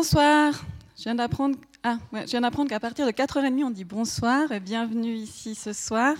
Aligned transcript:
Bonsoir. 0.00 0.54
Je 0.96 1.02
viens 1.02 1.16
d'apprendre 1.16 1.56
ah, 1.82 1.98
qu'à 2.68 2.78
partir 2.78 3.04
de 3.04 3.10
4h30, 3.10 3.64
on 3.64 3.70
dit 3.70 3.82
bonsoir 3.82 4.52
et 4.52 4.60
bienvenue 4.60 5.12
ici 5.12 5.56
ce 5.56 5.72
soir 5.72 6.14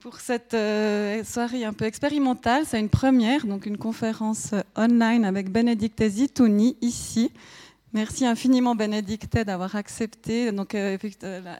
pour 0.00 0.18
cette 0.18 0.54
euh, 0.54 1.22
soirée 1.24 1.66
un 1.66 1.74
peu 1.74 1.84
expérimentale. 1.84 2.64
C'est 2.66 2.80
une 2.80 2.88
première, 2.88 3.46
donc 3.46 3.66
une 3.66 3.76
conférence 3.76 4.54
online 4.78 5.26
avec 5.26 5.52
Bénédicte 5.52 6.02
Zitouni 6.08 6.78
ici. 6.80 7.30
Merci 7.92 8.24
infiniment 8.24 8.74
Bénédicte 8.74 9.36
d'avoir 9.36 9.76
accepté. 9.76 10.50
Donc, 10.50 10.74
euh, 10.74 10.96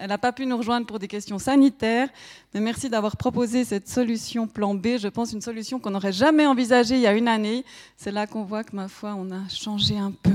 elle 0.00 0.08
n'a 0.08 0.16
pas 0.16 0.32
pu 0.32 0.46
nous 0.46 0.56
rejoindre 0.56 0.86
pour 0.86 0.98
des 0.98 1.06
questions 1.06 1.38
sanitaires, 1.38 2.08
mais 2.54 2.60
merci 2.60 2.88
d'avoir 2.88 3.18
proposé 3.18 3.66
cette 3.66 3.90
solution 3.90 4.46
plan 4.46 4.74
B. 4.74 4.96
Je 4.96 5.08
pense 5.08 5.34
une 5.34 5.42
solution 5.42 5.78
qu'on 5.78 5.90
n'aurait 5.90 6.14
jamais 6.14 6.46
envisagée 6.46 6.94
il 6.94 7.02
y 7.02 7.06
a 7.06 7.12
une 7.12 7.28
année. 7.28 7.62
C'est 7.98 8.10
là 8.10 8.26
qu'on 8.26 8.44
voit 8.44 8.64
que, 8.64 8.74
ma 8.74 8.88
foi, 8.88 9.14
on 9.18 9.30
a 9.32 9.46
changé 9.50 9.98
un 9.98 10.10
peu. 10.10 10.32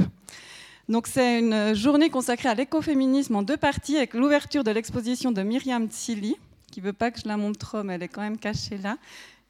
Donc 0.90 1.06
c'est 1.06 1.38
une 1.38 1.76
journée 1.76 2.10
consacrée 2.10 2.50
à 2.50 2.56
l'écoféminisme 2.56 3.36
en 3.36 3.44
deux 3.44 3.58
parties 3.58 3.98
avec 3.98 4.16
l'ouverture 4.16 4.64
de 4.64 4.72
l'exposition 4.72 5.32
de 5.32 5.44
Myriam 5.44 5.88
Tsili, 5.88 6.36
qui 6.72 6.82
veut 6.82 6.94
pas 6.94 7.12
que 7.12 7.20
je 7.22 7.28
la 7.28 7.38
montre 7.38 7.60
trop, 7.60 7.84
mais 7.84 7.94
elle 7.94 8.02
est 8.02 8.08
quand 8.08 8.24
même 8.24 8.40
cachée 8.40 8.80
là, 8.80 8.98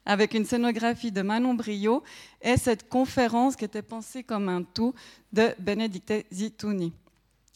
avec 0.04 0.34
une 0.34 0.44
scénographie 0.44 1.10
de 1.10 1.22
Manon 1.22 1.54
Brio 1.54 2.02
et 2.42 2.58
cette 2.58 2.90
conférence 2.90 3.56
qui 3.56 3.64
était 3.64 3.80
pensée 3.80 4.22
comme 4.22 4.50
un 4.50 4.62
tout 4.62 4.92
de 5.32 5.48
Benedicte 5.58 6.12
Zitouni. 6.30 6.92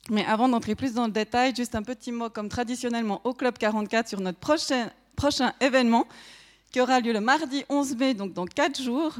Mais 0.09 0.25
avant 0.25 0.49
d'entrer 0.49 0.75
plus 0.75 0.95
dans 0.95 1.05
le 1.05 1.13
détail, 1.13 1.55
juste 1.55 1.75
un 1.75 1.83
petit 1.83 2.11
mot 2.11 2.31
comme 2.31 2.49
traditionnellement 2.49 3.21
au 3.25 3.35
Club 3.35 3.59
44 3.59 4.09
sur 4.09 4.21
notre 4.21 4.39
prochain, 4.39 4.91
prochain 5.15 5.53
événement 5.61 6.07
qui 6.73 6.81
aura 6.81 7.01
lieu 7.01 7.13
le 7.13 7.21
mardi 7.21 7.65
11 7.69 7.97
mai, 7.97 8.15
donc 8.15 8.33
dans 8.33 8.47
quatre 8.47 8.81
jours, 8.83 9.15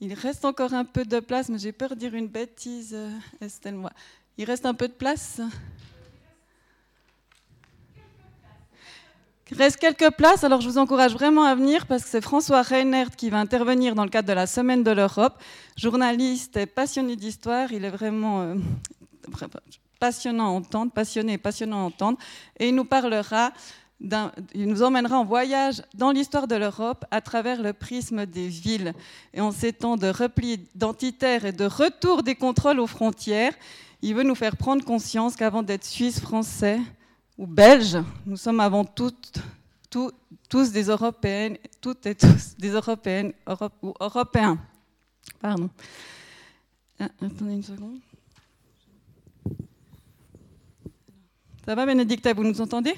il 0.00 0.14
reste 0.14 0.44
encore 0.44 0.74
un 0.74 0.84
peu 0.84 1.04
de 1.04 1.20
place, 1.20 1.48
mais 1.48 1.58
j'ai 1.58 1.72
peur 1.72 1.90
de 1.90 1.94
dire 1.94 2.14
une 2.14 2.28
bêtise, 2.28 2.92
euh, 2.94 3.10
Estelle. 3.40 3.74
Moi. 3.74 3.90
Il 4.38 4.44
reste 4.44 4.66
un 4.66 4.74
peu 4.74 4.88
de 4.88 4.92
place? 4.92 5.40
Il 9.50 9.56
reste 9.56 9.76
quelques 9.76 10.10
places, 10.16 10.42
alors 10.42 10.60
je 10.60 10.68
vous 10.68 10.76
encourage 10.76 11.12
vraiment 11.12 11.44
à 11.44 11.54
venir 11.54 11.86
parce 11.86 12.02
que 12.02 12.08
c'est 12.08 12.20
François 12.20 12.62
Reinert 12.62 13.14
qui 13.16 13.30
va 13.30 13.38
intervenir 13.38 13.94
dans 13.94 14.02
le 14.02 14.10
cadre 14.10 14.26
de 14.28 14.32
la 14.32 14.46
Semaine 14.46 14.82
de 14.82 14.90
l'Europe. 14.90 15.40
Journaliste 15.76 16.56
et 16.56 16.66
passionné 16.66 17.14
d'histoire, 17.14 17.72
il 17.72 17.84
est 17.84 17.90
vraiment 17.90 18.42
euh, 18.42 18.56
passionnant 20.00 20.46
à 20.46 20.50
entendre, 20.50 20.92
passionné 20.92 21.34
et 21.34 21.38
passionnant 21.38 21.78
à 21.78 21.86
entendre. 21.86 22.18
Et 22.58 22.68
il 22.68 22.74
nous 22.74 22.84
parlera 22.84 23.52
il 24.00 24.66
nous 24.66 24.82
emmènera 24.82 25.18
en 25.18 25.24
voyage 25.24 25.82
dans 25.94 26.10
l'histoire 26.10 26.46
de 26.46 26.54
l'Europe 26.54 27.04
à 27.10 27.20
travers 27.20 27.62
le 27.62 27.72
prisme 27.72 28.26
des 28.26 28.48
villes. 28.48 28.92
Et 29.32 29.40
en 29.40 29.50
ces 29.50 29.72
temps 29.72 29.96
de 29.96 30.08
repli 30.08 30.68
identitaire 30.74 31.44
et 31.44 31.52
de 31.52 31.64
retour 31.64 32.22
des 32.22 32.34
contrôles 32.34 32.78
aux 32.78 32.86
frontières, 32.86 33.54
il 34.02 34.14
veut 34.14 34.22
nous 34.22 34.34
faire 34.34 34.56
prendre 34.56 34.84
conscience 34.84 35.36
qu'avant 35.36 35.62
d'être 35.62 35.84
Suisse, 35.84 36.20
Français 36.20 36.80
ou 37.38 37.46
Belges, 37.46 37.98
nous 38.26 38.36
sommes 38.36 38.60
avant 38.60 38.84
tout 38.84 39.12
tous 40.48 40.72
des 40.72 40.84
Européennes, 40.84 41.56
toutes 41.80 42.04
et 42.06 42.14
tous 42.14 42.54
des 42.58 42.70
Européennes 42.70 43.32
ou 43.82 43.94
Européens. 43.98 44.58
Pardon. 45.40 45.70
Ah, 47.00 47.08
attendez 47.22 47.54
une 47.54 47.62
seconde. 47.62 47.98
Ça 51.64 51.74
va, 51.74 51.86
Bénédicte, 51.86 52.28
vous 52.34 52.44
nous 52.44 52.60
entendez? 52.60 52.94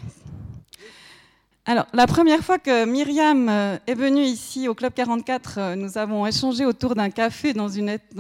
Alors, 1.69 1.84
la 1.92 2.06
première 2.06 2.41
fois 2.41 2.58
que 2.58 2.86
Myriam 2.86 3.47
euh, 3.50 3.77
est 3.86 3.94
venue 3.94 4.22
ici 4.22 4.69
au 4.69 4.74
Club 4.74 4.94
44, 4.94 5.58
euh, 5.58 5.74
nous 5.77 5.98
avons 5.98 6.27
échangé 6.27 6.64
autour 6.64 6.94
d'un 6.94 7.11
café 7.11 7.52
dans, 7.52 7.69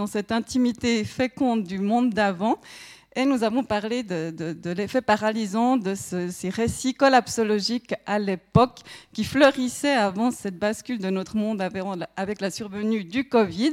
cette 0.06 0.32
intimité 0.32 1.02
féconde 1.02 1.64
du 1.64 1.78
monde 1.78 2.10
d'avant. 2.10 2.58
Et 3.16 3.24
nous 3.24 3.44
avons 3.44 3.64
parlé 3.64 4.02
de, 4.02 4.54
l'effet 4.72 5.00
paralysant 5.00 5.78
de 5.78 5.94
ces 5.94 6.50
récits 6.50 6.92
collapsologiques 6.92 7.94
à 8.04 8.18
l'époque 8.18 8.80
qui 9.14 9.24
fleurissaient 9.24 9.96
avant 9.96 10.30
cette 10.30 10.58
bascule 10.58 10.98
de 10.98 11.08
notre 11.08 11.34
monde 11.34 11.66
avec 12.16 12.42
la 12.42 12.50
survenue 12.50 13.02
du 13.02 13.30
Covid. 13.30 13.72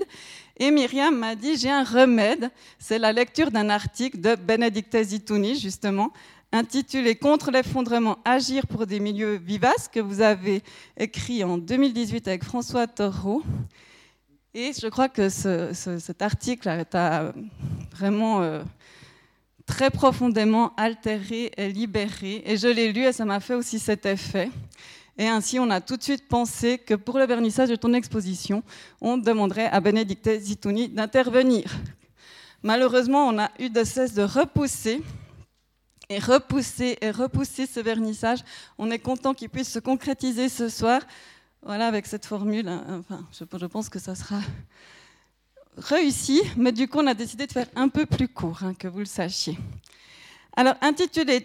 Et 0.58 0.72
Myriam 0.72 1.14
m'a 1.18 1.36
dit, 1.36 1.58
j'ai 1.58 1.70
un 1.70 1.84
remède, 1.84 2.50
c'est 2.80 2.98
la 2.98 3.12
lecture 3.12 3.52
d'un 3.52 3.70
article 3.70 4.22
de 4.22 4.36
Benedicte 4.36 4.98
Zitouni, 5.04 5.60
justement, 5.60 6.14
intitulé 6.56 7.16
Contre 7.16 7.52
l'effondrement, 7.52 8.18
agir 8.24 8.66
pour 8.66 8.88
des 8.88 9.00
milieux 9.02 9.36
vivaces, 9.36 9.90
que 9.90 10.00
vous 10.00 10.22
avez 10.22 10.64
écrit 10.96 11.44
en 11.44 11.58
2018 11.58 12.28
avec 12.30 12.44
François 12.46 12.88
Thoreau. 12.88 13.44
Et 14.54 14.72
je 14.72 14.88
crois 14.88 15.10
que 15.10 15.28
cet 15.28 16.22
article 16.22 16.70
a 16.70 17.34
vraiment 17.92 18.42
euh, 18.42 18.64
très 19.66 19.92
profondément 19.92 20.74
altéré 20.78 21.52
et 21.58 21.70
libéré. 21.70 22.42
Et 22.46 22.56
je 22.56 22.70
l'ai 22.70 22.94
lu 22.94 23.02
et 23.02 23.12
ça 23.12 23.26
m'a 23.26 23.42
fait 23.42 23.56
aussi 23.56 23.78
cet 23.78 24.06
effet. 24.06 24.50
Et 25.18 25.28
ainsi, 25.28 25.60
on 25.60 25.70
a 25.70 25.82
tout 25.82 25.98
de 25.98 26.04
suite 26.04 26.28
pensé 26.30 26.78
que 26.78 26.94
pour 26.94 27.20
le 27.20 27.26
vernissage 27.26 27.68
de 27.68 27.76
ton 27.76 27.94
exposition, 27.94 28.64
on 29.02 29.18
demanderait 29.18 29.68
à 29.68 29.82
Bénédicte 29.82 30.30
Zitouni 30.40 30.88
d'intervenir. 30.88 31.70
Malheureusement, 32.64 33.28
on 33.28 33.40
a 33.40 33.52
eu 33.60 33.70
de 33.70 33.84
cesse 33.84 34.14
de 34.14 34.24
repousser 34.24 35.02
et 36.10 36.20
repousser 36.20 36.98
et 37.02 37.12
repousser 37.12 37.66
ce 37.66 37.80
vernissage. 37.80 38.40
On 38.78 38.92
est 38.92 39.00
content 39.00 39.34
qu'il 39.34 39.50
puisse 39.50 39.72
se 39.72 39.80
concrétiser 39.80 40.50
ce 40.50 40.70
soir. 40.70 41.02
Voilà, 41.62 41.88
avec 41.88 42.06
cette 42.06 42.26
formule, 42.26 42.68
hein, 42.68 42.84
enfin, 43.00 43.26
je, 43.32 43.66
pense 43.66 43.90
que 43.90 43.98
ça 43.98 44.14
sera 44.14 44.40
réussi, 45.78 46.42
mais 46.58 46.72
du 46.72 46.88
coup, 46.88 47.00
on 47.00 47.08
a 47.08 47.16
décidé 47.16 47.48
de 47.48 47.52
faire 47.52 47.68
un 47.76 47.90
peu 47.90 48.06
plus 48.06 48.28
court, 48.28 48.60
hein, 48.62 48.76
que 48.76 48.88
vous 48.88 49.00
le 49.00 49.06
sachiez. 49.06 49.58
Alors, 50.56 50.76
intitulé 50.82 51.42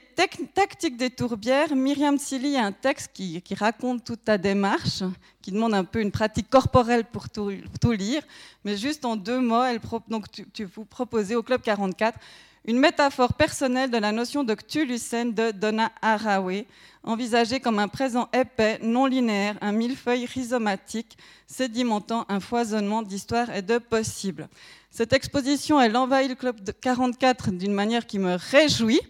Tactique 0.54 0.99
des 0.99 1.09
tourbières, 1.09 1.75
Myriam 1.75 2.19
Silly 2.19 2.56
a 2.56 2.66
un 2.66 2.72
texte 2.72 3.12
qui, 3.15 3.43
raconte 3.59 4.04
toute 4.04 4.25
ta 4.25 4.37
démarche, 4.37 5.03
qui 5.41 5.53
demande 5.53 5.72
un 5.72 5.84
peu 5.84 6.03
une 6.03 6.12
pratique 6.12 6.50
corporelle 6.50 7.06
pour 7.06 7.31
tout, 7.31 7.50
lire, 7.91 8.22
mais 8.62 8.76
juste 8.76 9.06
en 9.06 9.16
deux 9.16 9.41
mots, 9.41 9.65
elle, 9.65 9.81
donc, 10.09 10.31
tu, 10.31 10.47
tu 10.50 10.65
vous 10.65 10.84
proposez 10.84 11.34
au 11.34 11.43
Club 11.43 11.62
44 11.62 12.19
une 12.66 12.78
métaphore 12.78 13.34
personnelle 13.34 13.91
de 13.91 13.97
la 13.97 14.12
notion 14.12 14.44
de 14.44 14.54
Cthulhucène 14.54 15.32
de 15.32 15.50
Donna 15.50 15.91
Haraway, 16.03 16.66
envisagée 17.03 17.60
comme 17.60 17.78
un 17.78 17.88
présent 17.88 18.28
épais, 18.32 18.78
non 18.82 19.06
linéaire, 19.06 19.56
un 19.60 19.72
millefeuille 19.72 20.26
rhizomatique, 20.26 21.16
sédimentant 21.47 22.26
un 22.28 22.41
foisonnement 22.41 23.03
d'histoires 23.03 23.54
et 23.54 23.62
de 23.62 23.78
possibles. 23.78 24.49
Cette 24.91 25.12
exposition, 25.12 25.81
elle 25.81 25.97
envahit 25.97 26.28
le 26.28 26.34
club 26.34 26.62
de 26.62 26.72
44 26.72 27.50
d'une 27.53 27.72
manière 27.72 28.06
qui 28.06 28.19
me 28.19 28.37
réjouit. 28.50 29.00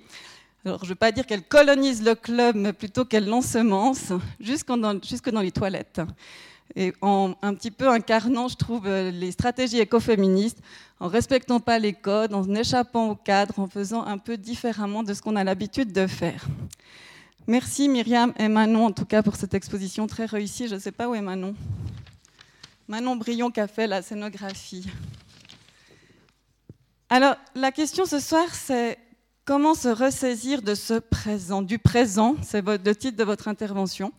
Alors, 0.65 0.81
je 0.81 0.85
ne 0.85 0.91
veux 0.91 0.95
pas 0.95 1.11
dire 1.11 1.27
qu'elle 1.27 1.43
colonise 1.43 2.03
le 2.03 2.15
club, 2.15 2.55
mais 2.55 2.73
plutôt 2.73 3.05
qu'elle 3.05 3.27
l'ensemence, 3.27 4.13
jusque 4.39 4.69
dans 4.69 5.41
les 5.41 5.53
toilettes 5.53 6.01
et 6.77 6.93
en 7.01 7.35
un 7.43 7.55
petit 7.55 7.71
peu 7.71 7.89
incarnant, 7.89 8.49
je 8.49 8.57
trouve, 8.57 8.87
euh, 8.87 9.11
les 9.11 9.33
stratégies 9.33 9.79
écoféministes, 9.79 10.59
en 11.01 11.09
respectant 11.09 11.61
pas 11.61 11.79
les 11.79 11.93
codes, 11.93 12.35
en 12.35 12.45
échappant 12.55 13.11
au 13.11 13.15
cadre, 13.15 13.59
en 13.59 13.69
faisant 13.69 14.05
un 14.05 14.19
peu 14.19 14.37
différemment 14.37 15.03
de 15.03 15.15
ce 15.15 15.23
qu'on 15.23 15.37
a 15.37 15.45
l'habitude 15.45 15.93
de 15.93 16.07
faire. 16.07 16.47
Merci 17.47 17.89
Myriam 17.89 18.33
et 18.39 18.49
Manon, 18.49 18.87
en 18.87 18.93
tout 18.93 19.07
cas, 19.07 19.23
pour 19.23 19.37
cette 19.37 19.55
exposition 19.55 20.07
très 20.07 20.27
réussie. 20.27 20.69
Je 20.69 20.75
ne 20.75 20.81
sais 20.81 20.93
pas 20.93 21.09
où 21.09 21.15
est 21.15 21.23
Manon. 21.23 21.55
Manon 22.87 23.17
Brion 23.17 23.51
qui 23.51 23.61
a 23.61 23.67
fait 23.67 23.87
la 23.87 24.03
scénographie. 24.03 24.87
Alors, 27.09 27.35
la 27.55 27.73
question 27.73 28.05
ce 28.05 28.21
soir, 28.21 28.55
c'est 28.55 28.99
comment 29.45 29.75
se 29.75 29.89
ressaisir 29.89 30.63
de 30.63 30.77
ce 30.77 30.95
présent, 30.95 31.63
du 31.63 31.81
présent, 31.81 32.37
c'est 32.43 32.65
le 32.65 32.95
titre 32.95 33.17
de 33.17 33.25
votre 33.25 33.49
intervention, 33.49 34.13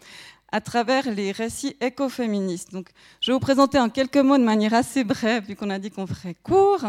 à 0.51 0.61
travers 0.61 1.09
les 1.09 1.31
récits 1.31 1.75
écoféministes. 1.79 2.71
Donc, 2.73 2.89
je 3.21 3.31
vais 3.31 3.33
vous 3.33 3.39
présenter 3.39 3.79
en 3.79 3.89
quelques 3.89 4.17
mots 4.17 4.37
de 4.37 4.43
manière 4.43 4.73
assez 4.73 5.03
brève, 5.03 5.45
vu 5.45 5.55
qu'on 5.55 5.69
a 5.69 5.79
dit 5.79 5.91
qu'on 5.91 6.07
ferait 6.07 6.35
court. 6.43 6.85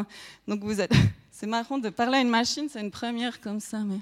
Donc, 0.48 0.62
vous 0.64 0.80
êtes, 0.80 0.92
c'est 1.30 1.46
marrant 1.46 1.78
de 1.78 1.88
parler 1.88 2.18
à 2.18 2.20
une 2.20 2.28
machine, 2.28 2.68
c'est 2.70 2.80
une 2.80 2.90
première 2.90 3.40
comme 3.40 3.60
ça, 3.60 3.78
mais 3.78 4.00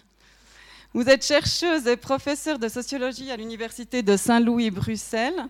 vous 0.93 1.09
êtes 1.09 1.25
chercheuse 1.25 1.87
et 1.87 1.97
professeure 1.97 2.59
de 2.59 2.69
sociologie 2.69 3.31
à 3.31 3.37
l'université 3.37 4.03
de 4.03 4.17
Saint-Louis, 4.17 4.71
Bruxelles. 4.71 5.47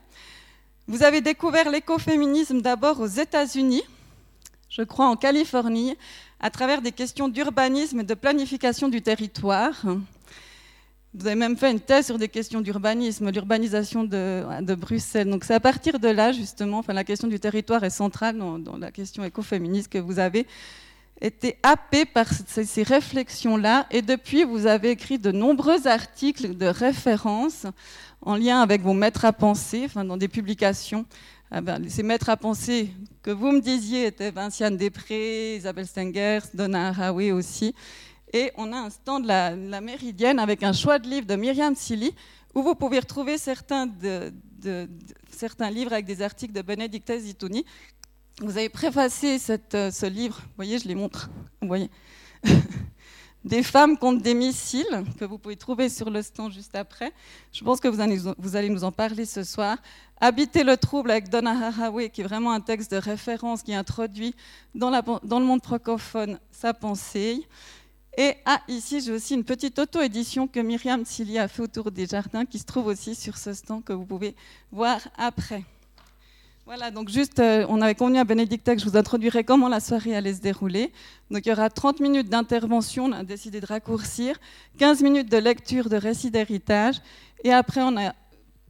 Vous 0.86 1.02
avez 1.02 1.20
découvert 1.20 1.70
l'écoféminisme 1.70 2.60
d'abord 2.60 3.00
aux 3.00 3.06
États-Unis, 3.06 3.82
je 4.68 4.82
crois 4.82 5.06
en 5.06 5.16
Californie, 5.16 5.96
à 6.40 6.50
travers 6.50 6.82
des 6.82 6.92
questions 6.92 7.28
d'urbanisme 7.28 8.00
et 8.00 8.04
de 8.04 8.14
planification 8.14 8.88
du 8.88 9.00
territoire. 9.00 9.82
Vous 11.12 11.26
avez 11.26 11.34
même 11.34 11.56
fait 11.56 11.72
une 11.72 11.80
thèse 11.80 12.06
sur 12.06 12.18
des 12.18 12.28
questions 12.28 12.60
d'urbanisme, 12.60 13.30
l'urbanisation 13.30 14.04
de, 14.04 14.74
Bruxelles. 14.76 15.28
Donc 15.28 15.42
c'est 15.42 15.54
à 15.54 15.60
partir 15.60 15.98
de 15.98 16.06
là, 16.06 16.30
justement, 16.30 16.78
enfin, 16.78 16.92
la 16.92 17.02
question 17.02 17.26
du 17.26 17.40
territoire 17.40 17.82
est 17.82 17.90
centrale 17.90 18.38
dans, 18.38 18.76
la 18.76 18.92
question 18.92 19.24
écoféministe 19.24 19.88
que 19.88 19.98
vous 19.98 20.20
avez 20.20 20.46
été 21.20 21.56
happé 21.64 22.04
par 22.04 22.26
ces, 22.46 22.82
réflexions-là. 22.84 23.86
Et 23.90 24.02
depuis, 24.02 24.44
vous 24.44 24.66
avez 24.66 24.90
écrit 24.90 25.18
de 25.18 25.32
nombreux 25.32 25.88
articles 25.88 26.56
de 26.56 26.66
référence 26.66 27.66
en 28.22 28.36
lien 28.36 28.60
avec 28.60 28.80
vos 28.80 28.94
maîtres 28.94 29.24
à 29.24 29.32
penser, 29.32 29.82
enfin, 29.86 30.04
dans 30.04 30.16
des 30.16 30.28
publications. 30.28 31.04
Ah 31.50 31.60
ben, 31.60 31.82
ces 31.88 32.04
maîtres 32.04 32.28
à 32.28 32.36
penser 32.36 32.90
que 33.24 33.32
vous 33.32 33.50
me 33.50 33.60
disiez 33.60 34.06
étaient 34.06 34.30
Vinciane 34.30 34.76
Després, 34.76 35.56
Isabelle 35.56 35.88
Stengers, 35.88 36.42
Donna 36.54 36.90
Haraway 36.90 37.32
aussi. 37.32 37.74
Et 38.32 38.52
on 38.56 38.72
a 38.72 38.76
un 38.76 38.90
stand 38.90 39.24
de 39.24 39.28
la, 39.28 39.80
Méridienne 39.80 40.38
avec 40.38 40.62
un 40.62 40.72
choix 40.72 40.98
de 40.98 41.08
livres 41.08 41.26
de 41.26 41.34
Myriam 41.34 41.74
Silly, 41.74 42.14
où 42.54 42.62
vous 42.62 42.74
pouvez 42.74 43.00
retrouver 43.00 43.38
certains, 43.38 43.88
certains 45.30 45.70
livres 45.70 45.92
avec 45.92 46.06
des 46.06 46.22
articles 46.22 46.52
de 46.52 46.62
Benedicta 46.62 47.18
Zitouni. 47.18 47.64
Vous 48.40 48.56
avez 48.56 48.68
préfacé 48.68 49.38
euh, 49.74 49.90
ce 49.90 50.06
livre, 50.06 50.38
vous 50.40 50.56
voyez, 50.56 50.78
je 50.78 50.88
les 50.88 50.94
montre, 50.94 51.28
voyez, 51.60 51.90
des 53.44 53.62
femmes 53.62 53.98
contre 53.98 54.22
des 54.22 54.34
missiles, 54.34 55.04
que 55.18 55.24
vous 55.24 55.38
pouvez 55.38 55.56
trouver 55.56 55.88
sur 55.88 56.08
le 56.08 56.22
stand 56.22 56.52
juste 56.52 56.74
après. 56.74 57.12
Je 57.52 57.64
pense 57.64 57.80
que 57.80 57.88
vous 57.88 58.00
allez, 58.00 58.18
vous 58.38 58.56
allez 58.56 58.68
nous 58.68 58.84
en 58.84 58.92
parler 58.92 59.24
ce 59.24 59.44
soir. 59.44 59.78
Habiter 60.20 60.62
le 60.62 60.76
trouble 60.76 61.10
avec 61.10 61.28
Donna 61.28 61.66
Haraway, 61.66 62.10
qui 62.10 62.20
est 62.20 62.24
vraiment 62.24 62.52
un 62.52 62.60
texte 62.60 62.92
de 62.92 62.98
référence 62.98 63.62
qui 63.62 63.74
introduit 63.74 64.34
dans, 64.74 64.90
la, 64.90 65.02
dans 65.02 65.40
le 65.40 65.46
monde 65.46 65.62
francophone 65.62 66.38
sa 66.50 66.72
pensée. 66.74 67.46
Et 68.16 68.34
ah, 68.44 68.60
ici, 68.68 69.00
j'ai 69.00 69.12
aussi 69.12 69.34
une 69.34 69.44
petite 69.44 69.78
auto-édition 69.78 70.48
que 70.48 70.60
Myriam 70.60 71.04
Silly 71.04 71.38
a 71.38 71.48
fait 71.48 71.62
autour 71.62 71.90
des 71.90 72.06
jardins, 72.06 72.44
qui 72.44 72.58
se 72.58 72.64
trouve 72.64 72.86
aussi 72.86 73.14
sur 73.14 73.36
ce 73.36 73.54
stand 73.54 73.84
que 73.84 73.92
vous 73.92 74.04
pouvez 74.04 74.34
voir 74.72 75.00
après. 75.16 75.64
Voilà, 76.66 76.90
donc 76.90 77.08
juste, 77.08 77.40
euh, 77.40 77.66
on 77.68 77.80
avait 77.80 77.94
convenu 77.94 78.18
à 78.18 78.24
Bénédicta 78.24 78.76
que 78.76 78.80
je 78.80 78.88
vous 78.88 78.96
introduirais 78.96 79.42
comment 79.42 79.68
la 79.68 79.80
soirée 79.80 80.14
allait 80.14 80.34
se 80.34 80.40
dérouler. 80.40 80.92
Donc 81.30 81.44
il 81.44 81.48
y 81.48 81.52
aura 81.52 81.68
30 81.68 81.98
minutes 82.00 82.28
d'intervention, 82.28 83.06
on 83.06 83.12
a 83.12 83.24
décidé 83.24 83.60
de 83.60 83.66
raccourcir, 83.66 84.38
15 84.78 85.02
minutes 85.02 85.28
de 85.28 85.38
lecture 85.38 85.88
de 85.88 85.96
récits 85.96 86.30
d'héritage, 86.30 87.00
et 87.42 87.52
après 87.52 87.80
on 87.82 87.96
a 87.96 88.14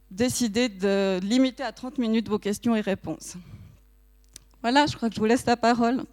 décidé 0.09 0.67
de 0.67 1.19
limiter 1.21 1.61
à 1.61 1.71
30 1.71 1.99
minutes 1.99 2.27
vos 2.27 2.39
questions 2.39 2.75
et 2.75 2.81
réponses. 2.81 3.35
Voilà, 4.63 4.87
je 4.87 4.95
crois 4.95 5.09
que 5.09 5.15
je 5.15 5.19
vous 5.19 5.27
laisse 5.27 5.45
la 5.45 5.57
parole. 5.57 6.03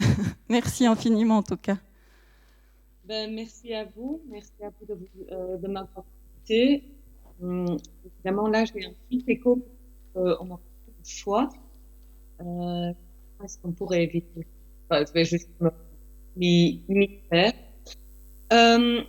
Merci 0.50 0.84
infiniment 0.84 1.38
en 1.38 1.42
tout 1.42 1.56
cas. 1.56 1.78
Ben, 3.08 3.34
merci 3.34 3.72
à 3.72 3.86
vous, 3.96 4.20
merci 4.28 4.52
à 4.62 4.68
vous 4.68 4.84
de, 4.94 4.98
euh, 5.32 5.56
de 5.56 5.66
m'avoir 5.66 6.04
écouté. 6.36 6.84
Hum, 7.40 7.78
évidemment, 8.04 8.48
là, 8.48 8.66
j'ai 8.66 8.84
un 8.84 8.92
petit 9.08 9.24
écho. 9.28 9.66
Euh, 10.16 10.36
on 10.40 10.54
a 10.54 10.60
choix. 11.06 11.48
Euh, 12.42 12.92
Est-ce 13.42 13.56
qu'on 13.60 13.72
pourrait 13.72 14.04
éviter? 14.04 14.46
Enfin, 14.90 15.06
Je 15.08 15.12
vais 15.14 15.24
juste 15.24 15.48
m'y 16.36 16.82
faire. 17.30 17.54
Euh, 18.52 19.00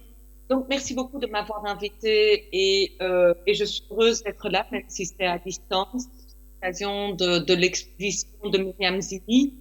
donc, 0.49 0.67
merci 0.69 0.93
beaucoup 0.93 1.19
de 1.19 1.27
m'avoir 1.27 1.65
invité 1.65 2.47
et, 2.53 2.93
euh, 3.01 3.33
et 3.45 3.53
je 3.53 3.65
suis 3.65 3.83
heureuse 3.91 4.23
d'être 4.23 4.47
là, 4.49 4.65
même 4.71 4.85
si 4.87 5.05
c'est 5.07 5.25
à 5.25 5.39
distance. 5.39 6.05
L'occasion 6.61 7.15
de, 7.15 7.39
de 7.39 7.53
l'exposition 7.53 8.49
de 8.49 8.59
Myriam 8.59 9.01
Zini 9.01 9.55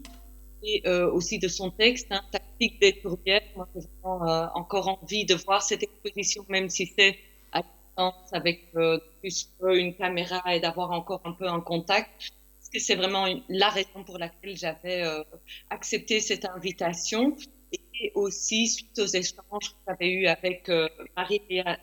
et 0.62 0.82
euh, 0.86 1.10
aussi 1.10 1.38
de 1.38 1.48
son 1.48 1.70
texte, 1.70 2.08
hein, 2.10 2.22
Tactique 2.30 2.80
des 2.80 3.00
tourbières. 3.00 3.42
Moi, 3.56 3.68
j'ai 3.74 3.80
vraiment 4.02 4.28
euh, 4.28 4.46
encore 4.54 4.88
envie 4.88 5.24
de 5.24 5.34
voir 5.34 5.62
cette 5.62 5.82
exposition, 5.82 6.44
même 6.48 6.68
si 6.68 6.86
c'est 6.86 7.18
à 7.52 7.62
distance 7.62 8.32
avec 8.32 8.68
euh, 8.76 8.98
plus 9.20 9.50
une 9.62 9.94
caméra 9.94 10.42
et 10.54 10.60
d'avoir 10.60 10.90
encore 10.90 11.20
un 11.24 11.32
peu 11.32 11.46
un 11.46 11.60
contact. 11.60 12.10
Parce 12.58 12.70
que 12.72 12.78
c'est 12.80 12.96
vraiment 12.96 13.26
la 13.48 13.68
raison 13.70 14.04
pour 14.04 14.18
laquelle 14.18 14.56
j'avais 14.56 15.02
euh, 15.02 15.22
accepté 15.70 16.20
cette 16.20 16.44
invitation. 16.44 17.36
Et 18.00 18.12
aussi 18.14 18.68
suite 18.68 18.98
aux 18.98 19.06
échanges 19.06 19.70
que 19.70 19.76
j'avais 19.88 20.10
eu 20.12 20.26
avec 20.26 20.68
euh, 20.68 20.88
Marie-Léa 21.16 21.78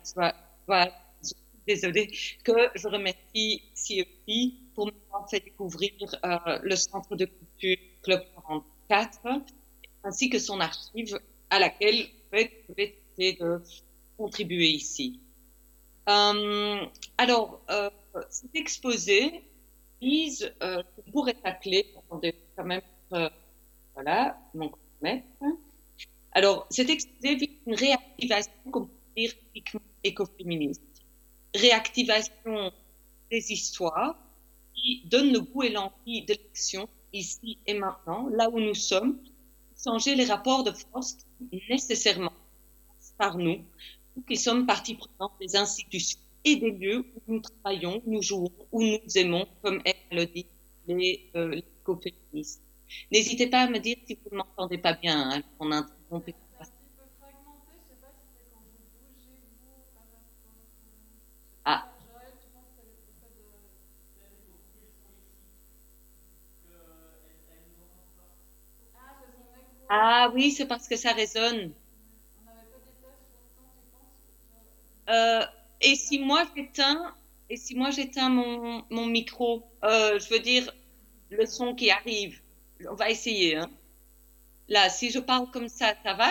désolée, 1.66 2.08
que 2.44 2.70
je 2.74 2.88
remercie 2.88 3.62
aussi 3.74 4.54
pour 4.74 4.86
m'avoir 4.86 5.28
fait 5.28 5.40
découvrir 5.40 5.92
euh, 6.24 6.58
le 6.62 6.76
Centre 6.76 7.16
de 7.16 7.26
culture 7.26 7.78
Club 8.06 8.22
44, 8.88 9.18
ainsi 10.04 10.30
que 10.30 10.38
son 10.38 10.60
archive 10.60 11.18
à 11.50 11.58
laquelle 11.58 12.06
je 12.32 12.72
vais 13.18 13.32
de 13.32 13.60
contribuer 14.16 14.68
ici. 14.68 15.18
Euh, 16.08 16.86
alors, 17.18 17.60
euh, 17.68 17.90
cet 18.30 18.54
exposé 18.54 19.42
vise, 20.00 20.54
euh, 20.62 20.84
pourrait 21.10 21.34
s'appeler, 21.44 21.94
attendez, 21.98 22.36
quand 22.56 22.64
même, 22.64 22.82
euh, 23.12 23.28
voilà, 23.94 24.38
mon 24.54 24.70
maître. 25.02 25.26
Alors, 26.30 26.68
cet 26.70 26.88
exposé 26.90 27.34
vise 27.34 27.58
une 27.66 27.74
réactivation, 27.74 28.70
comme 28.70 28.88
dire, 29.16 29.32
écoféministe. 30.04 30.80
Réactivation 31.56 32.72
des 33.32 33.52
histoires 33.52 34.16
qui 34.74 35.02
donne 35.06 35.32
le 35.32 35.40
goût 35.40 35.64
et 35.64 35.70
l'envie 35.70 36.22
de 36.22 36.34
l'action 36.34 36.88
ici 37.18 37.58
et 37.66 37.74
maintenant, 37.74 38.28
là 38.28 38.48
où 38.50 38.60
nous 38.60 38.74
sommes, 38.74 39.18
changer 39.82 40.14
les 40.14 40.24
rapports 40.24 40.64
de 40.64 40.72
force 40.72 41.18
qui 41.50 41.62
nécessairement 41.68 42.32
par 43.18 43.36
nous, 43.38 43.58
nous 44.16 44.22
qui 44.22 44.36
sommes 44.36 44.66
partie 44.66 44.94
prenante 44.94 45.32
des 45.40 45.56
institutions 45.56 46.20
et 46.44 46.56
des 46.56 46.70
lieux 46.70 47.04
où 47.14 47.34
nous 47.34 47.40
travaillons, 47.40 48.02
nous 48.06 48.22
jouons, 48.22 48.50
où 48.72 48.82
nous 48.82 49.00
aimons, 49.16 49.46
comme 49.62 49.80
elle 49.84 50.18
le 50.18 50.26
dit, 50.26 50.46
les, 50.86 51.30
euh, 51.34 51.60
N'hésitez 53.10 53.48
pas 53.48 53.62
à 53.62 53.68
me 53.68 53.78
dire 53.78 53.96
si 54.06 54.14
vous 54.14 54.30
ne 54.32 54.36
m'entendez 54.38 54.78
pas 54.78 54.94
bien, 54.94 55.30
hein, 55.30 55.42
on 55.58 55.72
interrompt. 55.72 56.34
Ah 69.88 70.30
oui, 70.32 70.52
c'est 70.52 70.66
parce 70.66 70.86
que 70.88 70.96
ça 70.96 71.12
résonne. 71.12 71.74
Euh, 75.08 75.44
et 75.80 75.94
si 75.96 76.18
moi 76.18 76.44
j'éteins, 76.54 77.14
et 77.48 77.56
si 77.56 77.74
moi 77.76 77.90
j'éteins 77.90 78.28
mon, 78.28 78.84
mon 78.90 79.06
micro, 79.06 79.64
euh, 79.84 80.18
je 80.18 80.28
veux 80.30 80.40
dire 80.40 80.72
le 81.30 81.46
son 81.46 81.74
qui 81.74 81.90
arrive. 81.90 82.40
On 82.90 82.94
va 82.94 83.10
essayer. 83.10 83.56
Hein. 83.56 83.70
Là, 84.68 84.88
si 84.90 85.10
je 85.10 85.18
parle 85.18 85.50
comme 85.50 85.68
ça, 85.68 85.94
ça 86.04 86.14
va? 86.14 86.30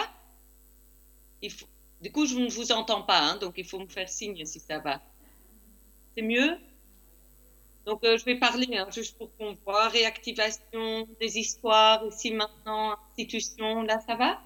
Il 1.42 1.50
faut, 1.50 1.68
Du 2.02 2.12
coup, 2.12 2.26
je 2.26 2.38
ne 2.38 2.50
vous 2.50 2.74
entends 2.74 3.02
pas, 3.04 3.20
hein, 3.22 3.38
donc 3.38 3.54
il 3.58 3.64
faut 3.66 3.80
me 3.80 3.88
faire 3.88 4.10
signe 4.10 4.46
si 4.46 4.60
ça 4.60 4.80
va. 4.80 5.02
C'est 6.16 6.24
mieux? 6.24 6.58
Donc, 7.86 8.04
euh, 8.04 8.18
je 8.18 8.26
vais 8.26 8.36
parler 8.40 8.68
hein, 8.78 8.88
juste 8.92 9.18
pour 9.18 9.36
qu'on 9.38 9.54
voit. 9.66 9.88
Réactivation 9.90 11.08
des 11.20 11.38
histoires, 11.38 12.04
ici 12.06 12.34
maintenant, 12.34 12.96
institution, 13.12 13.84
là, 13.84 14.00
ça 14.08 14.16
va? 14.16 14.42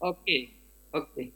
Ok, 0.00 0.28
ok. 0.92 1.32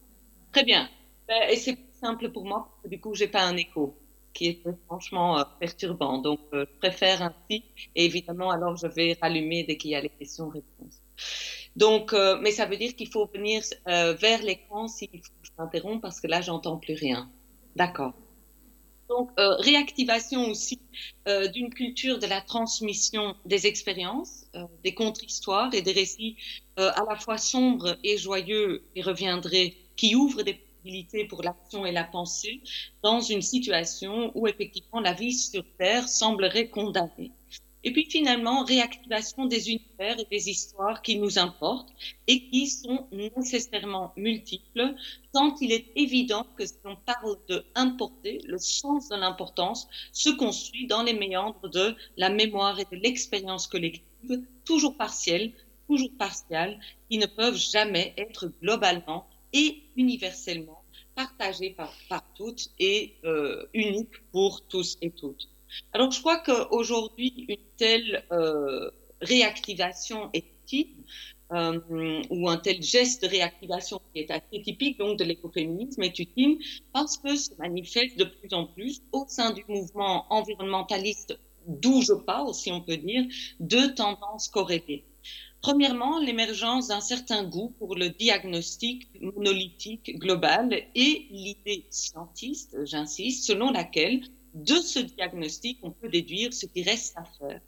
Très 0.52 0.64
bien. 0.64 0.88
Ben, 1.28 1.48
et 1.50 1.56
c'est 1.56 1.76
plus 1.76 1.98
simple 2.00 2.30
pour 2.32 2.44
moi, 2.44 2.68
parce 2.68 2.82
que 2.84 2.88
du 2.88 3.00
coup, 3.00 3.14
j'ai 3.14 3.28
pas 3.28 3.44
un 3.44 3.56
écho 3.56 3.96
qui 4.32 4.48
est 4.48 4.62
franchement 4.86 5.38
euh, 5.38 5.44
perturbant. 5.60 6.18
Donc, 6.18 6.40
euh, 6.52 6.66
je 6.68 6.78
préfère 6.78 7.22
ainsi. 7.22 7.64
Et 7.94 8.04
évidemment, 8.06 8.50
alors, 8.50 8.76
je 8.76 8.88
vais 8.88 9.16
rallumer 9.20 9.64
dès 9.64 9.76
qu'il 9.76 9.90
y 9.92 9.94
a 9.94 10.00
les 10.00 10.10
questions-réponses. 10.10 11.00
Donc, 11.76 12.12
mais 12.40 12.52
ça 12.52 12.66
veut 12.66 12.76
dire 12.76 12.94
qu'il 12.94 13.08
faut 13.08 13.26
venir 13.26 13.62
vers 13.86 14.42
l'écran 14.42 14.86
s'il 14.86 15.08
faut 15.10 15.32
que 15.42 15.46
je 15.48 15.50
m'interrompe, 15.58 16.02
parce 16.02 16.20
que 16.20 16.28
là, 16.28 16.40
j'entends 16.40 16.78
plus 16.78 16.94
rien. 16.94 17.32
D'accord. 17.74 18.14
Donc, 19.16 19.30
euh, 19.38 19.54
réactivation 19.60 20.48
aussi 20.48 20.80
euh, 21.28 21.46
d'une 21.46 21.72
culture 21.72 22.18
de 22.18 22.26
la 22.26 22.40
transmission 22.40 23.36
des 23.44 23.68
expériences, 23.68 24.46
euh, 24.56 24.66
des 24.82 24.92
contre-histoires 24.92 25.72
et 25.72 25.82
des 25.82 25.92
récits 25.92 26.36
à 26.76 27.04
la 27.08 27.14
fois 27.14 27.38
sombres 27.38 27.96
et 28.02 28.18
joyeux 28.18 28.84
et 28.96 29.02
reviendraient, 29.02 29.76
qui 29.94 30.16
ouvrent 30.16 30.42
des 30.42 30.54
possibilités 30.54 31.24
pour 31.26 31.44
l'action 31.44 31.86
et 31.86 31.92
la 31.92 32.02
pensée 32.02 32.60
dans 33.04 33.20
une 33.20 33.42
situation 33.42 34.32
où 34.34 34.48
effectivement 34.48 34.98
la 34.98 35.12
vie 35.12 35.32
sur 35.32 35.62
Terre 35.78 36.08
semblerait 36.08 36.70
condamnée. 36.70 37.30
Et 37.84 37.92
puis 37.92 38.06
finalement, 38.06 38.64
réactivation 38.64 39.44
des 39.44 39.68
univers 39.68 40.18
et 40.18 40.26
des 40.30 40.48
histoires 40.48 41.02
qui 41.02 41.18
nous 41.18 41.38
importent 41.38 41.92
et 42.26 42.48
qui 42.48 42.66
sont 42.66 43.06
nécessairement 43.12 44.14
multiples, 44.16 44.94
tant 45.34 45.54
il 45.60 45.70
est 45.70 45.92
évident 45.94 46.46
que 46.56 46.64
si 46.64 46.78
on 46.84 46.96
parle 46.96 47.36
de 47.48 47.62
importer, 47.74 48.40
le 48.46 48.56
sens 48.56 49.10
de 49.10 49.16
l'importance 49.16 49.86
se 50.12 50.30
construit 50.30 50.86
dans 50.86 51.02
les 51.02 51.12
méandres 51.12 51.68
de 51.68 51.94
la 52.16 52.30
mémoire 52.30 52.80
et 52.80 52.86
de 52.90 52.96
l'expérience 52.96 53.66
collective, 53.66 54.42
toujours 54.64 54.96
partielle, 54.96 55.52
toujours 55.86 56.16
partiale, 56.18 56.80
qui 57.10 57.18
ne 57.18 57.26
peuvent 57.26 57.58
jamais 57.58 58.14
être 58.16 58.50
globalement 58.62 59.28
et 59.52 59.82
universellement 59.96 60.82
partagées 61.14 61.70
par, 61.70 61.92
par 62.08 62.24
toutes 62.34 62.70
et 62.78 63.14
euh, 63.24 63.66
uniques 63.74 64.18
pour 64.32 64.66
tous 64.66 64.96
et 65.02 65.10
toutes. 65.10 65.48
Alors, 65.92 66.10
je 66.10 66.20
crois 66.20 66.38
qu'aujourd'hui, 66.38 67.46
une 67.48 67.64
telle 67.76 68.24
euh, 68.32 68.90
réactivation 69.20 70.30
est 70.32 70.44
utile, 70.64 71.04
euh, 71.52 72.22
ou 72.30 72.48
un 72.48 72.56
tel 72.56 72.82
geste 72.82 73.22
de 73.22 73.28
réactivation 73.28 74.00
qui 74.12 74.20
est 74.20 74.30
assez 74.30 74.62
typique 74.62 74.98
donc 74.98 75.18
de 75.18 75.24
l'écoféminisme 75.24 76.02
est 76.02 76.18
utile 76.18 76.58
parce 76.92 77.18
que 77.18 77.36
se 77.36 77.50
manifeste 77.58 78.18
de 78.18 78.24
plus 78.24 78.52
en 78.52 78.66
plus 78.66 79.02
au 79.12 79.26
sein 79.28 79.52
du 79.52 79.62
mouvement 79.68 80.24
environnementaliste 80.30 81.38
d'où 81.66 82.02
je 82.02 82.14
parle, 82.14 82.54
si 82.54 82.72
on 82.72 82.80
peut 82.80 82.96
dire, 82.96 83.24
deux 83.60 83.94
tendances 83.94 84.48
corrélées. 84.48 85.04
Premièrement, 85.60 86.18
l'émergence 86.18 86.88
d'un 86.88 87.00
certain 87.00 87.44
goût 87.44 87.74
pour 87.78 87.94
le 87.94 88.10
diagnostic 88.10 89.08
monolithique 89.20 90.18
global 90.18 90.74
et 90.94 91.26
l'idée 91.30 91.86
scientiste, 91.90 92.76
j'insiste, 92.84 93.46
selon 93.46 93.70
laquelle 93.70 94.22
de 94.54 94.76
ce 94.76 95.00
diagnostic, 95.00 95.78
on 95.82 95.90
peut 95.90 96.08
déduire 96.08 96.54
ce 96.54 96.66
qui 96.66 96.82
reste 96.82 97.16
à 97.16 97.24
faire. 97.24 97.60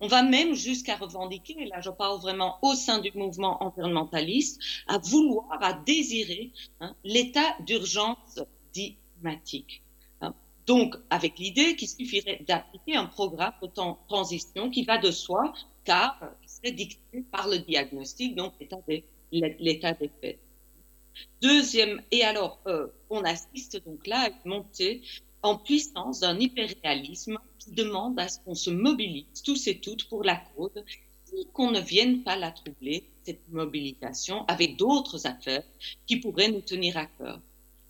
On 0.00 0.06
va 0.06 0.22
même 0.22 0.54
jusqu'à 0.54 0.96
revendiquer, 0.96 1.56
et 1.58 1.66
là 1.66 1.80
je 1.80 1.90
parle 1.90 2.20
vraiment 2.20 2.58
au 2.62 2.74
sein 2.74 3.00
du 3.00 3.10
mouvement 3.12 3.62
environnementaliste, 3.62 4.60
à 4.86 4.98
vouloir, 4.98 5.60
à 5.60 5.72
désirer 5.72 6.52
hein, 6.80 6.94
l'état 7.02 7.56
d'urgence 7.66 8.40
climatique. 8.72 9.82
Hein. 10.20 10.34
Donc, 10.66 10.94
avec 11.10 11.38
l'idée 11.38 11.74
qu'il 11.74 11.88
suffirait 11.88 12.44
d'appliquer 12.46 12.94
un 12.94 13.06
programme 13.06 13.54
de 13.60 13.68
transition 14.06 14.70
qui 14.70 14.84
va 14.84 14.98
de 14.98 15.10
soi, 15.10 15.52
car 15.84 16.20
serait 16.46 16.72
dicté 16.72 17.24
par 17.32 17.48
le 17.48 17.58
diagnostic, 17.58 18.36
donc 18.36 18.52
l'état 18.60 18.78
des, 18.86 20.10
faits. 20.20 20.38
Deuxième, 21.42 22.00
et 22.12 22.22
alors, 22.22 22.60
euh, 22.66 22.86
on 23.10 23.24
assiste 23.24 23.84
donc 23.84 24.06
là 24.06 24.20
à 24.20 24.28
une 24.28 24.36
montée 24.44 25.02
en 25.42 25.56
puissance 25.56 26.20
d'un 26.20 26.38
hyperréalisme 26.38 27.38
qui 27.58 27.72
demande 27.72 28.18
à 28.18 28.28
ce 28.28 28.40
qu'on 28.40 28.54
se 28.54 28.70
mobilise 28.70 29.42
tous 29.44 29.66
et 29.68 29.78
toutes 29.78 30.08
pour 30.08 30.24
la 30.24 30.36
cause 30.56 30.84
et 31.36 31.46
qu'on 31.52 31.70
ne 31.70 31.80
vienne 31.80 32.22
pas 32.22 32.36
la 32.36 32.50
troubler, 32.50 33.08
cette 33.22 33.48
mobilisation, 33.50 34.44
avec 34.46 34.76
d'autres 34.76 35.26
affaires 35.26 35.64
qui 36.06 36.16
pourraient 36.16 36.50
nous 36.50 36.62
tenir 36.62 36.96
à 36.96 37.06
cœur. 37.06 37.40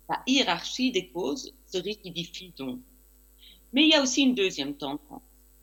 La 0.09 0.21
hiérarchie 0.27 0.91
des 0.91 1.07
causes 1.07 1.53
se 1.65 1.77
rigidifie 1.77 2.53
donc. 2.57 2.79
Mais 3.71 3.83
il 3.83 3.89
y 3.89 3.93
a 3.93 4.01
aussi 4.01 4.23
une 4.23 4.35
deuxième 4.35 4.75
tendance 4.75 5.21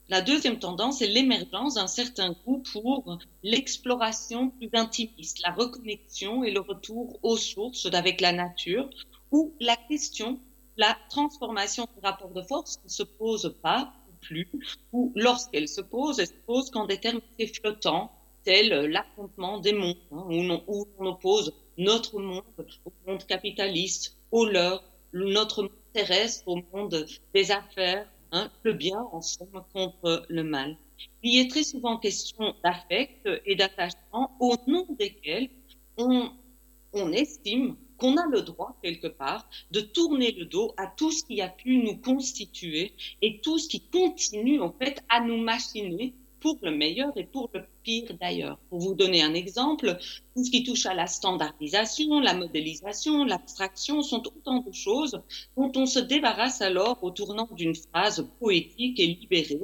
la 0.09 0.23
deuxième 0.23 0.61
tendance 0.61 1.02
est 1.02 1.09
l'émergence 1.09 1.75
d'un 1.75 1.88
certain 1.88 2.37
goût 2.45 2.62
pour 2.73 3.19
l'exploration 3.43 4.50
plus 4.50 4.71
intimiste, 4.73 5.40
la 5.43 5.52
reconnexion 5.52 6.45
et 6.45 6.52
le 6.52 6.61
retour 6.61 7.19
aux 7.25 7.37
sources 7.37 7.87
avec 7.93 8.21
la 8.21 8.31
nature, 8.31 8.88
où 9.33 9.52
la 9.59 9.75
question, 9.75 10.38
la 10.76 10.97
transformation 11.09 11.87
du 11.95 12.00
rapport 12.02 12.30
de 12.30 12.42
force 12.42 12.80
ne 12.85 12.88
se 12.88 13.02
pose 13.02 13.56
pas 13.62 13.92
plus, 14.21 14.50
ou 14.92 15.12
lorsqu'elle 15.14 15.68
se 15.68 15.80
pose, 15.80 16.18
elle 16.18 16.26
se 16.26 16.33
pose 16.47 16.71
quand 16.71 16.87
des 16.87 16.99
termes 16.99 17.21
flottants, 17.54 18.11
tels 18.45 18.87
l'affrontement 18.87 19.59
des 19.59 19.73
mondes, 19.73 19.97
hein, 20.12 20.25
où, 20.28 20.87
on, 20.99 21.06
oppose 21.06 21.52
notre 21.78 22.18
monde 22.21 22.42
au 22.85 22.92
monde 23.06 23.25
capitaliste, 23.26 24.16
au 24.30 24.47
leur, 24.47 24.83
notre 25.12 25.62
monde 25.62 25.73
terrestre 25.92 26.49
au 26.49 26.61
monde 26.73 27.06
des 27.35 27.50
affaires, 27.50 28.06
Hein, 28.33 28.50
le 28.64 28.73
bien 28.73 29.00
en 29.12 29.21
somme 29.23 29.64
contre 29.73 30.26
le 30.28 30.42
mal. 30.42 30.76
Il 31.23 31.35
y 31.35 31.38
est 31.38 31.49
très 31.49 31.62
souvent 31.62 31.97
question 31.97 32.54
d'affect 32.64 33.28
et 33.45 33.54
d'attachement 33.54 34.37
au 34.40 34.56
nom 34.66 34.87
desquels 34.99 35.49
on 35.97 37.12
estime 37.12 37.76
qu'on 37.99 38.17
a 38.17 38.26
le 38.26 38.43
droit, 38.43 38.76
quelque 38.83 39.09
part, 39.09 39.49
de 39.71 39.81
tourner 39.81 40.33
le 40.33 40.45
dos 40.45 40.75
à 40.76 40.87
tout 40.87 41.11
ce 41.11 41.25
qui 41.25 41.41
a 41.41 41.49
pu 41.49 41.79
nous 41.79 41.97
constituer 41.97 42.93
et 43.23 43.41
tout 43.41 43.59
ce 43.59 43.69
qui 43.69 43.81
continue, 43.81 44.61
en 44.61 44.73
fait, 44.73 45.03
à 45.09 45.21
nous 45.21 45.38
machiner 45.38 46.15
pour 46.41 46.59
le 46.62 46.71
meilleur 46.71 47.17
et 47.17 47.25
pour 47.25 47.50
le 47.55 47.65
pire 47.83 48.15
d'ailleurs. 48.21 48.59
Pour 48.71 48.79
vous 48.79 48.95
donner 48.95 49.23
un 49.23 49.35
exemple, 49.35 49.99
tout 50.35 50.45
ce 50.45 50.50
qui 50.50 50.62
touche 50.62 50.87
à 50.87 50.95
la 50.95 51.07
standardisation, 51.07 52.21
la 52.21 52.35
modélisation, 52.35 53.25
l'abstraction 53.25 54.03
sont 54.03 54.23
autant 54.26 54.61
de 54.61 54.73
choses 54.73 55.21
dont 55.57 55.73
on 55.75 55.87
se 55.87 55.99
débarrasse 55.99 56.61
alors 56.61 57.03
au 57.03 57.11
tournant 57.11 57.49
d'une 57.53 57.75
phrase 57.75 58.29
poétique 58.38 59.00
et 59.00 59.07
libérée. 59.07 59.59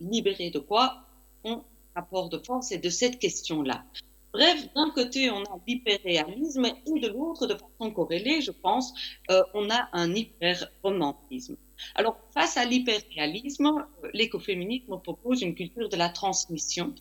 Libérée 0.00 0.50
de 0.50 0.58
quoi? 0.58 0.98
On 1.42 1.62
rapport 1.94 2.28
de 2.28 2.38
force 2.38 2.72
et 2.72 2.78
de 2.78 2.90
cette 2.90 3.18
question-là. 3.18 3.84
Bref, 4.34 4.68
d'un 4.74 4.90
côté, 4.90 5.30
on 5.30 5.44
a 5.44 5.60
l'hyperréalisme 5.64 6.64
et 6.64 7.00
de 7.00 7.06
l'autre, 7.06 7.46
de 7.46 7.54
façon 7.54 7.92
corrélée, 7.92 8.42
je 8.42 8.50
pense, 8.50 8.92
euh, 9.30 9.44
on 9.54 9.70
a 9.70 9.88
un 9.92 10.12
hyperromantisme. 10.12 11.56
Alors, 11.94 12.18
face 12.32 12.56
à 12.56 12.64
l'hyperréalisme, 12.64 13.66
euh, 13.66 14.10
l'écoféminisme 14.12 14.98
propose 15.00 15.42
une 15.42 15.54
culture 15.54 15.88
de 15.88 15.96
la 15.96 16.08
transmission, 16.08 16.92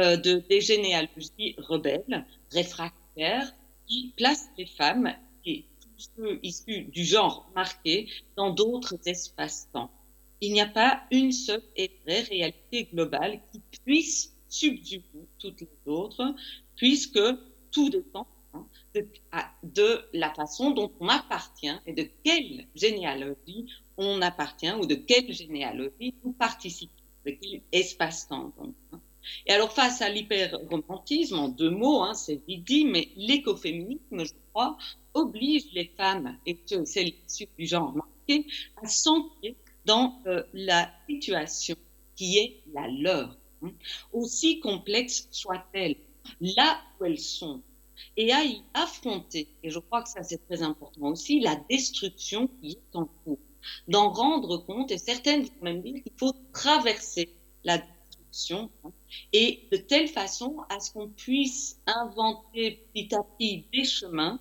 euh, 0.00 0.16
de, 0.16 0.42
des 0.50 0.60
généalogies 0.60 1.54
rebelles, 1.58 2.26
réfractaires, 2.50 3.54
qui 3.86 4.12
place 4.16 4.48
les 4.58 4.66
femmes 4.66 5.14
et 5.46 5.64
tous 5.80 6.10
ceux 6.16 6.40
issus 6.42 6.82
du 6.82 7.04
genre 7.04 7.48
marqué 7.54 8.08
dans 8.36 8.50
d'autres 8.50 8.96
espaces-temps. 9.06 9.92
Il 10.40 10.52
n'y 10.52 10.60
a 10.60 10.66
pas 10.66 11.02
une 11.12 11.30
seule 11.30 11.62
et 11.76 11.92
vraie 12.04 12.22
réalité 12.22 12.88
globale 12.92 13.40
qui 13.52 13.60
puisse 13.84 14.34
subsumer 14.50 15.28
toutes 15.38 15.60
les 15.60 15.68
autres, 15.86 16.34
puisque 16.80 17.20
tout 17.70 17.90
dépend 17.90 18.26
hein, 18.54 18.66
de, 18.94 20.00
la 20.14 20.32
façon 20.32 20.70
dont 20.70 20.90
on 20.98 21.08
appartient 21.08 21.78
et 21.84 21.92
de 21.92 22.08
quelle 22.24 22.66
généalogie 22.74 23.66
on 23.98 24.22
appartient 24.22 24.72
ou 24.72 24.86
de 24.86 24.94
quelle 24.94 25.30
généalogie 25.30 26.14
nous 26.24 26.32
participons, 26.32 27.04
de 27.26 27.32
quel 27.32 27.60
espace-temps. 27.70 28.54
Hein. 28.58 29.00
Et 29.46 29.52
alors 29.52 29.74
face 29.74 30.00
à 30.00 30.08
l'hyper-romantisme, 30.08 31.38
en 31.38 31.48
deux 31.48 31.68
mots, 31.68 32.02
hein, 32.02 32.14
c'est 32.14 32.40
dit, 32.46 32.86
mais 32.86 33.10
l'écoféminisme, 33.14 34.24
je 34.24 34.32
crois, 34.50 34.78
oblige 35.12 35.70
les 35.74 35.92
femmes 35.98 36.38
et 36.46 36.58
celles 36.86 37.12
issues 37.28 37.48
du 37.58 37.66
genre 37.66 37.92
marqué 37.94 38.46
à 38.82 38.88
s'ancrer 38.88 39.54
dans 39.84 40.22
euh, 40.26 40.42
la 40.54 40.90
situation 41.06 41.76
qui 42.16 42.38
est 42.38 42.62
la 42.72 42.88
leur, 42.88 43.36
aussi 44.14 44.60
complexe 44.60 45.28
soit-elle 45.30 45.96
là 46.40 46.80
où 46.98 47.04
elles 47.04 47.18
sont 47.18 47.62
et 48.16 48.32
à 48.32 48.44
y 48.44 48.62
affronter, 48.74 49.48
et 49.62 49.70
je 49.70 49.78
crois 49.78 50.02
que 50.02 50.08
ça 50.08 50.22
c'est 50.22 50.44
très 50.46 50.62
important 50.62 51.08
aussi, 51.08 51.40
la 51.40 51.56
destruction 51.68 52.48
qui 52.60 52.72
est 52.72 52.96
en 52.96 53.06
cours. 53.24 53.38
D'en 53.88 54.10
rendre 54.10 54.56
compte, 54.58 54.90
et 54.90 54.96
certaines 54.96 55.42
vont 55.42 55.62
même 55.62 55.82
dire 55.82 56.02
qu'il 56.02 56.12
faut 56.18 56.32
traverser 56.54 57.28
la 57.62 57.76
destruction, 57.76 58.70
hein, 58.84 58.92
et 59.34 59.68
de 59.70 59.76
telle 59.76 60.08
façon 60.08 60.60
à 60.70 60.80
ce 60.80 60.92
qu'on 60.92 61.08
puisse 61.08 61.78
inventer 61.86 62.86
petit 62.94 63.14
à 63.14 63.22
petit 63.22 63.66
des 63.72 63.84
chemins 63.84 64.40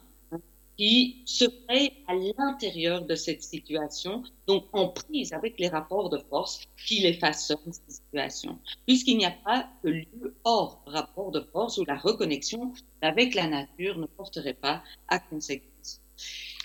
qui 0.80 1.24
serait 1.26 1.92
à 2.08 2.14
l'intérieur 2.16 3.02
de 3.02 3.14
cette 3.14 3.44
situation, 3.44 4.24
donc 4.48 4.64
en 4.72 4.88
prise 4.88 5.34
avec 5.34 5.60
les 5.60 5.68
rapports 5.68 6.10
de 6.10 6.18
force 6.30 6.62
qui 6.88 7.02
les 7.02 7.16
façonnent, 7.16 7.74
cette 7.74 7.92
situation, 7.92 8.58
puisqu'il 8.88 9.18
n'y 9.18 9.26
a 9.26 9.36
pas 9.44 9.68
de 9.84 9.90
lieu 9.90 10.38
hors 10.46 10.82
rapport 10.86 11.32
de 11.32 11.42
force 11.52 11.80
où 11.80 11.84
la 11.84 11.98
reconnexion 11.98 12.72
avec 13.02 13.36
la 13.36 13.48
nature 13.48 13.98
ne 13.98 14.06
porterait 14.06 14.54
pas 14.54 14.82
à 15.10 15.20
conséquence. 15.20 16.00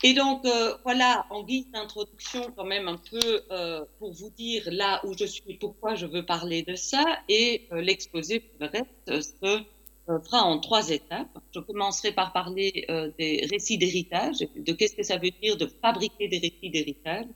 Et 0.04 0.14
donc, 0.14 0.44
euh, 0.44 0.76
voilà, 0.84 1.26
en 1.30 1.42
guise 1.42 1.68
d'introduction, 1.72 2.52
quand 2.54 2.66
même 2.66 2.86
un 2.86 2.98
peu 3.10 3.42
euh, 3.50 3.84
pour 3.98 4.12
vous 4.12 4.30
dire 4.30 4.62
là 4.70 5.00
où 5.04 5.12
je 5.18 5.24
suis, 5.24 5.54
pourquoi 5.54 5.96
je 5.96 6.06
veux 6.06 6.24
parler 6.24 6.62
de 6.62 6.76
ça, 6.76 7.04
et 7.28 7.66
euh, 7.72 7.80
l'exposé 7.80 8.38
pour 8.38 8.60
le 8.60 8.66
reste 8.68 9.40
se 9.40 9.64
fera 10.06 10.44
en 10.44 10.58
trois 10.58 10.90
étapes. 10.90 11.38
Je 11.54 11.60
commencerai 11.60 12.12
par 12.12 12.32
parler 12.32 12.84
euh, 12.90 13.10
des 13.18 13.46
récits 13.50 13.78
d'héritage, 13.78 14.38
de 14.56 14.72
qu'est-ce 14.72 14.96
que 14.96 15.02
ça 15.02 15.16
veut 15.16 15.30
dire 15.42 15.56
de 15.56 15.66
fabriquer 15.66 16.28
des 16.28 16.38
récits 16.38 16.70
d'héritage. 16.70 17.26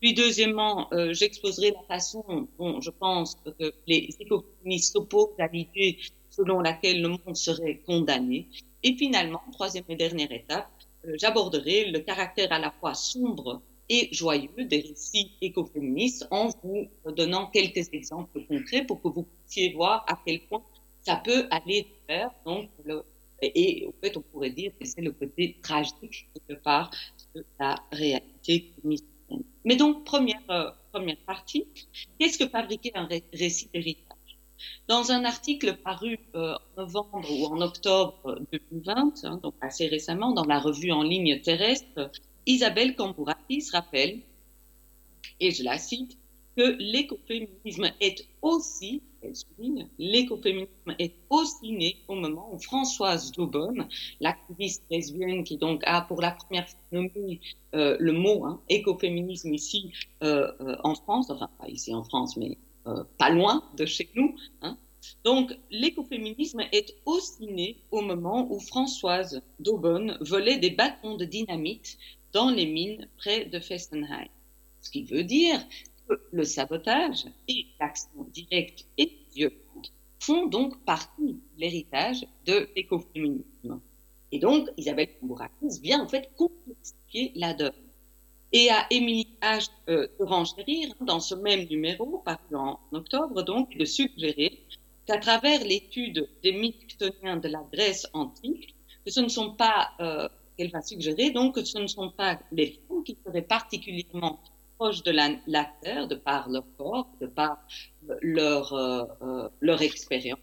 Puis 0.00 0.14
deuxièmement, 0.14 0.88
euh, 0.92 1.12
j'exposerai 1.12 1.72
la 1.72 1.82
façon 1.82 2.48
dont 2.58 2.80
je 2.80 2.90
pense 2.90 3.36
que 3.58 3.72
les 3.86 4.08
écoféministes 4.18 4.94
s'opposent 4.94 5.38
à 5.38 5.46
l'idée 5.48 5.98
selon 6.30 6.60
laquelle 6.60 7.02
le 7.02 7.08
monde 7.08 7.36
serait 7.36 7.80
condamné. 7.86 8.48
Et 8.82 8.94
finalement, 8.94 9.42
troisième 9.52 9.84
et 9.88 9.96
dernière 9.96 10.32
étape, 10.32 10.70
j'aborderai 11.14 11.90
le 11.90 12.00
caractère 12.00 12.52
à 12.52 12.58
la 12.58 12.70
fois 12.70 12.94
sombre 12.94 13.62
et 13.90 14.08
joyeux 14.12 14.64
des 14.64 14.80
récits 14.80 15.32
écoféministes 15.40 16.26
en 16.30 16.50
vous 16.62 16.88
donnant 17.16 17.46
quelques 17.46 17.92
exemples 17.92 18.40
concrets 18.46 18.84
pour 18.86 19.02
que 19.02 19.08
vous 19.08 19.24
puissiez 19.24 19.72
voir 19.72 20.04
à 20.06 20.18
quel 20.24 20.40
point 20.46 20.62
ça 21.02 21.16
peut 21.16 21.46
aller 21.50 21.82
de 21.82 22.06
pair. 22.06 22.30
Donc, 22.44 22.70
et 23.42 23.86
en 23.86 23.92
fait, 24.02 24.16
on 24.16 24.22
pourrait 24.22 24.50
dire 24.50 24.72
que 24.78 24.86
c'est 24.86 25.00
le 25.00 25.12
côté 25.12 25.56
tragique, 25.62 26.28
quelque 26.34 26.60
part, 26.60 26.90
de 27.34 27.44
la 27.58 27.76
réalité 27.92 28.72
Mais 29.64 29.76
donc, 29.76 30.04
première, 30.04 30.42
euh, 30.50 30.70
première 30.92 31.16
partie, 31.18 31.66
qu'est-ce 32.18 32.38
que 32.38 32.48
fabriquer 32.48 32.92
un 32.94 33.08
récit 33.32 33.68
d'héritage? 33.72 34.16
Dans 34.88 35.10
un 35.10 35.24
article 35.24 35.76
paru 35.76 36.18
euh, 36.34 36.54
en 36.76 36.82
novembre 36.82 37.30
ou 37.30 37.46
en 37.46 37.62
octobre 37.62 38.40
2020, 38.52 39.24
hein, 39.24 39.40
donc 39.42 39.54
assez 39.62 39.86
récemment, 39.86 40.32
dans 40.32 40.44
la 40.44 40.58
revue 40.58 40.92
en 40.92 41.02
ligne 41.02 41.40
terrestre, 41.40 42.10
Isabelle 42.46 42.94
Campouratis 42.94 43.70
rappelle, 43.72 44.20
et 45.38 45.50
je 45.50 45.62
la 45.62 45.78
cite, 45.78 46.18
que 46.56 46.76
l'écoféminisme 46.78 47.90
est 48.00 48.26
aussi, 48.42 49.02
elle 49.22 49.36
souligne, 49.36 49.88
l'écoféminisme 49.98 50.94
est 50.98 51.14
aussi 51.28 51.72
né 51.72 51.96
au 52.08 52.14
moment 52.14 52.52
où 52.52 52.58
Françoise 52.58 53.32
Daubonne, 53.32 53.88
l'activiste 54.20 54.82
lesbienne 54.90 55.44
qui 55.44 55.56
donc 55.56 55.82
a 55.84 56.00
pour 56.02 56.20
la 56.20 56.32
première 56.32 56.68
fois 56.68 56.80
nommé 56.92 57.40
euh, 57.74 57.96
le 58.00 58.12
mot 58.12 58.44
hein, 58.44 58.60
écoféminisme 58.68 59.52
ici 59.54 59.92
euh, 60.22 60.50
euh, 60.60 60.76
en 60.84 60.94
France, 60.94 61.30
enfin 61.30 61.50
pas 61.58 61.68
ici 61.68 61.94
en 61.94 62.04
France, 62.04 62.36
mais 62.36 62.58
pas 63.18 63.30
loin 63.30 63.62
de 63.76 63.84
chez 63.84 64.08
nous. 64.16 64.34
Hein. 64.62 64.76
Donc, 65.24 65.56
l'écoféminisme 65.70 66.60
est 66.72 66.96
aussi 67.04 67.46
né 67.46 67.76
au 67.90 68.00
moment 68.00 68.48
où 68.50 68.58
Françoise 68.58 69.42
d'Aubonne 69.60 70.18
volait 70.20 70.58
des 70.58 70.70
bâtons 70.70 71.16
de 71.16 71.24
dynamite 71.24 71.98
dans 72.32 72.50
les 72.50 72.66
mines 72.66 73.08
près 73.16 73.44
de 73.44 73.60
Fessenheim. 73.60 74.28
Ce 74.80 74.90
qui 74.90 75.04
veut 75.04 75.24
dire 75.24 75.60
le 76.32 76.44
sabotage 76.44 77.26
et 77.48 77.66
l'action 77.78 78.24
directe 78.32 78.86
et 78.98 79.12
violente 79.34 79.92
font 80.20 80.46
donc 80.46 80.84
partie 80.84 81.34
de 81.34 81.60
l'héritage 81.60 82.26
de 82.46 82.68
l'écoféminisme. 82.76 83.80
Et 84.32 84.38
donc, 84.38 84.68
Isabelle 84.76 85.08
Tambourakis 85.18 85.80
vient 85.82 86.02
en 86.02 86.08
fait 86.08 86.30
complexifier 86.36 87.32
la 87.34 87.54
donne. 87.54 87.72
Et 88.52 88.68
à 88.70 88.86
Émilie 88.90 89.28
H. 89.42 89.68
Euh, 89.88 90.08
de 90.18 90.24
renchérir 90.24 90.94
dans 91.00 91.20
ce 91.20 91.34
même 91.34 91.66
numéro, 91.68 92.18
paru 92.24 92.54
en 92.54 92.78
octobre, 92.92 93.42
donc, 93.42 93.76
de 93.76 93.84
suggérer 93.84 94.60
qu'à 95.06 95.18
travers 95.18 95.64
l'étude 95.64 96.28
des 96.42 96.52
mythes 96.52 97.00
de 97.00 97.48
la 97.48 97.64
Grèce 97.72 98.06
antique, 98.12 98.74
que 99.04 99.10
ce 99.10 99.20
ne 99.20 99.28
sont 99.28 99.54
pas, 99.54 99.90
euh, 100.00 100.28
qu'elle 100.56 100.70
va 100.70 100.82
suggérer 100.82 101.30
donc 101.30 101.54
que 101.54 101.64
ce 101.64 101.78
ne 101.78 101.86
sont 101.86 102.10
pas 102.10 102.38
les 102.52 102.80
femmes 102.88 103.02
qui 103.04 103.16
seraient 103.24 103.42
particulièrement 103.42 104.40
proches 104.80 105.02
de 105.02 105.10
la, 105.10 105.64
Terre, 105.82 106.08
de 106.08 106.14
par 106.14 106.48
leur 106.48 106.64
corps, 106.78 107.10
de 107.20 107.26
par 107.26 107.58
leur, 108.22 108.72
euh, 108.72 109.04
euh, 109.20 109.48
leur 109.60 109.82
expérience, 109.82 110.38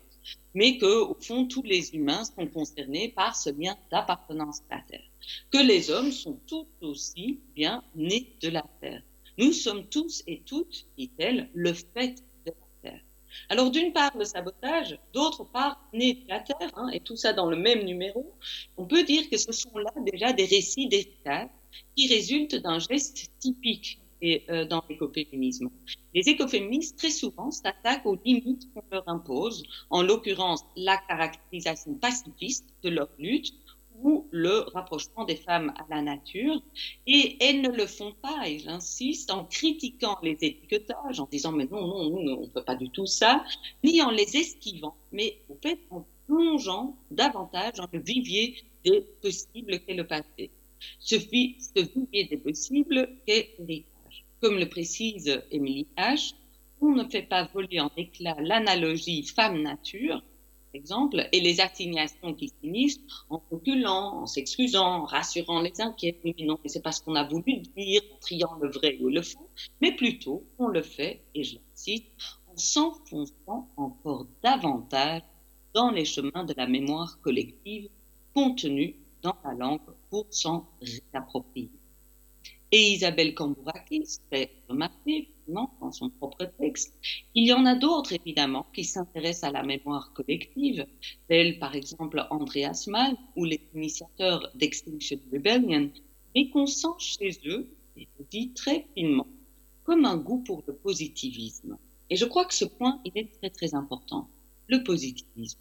mais 0.53 0.77
que, 0.77 1.01
au 1.11 1.17
fond, 1.19 1.47
tous 1.47 1.63
les 1.63 1.95
humains 1.95 2.23
sont 2.23 2.45
concernés 2.45 3.09
par 3.09 3.35
ce 3.35 3.49
lien 3.49 3.75
d'appartenance 3.89 4.61
à 4.69 4.75
la 4.75 4.81
Terre. 4.83 5.09
Que 5.49 5.57
les 5.57 5.89
hommes 5.89 6.11
sont 6.11 6.39
tout 6.45 6.67
aussi 6.81 7.39
bien 7.55 7.83
nés 7.95 8.37
de 8.43 8.49
la 8.49 8.63
Terre. 8.79 9.01
Nous 9.39 9.53
sommes 9.53 9.87
tous 9.87 10.21
et 10.27 10.43
toutes, 10.45 10.85
dit-elle, 10.99 11.49
le 11.55 11.73
fait 11.73 12.21
de 12.45 12.51
la 12.51 12.91
Terre. 12.91 13.01
Alors, 13.49 13.71
d'une 13.71 13.91
part, 13.91 14.15
le 14.15 14.25
sabotage, 14.25 14.99
d'autre 15.13 15.45
part, 15.45 15.81
né 15.93 16.13
de 16.13 16.29
la 16.29 16.41
Terre, 16.41 16.71
hein, 16.75 16.89
et 16.89 16.99
tout 16.99 17.15
ça 17.15 17.33
dans 17.33 17.49
le 17.49 17.57
même 17.57 17.83
numéro, 17.83 18.35
on 18.77 18.85
peut 18.85 19.03
dire 19.03 19.27
que 19.31 19.37
ce 19.37 19.51
sont 19.51 19.79
là 19.79 19.91
déjà 20.05 20.31
des 20.31 20.45
récits 20.45 20.87
d'héritage 20.87 21.49
qui 21.95 22.07
résultent 22.07 22.57
d'un 22.57 22.77
geste 22.77 23.31
typique 23.39 23.99
et, 24.21 24.43
euh, 24.49 24.65
dans 24.65 24.83
l'écoféminisme. 24.89 25.69
Les 26.13 26.29
écoféministes, 26.29 26.97
très 26.97 27.11
souvent, 27.11 27.51
s'attaquent 27.51 28.05
aux 28.05 28.17
limites 28.25 28.71
qu'on 28.73 28.83
leur 28.91 29.07
impose, 29.07 29.63
en 29.89 30.01
l'occurrence 30.01 30.63
la 30.75 30.97
caractérisation 30.97 31.95
pacifiste 31.95 32.65
de 32.83 32.89
leur 32.89 33.09
lutte 33.19 33.53
ou 34.03 34.27
le 34.31 34.59
rapprochement 34.73 35.25
des 35.25 35.35
femmes 35.35 35.73
à 35.77 35.85
la 35.89 36.01
nature. 36.01 36.61
Et 37.05 37.37
elles 37.43 37.61
ne 37.61 37.69
le 37.69 37.85
font 37.85 38.13
pas, 38.21 38.47
et 38.47 38.59
j'insiste, 38.59 39.31
en 39.31 39.45
critiquant 39.45 40.17
les 40.21 40.37
étiquetages, 40.41 41.19
en 41.19 41.27
disant 41.31 41.51
mais 41.51 41.65
non, 41.65 41.85
non, 41.87 42.37
on 42.37 42.41
ne 42.41 42.47
peut 42.47 42.63
pas 42.63 42.75
du 42.75 42.89
tout 42.89 43.05
ça, 43.05 43.43
ni 43.83 44.01
en 44.01 44.11
les 44.11 44.37
esquivant, 44.37 44.95
mais 45.11 45.39
au 45.49 45.57
fait 45.61 45.79
en 45.89 46.05
plongeant 46.27 46.97
davantage 47.09 47.73
dans 47.73 47.87
le 47.91 47.99
vivier 47.99 48.55
des 48.85 49.01
possibles 49.21 49.79
qu'est 49.79 49.95
le 49.95 50.05
passé. 50.05 50.51
Ce, 50.99 51.15
vivier 51.15 52.25
des 52.25 52.37
possibles 52.37 53.09
qu'est 53.25 53.55
l'héritage. 53.59 53.96
Comme 54.41 54.59
le 54.59 54.69
précise 54.69 55.41
Émilie 55.49 55.87
H., 55.97 56.35
on 56.79 56.89
ne 56.89 57.03
fait 57.05 57.23
pas 57.23 57.49
voler 57.53 57.79
en 57.79 57.91
éclats 57.97 58.37
l'analogie 58.39 59.23
femme-nature, 59.23 60.21
exemple, 60.75 61.27
et 61.31 61.39
les 61.41 61.59
assignations 61.59 62.35
qui 62.35 62.53
finissent 62.61 63.01
en 63.31 63.41
reculant, 63.49 64.21
en 64.21 64.25
s'excusant, 64.27 64.85
en 64.85 65.05
rassurant 65.05 65.61
les 65.61 65.81
inquiets. 65.81 66.19
Mais 66.23 66.35
non, 66.41 66.59
c'est 66.65 66.83
pas 66.83 66.91
ce 66.91 67.01
qu'on 67.01 67.15
a 67.15 67.27
voulu 67.27 67.61
dire, 67.75 68.01
en 68.13 68.19
triant 68.19 68.55
le 68.61 68.69
vrai 68.69 68.99
ou 69.01 69.09
le 69.09 69.23
faux, 69.23 69.49
mais 69.81 69.95
plutôt 69.95 70.43
on 70.59 70.67
le 70.67 70.83
fait, 70.83 71.23
et 71.33 71.43
je 71.43 71.57
cite, 71.73 72.05
en 72.47 72.55
s'enfonçant 72.55 73.67
encore 73.75 74.27
davantage 74.43 75.23
dans 75.73 75.89
les 75.89 76.05
chemins 76.05 76.43
de 76.43 76.53
la 76.55 76.67
mémoire 76.67 77.19
collective 77.21 77.89
contenue 78.35 78.95
dans 79.23 79.35
la 79.43 79.53
langue 79.53 79.81
pour 80.11 80.27
s'en 80.29 80.69
réapproprier. 80.79 81.71
Et 82.73 82.91
Isabelle 82.91 83.33
Cambourakis 83.33 84.19
fait 84.29 84.51
remarquer, 84.67 85.29
non, 85.47 85.69
dans 85.79 85.93
son 85.93 86.09
propre 86.09 86.51
texte, 86.59 86.93
il 87.33 87.45
y 87.45 87.53
en 87.53 87.65
a 87.65 87.75
d'autres, 87.75 88.11
évidemment, 88.11 88.67
qui 88.73 88.83
s'intéressent 88.83 89.49
à 89.49 89.53
la 89.53 89.63
mémoire 89.63 90.11
collective, 90.13 90.85
tels 91.29 91.59
par 91.59 91.75
exemple 91.75 92.27
Andreas 92.29 92.85
Malm 92.87 93.15
ou 93.37 93.45
les 93.45 93.61
initiateurs 93.73 94.51
d'Extinction 94.55 95.17
Rebellion, 95.31 95.89
mais 96.35 96.49
qu'on 96.49 96.65
sent 96.65 96.97
chez 96.99 97.39
eux, 97.45 97.69
et 97.95 98.05
je 98.19 98.25
dis 98.29 98.51
très 98.53 98.85
finement, 98.95 99.27
comme 99.85 100.03
un 100.03 100.17
goût 100.17 100.39
pour 100.39 100.61
le 100.67 100.75
positivisme. 100.75 101.77
Et 102.09 102.17
je 102.17 102.25
crois 102.25 102.43
que 102.43 102.53
ce 102.53 102.65
point, 102.65 102.99
il 103.05 103.13
est 103.15 103.31
très 103.39 103.49
très 103.49 103.75
important. 103.75 104.29
Le 104.67 104.83
positivisme. 104.83 105.59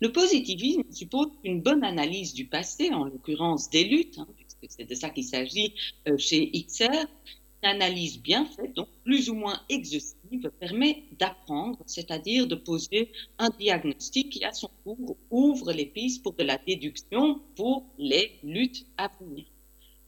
Le 0.00 0.10
positivisme 0.10 0.82
suppose 0.90 1.28
une 1.44 1.60
bonne 1.60 1.84
analyse 1.84 2.32
du 2.32 2.46
passé, 2.46 2.90
en 2.90 3.04
l'occurrence 3.04 3.68
des 3.68 3.84
luttes, 3.84 4.18
hein, 4.18 4.26
c'est 4.68 4.84
de 4.84 4.94
ça 4.94 5.10
qu'il 5.10 5.24
s'agit 5.24 5.74
euh, 6.08 6.16
chez 6.16 6.50
XR, 6.50 7.06
une 7.62 7.68
analyse 7.68 8.20
bien 8.20 8.44
faite, 8.46 8.74
donc 8.74 8.88
plus 9.04 9.30
ou 9.30 9.34
moins 9.34 9.60
exhaustive, 9.68 10.50
permet 10.60 11.04
d'apprendre, 11.18 11.78
c'est-à-dire 11.86 12.46
de 12.46 12.54
poser 12.54 13.10
un 13.38 13.50
diagnostic 13.50 14.30
qui, 14.30 14.44
à 14.44 14.52
son 14.52 14.70
tour, 14.84 15.16
ouvre 15.30 15.72
les 15.72 15.86
pistes 15.86 16.22
pour 16.22 16.34
de 16.34 16.44
la 16.44 16.58
déduction 16.58 17.40
pour 17.56 17.84
les 17.98 18.38
luttes 18.42 18.86
à 18.96 19.10
venir. 19.20 19.44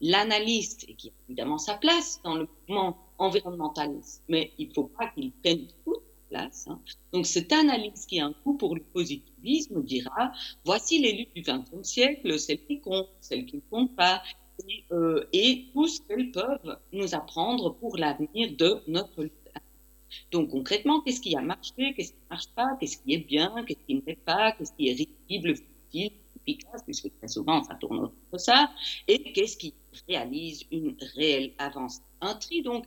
L'analyste, 0.01 0.85
et 0.89 0.95
qui 0.95 1.09
a 1.09 1.13
évidemment 1.29 1.59
sa 1.59 1.75
place 1.75 2.21
dans 2.25 2.37
le 2.37 2.49
mouvement 2.69 2.97
environnementaliste, 3.19 4.23
mais 4.29 4.53
il 4.59 4.69
ne 4.69 4.75
faut 4.75 4.85
pas 4.85 5.09
qu'il 5.09 5.33
prenne 5.33 5.67
toute 5.85 6.03
Hein. 6.35 6.81
Donc 7.13 7.27
cette 7.27 7.53
analyse 7.53 8.07
qui 8.07 8.21
a 8.21 8.27
un 8.27 8.33
coût 8.33 8.55
pour 8.55 8.75
le 8.75 8.83
positivisme 8.83 9.83
dira, 9.83 10.33
voici 10.65 10.99
luttes 11.01 11.35
du 11.35 11.43
XXe 11.43 11.83
siècle, 11.83 12.39
celles 12.39 12.65
qui 12.67 12.81
comptent, 12.81 13.09
celles 13.21 13.47
qui 13.47 13.57
ne 13.57 13.63
comptent 13.71 13.97
pas, 13.97 14.23
euh, 14.93 15.25
et, 15.33 15.67
tout 15.73 15.89
ce 15.89 16.01
qu'elles 16.03 16.31
peuvent 16.31 16.79
nous 16.93 17.15
apprendre 17.15 17.75
pour 17.75 17.97
l'avenir 17.97 18.55
de 18.57 18.83
notre 18.89 19.23
lutte. 19.23 19.33
Donc 20.33 20.51
concrètement, 20.51 21.01
qu'est-ce 21.01 21.21
qui 21.21 21.37
a 21.37 21.41
marché, 21.41 21.95
qu'est-ce 21.95 22.13
qui 22.13 22.19
ne 22.25 22.29
marche 22.31 22.49
pas, 22.55 22.77
qu'est-ce 22.79 22.99
qui 22.99 23.15
est 23.15 23.19
bien, 23.19 23.65
qu'est-ce 23.67 23.85
qui 23.87 23.95
ne 23.95 24.03
l'est 24.07 24.25
pas, 24.25 24.53
qu'est-ce 24.53 24.73
qui 24.73 24.89
est 24.89 25.09
risible, 25.29 25.55
futile, 25.57 26.11
efficace, 26.37 26.83
puisque 26.85 27.17
très 27.19 27.29
souvent 27.29 27.63
ça 27.63 27.75
tourne 27.77 27.99
autour 27.99 28.17
de 28.33 28.39
ça, 28.39 28.71
et 29.07 29.33
qu'est-ce 29.33 29.57
qui 29.57 29.75
réalise 30.09 30.65
une 30.71 30.97
réelle 31.15 31.53
avancée. 31.59 32.03
Un 32.21 32.35
tri 32.35 32.63
donc 32.63 32.87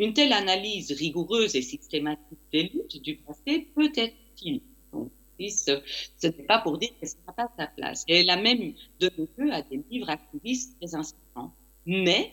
une 0.00 0.12
telle 0.14 0.32
analyse 0.32 0.92
rigoureuse 0.92 1.54
et 1.54 1.62
systématique 1.62 2.38
des 2.52 2.64
luttes 2.64 3.02
du 3.02 3.16
passé 3.16 3.68
peut 3.74 3.92
être 3.94 4.14
utile 4.32 4.62
ce, 5.48 6.26
n'est 6.26 6.44
pas 6.44 6.58
pour 6.58 6.78
dire 6.78 6.90
que 7.00 7.06
ce 7.06 7.14
n'a 7.26 7.32
pas 7.32 7.50
sa 7.58 7.66
place. 7.68 8.04
Et 8.08 8.20
elle 8.20 8.30
a 8.30 8.36
même 8.36 8.74
donné 8.98 9.28
lieu 9.38 9.52
à 9.52 9.62
des 9.62 9.82
livres 9.90 10.10
activistes 10.10 10.76
très 10.78 10.94
inspirants. 10.94 11.54
Mais, 11.86 12.32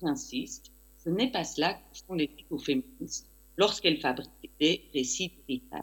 j'insiste, 0.00 0.70
ce 1.02 1.10
n'est 1.10 1.30
pas 1.30 1.44
cela 1.44 1.74
que 1.74 1.98
font 2.06 2.14
les 2.14 2.30
féministes 2.64 3.28
lorsqu'elles 3.56 4.00
fabriquent 4.00 4.50
des 4.60 4.82
récits 4.94 5.32
d'héritage. 5.48 5.82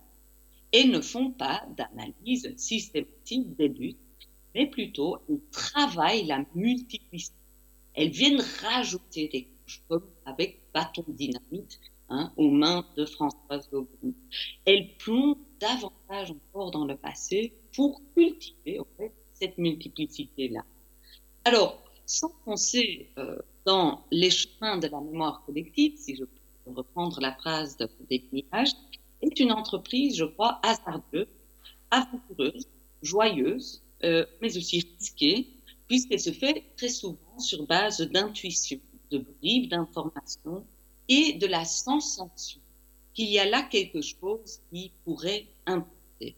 Elles 0.71 0.89
ne 0.89 1.01
font 1.01 1.31
pas 1.31 1.65
d'analyse 1.77 2.53
systématique 2.55 3.55
des 3.55 3.67
luttes, 3.67 3.97
mais 4.55 4.67
plutôt 4.67 5.17
elles 5.29 5.41
travaillent 5.51 6.25
la 6.25 6.45
multiplicité. 6.55 7.35
Elles 7.95 8.09
viennent 8.09 8.41
rajouter 8.61 9.27
des 9.27 9.47
comme 9.87 10.05
avec 10.25 10.59
bâton 10.73 11.03
dynamite 11.07 11.79
hein, 12.09 12.31
aux 12.37 12.49
mains 12.49 12.85
de 12.97 13.05
Françoise 13.05 13.69
Daubry. 13.69 14.13
Elles 14.65 14.95
plongent 14.97 15.37
davantage 15.59 16.31
encore 16.31 16.71
dans 16.71 16.85
le 16.85 16.95
passé 16.95 17.53
pour 17.75 18.01
cultiver 18.15 18.79
cette 19.33 19.57
multiplicité-là. 19.57 20.63
Alors, 21.45 21.83
s'enfoncer 22.05 23.09
euh, 23.17 23.37
dans 23.65 24.05
les 24.11 24.29
chemins 24.29 24.77
de 24.77 24.87
la 24.87 24.99
mémoire 24.99 25.43
collective, 25.45 25.93
si 25.97 26.15
je 26.15 26.23
peux 26.25 26.71
reprendre 26.71 27.19
la 27.21 27.33
phrase 27.33 27.77
de 27.77 27.89
déclinage, 28.09 28.71
est 29.21 29.39
une 29.39 29.51
entreprise, 29.51 30.17
je 30.17 30.25
crois, 30.25 30.59
hasardeuse, 30.63 31.27
aventureuse, 31.91 32.67
joyeuse, 33.01 33.83
euh, 34.03 34.25
mais 34.41 34.57
aussi 34.57 34.85
risquée, 34.99 35.47
puisqu'elle 35.87 36.19
se 36.19 36.31
fait 36.31 36.63
très 36.77 36.89
souvent 36.89 37.39
sur 37.39 37.65
base 37.65 38.01
d'intuition, 38.01 38.79
de 39.13 39.19
bribes 39.19 39.69
d'informations 39.69 40.65
et 41.07 41.33
de 41.33 41.47
la 41.47 41.65
sensation 41.65 42.59
qu'il 43.13 43.29
y 43.29 43.39
a 43.39 43.45
là 43.45 43.61
quelque 43.61 44.01
chose 44.01 44.59
qui 44.71 44.91
pourrait 45.05 45.45
importer. 45.65 46.35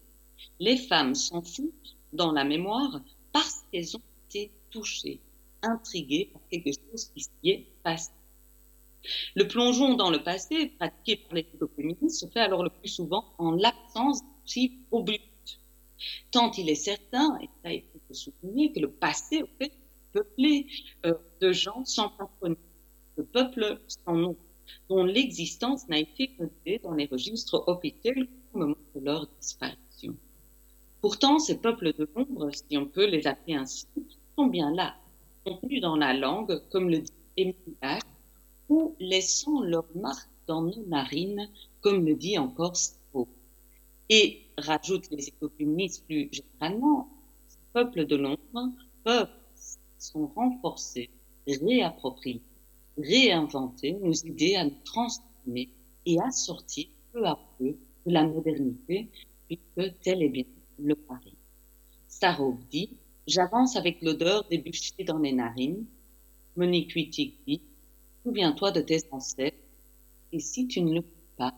Les 0.59 0.77
femmes 0.77 1.15
s'en 1.15 1.41
foutent 1.41 1.95
dans 2.11 2.31
la 2.31 2.43
mémoire 2.43 3.01
parce 3.31 3.63
qu'elles 3.71 3.95
ont 3.95 4.01
été 4.29 4.51
touchées, 4.69 5.19
intriguées 5.61 6.29
par 6.33 6.41
quelque 6.49 6.71
chose 6.71 7.05
qui 7.13 7.21
s'y 7.21 7.49
est 7.49 7.65
passé. 7.81 8.11
Le 9.35 9.47
plongeon 9.47 9.93
dans 9.93 10.09
le 10.09 10.23
passé, 10.23 10.67
pratiqué 10.79 11.17
par 11.17 11.35
les 11.35 11.47
féministes, 11.75 12.21
se 12.21 12.27
fait 12.27 12.39
alors 12.39 12.63
le 12.63 12.69
plus 12.69 12.89
souvent 12.89 13.25
en 13.37 13.51
l'absence 13.51 14.21
au 14.91 15.03
but. 15.03 15.21
Tant 16.31 16.51
il 16.51 16.69
est 16.69 16.75
certain, 16.75 17.37
et 17.41 17.49
ça 17.63 17.71
il 17.71 17.83
faut 17.83 18.13
souligner, 18.13 18.71
que 18.73 18.79
le 18.79 18.91
passé, 18.91 19.43
au 19.43 19.47
fait, 19.59 19.71
peuplé 20.15 20.67
euh, 21.05 21.13
de 21.41 21.51
gens 21.51 21.83
sans 21.83 22.09
patronat, 22.09 22.55
de 23.17 23.23
peuples 23.23 23.81
sans 23.87 24.15
nom, 24.15 24.37
dont 24.87 25.03
l'existence 25.03 25.89
n'a 25.89 25.99
été 25.99 26.31
notée 26.39 26.79
dans 26.81 26.93
les 26.93 27.05
registres 27.05 27.61
officiels 27.67 28.27
au 28.53 28.59
moment 28.59 28.77
de 28.95 29.01
leur 29.01 29.27
disparition. 29.41 30.15
Pourtant, 31.01 31.37
ces 31.37 31.59
peuples 31.59 31.91
de 31.93 32.07
l'ombre, 32.15 32.49
si 32.53 32.77
on 32.77 32.85
peut 32.85 33.07
les 33.07 33.27
appeler 33.27 33.55
ainsi, 33.55 33.87
sont 34.37 34.47
bien 34.47 34.73
là, 34.73 34.95
contenus 35.43 35.81
dans 35.81 35.97
la 35.97 36.13
langue, 36.13 36.61
comme 36.71 36.89
le 36.89 36.99
dit 36.99 37.13
Émile 37.35 37.55
ou 38.69 38.95
laissant 38.99 39.61
leur 39.61 39.85
marque 39.95 40.29
dans 40.47 40.61
nos 40.61 40.85
narines, 40.87 41.49
comme 41.81 42.05
le 42.05 42.15
dit 42.15 42.37
encore 42.37 42.77
Stéphane. 42.77 43.25
Et, 44.09 44.41
rajoute 44.57 45.09
les 45.11 45.27
écoféministes 45.27 46.05
plus 46.05 46.29
généralement, 46.31 47.09
ces 47.47 47.57
peuples 47.73 48.05
de 48.05 48.15
l'ombre 48.15 48.71
peuvent, 49.03 49.27
sont 50.11 50.27
renforcés, 50.27 51.09
réappropriés, 51.47 52.41
réinventer, 52.97 53.93
nous 54.01 54.25
aider 54.25 54.55
à 54.55 54.65
nous 54.65 54.77
transformer 54.83 55.69
et 56.05 56.19
à 56.19 56.31
sortir 56.31 56.87
peu 57.11 57.25
à 57.25 57.39
peu 57.57 57.75
de 58.05 58.11
la 58.11 58.23
modernité, 58.25 59.09
puisque 59.47 59.99
tel 60.01 60.23
est 60.23 60.29
bien 60.29 60.45
le 60.79 60.95
pari. 60.95 61.33
Starov 62.07 62.57
dit 62.69 62.89
J'avance 63.27 63.75
avec 63.75 64.01
l'odeur 64.01 64.47
des 64.49 64.59
bûchers 64.59 65.03
dans 65.03 65.19
mes 65.19 65.33
narines. 65.33 65.85
Monique 66.55 66.93
Wittig 66.95 67.33
dit 67.47 67.61
Souviens-toi 68.23 68.71
de 68.71 68.81
tes 68.81 69.01
ancêtres, 69.11 69.57
et 70.31 70.39
si 70.39 70.67
tu 70.67 70.81
ne 70.81 70.95
le 70.95 71.01
fais 71.01 71.35
pas, 71.37 71.55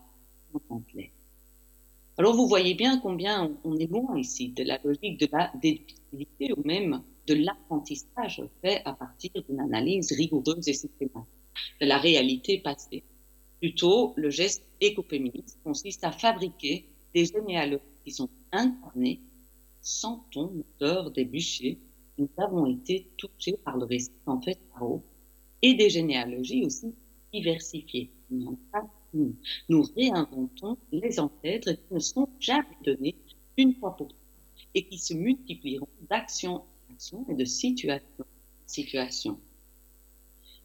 contemple-les. 0.51 1.11
Alors 2.17 2.35
vous 2.35 2.47
voyez 2.47 2.73
bien 2.73 2.99
combien 2.99 3.55
on 3.63 3.77
est 3.77 3.91
loin 3.91 4.17
ici 4.17 4.49
de 4.49 4.63
la 4.63 4.79
logique 4.83 5.19
de 5.19 5.27
la 5.31 5.51
déductibilité 5.61 6.51
ou 6.53 6.63
même 6.65 7.03
de 7.27 7.33
l'apprentissage 7.35 8.41
fait 8.61 8.81
à 8.85 8.93
partir 8.93 9.31
d'une 9.47 9.59
analyse 9.59 10.11
rigoureuse 10.13 10.67
et 10.67 10.73
systématique 10.73 11.27
de 11.81 11.85
la 11.85 11.97
réalité 11.97 12.59
passée. 12.59 13.03
Plutôt, 13.59 14.13
le 14.15 14.29
geste 14.29 14.63
écoféministe 14.79 15.59
consiste 15.63 16.03
à 16.03 16.11
fabriquer 16.11 16.85
des 17.13 17.25
généalogies 17.25 17.83
qui 18.05 18.11
sont 18.11 18.29
incarnées, 18.51 19.19
sans 19.81 20.25
ton 20.31 20.63
des 21.13 21.25
bûchers. 21.25 21.77
Nous 22.17 22.29
avons 22.37 22.65
été 22.65 23.07
touchés 23.17 23.57
par 23.63 23.77
le 23.77 23.85
récit 23.85 24.11
en 24.25 24.41
fait 24.41 24.59
par 24.71 24.83
et 25.61 25.73
des 25.73 25.89
généalogies 25.89 26.65
aussi 26.65 26.93
diversifiées. 27.33 28.11
Nous, 28.29 28.57
réinventons 29.95 30.77
les 30.91 31.19
ancêtres 31.19 31.71
qui 31.73 31.93
ne 31.93 31.99
sont 31.99 32.29
jamais 32.39 32.77
donnés 32.83 33.15
une 33.57 33.73
fois 33.75 33.95
pour 33.95 34.07
toutes 34.07 34.17
et 34.75 34.83
qui 34.83 34.97
se 34.97 35.13
multiplieront 35.13 35.87
et 37.29 37.33
de 37.33 37.45
situation 37.45 38.25
situation. 38.67 39.39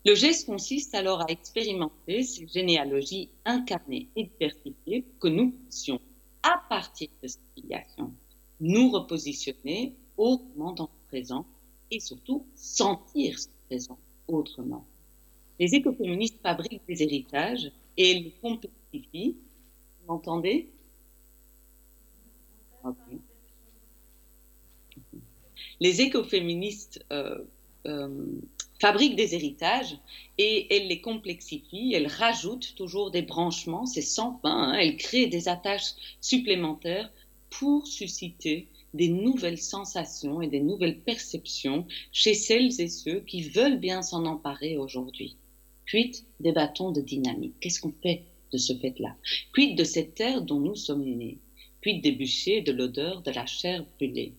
Le 0.05 0.15
geste 0.15 0.47
consiste 0.47 0.95
alors 0.95 1.23
à 1.23 1.31
expérimenter 1.31 2.25
ces 2.25 2.47
généalogies 2.49 3.31
incarnées 3.45 4.09
et 4.17 4.25
diversifiées 4.25 5.05
que 5.21 5.29
nous 5.29 5.53
puissions, 5.53 6.01
à 6.43 6.61
partir 6.69 7.09
de 7.23 7.29
cette 7.29 7.41
filiation, 7.55 8.13
nous 8.61 8.91
repositionner 8.91 9.95
autrement 10.17 10.73
dans 10.73 10.91
le 10.93 11.09
présent 11.09 11.47
et 11.91 12.01
surtout 12.01 12.45
sentir 12.57 13.39
ce 13.39 13.49
présent 13.69 13.99
autrement. 14.27 14.85
Les 15.61 15.75
écoféministes 15.75 16.41
fabriquent 16.43 16.83
des 16.89 17.03
héritages 17.03 17.71
et 17.97 18.15
les 18.15 18.31
complexifient. 18.43 19.37
Vous 20.01 20.13
m'entendez? 20.13 20.69
Les 25.83 26.01
écoféministes 26.01 27.05
euh, 27.13 27.39
euh, 27.87 28.39
fabriquent 28.81 29.17
des 29.17 29.35
héritages 29.35 29.99
et 30.39 30.73
elles 30.73 30.87
les 30.87 31.01
complexifient, 31.01 31.93
elles 31.93 32.07
rajoutent 32.07 32.77
toujours 32.77 33.11
des 33.11 33.23
branchements, 33.23 33.85
c'est 33.85 34.01
sans 34.01 34.39
fin, 34.43 34.69
hein, 34.69 34.75
elles 34.75 34.97
créent 34.97 35.27
des 35.27 35.49
attaches 35.49 35.95
supplémentaires 36.21 37.13
pour 37.51 37.89
susciter 37.89 38.69
des 38.95 39.09
nouvelles 39.09 39.59
sensations 39.59 40.41
et 40.41 40.47
des 40.47 40.61
nouvelles 40.61 41.01
perceptions 41.01 41.85
chez 42.13 42.35
celles 42.35 42.81
et 42.81 42.89
ceux 42.89 43.19
qui 43.19 43.43
veulent 43.43 43.81
bien 43.81 44.03
s'en 44.03 44.25
emparer 44.25 44.77
aujourd'hui. 44.77 45.37
Puis, 45.85 46.25
débattons 46.39 46.93
de 46.93 47.01
dynamique. 47.01 47.55
Qu'est-ce 47.61 47.81
qu'on 47.81 47.95
fait 48.05 48.23
de 48.53 48.59
ce 48.59 48.73
fait-là? 48.75 49.17
Puis 49.53 49.75
de 49.75 49.83
cette 49.83 50.15
terre 50.15 50.43
dont 50.43 50.61
nous 50.61 50.77
sommes 50.77 51.05
nés 51.05 51.39
Puis 51.81 52.01
des 52.01 52.13
bûchers, 52.13 52.61
de 52.61 52.71
l'odeur, 52.71 53.23
de 53.23 53.33
la 53.33 53.47
chair 53.47 53.85
brûlée 53.97 54.35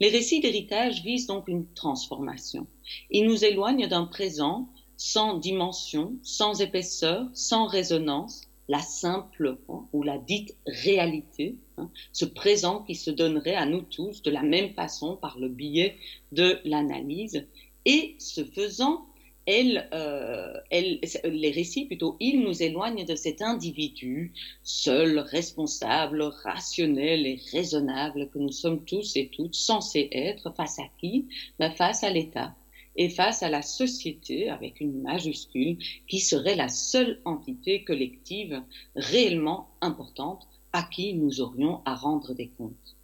les 0.00 0.08
récits 0.08 0.40
d'héritage 0.40 1.02
visent 1.02 1.26
donc 1.26 1.48
une 1.48 1.66
transformation. 1.74 2.66
Ils 3.10 3.26
nous 3.26 3.44
éloignent 3.44 3.88
d'un 3.88 4.06
présent 4.06 4.68
sans 4.96 5.38
dimension, 5.38 6.14
sans 6.22 6.60
épaisseur, 6.60 7.26
sans 7.34 7.66
résonance, 7.66 8.42
la 8.68 8.80
simple 8.80 9.58
ou 9.92 10.02
la 10.02 10.18
dite 10.18 10.56
réalité, 10.66 11.56
hein, 11.76 11.90
ce 12.12 12.24
présent 12.24 12.82
qui 12.82 12.94
se 12.94 13.10
donnerait 13.10 13.56
à 13.56 13.66
nous 13.66 13.82
tous 13.82 14.22
de 14.22 14.30
la 14.30 14.42
même 14.42 14.72
façon 14.72 15.16
par 15.16 15.38
le 15.38 15.48
biais 15.48 15.96
de 16.32 16.58
l'analyse, 16.64 17.46
et 17.84 18.16
ce 18.18 18.44
faisant 18.44 19.06
elle, 19.46 19.88
euh, 19.92 20.54
elle, 20.70 21.00
les 21.24 21.50
récits 21.50 21.84
plutôt, 21.84 22.16
ils 22.20 22.40
nous 22.40 22.62
éloignent 22.62 23.04
de 23.04 23.14
cet 23.14 23.42
individu 23.42 24.32
seul, 24.62 25.18
responsable, 25.18 26.22
rationnel 26.22 27.26
et 27.26 27.40
raisonnable 27.52 28.30
que 28.30 28.38
nous 28.38 28.52
sommes 28.52 28.84
tous 28.84 29.16
et 29.16 29.28
toutes 29.28 29.54
censés 29.54 30.08
être 30.12 30.50
face 30.56 30.78
à 30.78 30.84
qui? 30.98 31.26
Ben, 31.58 31.70
Face 31.70 32.04
à 32.04 32.10
l'État 32.10 32.54
et 32.96 33.08
face 33.08 33.42
à 33.42 33.50
la 33.50 33.62
société 33.62 34.48
avec 34.48 34.80
une 34.80 35.02
majuscule 35.02 35.78
qui 36.08 36.20
serait 36.20 36.54
la 36.54 36.68
seule 36.68 37.20
entité 37.24 37.84
collective 37.84 38.62
réellement 38.94 39.68
importante 39.80 40.46
à 40.72 40.82
qui 40.84 41.14
nous 41.14 41.40
aurions 41.40 41.80
à 41.84 41.94
rendre 41.94 42.34
des 42.34 42.48
comptes. 42.48 42.96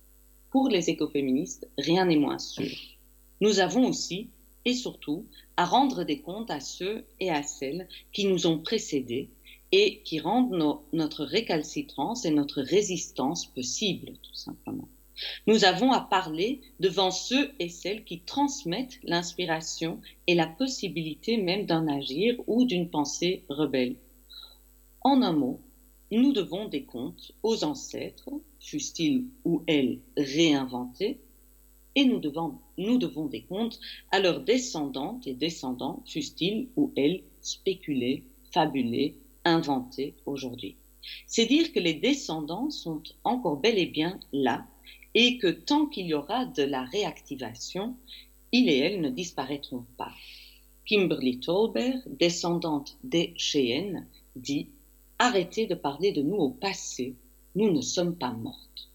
Pour 0.50 0.68
les 0.68 0.90
écoféministes, 0.90 1.68
rien 1.78 2.04
n'est 2.04 2.16
moins 2.16 2.38
sûr. 2.38 2.70
Nous 3.40 3.60
avons 3.60 3.88
aussi 3.88 4.28
et 4.64 4.74
surtout 4.74 5.26
à 5.60 5.66
rendre 5.66 6.04
des 6.04 6.22
comptes 6.22 6.50
à 6.50 6.58
ceux 6.58 7.04
et 7.20 7.28
à 7.28 7.42
celles 7.42 7.86
qui 8.14 8.24
nous 8.24 8.46
ont 8.46 8.56
précédés 8.56 9.28
et 9.72 10.00
qui 10.04 10.18
rendent 10.18 10.80
notre 10.94 11.22
récalcitrance 11.22 12.24
et 12.24 12.30
notre 12.30 12.62
résistance 12.62 13.44
possible, 13.44 14.12
tout 14.22 14.34
simplement. 14.34 14.88
Nous 15.46 15.66
avons 15.66 15.92
à 15.92 16.00
parler 16.00 16.62
devant 16.80 17.10
ceux 17.10 17.52
et 17.58 17.68
celles 17.68 18.04
qui 18.04 18.20
transmettent 18.20 19.00
l'inspiration 19.02 20.00
et 20.26 20.34
la 20.34 20.46
possibilité 20.46 21.36
même 21.36 21.66
d'un 21.66 21.88
agir 21.88 22.40
ou 22.46 22.64
d'une 22.64 22.88
pensée 22.88 23.44
rebelle. 23.50 23.96
En 25.02 25.20
un 25.20 25.32
mot, 25.32 25.60
nous 26.10 26.32
devons 26.32 26.68
des 26.68 26.84
comptes 26.84 27.32
aux 27.42 27.64
ancêtres, 27.64 28.30
fussent-ils 28.60 29.26
ou 29.44 29.62
elles 29.66 30.00
réinventés, 30.16 31.20
et 31.94 32.04
nous 32.04 32.18
devons, 32.18 32.58
nous 32.78 32.98
devons 32.98 33.26
des 33.26 33.42
comptes 33.42 33.80
à 34.10 34.20
leurs 34.20 34.40
descendantes 34.40 35.26
et 35.26 35.34
descendants, 35.34 36.02
fussent-ils 36.06 36.68
ou 36.76 36.92
elles 36.96 37.22
spéculés, 37.40 38.24
fabulés, 38.52 39.16
inventés 39.44 40.14
aujourd'hui. 40.26 40.76
C'est 41.26 41.46
dire 41.46 41.72
que 41.72 41.80
les 41.80 41.94
descendants 41.94 42.70
sont 42.70 43.02
encore 43.24 43.56
bel 43.56 43.78
et 43.78 43.86
bien 43.86 44.20
là 44.32 44.66
et 45.14 45.38
que 45.38 45.48
tant 45.48 45.86
qu'il 45.86 46.06
y 46.06 46.14
aura 46.14 46.44
de 46.44 46.62
la 46.62 46.84
réactivation, 46.84 47.96
ils 48.52 48.68
et 48.68 48.78
elles 48.78 49.00
ne 49.00 49.10
disparaîtront 49.10 49.86
pas. 49.96 50.12
Kimberly 50.84 51.40
Tolbert, 51.40 52.00
descendante 52.06 52.96
des 53.04 53.32
Cheyenne, 53.36 54.06
dit 54.36 54.68
Arrêtez 55.18 55.66
de 55.66 55.74
parler 55.74 56.12
de 56.12 56.22
nous 56.22 56.36
au 56.36 56.50
passé, 56.50 57.14
nous 57.54 57.70
ne 57.70 57.80
sommes 57.80 58.16
pas 58.16 58.32
mortes. 58.32 58.89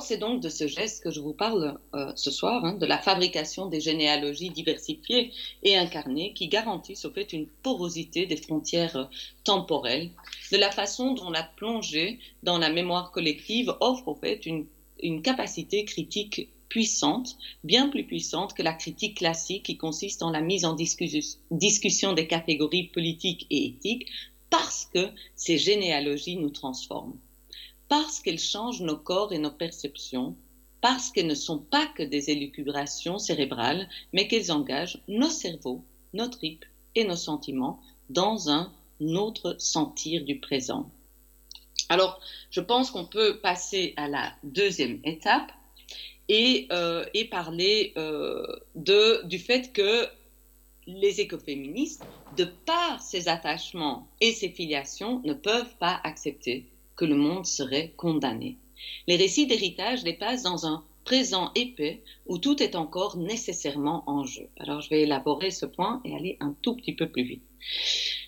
C'est 0.00 0.18
donc 0.18 0.40
de 0.40 0.48
ce 0.48 0.66
geste 0.66 1.02
que 1.02 1.10
je 1.10 1.20
vous 1.20 1.32
parle 1.32 1.78
euh, 1.94 2.12
ce 2.16 2.30
soir, 2.30 2.64
hein, 2.64 2.74
de 2.74 2.86
la 2.86 2.98
fabrication 2.98 3.66
des 3.66 3.80
généalogies 3.80 4.50
diversifiées 4.50 5.32
et 5.62 5.76
incarnées 5.76 6.32
qui 6.34 6.48
garantissent 6.48 7.04
au 7.04 7.10
fait 7.10 7.32
une 7.32 7.46
porosité 7.46 8.26
des 8.26 8.36
frontières 8.36 8.96
euh, 8.96 9.04
temporelles, 9.44 10.10
de 10.52 10.56
la 10.56 10.70
façon 10.70 11.14
dont 11.14 11.30
la 11.30 11.42
plongée 11.42 12.18
dans 12.42 12.58
la 12.58 12.70
mémoire 12.70 13.10
collective 13.10 13.74
offre 13.80 14.08
au 14.08 14.14
fait 14.14 14.46
une 14.46 15.22
capacité 15.22 15.84
critique 15.84 16.48
puissante, 16.68 17.36
bien 17.64 17.88
plus 17.88 18.04
puissante 18.04 18.54
que 18.54 18.62
la 18.62 18.72
critique 18.72 19.18
classique 19.18 19.64
qui 19.64 19.76
consiste 19.76 20.22
en 20.22 20.30
la 20.30 20.40
mise 20.40 20.64
en 20.64 20.74
discussion 20.74 22.12
des 22.12 22.26
catégories 22.26 22.88
politiques 22.88 23.46
et 23.50 23.66
éthiques, 23.66 24.08
parce 24.50 24.88
que 24.92 25.08
ces 25.34 25.58
généalogies 25.58 26.36
nous 26.36 26.50
transforment 26.50 27.18
parce 27.88 28.20
qu'elles 28.20 28.38
changent 28.38 28.82
nos 28.82 28.96
corps 28.96 29.32
et 29.32 29.38
nos 29.38 29.50
perceptions, 29.50 30.36
parce 30.80 31.10
qu'elles 31.10 31.26
ne 31.26 31.34
sont 31.34 31.58
pas 31.58 31.86
que 31.86 32.02
des 32.02 32.30
élucubrations 32.30 33.18
cérébrales, 33.18 33.88
mais 34.12 34.28
qu'elles 34.28 34.52
engagent 34.52 35.02
nos 35.08 35.30
cerveaux, 35.30 35.84
nos 36.12 36.28
tripes 36.28 36.64
et 36.94 37.04
nos 37.04 37.16
sentiments 37.16 37.80
dans 38.10 38.50
un 38.50 38.72
autre 39.00 39.56
sentir 39.58 40.24
du 40.24 40.38
présent. 40.40 40.90
Alors, 41.88 42.20
je 42.50 42.60
pense 42.60 42.90
qu'on 42.90 43.04
peut 43.04 43.38
passer 43.40 43.94
à 43.96 44.08
la 44.08 44.32
deuxième 44.42 45.00
étape 45.04 45.52
et, 46.28 46.68
et 47.14 47.24
parler 47.26 47.92
de, 48.74 49.24
du 49.26 49.38
fait 49.38 49.72
que 49.72 50.06
les 50.86 51.20
écoféministes, 51.20 52.04
de 52.36 52.44
par 52.44 53.00
ces 53.00 53.28
attachements 53.28 54.08
et 54.20 54.32
ces 54.32 54.48
filiations, 54.48 55.20
ne 55.24 55.34
peuvent 55.34 55.76
pas 55.78 56.00
accepter 56.04 56.66
que 56.96 57.04
le 57.04 57.16
monde 57.16 57.46
serait 57.46 57.92
condamné. 57.96 58.56
Les 59.06 59.16
récits 59.16 59.46
d'héritage 59.46 60.02
les 60.02 60.14
passent 60.14 60.42
dans 60.42 60.66
un 60.66 60.84
présent 61.04 61.52
épais 61.54 62.02
où 62.26 62.38
tout 62.38 62.62
est 62.62 62.74
encore 62.74 63.16
nécessairement 63.16 64.02
en 64.06 64.24
jeu. 64.24 64.48
Alors 64.58 64.80
je 64.80 64.90
vais 64.90 65.02
élaborer 65.02 65.50
ce 65.50 65.64
point 65.64 66.00
et 66.04 66.14
aller 66.14 66.36
un 66.40 66.54
tout 66.62 66.74
petit 66.74 66.92
peu 66.92 67.08
plus 67.08 67.22
vite. 67.22 67.42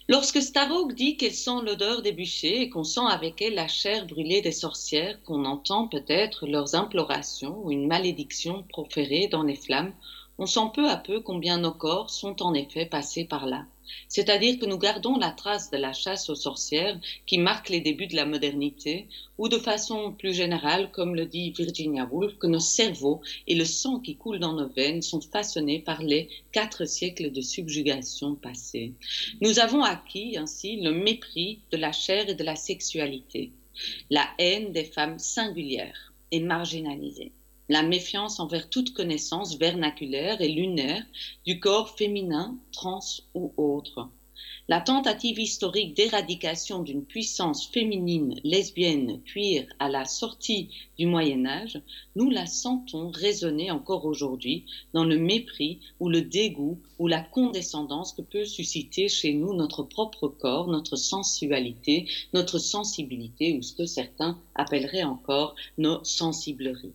Lorsque 0.08 0.40
Starhawk 0.40 0.94
dit 0.94 1.16
qu'elle 1.16 1.34
sent 1.34 1.60
l'odeur 1.64 2.00
des 2.00 2.12
bûchers 2.12 2.62
et 2.62 2.70
qu'on 2.70 2.84
sent 2.84 3.06
avec 3.10 3.42
elle 3.42 3.54
la 3.54 3.68
chair 3.68 4.06
brûlée 4.06 4.40
des 4.40 4.52
sorcières, 4.52 5.22
qu'on 5.24 5.44
entend 5.44 5.86
peut-être 5.86 6.46
leurs 6.46 6.74
implorations 6.74 7.58
ou 7.62 7.70
une 7.70 7.86
malédiction 7.86 8.64
proférée 8.70 9.28
dans 9.28 9.42
les 9.42 9.56
flammes, 9.56 9.92
on 10.38 10.46
sent 10.46 10.70
peu 10.72 10.88
à 10.88 10.96
peu 10.96 11.20
combien 11.20 11.58
nos 11.58 11.72
corps 11.72 12.10
sont 12.10 12.42
en 12.42 12.54
effet 12.54 12.86
passés 12.86 13.24
par 13.24 13.44
là. 13.44 13.66
C'est-à-dire 14.08 14.58
que 14.58 14.66
nous 14.66 14.78
gardons 14.78 15.16
la 15.16 15.30
trace 15.30 15.70
de 15.70 15.76
la 15.76 15.92
chasse 15.92 16.28
aux 16.30 16.34
sorcières 16.34 16.98
qui 17.26 17.38
marque 17.38 17.68
les 17.68 17.80
débuts 17.80 18.06
de 18.06 18.16
la 18.16 18.26
modernité, 18.26 19.06
ou 19.38 19.48
de 19.48 19.58
façon 19.58 20.12
plus 20.12 20.34
générale, 20.34 20.90
comme 20.90 21.14
le 21.14 21.26
dit 21.26 21.50
Virginia 21.50 22.08
Woolf, 22.10 22.36
que 22.38 22.46
nos 22.46 22.60
cerveaux 22.60 23.20
et 23.46 23.54
le 23.54 23.64
sang 23.64 24.00
qui 24.00 24.16
coule 24.16 24.38
dans 24.38 24.52
nos 24.52 24.68
veines 24.68 25.02
sont 25.02 25.20
façonnés 25.20 25.78
par 25.78 26.02
les 26.02 26.28
quatre 26.52 26.84
siècles 26.84 27.30
de 27.30 27.40
subjugation 27.40 28.34
passés. 28.34 28.92
Nous 29.40 29.58
avons 29.58 29.82
acquis 29.82 30.36
ainsi 30.36 30.80
le 30.80 30.92
mépris 30.92 31.60
de 31.70 31.76
la 31.76 31.92
chair 31.92 32.28
et 32.28 32.34
de 32.34 32.44
la 32.44 32.56
sexualité, 32.56 33.52
la 34.10 34.28
haine 34.38 34.72
des 34.72 34.84
femmes 34.84 35.18
singulières 35.18 36.12
et 36.30 36.40
marginalisées 36.40 37.32
la 37.68 37.82
méfiance 37.82 38.40
envers 38.40 38.70
toute 38.70 38.94
connaissance 38.94 39.58
vernaculaire 39.58 40.40
et 40.40 40.48
lunaire 40.48 41.04
du 41.46 41.60
corps 41.60 41.96
féminin, 41.96 42.58
trans 42.72 43.00
ou 43.34 43.52
autre. 43.56 44.08
La 44.70 44.80
tentative 44.80 45.38
historique 45.38 45.94
d'éradication 45.94 46.82
d'une 46.82 47.04
puissance 47.04 47.66
féminine, 47.68 48.38
lesbienne, 48.44 49.22
queer 49.24 49.66
à 49.78 49.88
la 49.88 50.04
sortie 50.04 50.68
du 50.98 51.06
Moyen 51.06 51.46
Âge, 51.46 51.80
nous 52.16 52.28
la 52.28 52.46
sentons 52.46 53.10
résonner 53.10 53.70
encore 53.70 54.04
aujourd'hui 54.04 54.66
dans 54.92 55.04
le 55.04 55.16
mépris 55.16 55.80
ou 56.00 56.08
le 56.08 56.20
dégoût 56.20 56.78
ou 56.98 57.08
la 57.08 57.20
condescendance 57.20 58.12
que 58.12 58.22
peut 58.22 58.44
susciter 58.44 59.08
chez 59.08 59.32
nous 59.32 59.54
notre 59.54 59.82
propre 59.82 60.28
corps, 60.28 60.68
notre 60.68 60.96
sensualité, 60.96 62.06
notre 62.34 62.58
sensibilité 62.58 63.56
ou 63.56 63.62
ce 63.62 63.72
que 63.72 63.86
certains 63.86 64.38
appelleraient 64.54 65.02
encore 65.02 65.56
nos 65.78 66.04
sensibleries. 66.04 66.92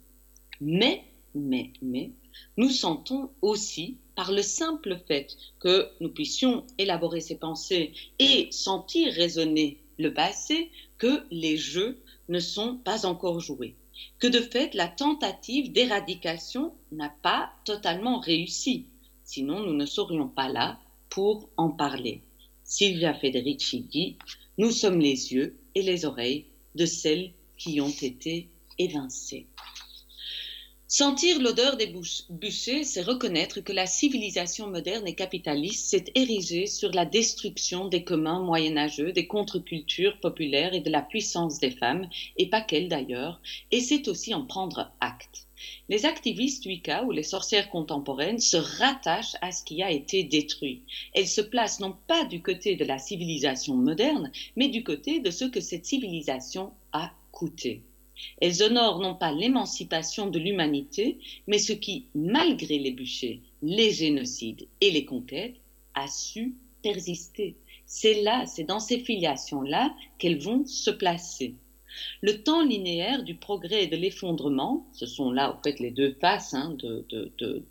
Mais, 0.65 1.03
mais, 1.35 1.73
mais, 1.81 2.11
nous 2.55 2.69
sentons 2.69 3.29
aussi, 3.41 3.97
par 4.15 4.31
le 4.31 4.41
simple 4.41 4.97
fait 5.05 5.35
que 5.59 5.89
nous 5.99 6.07
puissions 6.07 6.65
élaborer 6.77 7.19
ces 7.19 7.35
pensées 7.35 7.91
et 8.17 8.47
sentir 8.49 9.11
résonner 9.11 9.79
le 9.99 10.13
passé, 10.13 10.71
que 10.97 11.25
les 11.31 11.57
jeux 11.57 12.01
ne 12.29 12.39
sont 12.39 12.77
pas 12.77 13.05
encore 13.05 13.41
joués. 13.41 13.75
Que 14.19 14.27
de 14.27 14.39
fait, 14.39 14.73
la 14.73 14.87
tentative 14.87 15.73
d'éradication 15.73 16.73
n'a 16.93 17.13
pas 17.21 17.51
totalement 17.65 18.19
réussi. 18.19 18.85
Sinon, 19.25 19.59
nous 19.59 19.73
ne 19.73 19.85
serions 19.85 20.29
pas 20.29 20.47
là 20.47 20.79
pour 21.09 21.49
en 21.57 21.71
parler. 21.71 22.21
Silvia 22.63 23.13
Federici 23.13 23.81
dit 23.81 24.15
Nous 24.57 24.71
sommes 24.71 25.01
les 25.01 25.33
yeux 25.33 25.57
et 25.75 25.81
les 25.81 26.05
oreilles 26.05 26.45
de 26.75 26.85
celles 26.85 27.33
qui 27.57 27.81
ont 27.81 27.89
été 28.01 28.47
évincées. 28.79 29.47
Sentir 30.95 31.41
l'odeur 31.41 31.75
des 31.75 31.91
bûchers, 32.29 32.83
c'est 32.83 33.01
reconnaître 33.01 33.61
que 33.61 33.73
la 33.73 33.87
civilisation 33.87 34.69
moderne 34.69 35.07
et 35.07 35.15
capitaliste 35.15 35.87
s'est 35.87 36.05
érigée 36.13 36.67
sur 36.67 36.91
la 36.91 37.03
destruction 37.03 37.87
des 37.87 38.03
communs 38.03 38.41
moyenâgeux, 38.41 39.11
des 39.11 39.25
contre-cultures 39.25 40.19
populaires 40.19 40.75
et 40.75 40.81
de 40.81 40.91
la 40.91 41.01
puissance 41.01 41.57
des 41.57 41.71
femmes, 41.71 42.07
et 42.37 42.47
pas 42.47 42.61
qu'elles 42.61 42.89
d'ailleurs, 42.89 43.41
et 43.71 43.79
c'est 43.79 44.07
aussi 44.07 44.35
en 44.35 44.45
prendre 44.45 44.91
acte. 44.99 45.47
Les 45.89 46.05
activistes 46.05 46.67
Wicca 46.67 47.03
ou 47.05 47.11
les 47.11 47.23
sorcières 47.23 47.71
contemporaines 47.71 48.37
se 48.37 48.57
rattachent 48.57 49.37
à 49.41 49.51
ce 49.51 49.63
qui 49.63 49.81
a 49.81 49.89
été 49.89 50.23
détruit. 50.23 50.83
Elles 51.15 51.27
se 51.27 51.41
placent 51.41 51.79
non 51.79 51.97
pas 52.05 52.25
du 52.25 52.43
côté 52.43 52.75
de 52.75 52.85
la 52.85 52.99
civilisation 52.99 53.75
moderne, 53.77 54.31
mais 54.55 54.67
du 54.67 54.83
côté 54.83 55.21
de 55.21 55.31
ce 55.31 55.45
que 55.45 55.59
cette 55.59 55.87
civilisation 55.87 56.71
a 56.91 57.11
coûté. 57.31 57.81
Elles 58.41 58.63
honorent 58.63 58.99
non 58.99 59.15
pas 59.15 59.31
l'émancipation 59.31 60.29
de 60.29 60.39
l'humanité, 60.39 61.19
mais 61.47 61.59
ce 61.59 61.73
qui, 61.73 62.07
malgré 62.15 62.79
les 62.79 62.91
bûchers, 62.91 63.41
les 63.61 63.91
génocides 63.91 64.67
et 64.81 64.91
les 64.91 65.05
conquêtes, 65.05 65.55
a 65.95 66.07
su 66.07 66.55
persister. 66.81 67.55
C'est 67.85 68.21
là, 68.21 68.45
c'est 68.45 68.63
dans 68.63 68.79
ces 68.79 68.99
filiations-là 68.99 69.93
qu'elles 70.17 70.41
vont 70.41 70.65
se 70.65 70.89
placer. 70.89 71.55
Le 72.21 72.41
temps 72.41 72.63
linéaire 72.63 73.23
du 73.23 73.35
progrès 73.35 73.83
et 73.83 73.87
de 73.87 73.95
l'effondrement, 73.95 74.87
ce 74.93 75.05
sont 75.05 75.31
là 75.31 75.53
en 75.53 75.61
fait 75.61 75.79
les 75.79 75.91
deux 75.91 76.13
faces 76.19 76.53
hein, 76.53 76.75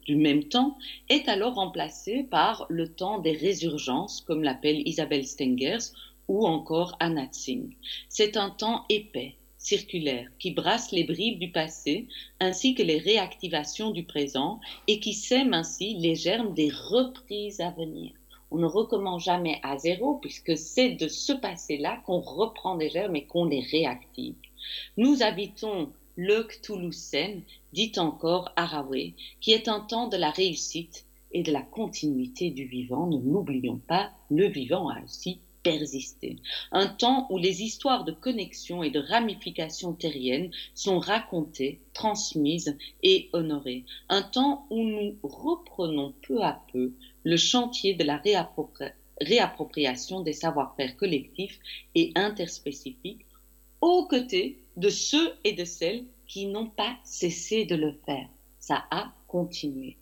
du 0.07 0.17
même 0.17 0.45
temps, 0.45 0.79
est 1.09 1.29
alors 1.29 1.55
remplacé 1.55 2.23
par 2.25 2.67
le 2.69 2.89
temps 2.89 3.19
des 3.19 3.33
résurgences, 3.33 4.21
comme 4.21 4.45
l'appelle 4.45 4.87
Isabelle 4.87 5.27
Stengers, 5.27 5.91
ou 6.29 6.47
encore 6.47 6.97
Anna 7.01 7.27
Tsing. 7.27 7.75
C'est 8.09 8.37
un 8.37 8.51
temps 8.51 8.85
épais, 8.89 9.35
circulaire 9.63 10.29
qui 10.39 10.51
brasse 10.51 10.91
les 10.91 11.05
bribes 11.05 11.39
du 11.39 11.51
passé 11.51 12.09
ainsi 12.41 12.75
que 12.75 12.83
les 12.83 12.99
réactivations 12.99 13.91
du 13.91 14.05
présent 14.05 14.61
et 14.89 14.99
qui 14.99 15.15
sème 15.15 15.55
ainsi 15.55 15.95
les 15.95 16.17
germes 16.17 16.53
des 16.53 16.71
reprises 16.71 17.61
à 17.61 17.71
venir. 17.71 18.13
On 18.51 18.59
ne 18.59 18.67
recommence 18.67 19.25
jamais 19.25 19.61
à 19.63 19.79
zéro 19.79 20.17
puisque 20.17 20.59
c'est 20.59 20.91
de 20.91 21.09
ce 21.09 21.33
passé-là 21.33 22.03
qu'on 22.05 22.21
reprend 22.21 22.77
des 22.77 22.91
germes 22.91 23.17
et 23.17 23.25
qu'on 23.25 23.45
les 23.45 23.61
réactive. 23.61 24.35
Nous 24.97 25.23
habitons 25.23 25.91
le 26.17 26.43
Cthulhu 26.43 26.91
dit 27.73 27.93
encore 27.97 28.53
Araway, 28.57 29.15
qui 29.41 29.53
est 29.53 29.69
un 29.69 29.81
temps 29.81 30.09
de 30.09 30.17
la 30.17 30.31
réussite 30.31 31.07
et 31.31 31.43
de 31.43 31.53
la 31.53 31.63
continuité 31.63 32.51
du 32.51 32.67
vivant. 32.67 33.07
Ne 33.07 33.19
l'oublions 33.19 33.81
pas, 33.89 34.11
le 34.29 34.49
vivant 34.49 34.89
a 34.89 35.03
aussi 35.03 35.41
persister. 35.63 36.37
Un 36.71 36.87
temps 36.87 37.27
où 37.31 37.39
les 37.39 37.63
histoires 37.63 38.05
de 38.05 38.13
connexion 38.13 38.83
et 38.83 38.91
de 38.91 39.01
ramification 39.01 39.93
terrienne 39.93 40.51
sont 40.75 40.99
racontées, 40.99 41.81
transmises 41.93 42.77
et 43.03 43.29
honorées. 43.33 43.85
Un 44.09 44.23
temps 44.23 44.67
où 44.71 44.83
nous 44.83 45.17
reprenons 45.23 46.15
peu 46.27 46.43
à 46.43 46.63
peu 46.73 46.93
le 47.25 47.37
chantier 47.37 47.95
de 47.95 48.05
la 48.05 48.21
réappropriation 49.21 50.21
des 50.21 50.33
savoir-faire 50.33 50.97
collectifs 50.97 51.59
et 51.95 52.13
interspécifiques 52.15 53.27
aux 53.81 54.07
côtés 54.07 54.63
de 54.77 54.89
ceux 54.89 55.35
et 55.45 55.53
de 55.53 55.65
celles 55.65 56.05
qui 56.27 56.47
n'ont 56.47 56.71
pas 56.71 56.97
cessé 57.05 57.65
de 57.65 57.75
le 57.75 57.93
faire. 58.07 58.29
Ça 58.59 58.85
a 58.91 59.13
continué. 59.27 59.97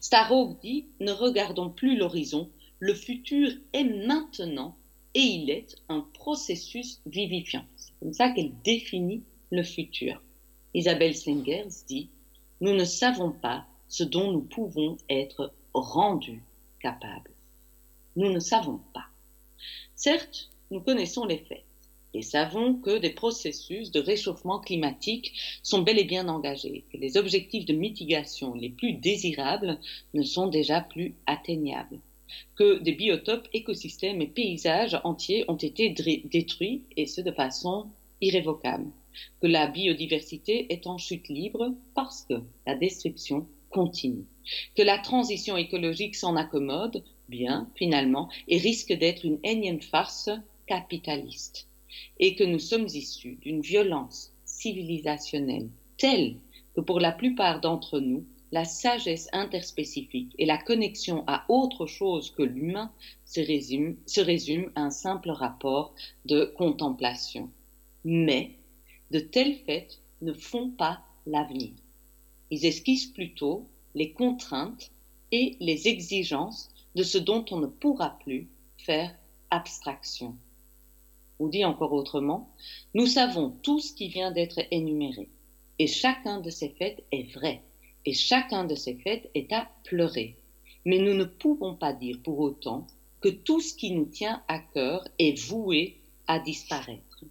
Starhawk 0.00 0.60
dit, 0.60 0.86
ne 1.00 1.12
regardons 1.12 1.70
plus 1.70 1.96
l'horizon, 1.96 2.50
le 2.78 2.94
futur 2.94 3.50
est 3.72 3.84
maintenant 3.84 4.76
et 5.14 5.20
il 5.20 5.50
est 5.50 5.76
un 5.88 6.06
processus 6.14 7.00
vivifiant. 7.06 7.64
C'est 7.76 7.92
comme 8.00 8.12
ça 8.12 8.30
qu'elle 8.30 8.52
définit 8.64 9.22
le 9.50 9.62
futur. 9.62 10.22
Isabelle 10.74 11.14
Slingers 11.14 11.84
dit 11.86 12.08
Nous 12.60 12.74
ne 12.74 12.84
savons 12.84 13.32
pas 13.32 13.66
ce 13.88 14.04
dont 14.04 14.32
nous 14.32 14.40
pouvons 14.40 14.96
être 15.10 15.52
rendus 15.74 16.42
capables. 16.80 17.30
Nous 18.16 18.30
ne 18.30 18.40
savons 18.40 18.80
pas. 18.94 19.06
Certes, 19.94 20.50
nous 20.70 20.80
connaissons 20.80 21.26
les 21.26 21.38
faits 21.38 21.64
et 22.14 22.22
savons 22.22 22.74
que 22.74 22.98
des 22.98 23.10
processus 23.10 23.90
de 23.90 24.00
réchauffement 24.00 24.58
climatique 24.58 25.32
sont 25.62 25.82
bel 25.82 25.98
et 25.98 26.04
bien 26.04 26.28
engagés, 26.28 26.84
que 26.92 26.98
les 26.98 27.16
objectifs 27.16 27.64
de 27.64 27.72
mitigation 27.72 28.54
les 28.54 28.68
plus 28.68 28.92
désirables 28.92 29.78
ne 30.12 30.22
sont 30.22 30.46
déjà 30.46 30.80
plus 30.80 31.14
atteignables 31.26 32.00
que 32.56 32.78
des 32.78 32.92
biotopes, 32.92 33.48
écosystèmes 33.52 34.22
et 34.22 34.26
paysages 34.26 34.98
entiers 35.04 35.44
ont 35.48 35.56
été 35.56 35.90
détruits, 35.90 36.82
et 36.96 37.06
ce 37.06 37.20
de 37.20 37.32
façon 37.32 37.86
irrévocable, 38.20 38.90
que 39.40 39.46
la 39.46 39.66
biodiversité 39.66 40.72
est 40.72 40.86
en 40.86 40.98
chute 40.98 41.28
libre 41.28 41.74
parce 41.94 42.24
que 42.28 42.34
la 42.66 42.74
destruction 42.74 43.46
continue, 43.70 44.26
que 44.76 44.82
la 44.82 44.98
transition 44.98 45.56
écologique 45.56 46.14
s'en 46.14 46.36
accommode 46.36 47.04
bien 47.28 47.70
finalement 47.74 48.28
et 48.48 48.58
risque 48.58 48.92
d'être 48.92 49.24
une 49.24 49.38
énième 49.42 49.80
farce 49.80 50.30
capitaliste, 50.66 51.68
et 52.18 52.34
que 52.36 52.44
nous 52.44 52.58
sommes 52.58 52.86
issus 52.86 53.38
d'une 53.40 53.60
violence 53.60 54.32
civilisationnelle 54.44 55.68
telle 55.98 56.36
que 56.74 56.80
pour 56.80 57.00
la 57.00 57.12
plupart 57.12 57.60
d'entre 57.60 58.00
nous, 58.00 58.24
la 58.52 58.66
sagesse 58.66 59.28
interspécifique 59.32 60.34
et 60.38 60.44
la 60.44 60.58
connexion 60.58 61.24
à 61.26 61.44
autre 61.48 61.86
chose 61.86 62.30
que 62.30 62.42
l'humain 62.42 62.92
se 63.24 63.40
résument 63.40 63.96
résume 64.18 64.70
à 64.74 64.82
un 64.82 64.90
simple 64.90 65.30
rapport 65.30 65.94
de 66.26 66.44
contemplation. 66.56 67.50
Mais 68.04 68.58
de 69.10 69.20
tels 69.20 69.56
faits 69.64 70.00
ne 70.20 70.34
font 70.34 70.70
pas 70.70 71.02
l'avenir. 71.26 71.72
Ils 72.50 72.66
esquissent 72.66 73.06
plutôt 73.06 73.66
les 73.94 74.12
contraintes 74.12 74.90
et 75.32 75.56
les 75.60 75.88
exigences 75.88 76.68
de 76.94 77.02
ce 77.02 77.16
dont 77.16 77.44
on 77.50 77.58
ne 77.58 77.66
pourra 77.66 78.18
plus 78.18 78.48
faire 78.76 79.16
abstraction. 79.50 80.36
Ou 81.38 81.48
dit 81.48 81.64
encore 81.64 81.94
autrement, 81.94 82.54
nous 82.92 83.06
savons 83.06 83.50
tout 83.62 83.80
ce 83.80 83.94
qui 83.94 84.08
vient 84.08 84.30
d'être 84.30 84.60
énuméré, 84.70 85.30
et 85.78 85.86
chacun 85.86 86.40
de 86.40 86.50
ces 86.50 86.68
faits 86.68 87.02
est 87.10 87.32
vrai, 87.34 87.62
et 88.04 88.12
chacun 88.12 88.64
de 88.64 88.74
ces 88.74 88.94
faits 88.94 89.30
est 89.34 89.52
à 89.52 89.68
pleurer. 89.84 90.36
Mais 90.84 90.98
nous 90.98 91.14
ne 91.14 91.24
pouvons 91.24 91.74
pas 91.74 91.92
dire 91.92 92.18
pour 92.22 92.40
autant 92.40 92.86
que 93.20 93.28
tout 93.28 93.60
ce 93.60 93.74
qui 93.74 93.92
nous 93.92 94.06
tient 94.06 94.42
à 94.48 94.58
cœur 94.58 95.06
est 95.18 95.40
voué 95.46 96.00
à 96.26 96.38
disparaître. 96.40 97.24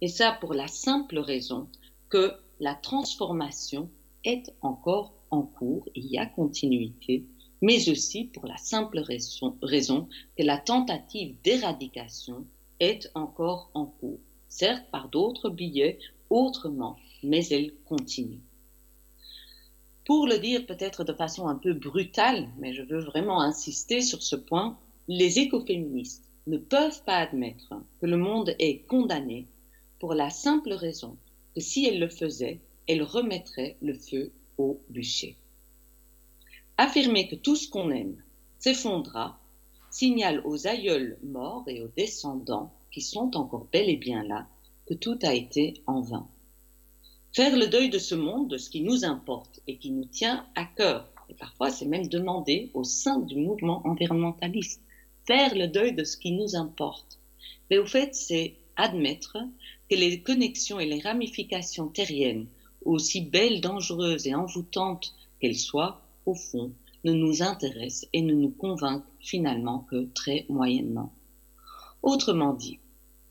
Et 0.00 0.08
ça 0.08 0.32
pour 0.40 0.54
la 0.54 0.68
simple 0.68 1.18
raison 1.18 1.68
que 2.08 2.32
la 2.60 2.74
transformation 2.74 3.90
est 4.24 4.54
encore 4.62 5.14
en 5.30 5.42
cours, 5.42 5.88
il 5.94 6.06
y 6.06 6.18
a 6.18 6.26
continuité, 6.26 7.24
mais 7.60 7.88
aussi 7.88 8.24
pour 8.24 8.46
la 8.46 8.56
simple 8.56 9.00
raison, 9.00 9.56
raison 9.62 10.08
que 10.36 10.42
la 10.42 10.58
tentative 10.58 11.36
d'éradication 11.42 12.46
est 12.80 13.10
encore 13.14 13.70
en 13.74 13.86
cours, 13.86 14.20
certes 14.48 14.86
par 14.90 15.08
d'autres 15.08 15.50
billets 15.50 15.98
autrement, 16.30 16.96
mais 17.22 17.46
elle 17.48 17.74
continue. 17.84 18.40
Pour 20.04 20.26
le 20.26 20.38
dire 20.38 20.66
peut-être 20.66 21.02
de 21.02 21.14
façon 21.14 21.48
un 21.48 21.54
peu 21.54 21.72
brutale, 21.72 22.48
mais 22.58 22.74
je 22.74 22.82
veux 22.82 23.00
vraiment 23.00 23.40
insister 23.40 24.02
sur 24.02 24.22
ce 24.22 24.36
point, 24.36 24.78
les 25.08 25.38
écoféministes 25.38 26.30
ne 26.46 26.58
peuvent 26.58 27.02
pas 27.04 27.16
admettre 27.16 27.74
que 28.00 28.06
le 28.06 28.18
monde 28.18 28.54
est 28.58 28.80
condamné 28.86 29.46
pour 29.98 30.12
la 30.12 30.28
simple 30.28 30.74
raison 30.74 31.16
que 31.54 31.60
si 31.60 31.86
elles 31.86 32.00
le 32.00 32.08
faisaient, 32.08 32.60
elles 32.86 33.02
remettraient 33.02 33.78
le 33.80 33.94
feu 33.94 34.30
au 34.58 34.78
bûcher. 34.90 35.36
Affirmer 36.76 37.28
que 37.28 37.36
tout 37.36 37.56
ce 37.56 37.68
qu'on 37.68 37.90
aime 37.90 38.22
s'effondra 38.58 39.40
signale 39.90 40.42
aux 40.44 40.66
aïeuls 40.66 41.18
morts 41.22 41.64
et 41.68 41.80
aux 41.80 41.88
descendants 41.96 42.74
qui 42.90 43.00
sont 43.00 43.36
encore 43.36 43.68
bel 43.72 43.88
et 43.88 43.96
bien 43.96 44.22
là 44.22 44.48
que 44.86 44.94
tout 44.94 45.18
a 45.22 45.32
été 45.32 45.82
en 45.86 46.02
vain. 46.02 46.28
Faire 47.34 47.56
le 47.56 47.66
deuil 47.66 47.90
de 47.90 47.98
ce 47.98 48.14
monde, 48.14 48.46
de 48.48 48.58
ce 48.58 48.70
qui 48.70 48.80
nous 48.80 49.04
importe 49.04 49.58
et 49.66 49.76
qui 49.76 49.90
nous 49.90 50.04
tient 50.04 50.46
à 50.54 50.66
cœur, 50.66 51.10
et 51.28 51.34
parfois 51.34 51.68
c'est 51.68 51.84
même 51.84 52.06
demandé 52.06 52.70
au 52.74 52.84
sein 52.84 53.18
du 53.18 53.34
mouvement 53.34 53.84
environnementaliste, 53.88 54.80
faire 55.26 55.52
le 55.56 55.66
deuil 55.66 55.92
de 55.94 56.04
ce 56.04 56.16
qui 56.16 56.30
nous 56.30 56.54
importe. 56.54 57.18
Mais 57.68 57.78
au 57.78 57.86
fait, 57.86 58.14
c'est 58.14 58.54
admettre 58.76 59.36
que 59.90 59.96
les 59.96 60.20
connexions 60.20 60.78
et 60.78 60.86
les 60.86 61.00
ramifications 61.00 61.88
terriennes, 61.88 62.46
aussi 62.84 63.20
belles, 63.20 63.60
dangereuses 63.60 64.28
et 64.28 64.34
envoûtantes 64.36 65.12
qu'elles 65.40 65.58
soient, 65.58 66.02
au 66.26 66.34
fond, 66.34 66.70
ne 67.02 67.12
nous 67.12 67.42
intéressent 67.42 68.08
et 68.12 68.22
ne 68.22 68.34
nous 68.34 68.50
convainquent 68.50 69.10
finalement 69.18 69.80
que 69.90 70.06
très 70.14 70.46
moyennement. 70.48 71.12
Autrement 72.00 72.52
dit, 72.52 72.78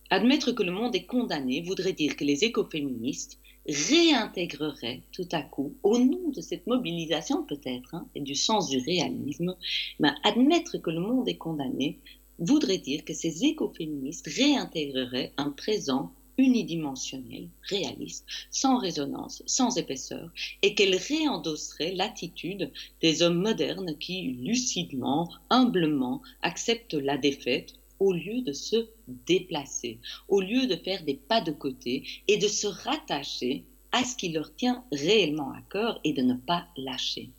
admettre 0.10 0.52
que 0.52 0.64
le 0.64 0.74
monde 0.74 0.94
est 0.94 1.06
condamné 1.06 1.62
voudrait 1.62 1.94
dire 1.94 2.18
que 2.18 2.26
les 2.26 2.44
écoféministes 2.44 3.40
réintégreraient 3.68 5.02
tout 5.12 5.28
à 5.32 5.42
coup, 5.42 5.74
au 5.84 5.98
nom 5.98 6.30
de 6.30 6.42
cette 6.42 6.68
mobilisation 6.68 7.44
peut-être, 7.44 7.96
hein, 7.96 8.08
et 8.16 8.22
du 8.22 8.36
sens 8.36 8.70
du 8.70 8.80
réalisme, 8.80 9.56
ben, 10.00 10.16
admettre 10.24 10.78
que 10.78 10.90
le 10.90 11.00
monde 11.00 11.30
est 11.30 11.38
condamné 11.38 12.00
voudrait 12.40 12.80
dire 12.80 13.06
que 13.06 13.14
ces 13.14 13.46
écoféministes 13.46 14.28
réintégreraient 14.28 15.34
un 15.38 15.52
présent 15.52 16.12
unidimensionnelle, 16.38 17.50
réaliste, 17.70 18.26
sans 18.50 18.78
résonance, 18.78 19.44
sans 19.46 19.78
épaisseur, 19.78 20.32
et 20.62 20.74
qu'elle 20.74 20.96
réendosserait 20.96 21.94
l'attitude 21.94 22.72
des 23.02 23.22
hommes 23.22 23.42
modernes 23.42 23.96
qui, 24.00 24.24
lucidement, 24.42 25.30
humblement, 25.50 26.22
acceptent 26.42 26.96
la 26.96 27.18
défaite 27.18 27.76
au 28.04 28.12
lieu 28.12 28.42
de 28.42 28.52
se 28.52 28.90
déplacer, 29.08 30.00
au 30.28 30.42
lieu 30.42 30.68
de 30.68 30.76
faire 30.76 31.06
des 31.06 31.16
pas 31.16 31.40
de 31.40 31.54
côté 31.54 32.04
et 32.28 32.38
de 32.38 32.50
se 32.50 32.68
rattacher 32.68 33.64
à 33.94 34.04
ce 34.04 34.18
qui 34.18 34.30
leur 34.30 34.54
tient 34.56 34.84
réellement 34.92 35.52
à 35.54 35.62
cœur 35.62 36.02
et 36.04 36.12
de 36.12 36.22
ne 36.22 36.34
pas 36.34 36.68
lâcher. 36.76 37.30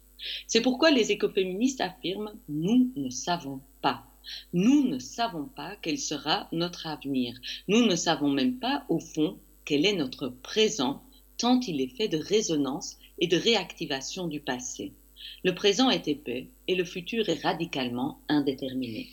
C'est 0.47 0.63
pourquoi 0.63 0.91
les 0.91 1.13
écoféministes 1.13 1.83
affirment 1.83 2.33
nous 2.49 2.91
ne 2.97 3.11
savons 3.11 3.61
pas. 3.83 4.07
Nous 4.55 4.89
ne 4.89 4.99
savons 4.99 5.45
pas 5.45 5.77
quel 5.83 5.99
sera 5.99 6.49
notre 6.51 6.87
avenir. 6.87 7.39
Nous 7.69 7.85
ne 7.85 7.95
savons 7.95 8.31
même 8.31 8.59
pas, 8.59 8.87
au 8.89 9.01
fond, 9.01 9.39
quel 9.67 9.85
est 9.85 9.97
notre 9.97 10.29
présent, 10.29 11.03
tant 11.37 11.61
il 11.61 11.83
est 11.83 11.95
fait 11.95 12.09
de 12.09 12.17
résonance 12.17 12.97
et 13.19 13.27
de 13.27 13.37
réactivation 13.37 14.29
du 14.29 14.41
passé. 14.41 14.95
Le 15.43 15.55
présent 15.55 15.91
est 15.91 16.09
épais 16.09 16.49
et 16.69 16.75
le 16.75 16.87
futur 16.87 17.29
est 17.29 17.43
radicalement 17.43 18.23
indéterminé. 18.29 19.09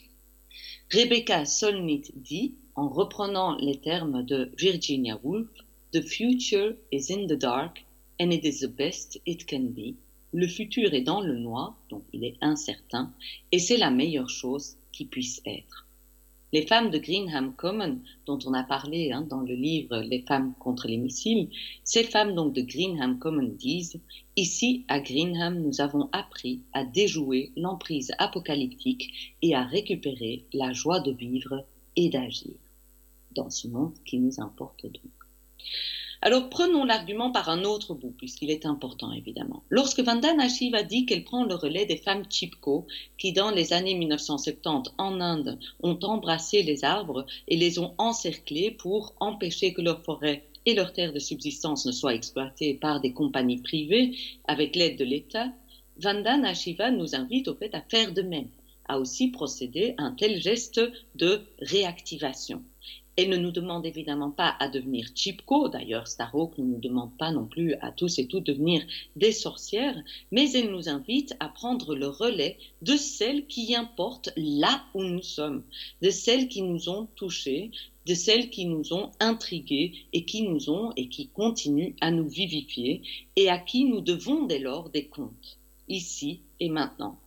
Rebecca 0.94 1.46
Solnit 1.46 2.12
dit, 2.16 2.56
en 2.76 2.90
reprenant 2.90 3.56
les 3.56 3.80
termes 3.80 4.26
de 4.26 4.52
Virginia 4.58 5.18
Woolf, 5.24 5.48
The 5.94 6.02
future 6.02 6.76
is 6.92 7.10
in 7.10 7.28
the 7.28 7.38
dark 7.38 7.86
and 8.20 8.34
it 8.34 8.44
is 8.44 8.60
the 8.60 8.68
best 8.68 9.18
it 9.26 9.48
can 9.48 9.72
be. 9.74 9.96
Le 10.34 10.48
futur 10.48 10.94
est 10.94 11.06
dans 11.06 11.22
le 11.22 11.38
noir, 11.38 11.78
donc 11.90 12.04
il 12.12 12.26
est 12.26 12.36
incertain, 12.42 13.14
et 13.54 13.60
c'est 13.60 13.78
la 13.78 13.90
meilleure 13.90 14.30
chose 14.30 14.76
qui 14.92 15.06
puisse 15.06 15.42
être. 15.46 15.88
Les 16.54 16.66
femmes 16.68 16.90
de 16.90 16.98
Greenham 16.98 17.54
Common, 17.56 18.00
dont 18.26 18.40
on 18.46 18.54
a 18.54 18.64
parlé 18.64 19.12
hein, 19.12 19.22
dans 19.22 19.40
le 19.40 19.56
livre 19.56 19.98
Les 20.02 20.22
femmes 20.22 20.54
contre 20.60 20.88
les 20.88 20.98
missiles, 20.98 21.50
ces 21.84 22.04
femmes 22.04 22.36
donc 22.36 22.54
de 22.54 22.62
Greenham 22.62 23.20
Common 23.20 23.56
disent 23.58 24.02
Ici, 24.36 24.84
à 24.90 25.00
Greenham, 25.00 25.62
nous 25.62 25.80
avons 25.80 26.10
appris 26.12 26.62
à 26.74 26.84
déjouer 26.84 27.52
l'emprise 27.56 28.12
apocalyptique 28.18 29.36
et 29.42 29.56
à 29.56 29.64
récupérer 29.64 30.46
la 30.54 30.74
joie 30.74 31.00
de 31.00 31.12
vivre 31.12 31.66
et 31.96 32.10
d'agir 32.10 32.54
dans 33.36 33.50
ce 33.50 33.68
monde 33.68 33.94
qui 34.06 34.20
nous 34.20 34.42
importe 34.42 34.86
donc. 34.86 35.12
Alors 36.24 36.50
prenons 36.50 36.84
l'argument 36.84 37.32
par 37.32 37.50
un 37.50 37.64
autre 37.64 37.96
bout, 37.96 38.14
puisqu'il 38.16 38.52
est 38.52 38.68
important 38.68 39.12
évidemment. 39.12 39.64
Lorsque 39.70 40.02
Vandana 40.02 40.50
Shiva 40.50 40.84
dit 40.84 41.08
qu'elle 41.08 41.24
prend 41.24 41.46
le 41.46 41.56
relais 41.56 41.88
des 41.88 41.98
femmes 41.98 42.26
Chipko, 42.30 42.86
qui 43.18 43.34
dans 43.34 43.50
les 43.50 43.74
années 43.74 43.96
1970 43.96 44.92
en 45.00 45.20
Inde 45.20 45.58
ont 45.82 45.98
embrassé 46.04 46.62
les 46.62 46.86
arbres 46.86 47.26
et 47.48 47.58
les 47.58 47.80
ont 47.80 47.96
encerclés 47.98 48.70
pour 48.70 49.16
empêcher 49.20 49.74
que 49.74 49.82
leurs 49.82 50.04
forêts 50.04 50.44
et 50.68 50.76
leurs 50.76 50.94
terres 50.94 51.14
de 51.14 51.20
subsistance 51.20 51.88
ne 51.88 51.92
soient 51.92 52.14
exploitées 52.14 52.76
par 52.76 53.02
des 53.02 53.14
compagnies 53.14 53.62
privées 53.62 54.16
avec 54.48 54.76
l'aide 54.76 55.00
de 55.00 55.06
l'État, 55.06 55.52
Vandana 55.98 56.54
Shiva 56.54 56.92
nous 56.92 57.16
invite 57.16 57.48
au 57.48 57.56
fait 57.56 57.74
à 57.74 57.82
faire 57.82 58.14
de 58.14 58.22
même, 58.22 58.50
à 58.88 59.00
aussi 59.00 59.30
procéder 59.30 59.96
à 59.98 60.04
un 60.04 60.12
tel 60.12 60.40
geste 60.40 60.82
de 61.16 61.42
réactivation. 61.60 62.62
Elle 63.18 63.30
ne 63.30 63.38
nous 63.38 63.52
demande 63.52 63.86
évidemment 63.86 64.32
pas 64.32 64.56
à 64.60 64.70
devenir 64.70 65.08
chipko, 65.14 65.68
d'ailleurs 65.68 66.08
Starhawk 66.08 66.58
ne 66.58 66.64
nous 66.64 66.80
demande 66.80 67.16
pas 67.18 67.32
non 67.32 67.46
plus 67.46 67.74
à 67.82 67.92
tous 67.92 68.20
et 68.20 68.28
toutes 68.28 68.46
devenir 68.46 68.86
des 69.18 69.34
sorcières, 69.34 70.02
mais 70.32 70.50
elle 70.54 70.72
nous 70.72 70.88
invite 70.88 71.36
à 71.42 71.50
prendre 71.50 71.94
le 71.94 72.08
relais 72.08 72.58
de 72.82 72.96
celles 72.96 73.46
qui 73.48 73.76
importent 73.76 74.30
là 74.38 74.84
où 74.94 75.04
nous 75.04 75.22
sommes, 75.22 75.64
de 76.02 76.10
celles 76.10 76.48
qui 76.48 76.62
nous 76.62 76.88
ont 76.88 77.08
touchés, 77.16 77.72
de 78.06 78.14
celles 78.14 78.50
qui 78.50 78.66
nous 78.66 78.94
ont 78.94 79.12
intrigués 79.20 79.92
et 80.14 80.24
qui 80.24 80.44
nous 80.44 80.70
ont 80.70 80.94
et 80.96 81.10
qui 81.10 81.28
continuent 81.28 81.94
à 82.00 82.12
nous 82.12 82.30
vivifier 82.30 83.02
et 83.36 83.50
à 83.50 83.58
qui 83.58 83.84
nous 83.84 84.02
devons 84.02 84.46
dès 84.46 84.60
lors 84.60 84.90
des 84.90 85.08
comptes, 85.08 85.58
ici 85.90 86.40
et 86.62 86.70
maintenant. 86.70 87.20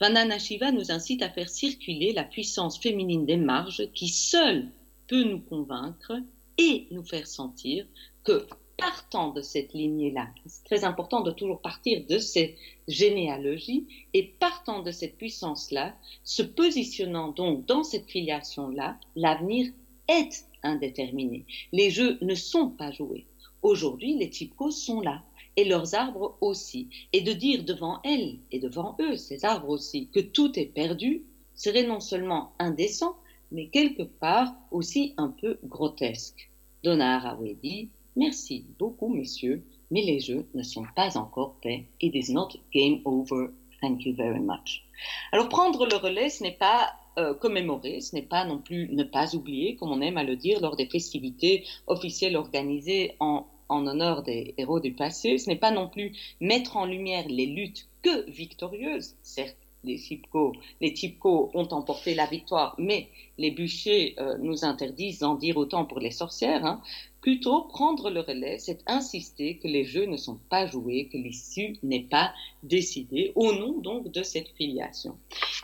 Vandana 0.00 0.38
Shiva 0.38 0.70
nous 0.70 0.90
incite 0.90 1.22
à 1.22 1.30
faire 1.30 1.48
circuler 1.48 2.12
la 2.12 2.24
puissance 2.24 2.78
féminine 2.78 3.24
des 3.24 3.36
marges 3.36 3.88
qui 3.94 4.08
seule 4.08 4.68
peut 5.10 5.24
nous 5.24 5.40
convaincre 5.40 6.12
et 6.56 6.86
nous 6.92 7.02
faire 7.02 7.26
sentir 7.26 7.84
que 8.22 8.46
partant 8.76 9.32
de 9.32 9.42
cette 9.42 9.72
lignée-là, 9.72 10.28
c'est 10.46 10.64
très 10.64 10.84
important 10.84 11.20
de 11.20 11.32
toujours 11.32 11.60
partir 11.60 12.06
de 12.08 12.18
cette 12.18 12.54
généalogie, 12.86 13.88
et 14.14 14.22
partant 14.38 14.82
de 14.82 14.92
cette 14.92 15.16
puissance-là, 15.16 15.96
se 16.22 16.42
positionnant 16.42 17.32
donc 17.32 17.66
dans 17.66 17.82
cette 17.82 18.08
filiation-là, 18.08 18.98
l'avenir 19.16 19.72
est 20.06 20.46
indéterminé. 20.62 21.44
Les 21.72 21.90
jeux 21.90 22.16
ne 22.22 22.36
sont 22.36 22.70
pas 22.70 22.92
joués. 22.92 23.26
Aujourd'hui, 23.62 24.16
les 24.16 24.30
typos 24.30 24.70
sont 24.70 25.00
là, 25.00 25.24
et 25.56 25.64
leurs 25.64 25.94
arbres 25.96 26.38
aussi. 26.40 26.88
Et 27.12 27.20
de 27.20 27.32
dire 27.32 27.64
devant 27.64 28.00
elles 28.04 28.38
et 28.52 28.60
devant 28.60 28.96
eux, 29.00 29.16
ces 29.16 29.44
arbres 29.44 29.70
aussi, 29.70 30.08
que 30.08 30.20
tout 30.20 30.56
est 30.56 30.72
perdu, 30.72 31.24
serait 31.54 31.86
non 31.86 32.00
seulement 32.00 32.52
indécent, 32.60 33.16
mais 33.52 33.68
quelque 33.68 34.02
part 34.02 34.54
aussi 34.70 35.14
un 35.16 35.28
peu 35.28 35.58
grotesque. 35.64 36.50
Donna 36.82 37.16
Haraway 37.16 37.56
dit 37.62 37.90
Merci 38.16 38.66
beaucoup, 38.78 39.08
messieurs, 39.08 39.62
mais 39.90 40.02
les 40.02 40.20
jeux 40.20 40.46
ne 40.54 40.62
sont 40.62 40.84
pas 40.96 41.16
encore 41.16 41.56
faits. 41.62 41.84
It 42.00 42.14
is 42.14 42.32
not 42.32 42.48
game 42.72 43.00
over. 43.04 43.48
Thank 43.80 44.04
you 44.04 44.14
very 44.14 44.40
much. 44.40 44.84
Alors, 45.32 45.48
prendre 45.48 45.86
le 45.86 45.96
relais, 45.96 46.28
ce 46.28 46.42
n'est 46.42 46.56
pas 46.56 46.92
euh, 47.18 47.34
commémorer, 47.34 48.00
ce 48.00 48.14
n'est 48.14 48.22
pas 48.22 48.44
non 48.44 48.58
plus 48.58 48.88
ne 48.92 49.04
pas 49.04 49.34
oublier, 49.34 49.76
comme 49.76 49.90
on 49.92 50.00
aime 50.00 50.18
à 50.18 50.24
le 50.24 50.36
dire, 50.36 50.60
lors 50.60 50.76
des 50.76 50.86
festivités 50.86 51.64
officielles 51.86 52.36
organisées 52.36 53.14
en 53.20 53.46
en 53.70 53.86
honneur 53.86 54.22
des 54.22 54.54
héros 54.58 54.80
du 54.80 54.92
passé, 54.92 55.38
ce 55.38 55.48
n'est 55.48 55.56
pas 55.56 55.70
non 55.70 55.88
plus 55.88 56.12
mettre 56.40 56.76
en 56.76 56.84
lumière 56.84 57.24
les 57.28 57.46
luttes 57.46 57.88
que 58.02 58.28
victorieuses, 58.30 59.16
certes 59.22 59.56
les 59.84 60.92
Tipco, 60.92 61.50
ont 61.54 61.68
emporté 61.70 62.14
la 62.14 62.26
victoire, 62.26 62.74
mais 62.78 63.08
les 63.38 63.50
bûchers 63.50 64.14
euh, 64.18 64.36
nous 64.38 64.64
interdisent 64.64 65.20
d'en 65.20 65.34
dire 65.34 65.56
autant 65.56 65.84
pour 65.84 66.00
les 66.00 66.10
sorcières. 66.10 66.64
Hein. 66.64 66.82
Plutôt, 67.22 67.62
prendre 67.62 68.10
le 68.10 68.20
relais, 68.20 68.58
c'est 68.58 68.82
insister 68.86 69.58
que 69.58 69.68
les 69.68 69.84
jeux 69.84 70.06
ne 70.06 70.16
sont 70.16 70.38
pas 70.48 70.66
joués, 70.66 71.08
que 71.12 71.18
l'issue 71.18 71.76
n'est 71.82 72.04
pas 72.04 72.32
décidée, 72.62 73.32
au 73.34 73.52
nom 73.52 73.78
donc 73.78 74.10
de 74.10 74.22
cette 74.22 74.48
filiation. 74.56 75.16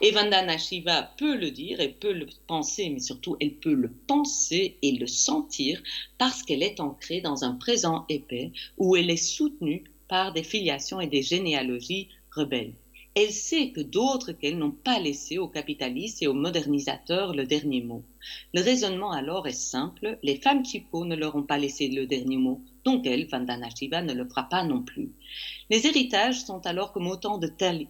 Et 0.02 0.10
Vandana 0.10 0.58
Shiva 0.58 1.10
peut 1.16 1.36
le 1.36 1.50
dire, 1.50 1.80
et 1.80 1.88
peut 1.88 2.12
le 2.12 2.26
penser, 2.46 2.90
mais 2.90 3.00
surtout 3.00 3.36
elle 3.40 3.54
peut 3.54 3.74
le 3.74 3.90
penser 4.06 4.76
et 4.82 4.92
le 4.92 5.06
sentir 5.06 5.82
parce 6.18 6.42
qu'elle 6.42 6.62
est 6.62 6.80
ancrée 6.80 7.20
dans 7.20 7.44
un 7.44 7.54
présent 7.54 8.04
épais 8.08 8.52
où 8.76 8.96
elle 8.96 9.10
est 9.10 9.16
soutenue 9.16 9.84
par 10.08 10.32
des 10.32 10.42
filiations 10.42 11.00
et 11.00 11.06
des 11.06 11.22
généalogies 11.22 12.08
rebelles 12.30 12.74
elle 13.16 13.32
sait 13.32 13.70
que 13.70 13.80
d'autres 13.80 14.32
qu'elle 14.32 14.58
n'ont 14.58 14.72
pas 14.72 14.98
laissé 15.00 15.38
aux 15.38 15.48
capitalistes 15.48 16.22
et 16.22 16.26
aux 16.26 16.34
modernisateurs 16.34 17.34
le 17.34 17.46
dernier 17.46 17.80
mot. 17.80 18.02
Le 18.52 18.60
raisonnement 18.60 19.10
alors 19.10 19.48
est 19.48 19.52
simple, 19.52 20.18
les 20.22 20.36
femmes 20.36 20.66
Chipo 20.66 21.06
ne 21.06 21.16
leur 21.16 21.34
ont 21.34 21.42
pas 21.42 21.56
laissé 21.56 21.88
le 21.88 22.06
dernier 22.06 22.36
mot, 22.36 22.60
donc 22.84 23.06
elle, 23.06 23.26
Vandana 23.26 23.68
Shiva, 23.74 24.02
ne 24.02 24.12
le 24.12 24.28
fera 24.28 24.42
pas 24.42 24.64
non 24.64 24.82
plus. 24.82 25.12
Les 25.70 25.86
héritages 25.86 26.44
sont 26.44 26.66
alors 26.66 26.92
comme 26.92 27.06
autant 27.06 27.38
de 27.38 27.46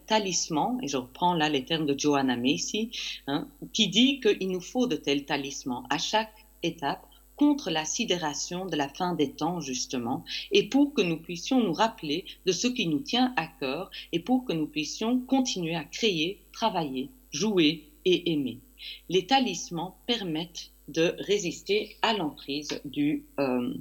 talismans, 0.07 0.79
et 0.81 0.87
je 0.87 0.97
reprends 0.97 1.35
là 1.35 1.49
les 1.49 1.65
termes 1.65 1.87
de 1.87 1.99
Joanna 1.99 2.37
Macy, 2.37 2.93
hein, 3.27 3.49
qui 3.73 3.89
dit 3.89 4.21
qu'il 4.21 4.49
nous 4.49 4.61
faut 4.61 4.87
de 4.87 4.95
tels 4.95 5.25
talismans 5.25 5.85
à 5.91 5.99
chaque 5.99 6.47
étape 6.63 7.05
contre 7.37 7.71
la 7.71 7.85
sidération 7.85 8.67
de 8.67 8.77
la 8.77 8.89
fin 8.89 9.15
des 9.15 9.33
temps, 9.33 9.61
justement, 9.61 10.25
et 10.51 10.69
pour 10.69 10.95
que 10.95 11.03
nous 11.03 11.19
puissions 11.19 11.63
nous 11.63 11.73
rappeler 11.73 12.25
de 12.47 12.53
ce 12.53 12.67
qui 12.67 12.87
nous 12.87 13.01
tient 13.01 13.35
à 13.37 13.47
cœur, 13.47 13.91
et 14.13 14.21
pour 14.21 14.45
que 14.45 14.53
nous 14.53 14.67
puissions 14.67 15.21
continuer 15.21 15.77
à 15.77 15.85
créer, 15.85 16.41
travailler, 16.53 17.11
jouer 17.31 17.93
et 18.05 18.33
aimer. 18.33 18.61
Les 19.09 19.27
talismans 19.27 19.99
permettent 20.07 20.71
de 20.89 21.17
résister 21.19 21.97
à 22.03 22.13
l'emprise 22.15 22.81
du, 22.85 23.25
euh, 23.41 23.75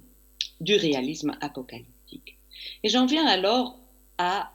du 0.61 0.75
réalisme 0.75 1.37
apocalyptique. 1.41 2.37
Et 2.83 2.89
j'en 2.89 3.05
viens 3.05 3.27
alors 3.27 3.79
à 4.17 4.51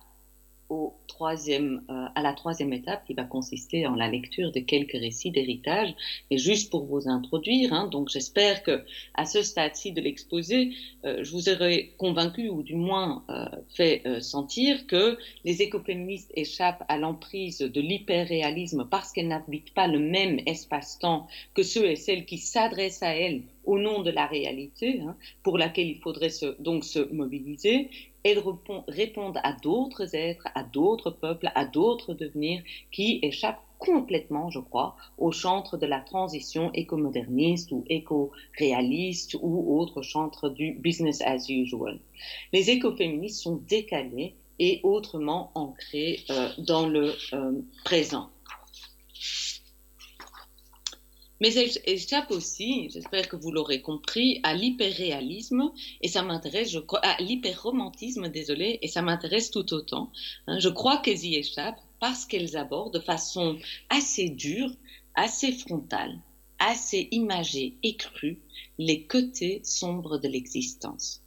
troisième, 1.07 1.83
euh, 1.91 2.07
à 2.15 2.23
la 2.23 2.33
troisième 2.33 2.73
étape 2.73 3.05
qui 3.05 3.15
va 3.15 3.25
consister 3.25 3.87
en 3.87 3.95
la 3.95 4.09
lecture 4.09 4.53
de 4.53 4.61
quelques 4.61 4.93
récits 4.93 5.31
d'héritage. 5.31 5.95
Et 6.31 6.39
juste 6.39 6.71
pour 6.71 6.85
vous 6.87 7.09
introduire, 7.09 7.73
hein, 7.73 7.89
donc 7.89 8.09
j'espère 8.09 8.63
que 8.63 8.85
à 9.15 9.27
ce 9.27 9.43
stade-ci 9.43 9.93
de 9.93 10.01
l'exposé, 10.01 10.71
euh, 11.05 11.23
je 11.23 11.31
vous 11.33 11.49
aurai 11.49 11.93
convaincu 11.99 12.49
ou 12.49 12.63
du 12.63 12.75
moins 12.77 13.25
euh, 13.29 13.45
fait 13.69 14.03
sentir 14.21 14.87
que 14.87 15.19
les 15.45 15.63
écoféministes 15.63 16.33
échappent 16.35 16.85
à 16.89 16.97
l'emprise 16.97 17.59
de 17.59 17.81
l'hyperréalisme 17.81 18.87
parce 18.91 19.13
qu'elles 19.13 19.29
n'habitent 19.29 19.75
pas 19.75 19.89
le 19.89 19.99
même 19.99 20.41
espace-temps 20.47 21.27
que 21.55 21.63
ceux 21.63 21.87
et 21.87 21.97
celles 21.97 22.25
qui 22.25 22.39
s'adressent 22.39 23.03
à 23.03 23.15
elles 23.15 23.43
au 23.65 23.79
nom 23.79 24.03
de 24.03 24.11
la 24.11 24.27
réalité, 24.27 25.01
hein, 25.01 25.17
pour 25.43 25.59
laquelle 25.59 25.89
il 25.89 25.99
faudrait 25.99 26.31
donc 26.59 26.85
se 26.85 27.13
mobiliser, 27.13 27.91
elles 28.23 28.43
répondent 28.89 29.41
à 29.43 29.53
d'autres 29.53 30.15
êtres, 30.15 30.49
à 30.55 30.63
d'autres 30.63 31.11
peuples, 31.11 31.51
à 31.55 31.65
d'autres 31.65 32.15
devenirs 32.15 32.63
qui 32.91 33.19
échappent 33.23 33.63
complètement, 33.79 34.51
je 34.51 34.61
crois, 34.61 34.95
au 35.17 35.33
chantre 35.33 35.79
de 35.79 35.87
la 35.87 36.01
transition 36.01 36.71
écomoderniste 36.75 37.73
ou 37.73 37.85
éco-réaliste 37.89 39.37
ou 39.41 39.81
autre 39.81 40.03
chantre 40.03 40.51
du 40.51 40.73
business 40.73 41.23
as 41.23 41.49
usual. 41.49 41.99
Les 42.53 42.71
écoféministes 42.71 43.43
sont 43.43 43.61
décalés 43.69 44.37
et 44.59 44.81
autrement 44.83 45.51
ancrés 45.55 46.21
euh, 46.29 46.51
dans 46.59 46.87
le 46.87 47.15
euh, 47.33 47.53
présent. 47.85 48.29
Mais 51.41 51.55
elle 51.55 51.71
échappe 51.87 52.31
aussi, 52.31 52.91
j'espère 52.91 53.29
que 53.29 53.37
vous 53.37 53.51
l'aurez 53.51 53.81
compris, 53.81 54.41
à 54.43 54.55
l'hyperréalisme 54.55 55.73
et 56.03 56.09
ça 56.09 56.23
m'intéresse, 56.23 56.71
je 56.71 56.79
crois, 56.79 57.01
à 57.01 57.21
l'hyperromantisme, 57.23 58.29
désolé, 58.29 58.79
et 58.83 58.89
ça 58.89 59.01
m'intéresse 59.01 59.51
tout 59.51 59.73
autant. 59.73 60.13
Hein. 60.47 60.59
je 60.59 60.69
crois 60.69 60.99
qu'elles 60.99 61.25
y 61.25 61.37
échappent 61.37 61.81
parce 61.99 62.27
qu'elles 62.27 62.57
abordent 62.57 62.95
de 62.95 63.01
façon 63.01 63.59
assez 63.89 64.29
dure, 64.29 64.71
assez 65.15 65.53
frontale, 65.53 66.19
assez 66.59 67.09
imagée 67.11 67.79
et 67.83 67.97
crue 67.97 68.39
les 68.79 69.07
côtés 69.07 69.61
sombres 69.65 70.19
de 70.19 70.29
l'existence. 70.29 71.23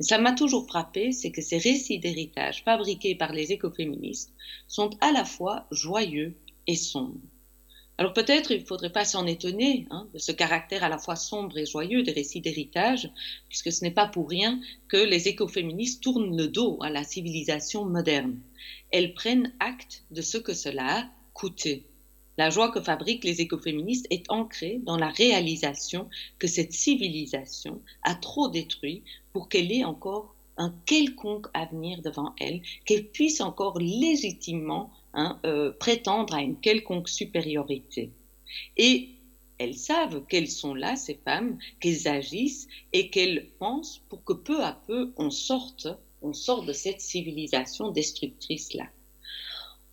Ça 0.00 0.18
m'a 0.18 0.32
toujours 0.32 0.66
frappé, 0.66 1.12
c'est 1.12 1.30
que 1.30 1.42
ces 1.42 1.58
récits 1.58 2.00
d'héritage 2.00 2.64
fabriqués 2.64 3.14
par 3.14 3.32
les 3.32 3.52
écoféministes 3.52 4.32
sont 4.66 4.90
à 5.00 5.12
la 5.12 5.24
fois 5.24 5.66
joyeux 5.70 6.36
et 6.66 6.74
sombres. 6.74 7.20
Alors 7.96 8.12
peut-être 8.12 8.50
il 8.50 8.60
ne 8.60 8.66
faudrait 8.66 8.90
pas 8.90 9.04
s'en 9.04 9.26
étonner 9.26 9.86
hein, 9.90 10.08
de 10.12 10.18
ce 10.18 10.32
caractère 10.32 10.82
à 10.82 10.88
la 10.88 10.98
fois 10.98 11.14
sombre 11.14 11.56
et 11.58 11.66
joyeux 11.66 12.02
des 12.02 12.12
récits 12.12 12.40
d'héritage, 12.40 13.08
puisque 13.48 13.70
ce 13.70 13.84
n'est 13.84 13.92
pas 13.92 14.08
pour 14.08 14.28
rien 14.28 14.60
que 14.88 14.96
les 14.96 15.28
écoféministes 15.28 16.02
tournent 16.02 16.36
le 16.36 16.48
dos 16.48 16.78
à 16.82 16.90
la 16.90 17.04
civilisation 17.04 17.84
moderne. 17.84 18.40
Elles 18.90 19.14
prennent 19.14 19.54
acte 19.60 20.02
de 20.10 20.22
ce 20.22 20.38
que 20.38 20.54
cela 20.54 20.98
a 20.98 21.08
coûté. 21.34 21.84
La 22.36 22.50
joie 22.50 22.72
que 22.72 22.80
fabriquent 22.80 23.22
les 23.22 23.40
écoféministes 23.40 24.08
est 24.10 24.28
ancrée 24.28 24.80
dans 24.82 24.96
la 24.96 25.08
réalisation 25.08 26.10
que 26.40 26.48
cette 26.48 26.72
civilisation 26.72 27.80
a 28.02 28.16
trop 28.16 28.48
détruit 28.48 29.04
pour 29.32 29.48
qu'elle 29.48 29.70
ait 29.70 29.84
encore 29.84 30.34
un 30.56 30.74
quelconque 30.84 31.46
avenir 31.54 32.02
devant 32.02 32.34
elle, 32.40 32.60
qu'elle 32.86 33.08
puisse 33.08 33.40
encore 33.40 33.78
légitimement 33.78 34.90
Hein, 35.16 35.38
euh, 35.46 35.70
prétendre 35.70 36.34
à 36.34 36.42
une 36.42 36.58
quelconque 36.58 37.08
supériorité. 37.08 38.10
Et 38.76 39.10
elles 39.58 39.76
savent 39.76 40.26
qu'elles 40.26 40.50
sont 40.50 40.74
là, 40.74 40.96
ces 40.96 41.14
femmes, 41.24 41.56
qu'elles 41.78 42.08
agissent 42.08 42.66
et 42.92 43.10
qu'elles 43.10 43.48
pensent 43.60 44.02
pour 44.08 44.24
que 44.24 44.32
peu 44.32 44.64
à 44.64 44.72
peu 44.88 45.12
on 45.16 45.30
sorte, 45.30 45.86
on 46.20 46.32
sort 46.32 46.64
de 46.64 46.72
cette 46.72 47.00
civilisation 47.00 47.92
destructrice-là. 47.92 48.88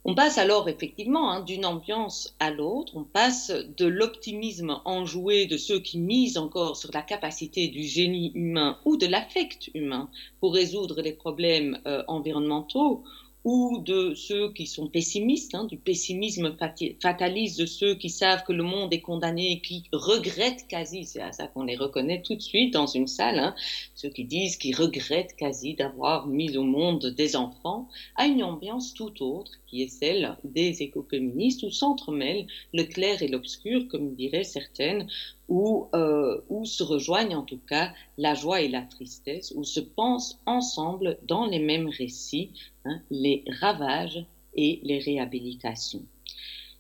On 0.05 0.15
passe 0.15 0.39
alors 0.39 0.67
effectivement 0.67 1.29
hein, 1.29 1.41
d'une 1.41 1.67
ambiance 1.67 2.35
à 2.39 2.49
l'autre, 2.49 2.93
on 2.95 3.03
passe 3.03 3.51
de 3.51 3.85
l'optimisme 3.85 4.81
enjoué 4.85 5.45
de 5.45 5.57
ceux 5.57 5.79
qui 5.79 5.99
misent 5.99 6.39
encore 6.39 6.77
sur 6.77 6.89
la 6.91 7.03
capacité 7.03 7.67
du 7.67 7.83
génie 7.83 8.31
humain 8.33 8.79
ou 8.85 8.97
de 8.97 9.05
l'affect 9.05 9.69
humain 9.75 10.09
pour 10.39 10.55
résoudre 10.55 11.03
les 11.03 11.13
problèmes 11.13 11.79
euh, 11.85 12.03
environnementaux, 12.07 13.03
ou 13.43 13.79
de 13.79 14.13
ceux 14.13 14.51
qui 14.53 14.67
sont 14.67 14.87
pessimistes, 14.87 15.55
hein, 15.55 15.65
du 15.65 15.77
pessimisme 15.77 16.55
fataliste 17.01 17.59
de 17.59 17.65
ceux 17.65 17.95
qui 17.95 18.09
savent 18.09 18.43
que 18.43 18.53
le 18.53 18.63
monde 18.63 18.93
est 18.93 19.01
condamné 19.01 19.51
et 19.51 19.61
qui 19.61 19.83
regrettent 19.91 20.67
quasi, 20.67 21.05
c'est 21.05 21.21
à 21.21 21.31
ça 21.31 21.47
qu'on 21.47 21.63
les 21.63 21.75
reconnaît 21.75 22.21
tout 22.21 22.35
de 22.35 22.41
suite 22.41 22.73
dans 22.73 22.85
une 22.85 23.07
salle, 23.07 23.39
hein, 23.39 23.55
ceux 23.95 24.09
qui 24.09 24.25
disent 24.25 24.57
qu'ils 24.57 24.75
regrettent 24.75 25.35
quasi 25.35 25.73
d'avoir 25.73 26.27
mis 26.27 26.55
au 26.55 26.63
monde 26.63 27.07
des 27.07 27.35
enfants, 27.35 27.87
à 28.15 28.25
une 28.25 28.43
ambiance 28.43 28.93
tout 28.93 29.23
autre 29.23 29.53
qui 29.65 29.81
est 29.81 29.87
celle 29.87 30.35
des 30.43 30.83
écoféministes 30.83 31.63
où 31.63 31.71
s'entremêlent 31.71 32.47
le 32.73 32.83
clair 32.83 33.23
et 33.23 33.27
l'obscur, 33.27 33.87
comme 33.87 34.15
diraient 34.15 34.43
certaines, 34.43 35.07
où, 35.51 35.89
euh, 35.93 36.39
se 36.63 36.81
rejoignent 36.81 37.35
en 37.35 37.43
tout 37.43 37.59
cas 37.67 37.93
la 38.17 38.35
joie 38.35 38.61
et 38.61 38.69
la 38.69 38.83
tristesse, 38.83 39.51
où 39.53 39.65
se 39.65 39.81
pensent 39.81 40.39
ensemble 40.45 41.19
dans 41.27 41.45
les 41.45 41.59
mêmes 41.59 41.89
récits 41.89 42.51
hein, 42.85 43.01
les 43.09 43.43
ravages 43.59 44.25
et 44.55 44.79
les 44.83 44.99
réhabilitations. 44.99 46.05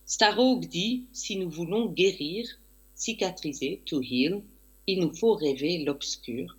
Starhawk 0.05 0.67
dit, 0.67 1.03
si 1.11 1.35
nous 1.35 1.49
voulons 1.49 1.87
guérir, 1.87 2.47
cicatriser, 2.95 3.81
to 3.85 4.01
heal, 4.01 4.41
il 4.87 5.01
nous 5.01 5.13
faut 5.13 5.33
rêver 5.33 5.83
l'obscur. 5.83 6.57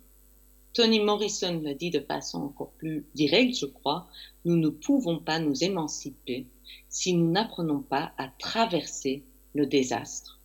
Toni 0.73 0.99
Morrison 0.99 1.61
le 1.63 1.73
dit 1.73 1.89
de 1.89 1.99
façon 1.99 2.43
encore 2.43 2.73
plus 2.73 3.05
directe, 3.15 3.57
je 3.57 3.65
crois, 3.65 4.07
nous 4.45 4.57
ne 4.57 4.69
pouvons 4.69 5.17
pas 5.17 5.39
nous 5.39 5.63
émanciper 5.63 6.45
si 6.89 7.15
nous 7.15 7.31
n'apprenons 7.31 7.81
pas 7.81 8.11
à 8.19 8.27
traverser 8.27 9.23
le 9.55 9.65
désastre. 9.65 10.39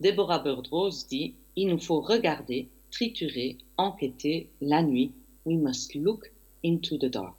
Deborah 0.00 0.40
Birdrose 0.40 1.06
dit 1.06 1.34
Il 1.56 1.68
nous 1.68 1.78
faut 1.78 2.00
regarder, 2.00 2.68
triturer, 2.90 3.58
enquêter 3.76 4.50
la 4.60 4.82
nuit. 4.82 5.12
We 5.46 5.56
must 5.56 5.94
look 5.94 6.32
into 6.64 6.98
the 6.98 7.06
dark. 7.06 7.36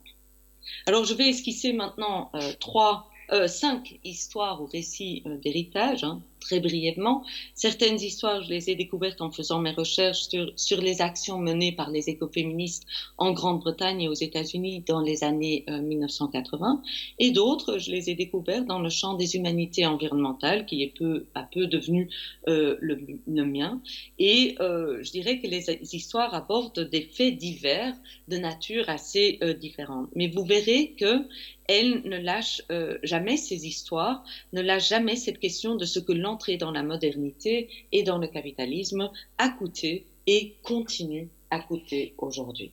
Alors 0.86 1.06
je 1.06 1.14
vais 1.14 1.30
esquisser 1.30 1.74
maintenant 1.74 2.30
euh, 2.36 2.54
trois, 2.60 3.10
euh, 3.32 3.48
cinq 3.48 4.00
histoires 4.04 4.62
ou 4.62 4.66
récits 4.66 5.24
euh, 5.26 5.38
d'héritage. 5.38 6.04
Hein. 6.04 6.22
Très 6.42 6.60
brièvement. 6.60 7.24
Certaines 7.56 8.02
histoires, 8.02 8.42
je 8.44 8.50
les 8.50 8.70
ai 8.70 8.76
découvertes 8.76 9.22
en 9.22 9.32
faisant 9.32 9.60
mes 9.60 9.72
recherches 9.72 10.28
sur, 10.56 10.82
les 10.82 11.02
actions 11.02 11.38
menées 11.38 11.72
par 11.72 11.90
les 11.92 12.10
écoféministes 12.10 12.86
en 13.18 13.32
Grande-Bretagne 13.32 14.02
et 14.02 14.08
aux 14.10 14.14
États-Unis 14.14 14.84
dans 14.88 15.00
les 15.00 15.24
années 15.24 15.64
1980. 15.70 16.82
Euh, 16.84 16.88
et 17.20 17.32
d'autres, 17.32 17.78
je 17.78 17.92
les 17.92 18.10
ai 18.10 18.16
découvertes 18.16 18.66
dans 18.66 18.80
le 18.80 18.90
champ 18.90 19.14
des 19.14 19.36
humanités 19.36 19.86
environnementales, 19.86 20.66
qui 20.66 20.82
est 20.84 20.94
peu 20.98 21.28
à 21.36 21.44
peu 21.44 21.68
devenu 21.68 22.10
euh, 22.48 22.78
le, 22.82 23.46
mien. 23.46 23.82
Et 24.18 24.56
euh, 24.60 25.04
je 25.04 25.12
dirais 25.12 25.40
que 25.40 25.48
les 25.48 25.96
histoires 25.96 26.34
abordent 26.34 26.90
des 26.90 27.02
faits 27.02 27.38
divers 27.38 27.96
de 28.28 28.38
nature 28.38 28.90
assez 28.90 29.40
différente. 29.60 30.10
Mais 30.16 30.28
vous 30.28 30.44
verrez 30.44 30.96
que 31.00 31.28
elle 31.72 32.02
ne 32.04 32.18
lâche 32.18 32.62
euh, 32.70 32.98
jamais 33.02 33.38
ces 33.38 33.66
histoires, 33.66 34.26
ne 34.52 34.62
lâche 34.62 34.90
jamais 34.90 35.16
cette 35.16 35.40
question 35.40 35.76
de 35.76 35.86
ce 35.86 36.00
que 36.00 36.12
l'entrée 36.12 36.58
dans 36.58 36.72
la 36.72 36.84
modernité 36.84 37.70
et 37.94 38.04
dans 38.04 38.18
le 38.18 38.28
capitalisme 38.28 39.10
a 39.38 39.50
coûté 39.50 40.06
et 40.28 40.56
continue 40.64 41.30
à 41.50 41.62
coûter 41.62 42.14
aujourd'hui. 42.18 42.72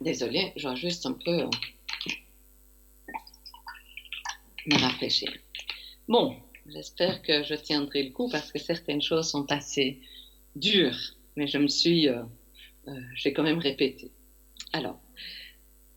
Désolée, 0.00 0.52
je 0.54 0.68
vais 0.68 0.76
juste 0.76 1.06
un 1.06 1.14
peu 1.14 1.40
euh, 1.40 1.50
me 4.66 4.78
rafraîchir. 4.78 5.32
Bon, 6.06 6.36
j'espère 6.68 7.20
que 7.22 7.42
je 7.42 7.54
tiendrai 7.54 8.04
le 8.04 8.10
coup 8.10 8.28
parce 8.30 8.52
que 8.52 8.60
certaines 8.60 9.02
choses 9.02 9.28
sont 9.28 9.50
assez 9.50 9.98
dures, 10.54 11.00
mais 11.34 11.48
je 11.48 11.58
me 11.58 11.66
suis, 11.66 12.08
euh, 12.08 12.22
j'ai 13.16 13.32
quand 13.32 13.42
même 13.42 13.58
répété. 13.58 14.12
Alors, 14.76 14.98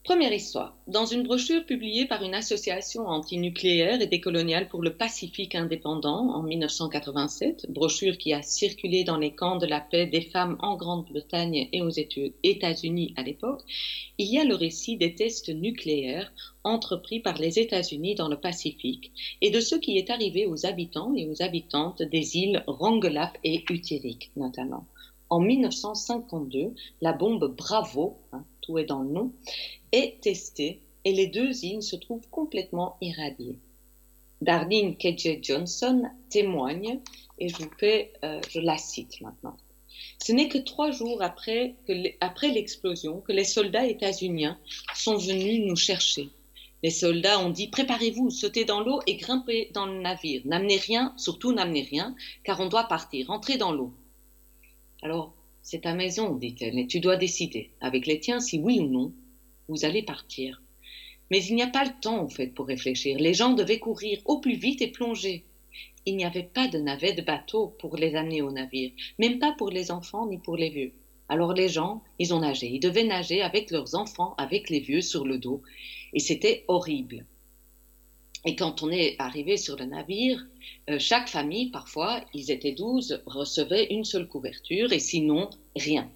première 0.06 0.32
histoire. 0.32 0.78
Dans 0.88 1.06
une 1.06 1.24
brochure 1.24 1.66
publiée 1.66 2.06
par 2.06 2.24
une 2.24 2.34
association 2.34 3.08
antinucléaire 3.08 4.00
et 4.00 4.08
décoloniale 4.08 4.70
pour 4.70 4.82
le 4.82 4.96
Pacifique 4.96 5.54
indépendant 5.54 6.30
en 6.34 6.44
1987, 6.44 7.66
brochure 7.72 8.18
qui 8.18 8.32
a 8.32 8.42
circulé 8.42 9.04
dans 9.04 9.18
les 9.18 9.36
camps 9.36 9.58
de 9.58 9.66
la 9.66 9.82
paix 9.82 10.06
des 10.06 10.22
femmes 10.22 10.56
en 10.62 10.78
Grande-Bretagne 10.78 11.68
et 11.74 11.82
aux 11.82 11.90
États-Unis 11.90 13.14
à 13.18 13.24
l'époque, 13.24 13.64
il 14.18 14.32
y 14.32 14.40
a 14.40 14.46
le 14.46 14.56
récit 14.56 14.96
des 14.96 15.14
tests 15.14 15.50
nucléaires 15.50 16.32
entrepris 16.64 17.20
par 17.20 17.38
les 17.38 17.60
États-Unis 17.60 18.16
dans 18.16 18.30
le 18.30 18.40
Pacifique 18.40 19.12
et 19.42 19.52
de 19.52 19.60
ce 19.60 19.76
qui 19.76 19.98
est 19.98 20.10
arrivé 20.10 20.46
aux 20.46 20.66
habitants 20.66 21.14
et 21.18 21.28
aux 21.28 21.42
habitantes 21.42 22.02
des 22.02 22.38
îles 22.38 22.64
Rongelap 22.66 23.38
et 23.44 23.62
Utirik 23.70 24.32
notamment. 24.38 24.86
En 25.32 25.42
1952, 25.42 26.74
la 27.02 27.14
bombe 27.14 27.54
Bravo, 27.56 28.18
hein, 28.34 28.44
tout 28.62 28.78
est 28.78 28.86
dans 28.86 29.02
le 29.02 29.10
nom, 29.10 29.32
est 29.92 30.22
testée 30.22 30.80
et 31.06 31.12
les 31.12 31.28
deux 31.28 31.66
îles 31.66 31.84
se 31.84 31.96
trouvent 31.96 32.28
complètement 32.30 32.98
irradiées. 33.02 33.58
Darlene 34.42 34.96
K.J. 34.96 35.40
Johnson 35.42 36.10
témoigne 36.30 37.00
et 37.40 37.50
je 37.50 37.58
vous 37.58 37.72
fais, 37.78 38.14
euh, 38.24 38.40
je 38.50 38.60
la 38.60 38.78
cite 38.78 39.20
maintenant. 39.22 39.58
Ce 40.24 40.32
n'est 40.32 40.48
que 40.48 40.58
trois 40.58 40.92
jours 40.92 41.22
après, 41.22 41.76
l'explosion 42.44 43.22
que 43.22 43.32
les 43.32 43.44
soldats 43.44 43.88
états-uniens 43.88 44.58
sont 44.96 45.18
venus 45.18 45.66
nous 45.66 45.76
chercher. 45.76 46.30
Les 46.84 46.90
soldats 46.90 47.40
ont 47.40 47.50
dit 47.50 47.68
préparez-vous, 47.68 48.30
sautez 48.30 48.64
dans 48.64 48.82
l'eau 48.82 49.02
et 49.08 49.16
grimpez 49.16 49.70
dans 49.74 49.86
le 49.86 50.00
navire. 50.00 50.42
N'amenez 50.46 50.78
rien, 50.78 51.14
surtout 51.18 51.52
n'amenez 51.52 51.82
rien, 51.82 52.16
car 52.44 52.60
on 52.62 52.68
doit 52.68 52.86
partir. 52.86 53.30
Entrez 53.30 53.58
dans 53.58 53.74
l'eau. 53.74 53.94
Alors, 55.02 55.34
c'est 55.70 55.82
ta 55.82 55.94
maison, 55.94 56.34
dit-elle, 56.34 56.80
et 56.80 56.88
tu 56.88 57.00
dois 57.00 57.16
décider, 57.16 57.70
avec 57.80 58.08
les 58.08 58.20
tiens, 58.20 58.40
si 58.40 58.58
oui 58.58 58.80
ou 58.80 58.88
non, 58.88 59.14
vous 59.68 59.86
allez 59.86 60.02
partir. 60.02 60.64
Mais 61.30 61.46
il 61.46 61.54
n'y 61.54 61.62
a 61.62 61.68
pas 61.68 61.86
le 61.86 61.92
temps, 62.02 62.24
en 62.24 62.28
fait, 62.28 62.48
pour 62.56 62.66
réfléchir. 62.66 63.20
Les 63.20 63.36
gens 63.36 63.54
devaient 63.54 63.78
courir 63.78 64.20
au 64.26 64.40
plus 64.40 64.56
vite 64.56 64.82
et 64.82 64.88
plonger. 64.88 65.46
Il 66.08 66.18
n'y 66.18 66.26
avait 66.26 66.42
pas 66.42 66.68
de 66.68 66.80
navets 66.80 67.14
de 67.14 67.22
bateau 67.22 67.76
pour 67.78 67.98
les 67.98 68.16
amener 68.16 68.42
au 68.42 68.52
navire, 68.52 68.94
même 69.20 69.38
pas 69.38 69.54
pour 69.60 69.70
les 69.70 69.92
enfants 69.92 70.26
ni 70.26 70.40
pour 70.40 70.58
les 70.58 70.72
vieux. 70.72 70.94
Alors 71.28 71.54
les 71.54 71.70
gens, 71.70 72.02
ils 72.18 72.34
ont 72.34 72.40
nagé. 72.40 72.66
Ils 72.66 72.80
devaient 72.80 73.04
nager 73.04 73.44
avec 73.44 73.70
leurs 73.70 73.94
enfants, 73.94 74.34
avec 74.40 74.72
les 74.72 74.80
vieux 74.80 75.02
sur 75.02 75.24
le 75.24 75.38
dos. 75.38 75.62
Et 76.14 76.20
c'était 76.20 76.66
horrible. 76.68 77.28
Et 78.46 78.56
quand 78.56 78.84
on 78.84 78.90
est 78.90 79.16
arrivé 79.20 79.58
sur 79.58 79.76
le 79.76 79.86
navire, 79.86 80.46
euh, 80.90 80.98
chaque 80.98 81.28
famille, 81.28 81.72
parfois, 81.72 82.24
ils 82.34 82.52
étaient 82.52 82.72
douze, 82.72 83.22
recevait 83.26 83.88
une 83.92 84.06
seule 84.06 84.28
couverture 84.28 84.94
et 84.94 85.00
sinon 85.00 85.50
rien. 85.76 86.10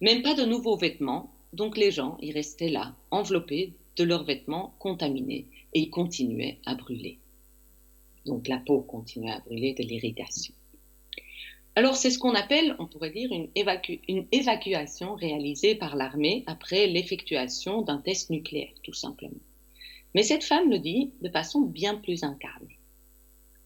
Même 0.00 0.22
pas 0.22 0.34
de 0.34 0.44
nouveaux 0.44 0.76
vêtements, 0.76 1.32
donc 1.52 1.76
les 1.76 1.90
gens, 1.90 2.18
ils 2.20 2.32
restaient 2.32 2.68
là, 2.68 2.96
enveloppés 3.10 3.74
de 3.96 4.04
leurs 4.04 4.24
vêtements 4.24 4.74
contaminés 4.78 5.46
et 5.74 5.80
ils 5.80 5.90
continuaient 5.90 6.58
à 6.66 6.74
brûler. 6.74 7.18
Donc 8.26 8.48
la 8.48 8.58
peau 8.58 8.80
continuait 8.80 9.32
à 9.32 9.40
brûler 9.40 9.74
de 9.74 9.82
l'irritation. 9.82 10.54
Alors 11.74 11.96
c'est 11.96 12.10
ce 12.10 12.18
qu'on 12.18 12.34
appelle, 12.34 12.76
on 12.78 12.86
pourrait 12.86 13.10
dire, 13.10 13.30
une 13.32 14.26
évacuation 14.32 15.14
réalisée 15.14 15.74
par 15.74 15.96
l'armée 15.96 16.44
après 16.46 16.86
l'effectuation 16.86 17.82
d'un 17.82 17.98
test 17.98 18.30
nucléaire, 18.30 18.74
tout 18.82 18.92
simplement. 18.92 19.40
Mais 20.14 20.22
cette 20.22 20.44
femme 20.44 20.70
le 20.70 20.78
dit 20.78 21.12
de 21.22 21.28
façon 21.28 21.62
bien 21.62 21.96
plus 21.96 22.22
incarnée. 22.22 22.78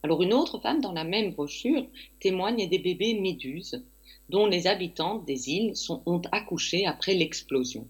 Alors 0.03 0.23
une 0.23 0.33
autre 0.33 0.61
femme 0.61 0.81
dans 0.81 0.93
la 0.93 1.05
même 1.05 1.33
brochure 1.33 1.87
témoigne 2.21 2.69
des 2.69 2.79
bébés 2.79 3.19
méduses 3.19 3.85
dont 4.29 4.47
les 4.47 4.67
habitantes 4.67 5.25
des 5.25 5.51
îles 5.51 5.77
sont, 5.77 6.03
ont 6.07 6.23
accouché 6.33 6.87
après 6.87 7.15
l'explosion. 7.15 7.89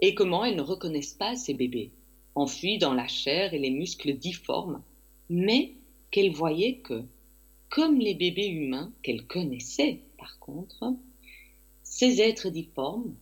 Et 0.00 0.14
comment 0.14 0.44
elles 0.44 0.56
ne 0.56 0.62
reconnaissent 0.62 1.14
pas 1.14 1.36
ces 1.36 1.54
bébés, 1.54 1.92
enfuis 2.34 2.78
dans 2.78 2.92
la 2.92 3.08
chair 3.08 3.54
et 3.54 3.58
les 3.58 3.70
muscles 3.70 4.14
difformes, 4.14 4.82
mais 5.30 5.74
qu'elles 6.10 6.32
voyaient 6.32 6.78
que, 6.78 7.02
comme 7.70 7.98
les 7.98 8.14
bébés 8.14 8.48
humains 8.48 8.92
qu'elles 9.02 9.26
connaissaient 9.26 10.00
par 10.18 10.38
contre, 10.38 10.94
ces 11.82 12.20
êtres 12.20 12.50
difformes, 12.50 13.14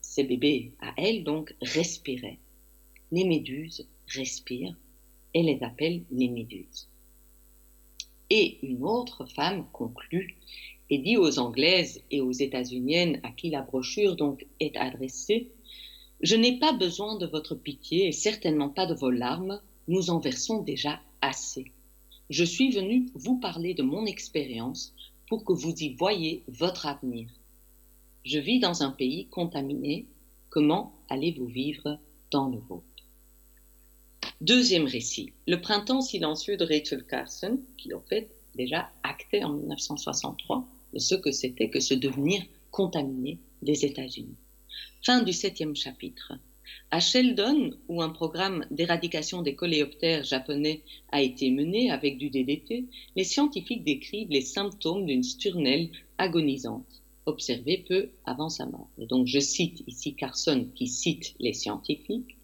ces 0.00 0.24
bébés 0.24 0.72
à 0.80 0.92
elles 0.96 1.24
donc, 1.24 1.54
respiraient 1.60 2.38
les 3.12 3.24
méduses 3.24 3.86
respirent 4.08 4.76
et 5.34 5.42
les 5.42 5.62
appelle 5.62 6.02
les 6.10 6.28
méduses. 6.28 6.88
Et 8.30 8.58
une 8.62 8.84
autre 8.84 9.26
femme 9.26 9.66
conclut 9.72 10.36
et 10.88 10.98
dit 10.98 11.18
aux 11.18 11.38
Anglaises 11.38 12.02
et 12.10 12.22
aux 12.22 12.32
États-Uniennes 12.32 13.20
à 13.22 13.30
qui 13.30 13.50
la 13.50 13.60
brochure 13.62 14.16
donc 14.16 14.46
est 14.60 14.76
adressée 14.76 15.50
Je 16.22 16.36
n'ai 16.36 16.58
pas 16.58 16.72
besoin 16.72 17.18
de 17.18 17.26
votre 17.26 17.54
pitié 17.54 18.08
et 18.08 18.12
certainement 18.12 18.70
pas 18.70 18.86
de 18.86 18.94
vos 18.94 19.10
larmes, 19.10 19.60
nous 19.88 20.08
en 20.10 20.18
versons 20.18 20.62
déjà 20.62 21.00
assez. 21.20 21.70
Je 22.30 22.44
suis 22.44 22.70
venue 22.70 23.10
vous 23.14 23.38
parler 23.38 23.74
de 23.74 23.82
mon 23.82 24.06
expérience 24.06 24.94
pour 25.28 25.44
que 25.44 25.52
vous 25.52 25.74
y 25.74 25.94
voyez 25.94 26.44
votre 26.48 26.86
avenir. 26.86 27.28
Je 28.24 28.38
vis 28.38 28.60
dans 28.60 28.82
un 28.82 28.90
pays 28.90 29.26
contaminé, 29.26 30.06
comment 30.48 30.94
allez-vous 31.08 31.46
vivre 31.46 31.98
dans 32.30 32.48
le 32.48 32.58
vôtre? 32.58 32.91
Deuxième 34.42 34.86
récit, 34.86 35.30
Le 35.46 35.60
printemps 35.60 36.00
silencieux 36.00 36.56
de 36.56 36.64
Rachel 36.64 37.04
Carson, 37.04 37.60
qui 37.78 37.94
en 37.94 38.00
fait 38.00 38.28
déjà 38.56 38.90
actait 39.04 39.44
en 39.44 39.52
1963 39.52 40.66
de 40.94 40.98
ce 40.98 41.14
que 41.14 41.30
c'était 41.30 41.70
que 41.70 41.78
ce 41.78 41.94
devenir 41.94 42.42
contaminé 42.72 43.38
des 43.62 43.84
États-Unis. 43.84 44.34
Fin 45.06 45.22
du 45.22 45.32
septième 45.32 45.76
chapitre. 45.76 46.32
À 46.90 46.98
Sheldon, 46.98 47.70
où 47.86 48.02
un 48.02 48.08
programme 48.08 48.66
d'éradication 48.72 49.42
des 49.42 49.54
coléoptères 49.54 50.24
japonais 50.24 50.82
a 51.12 51.22
été 51.22 51.52
mené 51.52 51.92
avec 51.92 52.18
du 52.18 52.28
DDT, 52.28 52.86
les 53.14 53.24
scientifiques 53.24 53.84
décrivent 53.84 54.30
les 54.30 54.40
symptômes 54.40 55.06
d'une 55.06 55.22
sturnelle 55.22 55.88
agonisante 56.18 57.01
observé 57.26 57.84
peu 57.88 58.10
avant 58.24 58.48
sa 58.48 58.66
mort. 58.66 58.88
Et 58.98 59.06
donc 59.06 59.26
je 59.26 59.38
cite 59.38 59.82
ici 59.86 60.14
Carson 60.14 60.68
qui 60.74 60.88
cite 60.88 61.34
les 61.38 61.52
scientifiques. 61.52 62.36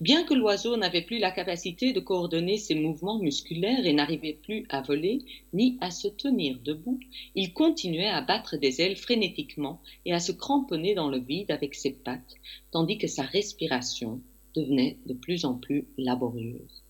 Bien 0.00 0.24
que 0.24 0.34
l'oiseau 0.34 0.76
n'avait 0.76 1.02
plus 1.02 1.18
la 1.18 1.30
capacité 1.30 1.92
de 1.92 2.00
coordonner 2.00 2.58
ses 2.58 2.74
mouvements 2.74 3.18
musculaires 3.18 3.86
et 3.86 3.92
n'arrivait 3.92 4.38
plus 4.42 4.66
à 4.68 4.82
voler 4.82 5.20
ni 5.52 5.78
à 5.80 5.90
se 5.90 6.08
tenir 6.08 6.58
debout, 6.60 7.00
il 7.34 7.52
continuait 7.52 8.08
à 8.08 8.20
battre 8.20 8.56
des 8.56 8.80
ailes 8.80 8.96
frénétiquement 8.96 9.80
et 10.04 10.12
à 10.12 10.20
se 10.20 10.32
cramponner 10.32 10.94
dans 10.94 11.08
le 11.08 11.18
vide 11.18 11.50
avec 11.50 11.74
ses 11.74 11.92
pattes, 11.92 12.34
tandis 12.72 12.98
que 12.98 13.06
sa 13.06 13.22
respiration 13.22 14.20
devenait 14.54 14.98
de 15.06 15.14
plus 15.14 15.44
en 15.44 15.54
plus 15.54 15.86
laborieuse. 15.96 16.82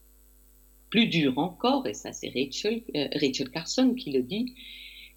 Plus 0.91 1.09
dur 1.09 1.39
encore, 1.39 1.87
et 1.87 1.95
ça 1.95 2.13
c'est 2.13 2.29
Rachel, 2.29 2.83
euh, 2.95 3.09
Rachel 3.13 3.51
Carson 3.51 3.95
qui 3.95 4.13
le 4.13 4.23
dit, 4.23 4.55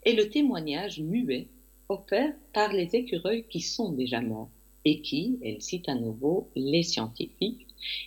est 0.03 0.13
le 0.13 0.29
témoignage 0.29 0.99
muet 0.99 1.47
offert 1.89 2.35
par 2.53 2.71
les 2.71 2.95
écureuils 2.95 3.45
qui 3.49 3.61
sont 3.61 3.91
déjà 3.91 4.21
morts 4.21 4.51
et 4.85 5.01
qui, 5.01 5.39
elle 5.43 5.61
cite 5.61 5.89
à 5.89 5.95
nouveau 5.95 6.49
les 6.55 6.83
scientifiques, 6.83 7.65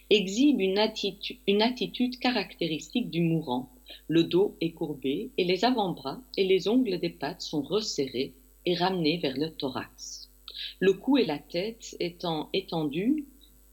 exhibent 0.09 0.61
une 0.61 0.79
attitude, 0.79 1.39
une 1.49 1.63
attitude 1.63 2.19
caractéristique 2.21 3.11
du 3.11 3.23
mourant. 3.23 3.71
Le 4.07 4.23
dos 4.23 4.57
est 4.61 4.71
courbé 4.71 5.33
et 5.37 5.45
les 5.45 5.65
avant-bras 5.65 6.21
et 6.37 6.45
les 6.45 6.69
ongles 6.69 7.01
des 7.01 7.11
pattes 7.11 7.43
sont 7.43 7.63
resserrés 7.63 8.35
et 8.67 8.75
ramenés 8.75 9.19
vers 9.19 9.37
le 9.37 9.51
thorax. 9.51 10.31
Le 10.79 10.93
cou 10.93 11.19
et 11.19 11.27
la 11.27 11.39
tête 11.39 11.97
étant 11.99 12.51
étendus 12.53 13.27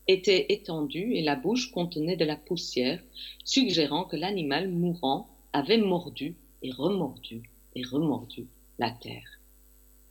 était 0.07 0.47
étendue 0.49 1.13
et 1.13 1.21
la 1.21 1.35
bouche 1.35 1.71
contenait 1.71 2.17
de 2.17 2.25
la 2.25 2.35
poussière, 2.35 3.01
suggérant 3.45 4.05
que 4.05 4.15
l'animal 4.15 4.69
mourant 4.69 5.29
avait 5.53 5.77
mordu 5.77 6.35
et 6.63 6.71
remordu 6.71 7.43
et 7.75 7.83
remordu 7.83 8.47
la 8.79 8.89
terre. 8.89 9.38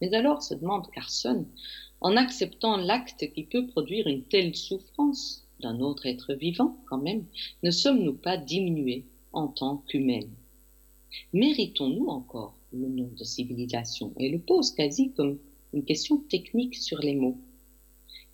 Mais 0.00 0.14
alors, 0.14 0.42
se 0.42 0.54
demande 0.54 0.90
Carson, 0.90 1.46
en 2.00 2.16
acceptant 2.16 2.76
l'acte 2.76 3.32
qui 3.32 3.44
peut 3.44 3.66
produire 3.66 4.06
une 4.06 4.24
telle 4.24 4.54
souffrance 4.54 5.46
d'un 5.60 5.80
autre 5.80 6.06
être 6.06 6.34
vivant, 6.34 6.76
quand 6.88 6.98
même, 6.98 7.26
ne 7.62 7.70
sommes-nous 7.70 8.14
pas 8.14 8.36
diminués 8.36 9.06
en 9.32 9.48
tant 9.48 9.78
qu'humains 9.88 10.28
Méritons-nous 11.32 12.06
encore 12.06 12.54
le 12.72 12.88
nom 12.88 13.10
de 13.16 13.24
civilisation? 13.24 14.12
Et 14.18 14.28
le 14.28 14.38
pose 14.38 14.72
quasi 14.72 15.12
comme 15.12 15.38
une 15.72 15.84
question 15.84 16.18
technique 16.18 16.76
sur 16.76 16.98
les 16.98 17.14
mots. 17.14 17.38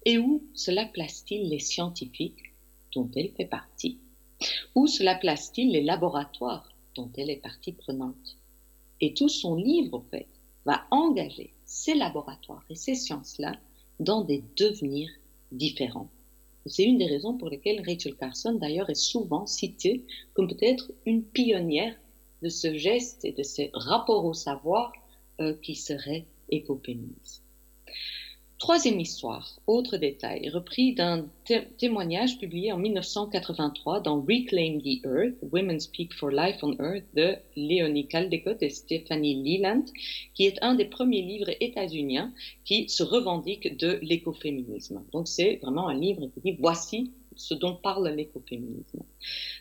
Et 0.04 0.18
où 0.18 0.42
cela 0.52 0.84
place-t-il 0.84 1.48
les 1.48 1.60
scientifiques 1.60 2.52
dont 2.92 3.10
elle 3.16 3.30
fait 3.30 3.46
partie? 3.46 3.98
Où 4.74 4.86
cela 4.86 5.14
place-t-il 5.14 5.70
les 5.70 5.82
laboratoires 5.82 6.68
dont 6.94 7.10
elle 7.16 7.30
est 7.30 7.36
partie 7.36 7.72
prenante? 7.72 8.36
Et 9.00 9.14
tout 9.14 9.28
son 9.28 9.54
livre, 9.54 9.94
en 9.94 10.04
fait, 10.10 10.28
va 10.66 10.84
engager 10.90 11.53
ces 11.74 11.94
laboratoires 11.94 12.64
et 12.70 12.76
ces 12.76 12.94
sciences-là 12.94 13.58
dans 13.98 14.22
des 14.22 14.44
devenirs 14.56 15.10
différents. 15.50 16.08
C'est 16.66 16.84
une 16.84 16.98
des 16.98 17.06
raisons 17.06 17.36
pour 17.36 17.50
lesquelles 17.50 17.82
Rachel 17.84 18.14
Carson, 18.14 18.54
d'ailleurs, 18.54 18.90
est 18.90 18.94
souvent 18.94 19.44
citée 19.44 20.04
comme 20.34 20.46
peut-être 20.46 20.92
une 21.04 21.24
pionnière 21.24 21.96
de 22.42 22.48
ce 22.48 22.78
geste 22.78 23.24
et 23.24 23.32
de 23.32 23.42
ce 23.42 23.62
rapport 23.72 24.24
au 24.24 24.34
savoir 24.34 24.92
euh, 25.40 25.54
qui 25.62 25.74
serait 25.74 26.26
écopémise. 26.48 27.42
Troisième 28.64 28.98
histoire, 28.98 29.60
autre 29.66 29.98
détail, 29.98 30.48
repris 30.48 30.94
d'un 30.94 31.26
témoignage 31.76 32.38
publié 32.38 32.72
en 32.72 32.78
1983 32.78 34.00
dans 34.00 34.22
Reclaim 34.22 34.78
the 34.78 35.04
Earth, 35.04 35.34
Women 35.52 35.78
Speak 35.78 36.14
for 36.14 36.30
Life 36.30 36.56
on 36.62 36.72
Earth 36.80 37.04
de 37.12 37.36
Léonie 37.56 38.08
Caldecott 38.08 38.62
et 38.62 38.70
Stephanie 38.70 39.34
Leland, 39.44 39.84
qui 40.32 40.46
est 40.46 40.56
un 40.62 40.76
des 40.76 40.86
premiers 40.86 41.20
livres 41.20 41.50
états-uniens 41.60 42.32
qui 42.64 42.88
se 42.88 43.02
revendique 43.02 43.76
de 43.76 43.98
l'écoféminisme. 44.00 45.04
Donc 45.12 45.28
c'est 45.28 45.56
vraiment 45.56 45.88
un 45.88 46.00
livre 46.00 46.30
qui 46.32 46.40
dit 46.40 46.56
voici 46.58 47.12
ce 47.36 47.54
dont 47.54 47.74
parle 47.74 48.08
l'écoféminisme. 48.08 49.02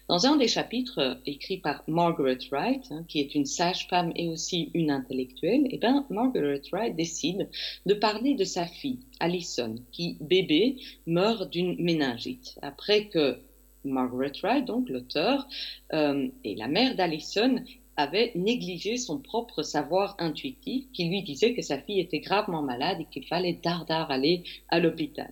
Dans 0.10 0.26
un 0.26 0.36
des 0.36 0.48
chapitres 0.48 1.00
euh, 1.00 1.16
écrits 1.26 1.58
par 1.58 1.84
Margaret 1.88 2.38
Wright, 2.52 2.86
hein, 2.92 3.06
qui 3.08 3.20
est 3.20 3.36
une 3.36 3.46
sage-femme 3.46 4.12
et 4.16 4.28
aussi 4.28 4.72
une 4.74 4.92
intellectuelle, 4.92 5.68
eh 5.70 5.78
ben, 5.78 6.06
Margaret 6.10 6.62
Wright 6.72 6.96
décide 6.96 7.50
de 7.86 7.94
parler 7.94 8.36
de 8.36 8.44
sa 8.44 8.66
fille, 8.66 9.00
Alison, 9.20 9.76
qui, 9.92 10.18
bébé, 10.20 10.78
meurt 11.08 11.50
d'une 11.52 11.82
méningite. 11.82 12.58
Après 12.62 13.08
que 13.08 13.40
Margaret 13.84 14.34
Wright, 14.42 14.66
donc 14.66 14.90
l'auteur, 14.90 15.48
euh, 15.94 16.28
et 16.44 16.56
la 16.56 16.68
mère 16.68 16.96
d'Alison 16.96 17.64
avait 17.96 18.32
négligé 18.36 18.98
son 18.98 19.20
propre 19.20 19.62
savoir 19.62 20.16
intuitif 20.20 20.86
qui 20.94 21.06
lui 21.06 21.22
disait 21.22 21.54
que 21.54 21.62
sa 21.62 21.78
fille 21.78 22.00
était 22.00 22.20
gravement 22.20 22.64
malade 22.64 23.02
et 23.02 23.06
qu'il 23.06 23.26
fallait 23.28 23.60
dardard 23.64 24.10
aller 24.10 24.44
à 24.70 24.80
l'hôpital. 24.80 25.32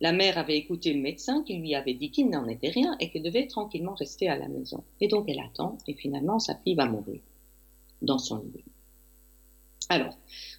La 0.00 0.12
mère 0.12 0.38
avait 0.38 0.56
écouté 0.56 0.92
le 0.92 1.00
médecin 1.00 1.42
qui 1.44 1.56
lui 1.56 1.74
avait 1.74 1.94
dit 1.94 2.10
qu'il 2.10 2.28
n'en 2.28 2.48
était 2.48 2.68
rien 2.68 2.96
et 3.00 3.10
qu'elle 3.10 3.22
devait 3.22 3.46
tranquillement 3.46 3.94
rester 3.94 4.28
à 4.28 4.36
la 4.36 4.48
maison. 4.48 4.84
Et 5.00 5.08
donc 5.08 5.26
elle 5.28 5.40
attend 5.40 5.78
et 5.86 5.94
finalement 5.94 6.38
sa 6.38 6.56
fille 6.56 6.74
va 6.74 6.86
mourir 6.86 7.20
dans 8.02 8.18
son 8.18 8.38
lit. 8.38 8.64
Alors, 9.88 10.16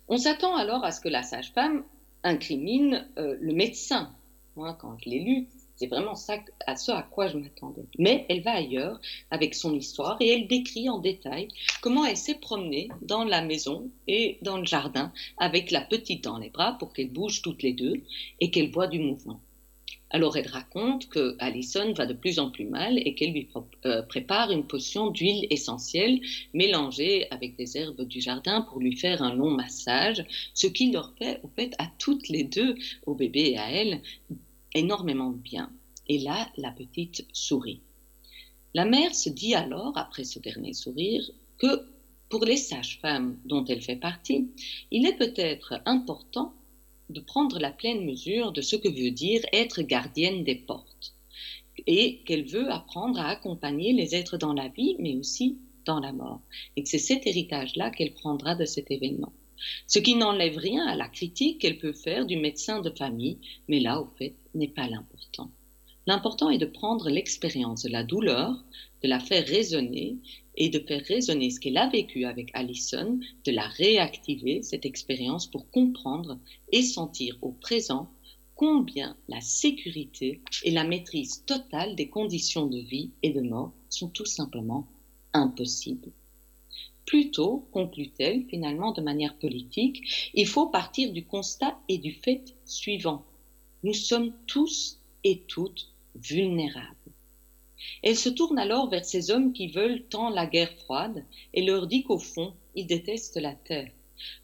on 0.08 0.18
s'attend 0.18 0.56
alors 0.56 0.84
à 0.84 0.92
ce 0.92 1.02
que 1.02 1.10
la 1.10 1.24
sage-femme 1.24 1.84
incrimine 2.24 3.08
euh, 3.18 3.38
le 3.40 3.54
médecin. 3.54 4.16
Moi, 4.56 4.74
quand 4.80 4.98
je 5.00 5.10
l'ai 5.10 5.20
lu, 5.20 5.48
c'est 5.76 5.88
vraiment 5.88 6.16
ça, 6.16 6.38
à 6.68 6.76
ce 6.76 6.92
à 6.92 7.02
quoi 7.02 7.28
je 7.28 7.38
m'attendais. 7.38 7.86
Mais 8.00 8.26
elle 8.30 8.42
va 8.42 8.54
ailleurs 8.54 9.00
avec 9.32 9.54
son 9.54 9.74
histoire 9.76 10.18
et 10.22 10.30
elle 10.30 10.48
décrit 10.48 10.90
en 10.90 11.00
détail 11.00 11.48
comment 11.82 12.06
elle 12.06 12.18
s'est 12.18 12.40
promenée 12.40 12.90
dans 13.02 13.24
la 13.24 13.42
maison 13.42 13.90
et 14.08 14.38
dans 14.42 14.58
le 14.58 14.66
jardin 14.66 15.12
avec 15.38 15.72
la 15.72 15.82
petite 15.82 16.24
dans 16.24 16.38
les 16.38 16.50
bras 16.50 16.78
pour 16.80 16.94
qu'elle 16.94 17.12
bouge 17.12 17.42
toutes 17.42 17.64
les 17.64 17.74
deux 17.74 18.02
et 18.40 18.52
qu'elle 18.52 18.72
voit 18.72 18.88
du 18.88 19.00
mouvement. 19.00 19.40
Alors 20.12 20.38
elle 20.38 20.48
raconte 20.48 21.10
que 21.10 21.36
Alison 21.40 21.92
va 21.94 22.06
de 22.06 22.14
plus 22.14 22.40
en 22.40 22.50
plus 22.50 22.66
mal 22.66 22.98
et 23.00 23.16
qu'elle 23.16 23.34
lui 23.34 23.50
euh, 23.86 24.02
prépare 24.04 24.52
une 24.52 24.66
potion 24.66 25.10
d'huile 25.10 25.48
essentielle 25.50 26.22
mélangée 26.54 27.30
avec 27.32 27.58
des 27.58 27.78
herbes 27.78 28.04
du 28.04 28.22
jardin 28.22 28.62
pour 28.62 28.80
lui 28.80 28.96
faire 28.96 29.24
un 29.24 29.34
long 29.34 29.52
massage, 29.52 30.24
ce 30.54 30.68
qui 30.68 30.92
leur 30.92 31.14
fait 31.18 31.42
au 31.44 31.50
fait 31.50 31.74
à 31.80 31.88
toutes 31.98 32.30
les 32.30 32.44
deux, 32.44 32.76
au 33.06 33.16
bébé 33.16 33.52
et 33.52 33.58
à 33.58 33.70
elle, 33.72 34.02
énormément 34.76 35.32
de 35.32 35.38
bien. 35.38 35.72
Et 36.08 36.20
là, 36.20 36.48
la 36.58 36.72
petite 36.72 37.26
sourit. 37.34 37.82
La 38.76 38.86
mère 38.86 39.16
se 39.16 39.30
dit 39.30 39.56
alors, 39.56 39.98
après 39.98 40.24
ce 40.24 40.38
dernier 40.38 40.74
sourire, 40.74 41.30
que 41.58 41.88
pour 42.30 42.46
les 42.46 42.58
sages-femmes 42.58 43.40
dont 43.46 43.66
elle 43.66 43.82
fait 43.82 43.96
partie, 43.96 44.50
il 44.92 45.06
est 45.06 45.18
peut-être 45.18 45.82
important 45.86 46.54
de 47.10 47.22
prendre 47.22 47.60
la 47.60 47.72
pleine 47.72 48.06
mesure 48.06 48.52
de 48.52 48.62
ce 48.62 48.76
que 48.76 48.90
veut 48.90 49.12
dire 49.12 49.42
être 49.54 49.82
gardienne 49.82 50.44
des 50.44 50.56
portes 50.56 51.16
et 51.88 52.20
qu'elle 52.26 52.46
veut 52.46 52.72
apprendre 52.72 53.20
à 53.20 53.30
accompagner 53.30 53.94
les 53.94 54.16
êtres 54.16 54.38
dans 54.38 54.54
la 54.54 54.70
vie, 54.70 54.96
mais 55.00 55.16
aussi 55.16 55.58
dans 55.86 56.00
la 56.00 56.14
mort. 56.14 56.42
Et 56.76 56.84
que 56.84 56.90
c'est 56.90 56.98
cet 56.98 57.28
héritage-là 57.28 57.92
qu'elle 57.92 58.14
prendra 58.14 58.56
de 58.56 58.66
cet 58.66 58.92
événement. 58.92 59.34
Ce 59.88 60.00
qui 60.00 60.16
n'enlève 60.16 60.58
rien 60.58 60.86
à 60.86 60.96
la 60.96 61.08
critique 61.08 61.60
qu'elle 61.60 61.78
peut 61.78 61.94
faire 61.94 62.26
du 62.26 62.38
médecin 62.38 62.82
de 62.82 62.90
famille, 62.90 63.38
mais 63.68 63.80
là, 63.80 64.02
au 64.02 64.08
fait, 64.18 64.36
n'est 64.54 64.68
pas 64.68 64.88
l'important. 64.88 65.52
L'important 66.08 66.50
est 66.52 66.60
de 66.60 66.66
prendre 66.66 67.10
l'expérience 67.10 67.84
de 67.84 67.90
la 67.90 68.04
douleur, 68.04 68.64
de 69.02 69.08
la 69.08 69.20
faire 69.20 69.46
résonner 69.46 70.18
et 70.56 70.70
de 70.70 70.80
faire 70.80 71.04
résonner 71.04 71.50
ce 71.50 71.60
qu'elle 71.60 71.78
a 71.78 71.90
vécu 71.90 72.26
avec 72.26 72.52
Allison, 72.54 73.20
de 73.44 73.52
la 73.52 73.68
réactiver, 73.68 74.62
cette 74.62 74.86
expérience, 74.86 75.48
pour 75.48 75.70
comprendre 75.72 76.40
et 76.72 76.84
sentir 76.84 77.38
au 77.42 77.52
présent 77.52 78.10
combien 78.56 79.18
la 79.28 79.42
sécurité 79.42 80.42
et 80.64 80.72
la 80.72 80.84
maîtrise 80.84 81.44
totale 81.46 81.96
des 81.96 82.10
conditions 82.10 82.68
de 82.68 82.80
vie 82.80 83.12
et 83.24 83.32
de 83.32 83.42
mort 83.42 83.74
sont 83.90 84.10
tout 84.10 84.26
simplement 84.26 84.88
impossibles. 85.34 86.12
Plutôt, 87.06 87.68
conclut-elle 87.72 88.46
finalement 88.46 88.92
de 88.92 89.02
manière 89.02 89.38
politique, 89.38 90.32
il 90.34 90.48
faut 90.48 90.68
partir 90.68 91.14
du 91.14 91.26
constat 91.26 91.78
et 91.88 92.00
du 92.00 92.14
fait 92.14 92.56
suivant. 92.66 93.24
Nous 93.84 93.94
sommes 93.94 94.34
tous 94.48 95.00
et 95.24 95.42
toutes 95.48 95.94
vulnérables. 96.16 96.96
Elle 98.02 98.16
se 98.16 98.30
tourne 98.30 98.58
alors 98.58 98.90
vers 98.90 99.06
ces 99.06 99.30
hommes 99.30 99.54
qui 99.54 99.68
veulent 99.68 100.04
tant 100.10 100.30
la 100.30 100.48
guerre 100.48 100.74
froide 100.74 101.24
et 101.54 101.64
leur 101.64 101.86
dit 101.86 102.04
qu'au 102.04 102.18
fond, 102.18 102.54
ils 102.74 102.88
détestent 102.88 103.38
la 103.38 103.54
terre, 103.54 103.92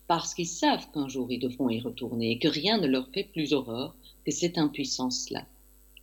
parce 0.07 0.35
qu'ils 0.35 0.47
savent 0.47 0.91
qu'un 0.91 1.07
jour 1.07 1.31
ils 1.31 1.39
devront 1.39 1.69
y 1.69 1.79
retourner 1.79 2.31
et 2.31 2.39
que 2.39 2.47
rien 2.47 2.77
ne 2.77 2.87
leur 2.87 3.09
fait 3.09 3.23
plus 3.23 3.53
horreur 3.53 3.95
que 4.25 4.31
cette 4.31 4.57
impuissance-là. 4.57 5.47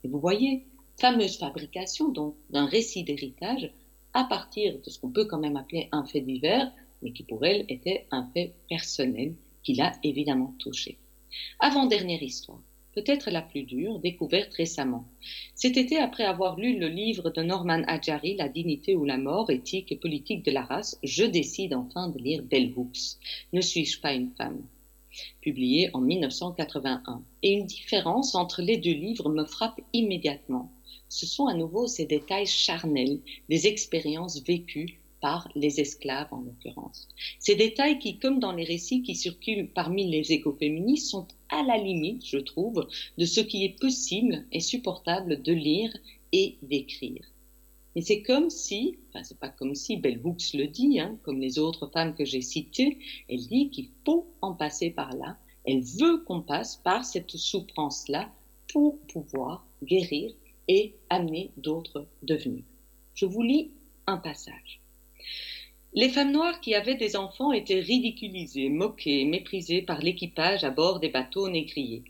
Et 0.02 0.08
vous 0.08 0.18
voyez, 0.18 0.66
fameuse 0.98 1.38
fabrication 1.38 2.08
donc 2.08 2.34
d'un 2.50 2.66
récit 2.66 3.04
d'héritage 3.04 3.70
à 4.18 4.24
partir 4.24 4.80
de 4.84 4.90
ce 4.90 4.98
qu'on 4.98 5.12
peut 5.12 5.26
quand 5.26 5.38
même 5.38 5.56
appeler 5.56 5.88
un 5.92 6.04
fait 6.04 6.20
divers, 6.20 6.72
mais 7.02 7.12
qui 7.12 7.22
pour 7.22 7.46
elle 7.46 7.64
était 7.68 8.08
un 8.10 8.28
fait 8.34 8.52
personnel 8.68 9.36
qui 9.62 9.74
l'a 9.74 9.92
évidemment 10.02 10.56
touché. 10.58 10.98
Avant-dernière 11.60 12.20
histoire, 12.20 12.60
peut-être 12.96 13.30
la 13.30 13.42
plus 13.42 13.62
dure, 13.62 14.00
découverte 14.00 14.52
récemment. 14.54 15.04
Cet 15.54 15.76
été, 15.76 15.98
après 15.98 16.24
avoir 16.24 16.58
lu 16.58 16.80
le 16.80 16.88
livre 16.88 17.30
de 17.30 17.42
Norman 17.42 17.84
Adjari, 17.86 18.34
La 18.34 18.48
dignité 18.48 18.96
ou 18.96 19.04
la 19.04 19.18
mort, 19.18 19.52
éthique 19.52 19.92
et 19.92 19.96
politique 19.96 20.44
de 20.44 20.50
la 20.50 20.62
race, 20.62 20.98
je 21.04 21.22
décide 21.22 21.72
enfin 21.72 22.08
de 22.08 22.18
lire 22.18 22.42
Bell 22.42 22.72
Hooks. 22.76 23.20
Ne 23.52 23.60
suis-je 23.60 24.00
pas 24.00 24.14
une 24.14 24.32
femme? 24.32 24.64
Publié 25.42 25.90
en 25.94 26.00
1981. 26.00 27.22
Et 27.44 27.52
une 27.52 27.66
différence 27.66 28.34
entre 28.34 28.62
les 28.62 28.78
deux 28.78 28.90
livres 28.94 29.30
me 29.30 29.44
frappe 29.44 29.80
immédiatement 29.92 30.72
ce 31.08 31.26
sont 31.26 31.46
à 31.46 31.54
nouveau 31.54 31.86
ces 31.86 32.06
détails 32.06 32.46
charnels 32.46 33.20
des 33.48 33.66
expériences 33.66 34.42
vécues 34.42 35.00
par 35.20 35.48
les 35.54 35.80
esclaves 35.80 36.28
en 36.32 36.40
l'occurrence. 36.40 37.08
Ces 37.38 37.56
détails 37.56 37.98
qui, 37.98 38.18
comme 38.18 38.38
dans 38.38 38.52
les 38.52 38.64
récits 38.64 39.02
qui 39.02 39.14
circulent 39.14 39.68
parmi 39.68 40.08
les 40.08 40.32
écoféministes, 40.32 41.10
sont 41.10 41.26
à 41.48 41.62
la 41.62 41.76
limite, 41.76 42.24
je 42.24 42.38
trouve, 42.38 42.86
de 43.16 43.24
ce 43.24 43.40
qui 43.40 43.64
est 43.64 43.80
possible 43.80 44.46
et 44.52 44.60
supportable 44.60 45.42
de 45.42 45.52
lire 45.52 45.96
et 46.32 46.56
d'écrire. 46.62 47.24
Mais 47.96 48.02
c'est 48.02 48.22
comme 48.22 48.50
si, 48.50 48.96
enfin 49.08 49.24
c'est 49.24 49.38
pas 49.38 49.48
comme 49.48 49.74
si, 49.74 49.96
Bell 49.96 50.20
Hooks 50.22 50.54
le 50.54 50.66
dit, 50.66 51.00
hein, 51.00 51.18
comme 51.24 51.40
les 51.40 51.58
autres 51.58 51.88
femmes 51.88 52.14
que 52.14 52.24
j'ai 52.24 52.42
citées, 52.42 52.98
elle 53.28 53.46
dit 53.46 53.70
qu'il 53.70 53.88
faut 54.04 54.26
en 54.40 54.52
passer 54.52 54.90
par 54.90 55.16
là, 55.16 55.36
elle 55.64 55.82
veut 55.82 56.18
qu'on 56.24 56.42
passe 56.42 56.76
par 56.76 57.04
cette 57.04 57.36
souffrance-là 57.36 58.30
pour 58.72 58.98
pouvoir 59.06 59.66
guérir 59.82 60.32
et 60.68 60.94
amener 61.10 61.50
d'autres 61.56 62.06
devenus. 62.22 62.64
Je 63.14 63.26
vous 63.26 63.42
lis 63.42 63.72
un 64.06 64.18
passage. 64.18 64.80
Les 65.94 66.10
femmes 66.10 66.32
noires 66.32 66.60
qui 66.60 66.74
avaient 66.74 66.96
des 66.96 67.16
enfants 67.16 67.52
étaient 67.52 67.80
ridiculisées, 67.80 68.68
moquées, 68.68 69.24
méprisées 69.24 69.82
par 69.82 70.00
l'équipage 70.00 70.62
à 70.62 70.70
bord 70.70 71.00
des 71.00 71.08
bateaux 71.08 71.48
négriers. 71.48 72.04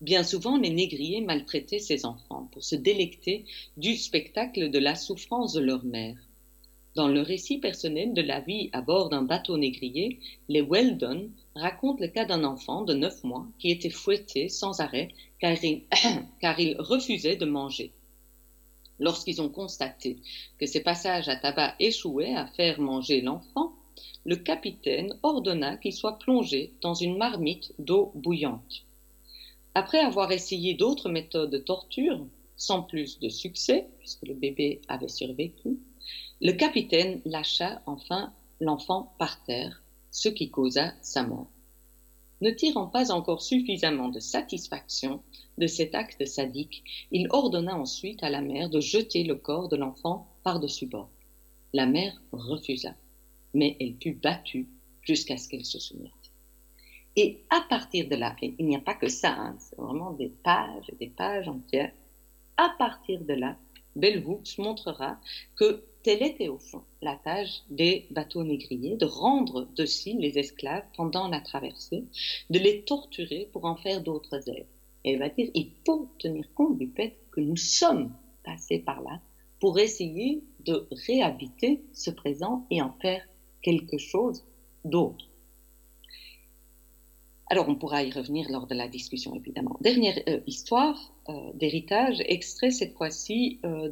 Bien 0.00 0.24
souvent, 0.24 0.56
les 0.56 0.70
négriers 0.70 1.20
maltraitaient 1.20 1.78
ces 1.78 2.04
enfants 2.04 2.48
pour 2.52 2.64
se 2.64 2.74
délecter 2.74 3.44
du 3.76 3.96
spectacle 3.96 4.70
de 4.70 4.78
la 4.78 4.96
souffrance 4.96 5.52
de 5.52 5.60
leur 5.60 5.84
mère. 5.84 6.16
Dans 6.96 7.06
le 7.06 7.20
récit 7.20 7.58
personnel 7.58 8.14
de 8.14 8.22
la 8.22 8.40
vie 8.40 8.68
à 8.72 8.80
bord 8.80 9.10
d'un 9.10 9.22
bateau 9.22 9.56
négrier, 9.56 10.18
les 10.48 10.62
Weldon 10.62 11.30
racontent 11.54 12.00
le 12.00 12.08
cas 12.08 12.24
d'un 12.24 12.42
enfant 12.42 12.82
de 12.82 12.94
neuf 12.94 13.22
mois 13.22 13.46
qui 13.60 13.70
était 13.70 13.90
fouetté 13.90 14.48
sans 14.48 14.80
arrêt 14.80 15.08
car 15.38 15.52
il, 15.62 15.82
car 16.40 16.58
il 16.58 16.76
refusait 16.80 17.36
de 17.36 17.46
manger. 17.46 17.92
Lorsqu'ils 19.00 19.40
ont 19.40 19.48
constaté 19.48 20.18
que 20.58 20.66
ces 20.66 20.82
passages 20.82 21.28
à 21.28 21.36
tabac 21.36 21.74
échouaient 21.80 22.34
à 22.34 22.46
faire 22.46 22.80
manger 22.80 23.22
l'enfant, 23.22 23.72
le 24.24 24.36
capitaine 24.36 25.18
ordonna 25.22 25.78
qu'il 25.78 25.94
soit 25.94 26.18
plongé 26.18 26.74
dans 26.82 26.94
une 26.94 27.16
marmite 27.16 27.72
d'eau 27.78 28.12
bouillante. 28.14 28.84
Après 29.74 30.00
avoir 30.00 30.32
essayé 30.32 30.74
d'autres 30.74 31.08
méthodes 31.08 31.50
de 31.50 31.58
torture, 31.58 32.26
sans 32.56 32.82
plus 32.82 33.18
de 33.20 33.30
succès, 33.30 33.88
puisque 33.98 34.26
le 34.26 34.34
bébé 34.34 34.82
avait 34.88 35.08
survécu, 35.08 35.78
le 36.42 36.52
capitaine 36.52 37.22
lâcha 37.24 37.80
enfin 37.86 38.32
l'enfant 38.60 39.14
par 39.18 39.42
terre, 39.44 39.82
ce 40.10 40.28
qui 40.28 40.50
causa 40.50 40.92
sa 41.00 41.22
mort. 41.22 41.48
Ne 42.40 42.50
tirant 42.50 42.86
pas 42.86 43.12
encore 43.12 43.42
suffisamment 43.42 44.08
de 44.08 44.18
satisfaction 44.18 45.22
de 45.58 45.66
cet 45.66 45.94
acte 45.94 46.24
sadique, 46.24 46.82
il 47.10 47.26
ordonna 47.30 47.76
ensuite 47.76 48.22
à 48.22 48.30
la 48.30 48.40
mère 48.40 48.70
de 48.70 48.80
jeter 48.80 49.24
le 49.24 49.34
corps 49.34 49.68
de 49.68 49.76
l'enfant 49.76 50.26
par-dessus 50.42 50.86
bord. 50.86 51.10
La 51.74 51.86
mère 51.86 52.20
refusa, 52.32 52.94
mais 53.52 53.76
elle 53.78 53.96
fut 54.02 54.14
battue 54.14 54.68
jusqu'à 55.02 55.36
ce 55.36 55.48
qu'elle 55.48 55.66
se 55.66 55.78
soumette. 55.78 56.12
Et 57.16 57.44
à 57.50 57.60
partir 57.68 58.08
de 58.08 58.16
là, 58.16 58.34
il 58.40 58.66
n'y 58.66 58.76
a 58.76 58.80
pas 58.80 58.94
que 58.94 59.08
ça, 59.08 59.34
hein, 59.36 59.56
c'est 59.58 59.76
vraiment 59.76 60.12
des 60.12 60.28
pages 60.28 60.88
et 60.88 60.96
des 60.96 61.10
pages 61.10 61.48
entières. 61.48 61.92
À 62.56 62.74
partir 62.78 63.20
de 63.20 63.34
là, 63.34 63.56
Hooks 63.96 64.58
montrera 64.58 65.20
que 65.56 65.84
telle 66.02 66.22
était 66.22 66.48
au 66.48 66.58
fond 66.58 66.82
la 67.02 67.16
tâche 67.16 67.62
des 67.68 68.06
bateaux 68.10 68.44
négriers, 68.44 68.96
de 68.96 69.06
rendre 69.06 69.68
dociles 69.76 70.18
les 70.18 70.38
esclaves 70.38 70.84
pendant 70.96 71.28
la 71.28 71.40
traversée, 71.40 72.04
de 72.48 72.58
les 72.58 72.82
torturer 72.82 73.48
pour 73.52 73.64
en 73.64 73.76
faire 73.76 74.02
d'autres 74.02 74.48
êtres. 74.48 74.68
Et 75.04 75.12
elle 75.12 75.18
va 75.18 75.28
dire, 75.28 75.50
il 75.54 75.72
faut 75.86 76.08
tenir 76.18 76.46
compte 76.54 76.78
du 76.78 76.90
fait 76.94 77.16
que 77.30 77.40
nous 77.40 77.56
sommes 77.56 78.12
passés 78.44 78.78
par 78.78 79.02
là 79.02 79.20
pour 79.60 79.78
essayer 79.78 80.42
de 80.64 80.86
réhabiter 81.06 81.82
ce 81.92 82.10
présent 82.10 82.66
et 82.70 82.80
en 82.82 82.92
faire 83.00 83.26
quelque 83.62 83.98
chose 83.98 84.44
d'autre. 84.84 85.29
Alors, 87.52 87.68
on 87.68 87.74
pourra 87.74 88.04
y 88.04 88.12
revenir 88.12 88.48
lors 88.48 88.68
de 88.68 88.76
la 88.76 88.86
discussion, 88.86 89.34
évidemment. 89.34 89.76
Dernière 89.80 90.16
euh, 90.28 90.38
histoire 90.46 91.12
euh, 91.28 91.32
d'héritage, 91.54 92.22
extrait 92.26 92.70
cette 92.70 92.94
fois-ci 92.94 93.58
euh, 93.64 93.88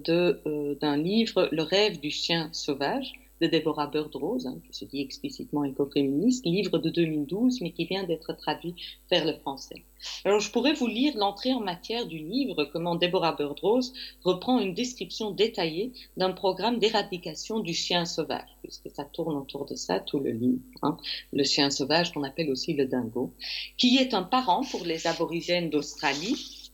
d'un 0.80 0.96
livre, 0.96 1.48
Le 1.50 1.62
rêve 1.64 1.98
du 1.98 2.11
chien 2.11 2.50
sauvage, 2.52 3.12
de 3.41 3.47
Deborah 3.47 3.86
Birdrose, 3.86 4.47
hein, 4.47 4.59
qui 4.66 4.76
se 4.76 4.84
dit 4.84 5.01
explicitement 5.01 5.64
écoféministe, 5.64 6.45
livre 6.45 6.78
de 6.78 6.91
2012, 6.91 7.61
mais 7.61 7.72
qui 7.72 7.84
vient 7.84 8.05
d'être 8.05 8.32
traduit 8.32 8.74
vers 9.11 9.24
le 9.24 9.34
français. 9.34 9.84
Alors, 10.24 10.41
je 10.41 10.51
pourrais 10.51 10.74
vous 10.74 10.86
lire 10.86 11.16
l'entrée 11.16 11.53
en 11.53 11.61
matière 11.61 12.07
du 12.07 12.18
livre, 12.18 12.64
comment 12.72 12.95
Deborah 12.95 13.34
Birdrose 13.34 13.93
reprend 14.22 14.61
une 14.61 14.74
description 14.74 15.30
détaillée 15.30 15.93
d'un 16.16 16.32
programme 16.32 16.78
d'éradication 16.78 17.61
du 17.61 17.74
chien 17.74 18.05
sauvage, 18.05 18.49
puisque 18.62 18.91
ça 18.91 19.05
tourne 19.05 19.36
autour 19.36 19.66
de 19.66 19.74
ça, 19.74 20.01
tout 20.01 20.20
le 20.20 20.30
livre. 20.30 20.61
Hein. 20.82 20.97
le 21.32 21.45
chien 21.45 21.70
sauvage, 21.70 22.12
qu'on 22.12 22.22
appelle 22.22 22.51
aussi 22.51 22.74
le 22.74 22.86
dingo, 22.86 23.32
qui 23.76 23.97
est 23.97 24.14
un 24.14 24.22
parent 24.22 24.62
pour 24.70 24.84
les 24.84 25.07
aborigènes 25.07 25.70
d'Australie, 25.70 26.70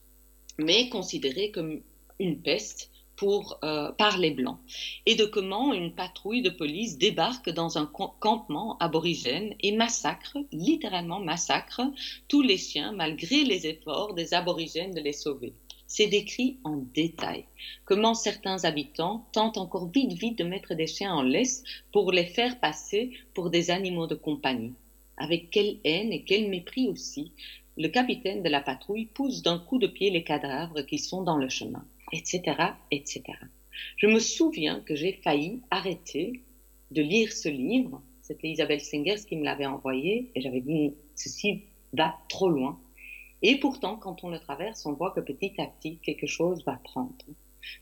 mais 0.59 0.89
considéré 0.89 1.51
comme 1.51 1.81
une 2.19 2.41
peste 2.41 2.91
pour, 3.17 3.59
euh, 3.65 3.93
par 3.93 4.19
les 4.19 4.31
Blancs, 4.31 4.59
et 5.07 5.15
de 5.15 5.25
comment 5.25 5.73
une 5.73 5.95
patrouille 5.95 6.43
de 6.43 6.51
police 6.51 6.99
débarque 6.99 7.51
dans 7.51 7.79
un 7.79 7.87
campement 7.87 8.77
aborigène 8.79 9.55
et 9.61 9.73
massacre, 9.73 10.37
littéralement 10.53 11.21
massacre, 11.21 11.83
tous 12.29 12.43
les 12.43 12.59
chiens 12.59 12.93
malgré 12.93 13.45
les 13.45 13.67
efforts 13.67 14.15
des 14.15 14.35
aborigènes 14.35 14.95
de 14.95 15.01
les 15.01 15.13
sauver. 15.13 15.55
C'est 15.87 16.07
décrit 16.09 16.59
en 16.65 16.79
détail 16.95 17.45
comment 17.85 18.15
certains 18.15 18.65
habitants 18.65 19.29
tentent 19.33 19.59
encore 19.59 19.91
vite 19.91 20.15
vite 20.15 20.39
de 20.39 20.45
mettre 20.45 20.75
des 20.75 20.87
chiens 20.87 21.15
en 21.15 21.23
laisse 21.23 21.63
pour 21.93 22.11
les 22.11 22.27
faire 22.27 22.59
passer 22.59 23.13
pour 23.35 23.51
des 23.51 23.71
animaux 23.71 24.07
de 24.07 24.15
compagnie. 24.15 24.75
Avec 25.17 25.51
quelle 25.51 25.79
haine 25.85 26.13
et 26.13 26.25
quel 26.25 26.49
mépris 26.49 26.89
aussi, 26.89 27.33
le 27.77 27.89
capitaine 27.89 28.43
de 28.43 28.49
la 28.49 28.61
patrouille 28.61 29.07
pousse 29.07 29.43
d'un 29.43 29.59
coup 29.59 29.79
de 29.79 29.87
pied 29.87 30.11
les 30.11 30.25
cadavres 30.25 30.83
qui 30.83 30.99
sont 30.99 31.23
dans 31.23 31.37
le 31.37 31.49
chemin 31.49 31.85
etc., 32.15 32.57
etc. 32.91 33.23
Je 33.97 34.07
me 34.07 34.21
souviens 34.21 34.81
que 34.81 34.95
j'ai 34.95 35.13
failli 35.13 35.61
arrêter 35.71 36.45
de 36.91 37.03
lire 37.03 37.33
ce 37.33 37.49
livre. 37.49 38.01
C'était 38.23 38.49
Isabelle 38.49 38.81
Singers 38.81 39.27
qui 39.29 39.37
me 39.37 39.45
l'avait 39.45 39.67
envoyé 39.67 40.31
et 40.35 40.41
j'avais 40.41 40.61
dit 40.61 40.95
ceci 41.17 41.65
va 41.93 42.17
trop 42.29 42.49
loin. 42.49 42.81
Et 43.43 43.59
pourtant, 43.59 43.97
quand 43.97 44.25
on 44.25 44.31
le 44.31 44.39
traverse, 44.39 44.87
on 44.87 44.93
voit 44.93 45.11
que 45.11 45.21
petit 45.21 45.53
à 45.59 45.67
petit, 45.67 45.99
quelque 45.99 46.27
chose 46.27 46.65
va 46.65 46.81
prendre. 46.83 47.13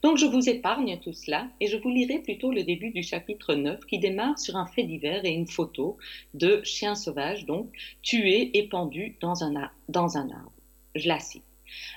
Donc 0.03 0.17
je 0.17 0.27
vous 0.27 0.49
épargne 0.49 0.99
tout 1.01 1.13
cela 1.13 1.49
et 1.61 1.67
je 1.67 1.77
vous 1.77 1.91
lirai 1.91 2.21
plutôt 2.21 2.53
le 2.53 2.63
début 2.63 2.91
du 2.91 3.03
chapitre 3.03 3.55
9 3.55 3.85
qui 3.87 3.99
démarre 3.99 4.39
sur 4.39 4.57
un 4.57 4.67
fait 4.67 4.85
divers 4.85 5.25
et 5.25 5.31
une 5.31 5.47
photo 5.47 5.99
de 6.35 6.63
chiens 6.65 6.95
sauvages, 6.95 7.47
donc 7.47 7.71
tués 8.03 8.57
et 8.57 8.69
pendus 8.69 9.17
dans 9.21 9.45
un, 9.45 9.71
dans 9.89 10.17
un 10.17 10.31
arbre. 10.31 10.53
Je 10.95 11.09
la 11.09 11.19
cite. 11.19 11.45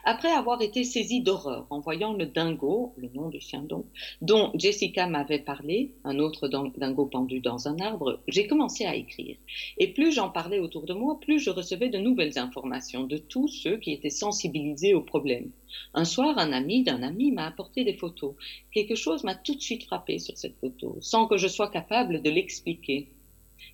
Après 0.03 0.31
avoir 0.31 0.61
été 0.61 0.83
saisie 0.83 1.21
d'horreur 1.21 1.67
en 1.69 1.79
voyant 1.79 2.13
le 2.13 2.25
dingo, 2.25 2.93
le 2.97 3.09
nom 3.13 3.29
du 3.29 3.39
chien 3.39 3.61
donc, 3.61 3.85
dont 4.21 4.51
Jessica 4.55 5.07
m'avait 5.07 5.39
parlé, 5.39 5.91
un 6.03 6.19
autre 6.19 6.47
dingo 6.47 7.05
pendu 7.05 7.39
dans 7.39 7.67
un 7.67 7.79
arbre, 7.79 8.21
j'ai 8.27 8.47
commencé 8.47 8.85
à 8.85 8.95
écrire. 8.95 9.37
Et 9.77 9.93
plus 9.93 10.11
j'en 10.11 10.29
parlais 10.29 10.59
autour 10.59 10.85
de 10.85 10.93
moi, 10.93 11.19
plus 11.19 11.39
je 11.39 11.49
recevais 11.49 11.89
de 11.89 11.97
nouvelles 11.97 12.37
informations 12.37 13.03
de 13.03 13.17
tous 13.17 13.47
ceux 13.47 13.77
qui 13.77 13.91
étaient 13.91 14.09
sensibilisés 14.09 14.93
au 14.93 15.01
problème. 15.01 15.51
Un 15.93 16.05
soir, 16.05 16.37
un 16.37 16.51
ami 16.51 16.83
d'un 16.83 17.03
ami 17.03 17.31
m'a 17.31 17.47
apporté 17.47 17.83
des 17.83 17.95
photos. 17.95 18.35
Quelque 18.71 18.95
chose 18.95 19.23
m'a 19.23 19.35
tout 19.35 19.55
de 19.55 19.61
suite 19.61 19.83
frappé 19.83 20.19
sur 20.19 20.37
cette 20.37 20.57
photo, 20.59 20.97
sans 21.01 21.27
que 21.27 21.37
je 21.37 21.47
sois 21.47 21.69
capable 21.69 22.21
de 22.21 22.29
l'expliquer. 22.29 23.09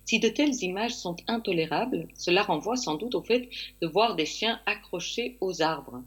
Si 0.04 0.18
de 0.18 0.28
telles 0.28 0.62
images 0.62 0.94
sont 0.94 1.16
intolérables, 1.26 2.08
cela 2.14 2.42
renvoie 2.42 2.76
sans 2.76 2.96
doute 2.96 3.14
au 3.14 3.22
fait 3.22 3.48
de 3.80 3.86
voir 3.86 4.16
des 4.16 4.26
chiens 4.26 4.60
accrochés 4.66 5.36
aux 5.40 5.62
arbres. 5.62 6.02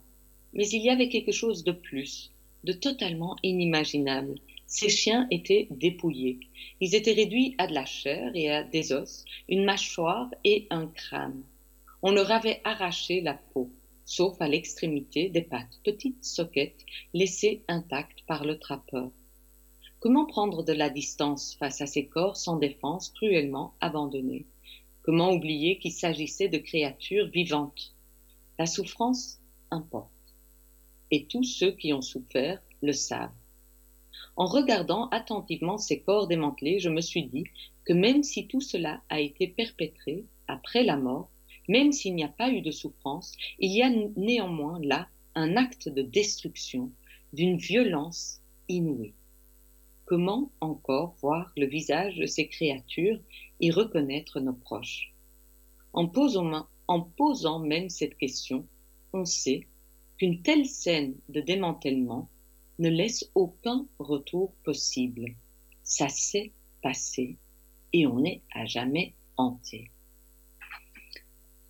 Mais 0.54 0.68
il 0.70 0.82
y 0.82 0.90
avait 0.90 1.10
quelque 1.10 1.32
chose 1.32 1.64
de 1.64 1.72
plus, 1.72 2.32
de 2.64 2.74
totalement 2.74 3.36
inimaginable. 3.44 4.36
Ces 4.68 4.90
chiens 4.90 5.28
étaient 5.32 5.68
dépouillés. 5.72 6.40
Ils 6.82 6.96
étaient 6.96 7.14
réduits 7.14 7.56
à 7.58 7.68
de 7.68 7.74
la 7.74 7.86
chair 7.86 8.32
et 8.34 8.52
à 8.52 8.64
des 8.64 8.92
os, 8.92 9.24
une 9.48 9.64
mâchoire 9.64 10.30
et 10.44 10.68
un 10.70 10.88
crâne. 10.88 11.44
On 12.02 12.12
leur 12.12 12.32
avait 12.32 12.62
arraché 12.64 13.22
la 13.22 13.36
peau, 13.36 13.70
sauf 14.06 14.40
à 14.42 14.48
l'extrémité 14.48 15.30
des 15.30 15.42
pattes, 15.42 15.80
petites 15.84 16.24
soquettes 16.24 16.86
laissées 17.14 17.64
intactes 17.68 18.24
par 18.28 18.46
le 18.46 18.58
trappeur. 18.60 19.12
Comment 20.06 20.28
prendre 20.28 20.62
de 20.62 20.72
la 20.72 20.92
distance 20.92 21.56
face 21.56 21.82
à 21.82 21.88
ces 21.88 22.06
corps 22.06 22.38
sans 22.38 22.58
défense 22.58 23.10
cruellement 23.10 23.74
abandonnés? 23.82 24.46
Comment 25.02 25.34
oublier 25.34 25.80
qu'il 25.80 25.94
s'agissait 25.94 26.48
de 26.48 26.60
créatures 26.60 27.26
vivantes? 27.26 27.96
La 28.60 28.68
souffrance 28.68 29.40
importe. 29.72 30.12
Et 31.10 31.26
tous 31.26 31.44
ceux 31.44 31.72
qui 31.72 31.92
ont 31.92 32.04
souffert 32.04 32.62
le 32.84 32.94
savent. 32.94 33.34
En 34.36 34.46
regardant 34.46 35.10
attentivement 35.10 35.80
ces 35.80 36.02
corps 36.02 36.28
démantelés, 36.28 36.78
je 36.78 36.90
me 36.90 37.02
suis 37.02 37.24
dit 37.24 37.46
que 37.84 37.94
même 37.94 38.22
si 38.22 38.46
tout 38.46 38.62
cela 38.62 39.02
a 39.10 39.20
été 39.20 39.48
perpétré 39.48 40.26
après 40.48 40.84
la 40.84 40.98
mort, 40.98 41.32
même 41.68 41.92
s'il 41.92 42.14
n'y 42.14 42.24
a 42.24 42.28
pas 42.28 42.52
eu 42.52 42.62
de 42.62 42.70
souffrance, 42.70 43.34
il 43.58 43.72
y 43.72 43.82
a 43.82 43.90
néanmoins 43.90 44.80
là 44.84 45.08
un 45.34 45.58
acte 45.58 45.90
de 45.90 46.04
destruction, 46.04 46.92
d'une 47.34 47.58
violence 47.58 48.40
inouïe. 48.70 49.16
Comment 50.06 50.52
encore 50.62 51.16
voir 51.22 51.52
le 51.58 51.66
visage 51.66 52.18
de 52.18 52.28
ces 52.28 52.48
créatures 52.48 53.20
et 53.60 53.72
reconnaître 53.72 54.40
nos 54.40 54.54
proches? 54.54 55.14
En 55.94 56.08
posant, 56.08 57.60
même 57.60 57.90
cette 57.90 58.18
question, 58.18 58.68
on 59.14 59.26
sait 59.26 59.68
qu'une 60.18 60.44
telle 60.44 60.68
scène 60.68 61.16
de 61.30 61.42
démantèlement 61.42 62.30
ne 62.78 62.90
laisse 62.90 63.32
aucun 63.34 63.88
retour 63.98 64.54
possible. 64.64 65.36
Ça 65.84 66.08
s'est 66.10 66.52
passé 66.84 67.38
et 67.92 68.06
on 68.06 68.24
est 68.26 68.42
à 68.54 68.66
jamais 68.66 69.16
hanté. 69.38 69.90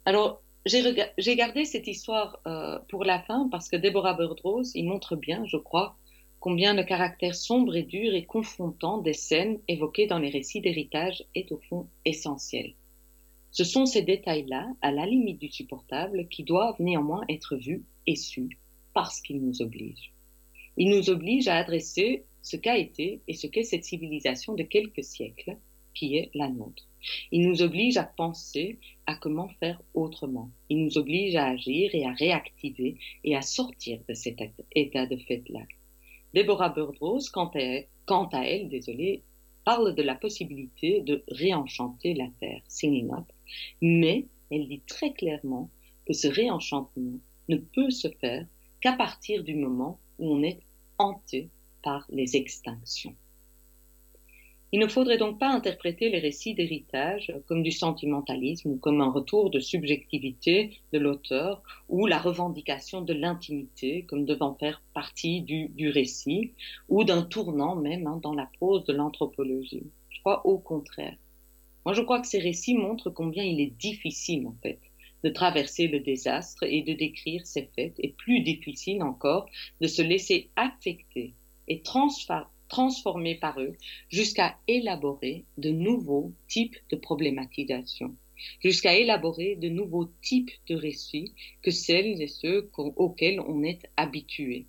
Alors, 0.05 0.41
j'ai 0.65 1.35
gardé 1.35 1.63
cette 1.63 1.87
histoire 1.87 2.39
euh, 2.47 2.79
pour 2.89 3.05
la 3.05 3.21
fin 3.21 3.47
parce 3.49 3.69
que 3.69 3.77
Deborah 3.77 4.15
Birdrose, 4.15 4.71
il 4.75 4.87
montre 4.87 5.15
bien, 5.15 5.45
je 5.45 5.57
crois, 5.57 5.95
combien 6.45 6.75
le 6.75 6.83
caractère 6.83 7.33
sombre 7.33 7.75
et 7.75 7.81
dur 7.81 8.13
et 8.13 8.23
confrontant 8.23 8.99
des 8.99 9.13
scènes 9.13 9.57
évoquées 9.67 10.05
dans 10.05 10.19
les 10.19 10.29
récits 10.29 10.61
d'héritage 10.61 11.23
est 11.33 11.51
au 11.51 11.57
fond 11.57 11.87
essentiel. 12.05 12.75
Ce 13.49 13.63
sont 13.63 13.87
ces 13.87 14.03
détails-là, 14.03 14.67
à 14.83 14.91
la 14.91 15.07
limite 15.07 15.39
du 15.39 15.49
supportable, 15.49 16.27
qui 16.27 16.43
doivent 16.43 16.79
néanmoins 16.79 17.23
être 17.29 17.55
vus 17.55 17.83
est 18.05 18.15
su 18.15 18.59
parce 18.93 19.21
qu'il 19.21 19.41
nous 19.41 19.63
oblige. 19.63 20.13
Il 20.77 20.91
nous 20.91 21.09
oblige 21.09 21.47
à 21.47 21.55
adresser 21.55 22.25
ce 22.43 22.57
qu'a 22.57 22.77
été 22.77 23.21
et 23.27 23.33
ce 23.33 23.47
qu'est 23.47 23.63
cette 23.63 23.85
civilisation 23.85 24.53
de 24.53 24.61
quelques 24.61 25.03
siècles 25.03 25.57
qui 25.95 26.15
est 26.15 26.29
la 26.35 26.47
nôtre. 26.47 26.87
Il 27.31 27.49
nous 27.49 27.63
oblige 27.63 27.97
à 27.97 28.03
penser 28.03 28.77
à 29.07 29.15
comment 29.15 29.49
faire 29.59 29.81
autrement. 29.95 30.51
Il 30.69 30.83
nous 30.83 30.99
oblige 30.99 31.35
à 31.37 31.47
agir 31.47 31.89
et 31.95 32.05
à 32.05 32.11
réactiver 32.11 32.97
et 33.23 33.35
à 33.35 33.41
sortir 33.41 33.99
de 34.07 34.13
cet 34.13 34.43
état 34.75 35.07
de 35.07 35.17
fait-là. 35.17 35.61
Deborah 36.35 36.69
Birdrose, 36.69 37.29
quant 37.29 37.49
à, 37.53 38.45
elle, 38.45 38.67
désolé, 38.67 39.23
parle 39.63 39.95
de 39.95 40.03
la 40.03 40.15
possibilité 40.15 40.99
de 41.01 41.23
réenchanter 41.29 42.13
la 42.13 42.27
terre, 42.41 42.61
singing 42.67 43.09
up, 43.13 43.25
mais 43.81 44.27
elle 44.51 44.67
dit 44.67 44.81
très 44.85 45.13
clairement 45.13 45.69
que 46.05 46.13
ce 46.13 46.27
réenchantement 46.27 47.19
ne 47.47 47.55
peut 47.55 47.89
se 47.89 48.09
faire 48.19 48.45
qu'à 48.81 48.93
partir 48.93 49.45
du 49.45 49.55
moment 49.55 49.99
où 50.19 50.35
on 50.35 50.43
est 50.43 50.59
hanté 50.97 51.49
par 51.81 52.05
les 52.09 52.35
extinctions. 52.35 53.15
Il 54.75 54.79
ne 54.79 54.87
faudrait 54.87 55.17
donc 55.17 55.39
pas 55.39 55.47
interpréter 55.47 56.09
les 56.09 56.19
récits 56.19 56.53
d'héritage 56.53 57.33
comme 57.47 57.63
du 57.63 57.71
sentimentalisme 57.71 58.71
ou 58.71 58.75
comme 58.75 58.99
un 58.99 59.09
retour 59.09 59.49
de 59.49 59.61
subjectivité 59.61 60.81
de 60.91 60.99
l'auteur 60.99 61.63
ou 61.87 62.07
la 62.07 62.19
revendication 62.19 62.99
de 62.99 63.13
l'intimité 63.13 64.03
comme 64.03 64.25
devant 64.25 64.53
faire 64.55 64.83
partie 64.93 65.39
du, 65.41 65.89
récit 65.91 66.51
ou 66.89 67.05
d'un 67.05 67.21
tournant 67.21 67.77
même 67.77 68.05
hein, 68.05 68.19
dans 68.21 68.33
la 68.33 68.49
prose 68.57 68.83
de 68.83 68.91
l'anthropologie. 68.91 69.87
Je 70.09 70.19
crois 70.19 70.45
au 70.45 70.57
contraire. 70.57 71.15
Moi, 71.85 71.93
je 71.93 72.01
crois 72.01 72.19
que 72.19 72.27
ces 72.27 72.39
récits 72.39 72.75
montrent 72.75 73.09
combien 73.09 73.45
il 73.45 73.61
est 73.61 73.77
difficile, 73.79 74.45
en 74.45 74.57
fait, 74.61 74.81
de 75.23 75.29
traverser 75.29 75.87
le 75.87 76.01
désastre 76.01 76.63
et 76.63 76.81
de 76.81 76.91
décrire 76.91 77.47
ses 77.47 77.69
faits, 77.77 77.93
et 77.97 78.09
plus 78.09 78.41
difficile 78.41 79.03
encore 79.03 79.49
de 79.79 79.87
se 79.87 80.01
laisser 80.01 80.49
affecter 80.57 81.33
et 81.69 81.81
transformer 81.81 82.49
transformés 82.67 83.35
par 83.35 83.59
eux 83.59 83.75
jusqu'à 84.09 84.57
élaborer 84.67 85.45
de 85.57 85.69
nouveaux 85.69 86.33
types 86.47 86.77
de 86.89 86.95
problématisation, 86.95 88.15
jusqu'à 88.59 88.95
élaborer 88.95 89.55
de 89.55 89.69
nouveaux 89.69 90.09
types 90.21 90.51
de 90.67 90.75
récits 90.75 91.33
que 91.61 91.71
celles 91.71 92.21
et 92.21 92.27
ceux 92.27 92.69
auxquels 92.77 93.39
on 93.39 93.63
est 93.63 93.89
habitué, 93.97 94.65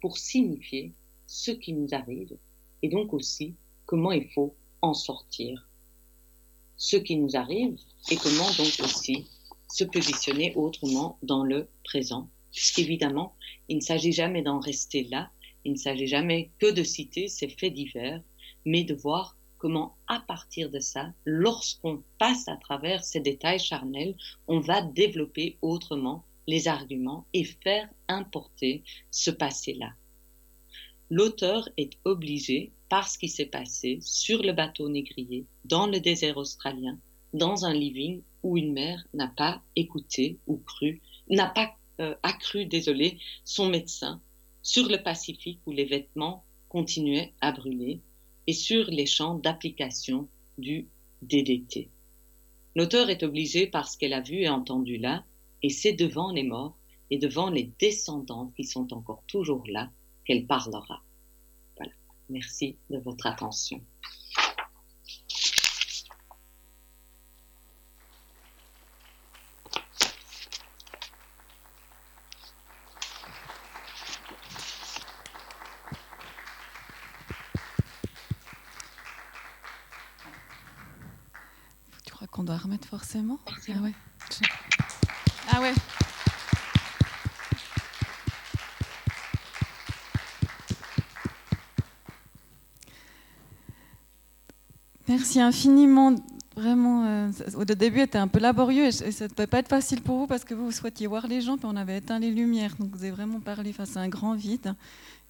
pour 0.00 0.18
signifier 0.18 0.92
ce 1.26 1.50
qui 1.50 1.72
nous 1.72 1.88
arrive 1.92 2.36
et 2.82 2.88
donc 2.88 3.12
aussi 3.12 3.54
comment 3.84 4.12
il 4.12 4.28
faut 4.30 4.54
en 4.82 4.94
sortir. 4.94 5.68
Ce 6.76 6.96
qui 6.96 7.16
nous 7.16 7.36
arrive 7.36 7.76
et 8.10 8.16
comment 8.16 8.50
donc 8.58 8.80
aussi 8.84 9.26
se 9.68 9.84
positionner 9.84 10.54
autrement 10.54 11.18
dans 11.22 11.42
le 11.42 11.68
présent, 11.84 12.28
puisqu'évidemment, 12.52 13.34
il 13.68 13.76
ne 13.76 13.82
s'agit 13.82 14.12
jamais 14.12 14.42
d'en 14.42 14.60
rester 14.60 15.04
là, 15.04 15.30
il 15.66 15.72
ne 15.72 15.76
s'agit 15.76 16.06
jamais 16.06 16.50
que 16.60 16.70
de 16.70 16.84
citer 16.84 17.26
ces 17.26 17.48
faits 17.48 17.74
divers, 17.74 18.22
mais 18.64 18.84
de 18.84 18.94
voir 18.94 19.36
comment, 19.58 19.96
à 20.06 20.20
partir 20.20 20.70
de 20.70 20.78
ça, 20.78 21.12
lorsqu'on 21.24 22.04
passe 22.18 22.46
à 22.46 22.56
travers 22.56 23.04
ces 23.04 23.18
détails 23.18 23.58
charnels, 23.58 24.14
on 24.46 24.60
va 24.60 24.80
développer 24.80 25.58
autrement 25.62 26.24
les 26.46 26.68
arguments 26.68 27.26
et 27.32 27.42
faire 27.42 27.88
importer 28.06 28.84
ce 29.10 29.32
passé-là. 29.32 29.92
L'auteur 31.10 31.68
est 31.76 31.98
obligé, 32.04 32.70
par 32.88 33.08
ce 33.08 33.18
qui 33.18 33.28
s'est 33.28 33.46
passé 33.46 33.98
sur 34.00 34.42
le 34.42 34.52
bateau 34.52 34.88
négrier, 34.88 35.46
dans 35.64 35.88
le 35.88 35.98
désert 35.98 36.36
australien, 36.36 36.96
dans 37.32 37.64
un 37.64 37.74
living 37.74 38.22
où 38.44 38.56
une 38.56 38.72
mère 38.72 39.04
n'a 39.14 39.26
pas 39.26 39.60
écouté 39.74 40.38
ou 40.46 40.58
cru, 40.58 41.00
n'a 41.28 41.48
pas 41.48 41.74
euh, 41.98 42.14
accru, 42.22 42.66
désolé, 42.66 43.18
son 43.44 43.68
médecin, 43.68 44.20
sur 44.66 44.88
le 44.88 45.00
Pacifique 45.00 45.60
où 45.64 45.70
les 45.70 45.84
vêtements 45.84 46.44
continuaient 46.68 47.32
à 47.40 47.52
brûler 47.52 48.00
et 48.48 48.52
sur 48.52 48.86
les 48.90 49.06
champs 49.06 49.36
d'application 49.36 50.28
du 50.58 50.88
DDT. 51.22 51.88
L'auteur 52.74 53.08
est 53.08 53.22
obligé 53.22 53.68
par 53.68 53.88
ce 53.88 53.96
qu'elle 53.96 54.12
a 54.12 54.20
vu 54.20 54.38
et 54.38 54.48
entendu 54.48 54.96
là, 54.96 55.24
et 55.62 55.70
c'est 55.70 55.92
devant 55.92 56.32
les 56.32 56.42
morts 56.42 56.76
et 57.10 57.18
devant 57.18 57.48
les 57.48 57.70
descendants 57.78 58.52
qui 58.56 58.64
sont 58.64 58.92
encore 58.92 59.22
toujours 59.28 59.62
là 59.68 59.88
qu'elle 60.24 60.46
parlera. 60.48 61.00
Voilà. 61.76 61.92
Merci 62.28 62.76
de 62.90 62.98
votre 62.98 63.28
attention. 63.28 63.80
qu'on 82.36 82.44
doit 82.44 82.58
remettre 82.58 82.92
forcément. 83.16 83.38
Ah 83.48 83.82
ouais. 83.82 83.92
Ah 85.48 85.60
ouais. 85.60 85.74
Merci 95.08 95.40
infiniment. 95.40 96.14
Vraiment, 96.56 97.04
euh, 97.04 97.30
au 97.54 97.64
début, 97.64 98.00
était 98.00 98.16
un 98.16 98.28
peu 98.28 98.38
laborieux 98.38 98.86
et 98.86 98.90
ça 98.90 99.24
ne 99.24 99.28
peut 99.28 99.46
pas 99.46 99.58
être 99.58 99.68
facile 99.68 100.00
pour 100.00 100.18
vous 100.20 100.26
parce 100.26 100.42
que 100.42 100.54
vous, 100.54 100.72
souhaitiez 100.72 101.06
voir 101.06 101.26
les 101.26 101.42
gens, 101.42 101.58
puis 101.58 101.66
on 101.70 101.76
avait 101.76 101.98
éteint 101.98 102.18
les 102.18 102.30
lumières. 102.30 102.74
Donc 102.78 102.96
vous 102.96 103.02
avez 103.02 103.10
vraiment 103.10 103.40
parlé 103.40 103.74
face 103.74 103.96
à 103.96 104.00
un 104.00 104.08
grand 104.08 104.34
vide. 104.34 104.74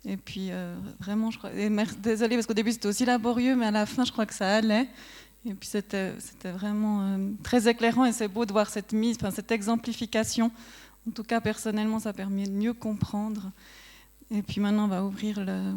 Et 0.04 0.16
puis, 0.16 0.48
euh, 0.52 0.76
vraiment, 1.00 1.32
je 1.32 1.38
crois. 1.38 1.50
désolée 1.98 2.36
parce 2.36 2.46
qu'au 2.46 2.54
début, 2.54 2.70
c'était 2.70 2.86
aussi 2.86 3.04
laborieux, 3.04 3.56
mais 3.56 3.66
à 3.66 3.70
la 3.72 3.86
fin, 3.86 4.04
je 4.04 4.12
crois 4.12 4.24
que 4.24 4.34
ça 4.34 4.56
allait. 4.56 4.88
Et 5.48 5.54
puis 5.54 5.68
c'était 5.68 6.12
vraiment 6.44 7.02
euh, 7.02 7.30
très 7.44 7.68
éclairant 7.68 8.04
et 8.04 8.12
c'est 8.12 8.26
beau 8.26 8.44
de 8.44 8.52
voir 8.52 8.68
cette 8.68 8.92
mise, 8.92 9.16
cette 9.32 9.52
exemplification. 9.52 10.50
En 11.06 11.12
tout 11.12 11.22
cas, 11.22 11.40
personnellement, 11.40 12.00
ça 12.00 12.12
permet 12.12 12.46
de 12.46 12.52
mieux 12.52 12.74
comprendre. 12.74 13.52
Et 14.32 14.42
puis 14.42 14.60
maintenant, 14.60 14.86
on 14.86 14.88
va 14.88 15.04
ouvrir 15.04 15.44
le, 15.44 15.74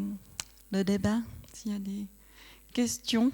le 0.72 0.84
débat, 0.84 1.20
s'il 1.54 1.72
y 1.72 1.76
a 1.76 1.80
des 1.80 2.08
questions. 2.74 3.32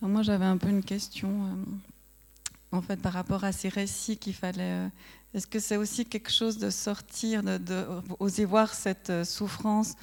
moi, 0.00 0.22
j'avais 0.22 0.44
un 0.44 0.56
peu 0.56 0.68
une 0.68 0.82
question, 0.82 1.46
euh, 1.46 2.76
en 2.76 2.82
fait, 2.82 2.96
par 2.96 3.12
rapport 3.12 3.44
à 3.44 3.52
ces 3.52 3.68
récits 3.68 4.16
qu'il 4.16 4.34
fallait. 4.34 4.86
Euh, 4.86 4.88
est-ce 5.34 5.46
que 5.46 5.60
c'est 5.60 5.76
aussi 5.76 6.04
quelque 6.04 6.32
chose 6.32 6.58
de 6.58 6.68
sortir, 6.68 7.44
de, 7.44 7.58
de 7.58 7.86
oser 8.18 8.44
voir 8.44 8.74
cette 8.74 9.22
souffrance 9.22 9.94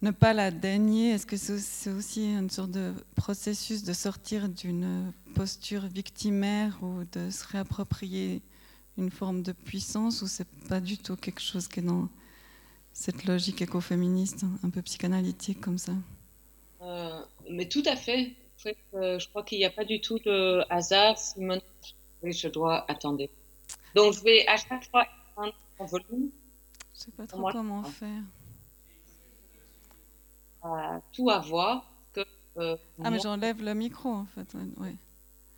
ne 0.00 0.10
pas 0.10 0.32
la 0.32 0.50
daigner, 0.50 1.10
est-ce 1.10 1.26
que 1.26 1.36
c'est 1.36 1.90
aussi 1.90 2.32
une 2.32 2.50
sorte 2.50 2.70
de 2.70 2.92
processus 3.16 3.82
de 3.82 3.92
sortir 3.92 4.48
d'une 4.48 5.12
posture 5.34 5.86
victimaire 5.86 6.78
ou 6.82 7.02
de 7.12 7.30
se 7.30 7.46
réapproprier 7.48 8.42
une 8.96 9.10
forme 9.10 9.42
de 9.42 9.52
puissance 9.52 10.22
ou 10.22 10.26
c'est 10.26 10.48
pas 10.68 10.80
du 10.80 10.98
tout 10.98 11.16
quelque 11.16 11.40
chose 11.40 11.66
qui 11.68 11.80
est 11.80 11.82
dans 11.82 12.08
cette 12.92 13.24
logique 13.24 13.62
écoféministe, 13.62 14.44
un 14.64 14.70
peu 14.70 14.82
psychanalytique 14.82 15.60
comme 15.60 15.78
ça? 15.78 15.92
Euh, 16.82 17.20
Mais 17.50 17.68
tout 17.68 17.82
à 17.86 17.96
fait. 17.96 18.34
Euh, 18.94 19.18
je 19.18 19.28
crois 19.28 19.44
qu'il 19.44 19.58
n'y 19.58 19.64
a 19.64 19.70
pas 19.70 19.84
du 19.84 20.00
tout 20.00 20.18
de 20.18 20.64
hasard. 20.68 21.16
Oui, 22.22 22.32
je 22.32 22.48
dois 22.48 22.90
attendre. 22.90 23.24
Donc 23.94 24.14
je 24.14 24.20
vais 24.22 24.46
à 24.48 24.56
chaque 24.56 24.88
fois 24.90 25.06
en 25.36 25.84
volume. 25.86 26.30
Je 26.94 27.00
sais 27.00 27.10
pas 27.12 27.26
trop 27.26 27.50
comment 27.52 27.84
faire 27.84 28.22
tout 31.12 31.30
avoir. 31.30 31.84
Que, 32.12 32.20
euh, 32.58 32.76
ah, 33.02 33.10
mais 33.10 33.18
j'enlève 33.20 33.62
le 33.62 33.74
micro, 33.74 34.10
en 34.10 34.26
fait. 34.26 34.54
Ouais. 34.78 34.94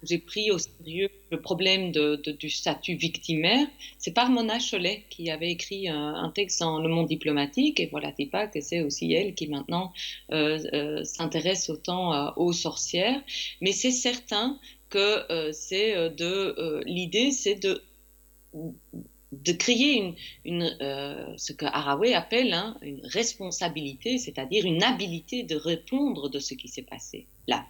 J'ai 0.03 0.19
pris 0.19 0.51
au 0.51 0.59
sérieux 0.59 1.11
le 1.31 1.41
problème 1.41 1.93
de, 1.93 2.17
du 2.17 2.49
statut 2.49 2.95
victimaire. 2.95 3.67
C'est 3.99 4.13
par 4.13 4.31
Mona 4.31 4.59
Cholet 4.59 5.05
qui 5.11 5.31
avait 5.31 5.51
écrit 5.51 5.89
un, 5.89 6.31
texte 6.35 6.61
dans 6.61 6.81
Le 6.81 6.89
Monde 6.89 7.07
diplomatique, 7.07 7.81
et 7.81 7.87
voilà, 7.87 8.11
c'est 8.17 8.27
pas 8.27 8.47
que 8.47 8.63
c'est 8.63 8.81
aussi 8.81 9.13
elle 9.13 9.35
qui 9.35 9.49
maintenant 9.49 9.93
euh, 10.33 10.59
euh, 10.73 11.05
s'intéresse 11.05 11.69
autant 11.69 12.35
aux 12.37 12.55
sorcières. 12.55 13.21
Mais 13.61 13.73
c'est 13.73 13.91
certain 13.91 14.59
que 14.89 15.53
c'est 15.53 16.11
de 16.11 16.83
l'idée, 16.87 17.31
c'est 17.31 17.57
de 17.57 17.83
de 19.33 19.53
créer 19.53 20.15
une, 20.45 20.77
euh, 20.81 21.35
ce 21.37 21.53
que 21.53 21.65
Haraway 21.67 22.15
appelle 22.15 22.53
hein, 22.53 22.77
une 22.83 23.01
responsabilité, 23.07 24.19
c'est-à-dire 24.19 24.65
une 24.65 24.83
habilité 24.83 25.43
de 25.45 25.57
répondre 25.57 26.29
de 26.29 26.39
ce 26.39 26.55
qui 26.55 26.69
s'est 26.69 26.83
passé 26.83 27.27
là. 27.47 27.67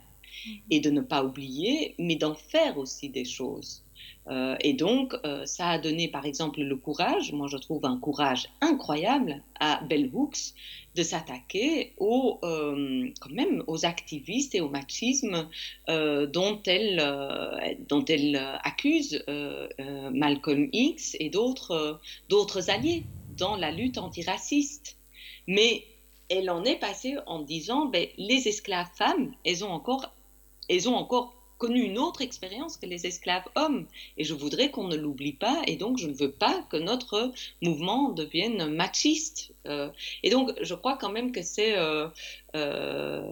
et 0.70 0.80
de 0.80 0.90
ne 0.90 1.02
pas 1.02 1.22
oublier, 1.22 1.94
mais 1.98 2.16
d'en 2.16 2.34
faire 2.34 2.78
aussi 2.78 3.10
des 3.10 3.26
choses. 3.26 3.84
Euh, 4.28 4.56
et 4.60 4.74
donc, 4.74 5.14
euh, 5.24 5.44
ça 5.46 5.70
a 5.70 5.78
donné, 5.78 6.08
par 6.08 6.24
exemple, 6.24 6.60
le 6.60 6.76
courage, 6.76 7.32
moi 7.32 7.48
je 7.48 7.56
trouve 7.56 7.84
un 7.84 7.98
courage 7.98 8.48
incroyable 8.60 9.42
à 9.58 9.82
Bell 9.88 10.10
Hooks 10.12 10.54
de 10.94 11.02
s'attaquer 11.02 11.94
aux, 11.98 12.38
euh, 12.42 13.08
quand 13.20 13.30
même, 13.30 13.64
aux 13.66 13.86
activistes 13.86 14.54
et 14.54 14.60
au 14.60 14.68
machisme 14.68 15.48
dont, 15.88 16.60
elle, 16.66 17.76
dont 17.88 18.04
elle 18.04 18.36
accuse 18.64 19.24
Malcolm 20.12 20.68
X 20.72 21.16
et 21.20 21.30
d'autres, 21.30 22.00
d'autres 22.28 22.70
alliés 22.70 23.04
dans 23.36 23.56
la 23.56 23.70
lutte 23.70 23.98
antiraciste. 23.98 24.96
Mais 25.46 25.84
elle 26.28 26.50
en 26.50 26.64
est 26.64 26.78
passée 26.78 27.16
en 27.26 27.40
disant, 27.40 27.86
ben, 27.86 28.06
les 28.18 28.48
esclaves 28.48 28.90
femmes, 28.94 29.32
elles 29.44 29.64
ont 29.64 29.70
encore, 29.70 30.12
elles 30.68 30.88
ont 30.88 30.96
encore 30.96 31.39
connu 31.60 31.82
une 31.82 31.98
autre 31.98 32.22
expérience 32.22 32.78
que 32.78 32.86
les 32.86 33.06
esclaves 33.06 33.48
hommes. 33.54 33.86
Et 34.16 34.24
je 34.24 34.34
voudrais 34.34 34.70
qu'on 34.70 34.88
ne 34.88 34.96
l'oublie 34.96 35.34
pas, 35.34 35.62
et 35.66 35.76
donc 35.76 35.98
je 35.98 36.08
ne 36.08 36.14
veux 36.14 36.32
pas 36.32 36.64
que 36.70 36.78
notre 36.78 37.32
mouvement 37.62 38.08
devienne 38.08 38.74
machiste. 38.74 39.52
Euh, 39.68 39.90
et 40.22 40.30
donc 40.30 40.50
je 40.62 40.74
crois 40.74 40.96
quand 40.96 41.12
même 41.12 41.32
que 41.32 41.42
c'est 41.42 41.76
euh, 41.76 42.08
euh, 42.56 43.22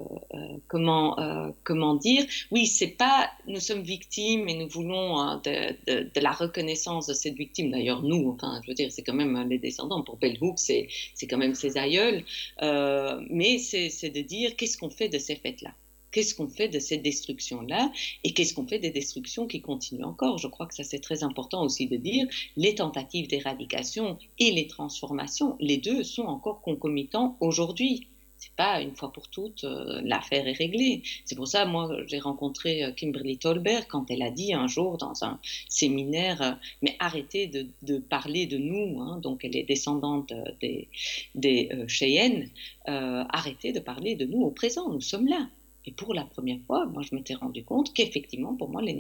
comment 0.69 1.17
comment 1.65 1.95
dire 1.95 2.25
Oui, 2.51 2.67
c'est 2.67 2.95
pas 3.07 3.31
nous 3.47 3.61
sommes 3.61 3.83
victimes 3.83 4.47
et 4.49 4.55
nous 4.55 4.69
voulons 4.69 5.19
hein, 5.19 5.41
de, 5.45 6.21
la 6.21 6.33
reconnaissance 6.33 7.07
de 7.07 7.15
cette 7.15 7.35
victime. 7.35 7.71
D'ailleurs 7.71 8.03
nous, 8.03 8.31
enfin 8.35 8.61
je 8.63 8.69
veux 8.71 8.75
dire 8.75 8.93
c'est 8.93 9.03
quand 9.03 9.15
même 9.15 9.49
les 9.49 9.59
descendants 9.59 10.03
pour 10.03 10.19
Bell 10.19 10.39
c'est 10.57 10.87
quand 11.29 11.39
même 11.39 11.55
ses 11.55 11.79
aïeuls. 11.79 12.23
mais 12.61 13.59
c'est 13.59 14.11
de 14.11 14.21
dire 14.21 14.55
qu'est-ce 14.57 14.77
qu'on 14.77 14.91
fait 14.91 15.09
de 15.09 15.19
ces 15.19 15.37
fêtes 15.37 15.63
là 15.63 15.73
Qu'est-ce 16.11 16.35
qu'on 16.35 16.49
fait 16.49 16.69
de 16.69 16.79
cette 16.79 17.03
destruction-là 17.03 17.93
et 18.25 18.33
qu'est-ce 18.33 18.55
qu'on 18.55 18.67
fait 18.67 18.79
des 18.79 18.91
destructions 18.91 19.47
qui 19.47 19.61
continuent 19.61 20.05
encore? 20.05 20.39
Je 20.39 20.49
crois 20.49 20.67
que 20.67 20.75
ça 20.75 20.85
c'est 20.85 21.01
très 21.01 21.23
important 21.23 21.63
aussi 21.63 21.87
de 21.87 21.97
dire. 21.97 22.27
Les 22.57 22.75
tentatives 22.75 23.29
d'éradication 23.29 24.19
et 24.39 24.51
les 24.51 24.67
transformations, 24.67 25.57
les 25.61 25.77
deux 25.77 26.03
sont 26.05 26.25
encore 26.25 26.63
concomitants 26.63 27.37
aujourd'hui. 27.41 28.07
C'est 28.39 28.55
pas 28.55 28.81
une 28.81 28.95
fois 28.95 29.13
pour 29.13 29.29
toutes 29.29 29.65
euh, 29.65 30.01
l'affaire 30.05 30.47
est 30.47 30.53
réglée. 30.53 31.03
C'est 31.25 31.35
pour 31.35 31.49
ça 31.49 31.67
moi 31.67 31.91
j'ai 32.07 32.21
rencontré 32.21 32.85
euh, 32.85 32.93
Kimberly 32.93 33.37
Tolbert 33.37 33.89
quand 33.89 34.11
elle 34.11 34.23
a 34.23 34.31
dit 34.31 34.55
un 34.55 34.69
jour 34.69 34.97
dans 34.97 35.25
un 35.25 35.41
séminaire 35.69 36.41
euh, 36.41 36.53
mais 36.81 36.97
arrêtez 37.01 37.49
de, 37.49 37.99
parler 37.99 38.47
de 38.47 38.57
nous. 38.57 39.01
Hein, 39.01 39.19
donc 39.21 39.45
elle 39.45 39.57
est 39.57 39.65
descendante 39.65 40.33
des, 40.61 40.89
des 41.35 41.69
Cheyennes. 41.89 42.49
arrêtez 42.87 43.73
de 43.73 43.81
parler 43.81 44.15
de 44.15 44.25
nous 44.25 44.43
au 44.43 44.51
présent. 44.51 44.89
Nous 44.89 45.01
sommes 45.01 45.27
là. 45.27 45.49
Et 45.87 45.93
pour 45.93 46.15
la 46.15 46.25
première 46.25 46.61
fois, 46.67 46.87
moi, 46.87 47.03
je 47.03 47.15
m'étais 47.15 47.35
rendu 47.35 47.65
compte 47.65 47.93
qu'effectivement, 47.95 48.55
pour 48.55 48.69
moi, 48.69 48.83
les, 48.83 48.95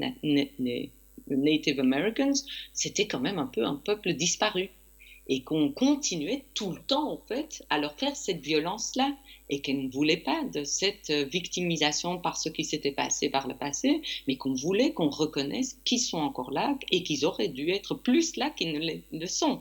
Native 1.28 1.80
Americans, 1.80 2.34
c'était 2.72 3.06
quand 3.06 3.20
même 3.20 3.38
un 3.38 3.46
peu 3.46 3.64
un 3.64 3.74
peuple 3.74 4.14
disparu. 4.14 4.70
Et 5.30 5.42
qu'on 5.42 5.70
continuait 5.70 6.44
tout 6.54 6.70
le 6.70 6.80
temps, 6.80 7.12
en 7.12 7.18
fait, 7.18 7.62
à 7.68 7.78
leur 7.78 7.92
faire 7.98 8.16
cette 8.16 8.40
violence-là. 8.40 9.14
Et 9.50 9.60
qu'elles 9.60 9.84
ne 9.84 9.90
voulaient 9.90 10.16
pas 10.16 10.42
de 10.44 10.64
cette 10.64 11.10
victimisation 11.10 12.18
par 12.18 12.38
ce 12.38 12.48
qui 12.48 12.64
s'était 12.64 12.92
passé 12.92 13.28
par 13.28 13.46
le 13.46 13.54
passé, 13.54 14.00
mais 14.26 14.36
qu'on 14.36 14.54
voulait 14.54 14.92
qu'on 14.94 15.10
reconnaisse 15.10 15.78
qu'ils 15.84 16.00
sont 16.00 16.18
encore 16.18 16.50
là 16.50 16.78
et 16.90 17.02
qu'ils 17.02 17.26
auraient 17.26 17.48
dû 17.48 17.70
être 17.70 17.94
plus 17.94 18.36
là 18.36 18.48
qu'ils 18.50 18.72
ne 18.72 19.18
le 19.18 19.26
sont 19.26 19.60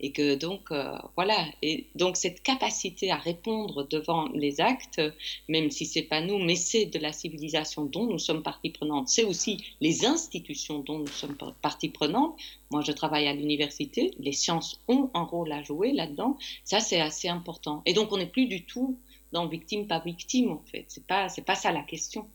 et 0.00 0.12
que 0.12 0.34
donc 0.34 0.70
euh, 0.70 0.96
voilà. 1.16 1.46
Et 1.62 1.86
donc 1.94 2.16
cette 2.16 2.42
capacité 2.42 3.10
à 3.10 3.16
répondre 3.16 3.86
devant 3.88 4.28
les 4.28 4.60
actes 4.60 5.00
même 5.48 5.70
si 5.70 5.86
c'est 5.86 6.02
pas 6.02 6.20
nous 6.20 6.38
mais 6.38 6.56
c'est 6.56 6.86
de 6.86 6.98
la 6.98 7.12
civilisation 7.12 7.84
dont 7.84 8.06
nous 8.06 8.18
sommes 8.18 8.42
partie 8.42 8.70
prenante 8.70 9.08
c'est 9.08 9.24
aussi 9.24 9.64
les 9.80 10.06
institutions 10.06 10.78
dont 10.80 10.98
nous 10.98 11.06
sommes 11.06 11.36
partie 11.62 11.88
prenante. 11.88 12.38
Moi 12.70 12.82
je 12.82 12.92
travaille 12.92 13.26
à 13.26 13.32
l'université 13.32 14.12
les 14.18 14.32
sciences 14.32 14.80
ont 14.88 15.10
un 15.14 15.22
rôle 15.22 15.52
à 15.52 15.62
jouer 15.62 15.92
là-dedans. 15.92 16.36
Ça 16.64 16.80
c'est 16.80 17.00
assez 17.00 17.28
important. 17.28 17.82
Et 17.86 17.92
donc 17.92 18.12
on 18.12 18.18
n'est 18.18 18.26
plus 18.26 18.46
du 18.46 18.64
tout 18.64 18.98
dans 19.32 19.46
victime 19.46 19.86
pas 19.86 19.98
victime 19.98 20.50
en 20.52 20.62
fait. 20.70 20.84
C'est 20.88 21.06
pas 21.06 21.28
c'est 21.28 21.42
pas 21.42 21.54
ça 21.54 21.72
la 21.72 21.82
question. 21.82 22.28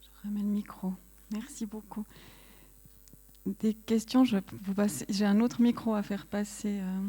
Je 0.00 0.28
remets 0.28 0.40
le 0.40 0.46
micro. 0.48 0.92
Merci 1.30 1.66
beaucoup 1.66 2.04
des 3.60 3.74
questions, 3.74 4.24
je 4.24 4.38
vous 4.50 4.74
J'ai 5.08 5.24
un 5.24 5.40
autre 5.40 5.60
micro 5.60 5.94
à 5.94 6.02
faire 6.02 6.26
passer. 6.26 6.80
Euh, 6.80 7.00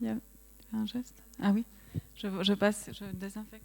il 0.00 0.06
y 0.06 0.10
a 0.10 0.16
un 0.72 0.86
geste? 0.86 1.22
Ah 1.40 1.52
oui, 1.52 1.64
je, 2.14 2.54
passe, 2.54 2.90
je 2.92 3.04
désinfecte. 3.12 3.64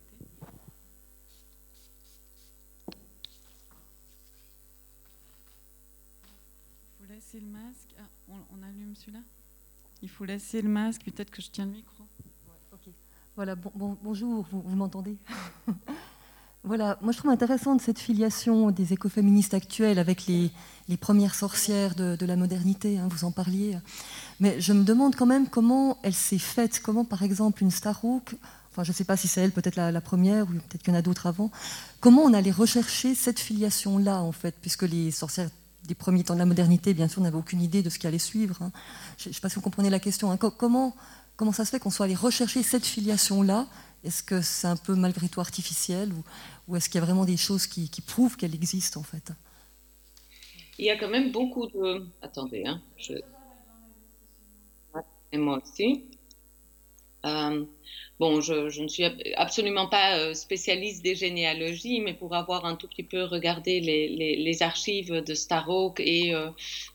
Il 2.87 2.95
faut 6.99 7.13
laisser 7.13 7.39
le 7.39 7.47
masque. 7.47 7.95
Ah, 7.99 8.33
on, 8.51 8.63
allume 8.63 8.95
celui-là? 8.95 9.21
Il 10.01 10.09
faut 10.09 10.25
laisser 10.25 10.61
le 10.61 10.69
masque, 10.69 11.03
peut-être 11.03 11.31
que 11.31 11.41
je 11.41 11.49
tiens 11.49 11.65
le 11.65 11.71
micro. 11.71 12.03
Voilà, 13.35 13.55
bonjour, 13.55 14.45
vous 14.51 14.75
m'entendez? 14.75 15.17
Voilà, 16.65 16.97
moi 17.01 17.11
je 17.11 17.17
trouve 17.17 17.31
intéressante 17.31 17.81
cette 17.81 17.99
filiation 17.99 18.71
des 18.71 18.93
écoféministes 18.93 19.53
actuels 19.53 19.99
avec 19.99 20.27
les, 20.27 20.49
premières 20.97 21.35
sorcières 21.35 21.93
de, 21.93 22.25
la 22.25 22.37
modernité, 22.37 22.97
hein, 22.97 23.09
vous 23.11 23.25
en 23.25 23.31
parliez. 23.31 23.77
Mais 24.39 24.61
je 24.61 24.71
me 24.71 24.85
demande 24.85 25.17
quand 25.17 25.25
même 25.25 25.49
comment 25.49 25.97
elle 26.03 26.13
s'est 26.13 26.37
faite, 26.37 26.79
comment 26.81 27.03
par 27.03 27.21
exemple 27.21 27.63
une 27.63 27.71
Starhawk, 27.71 28.35
enfin 28.71 28.85
je 28.85 28.91
ne 28.91 28.95
sais 28.95 29.03
pas 29.03 29.17
si 29.17 29.27
c'est 29.27 29.41
elle 29.41 29.51
peut-être 29.51 29.75
la, 29.75 29.99
première 29.99 30.45
ou 30.45 30.53
peut-être 30.53 30.83
qu'il 30.83 30.93
y 30.93 30.95
en 30.95 30.99
a 30.99 31.01
d'autres 31.01 31.27
avant, 31.27 31.51
comment 31.99 32.21
on 32.21 32.33
allait 32.33 32.51
rechercher 32.51 33.13
cette 33.13 33.41
filiation-là 33.41 34.21
en 34.21 34.31
fait, 34.31 34.55
puisque 34.61 34.83
les 34.83 35.11
sorcières 35.11 35.49
des 35.85 35.95
premiers 35.95 36.23
temps 36.23 36.33
de 36.33 36.39
la 36.39 36.45
modernité, 36.45 36.93
bien 36.93 37.09
sûr, 37.09 37.21
n'avaient 37.21 37.35
aucune 37.35 37.61
idée 37.61 37.83
de 37.83 37.89
ce 37.89 37.99
qui 37.99 38.07
allait 38.07 38.19
suivre. 38.19 38.61
Hein. 38.61 38.71
Je 39.17 39.27
ne 39.27 39.33
sais 39.33 39.41
pas 39.41 39.49
si 39.49 39.55
vous 39.55 39.61
comprenez 39.61 39.89
la 39.89 39.99
question. 39.99 40.31
Hein. 40.31 40.37
Comment, 40.37 40.95
comment 41.35 41.51
ça 41.51 41.65
se 41.65 41.71
fait 41.71 41.79
qu'on 41.79 41.89
soit 41.89 42.05
allé 42.05 42.15
rechercher 42.15 42.63
cette 42.63 42.85
filiation-là 42.85 43.67
est-ce 44.03 44.23
que 44.23 44.41
c'est 44.41 44.67
un 44.67 44.75
peu 44.75 44.95
malgré 44.95 45.29
tout 45.29 45.39
artificiel 45.39 46.11
ou, 46.67 46.75
est-ce 46.75 46.89
qu'il 46.89 46.99
y 46.99 47.03
a 47.03 47.05
vraiment 47.05 47.25
des 47.25 47.37
choses 47.37 47.67
qui, 47.67 47.89
prouvent 48.05 48.37
qu'elle 48.37 48.55
existe 48.55 48.97
en 48.97 49.03
fait? 49.03 49.31
Il 50.77 50.85
y 50.85 50.89
a 50.89 50.97
quand 50.97 51.09
même 51.09 51.31
beaucoup 51.31 51.67
de... 51.67 52.05
Attendez, 52.21 52.63
hein, 52.65 52.81
je... 52.97 53.13
Et 55.31 55.37
moi 55.37 55.61
aussi. 55.63 56.05
Euh, 57.25 57.65
Bon, 58.19 58.41
je, 58.41 58.79
ne 58.79 58.87
suis 58.87 59.03
absolument 59.37 59.87
pas 59.87 60.19
euh, 60.19 60.35
spécialiste 60.35 61.03
des 61.03 61.15
généalogies, 61.15 61.99
mais 61.99 62.13
pour 62.13 62.35
avoir 62.35 62.63
un 62.63 62.75
tout 62.75 62.87
petit 62.87 63.01
peu 63.01 63.23
regardé 63.23 63.79
les, 63.79 64.61
archives 64.61 65.11
de 65.11 65.33
Starhawk 65.33 65.99
et 65.99 66.33
euh, 66.35 66.49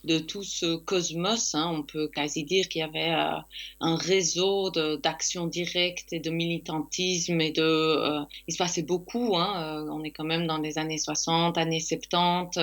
de 0.05 0.21
tout 0.21 0.45
ce 0.45 0.77
cosmos, 0.77 1.57
hein, 1.57 1.73
on 1.75 1.83
peut 1.83 2.07
quasi 2.07 2.45
dire 2.45 2.69
qu'il 2.69 2.81
y 2.81 2.85
avait 2.85 3.11
euh, 3.11 3.37
un 3.81 3.97
réseau 3.97 4.71
d'action 4.71 5.49
directe 5.49 6.13
et 6.13 6.21
de 6.21 6.31
militantisme 6.31 7.41
et 7.41 7.51
de, 7.51 8.23
il 8.47 8.53
se 8.53 8.59
passait 8.59 8.83
beaucoup. 8.83 9.37
Hein, 9.37 9.87
on 9.91 10.05
est 10.05 10.13
quand 10.13 10.25
même 10.25 10.47
dans 10.47 10.59
les 10.59 10.79
années 10.79 10.99
60, 10.99 11.59
années 11.59 11.81
70, 11.81 12.61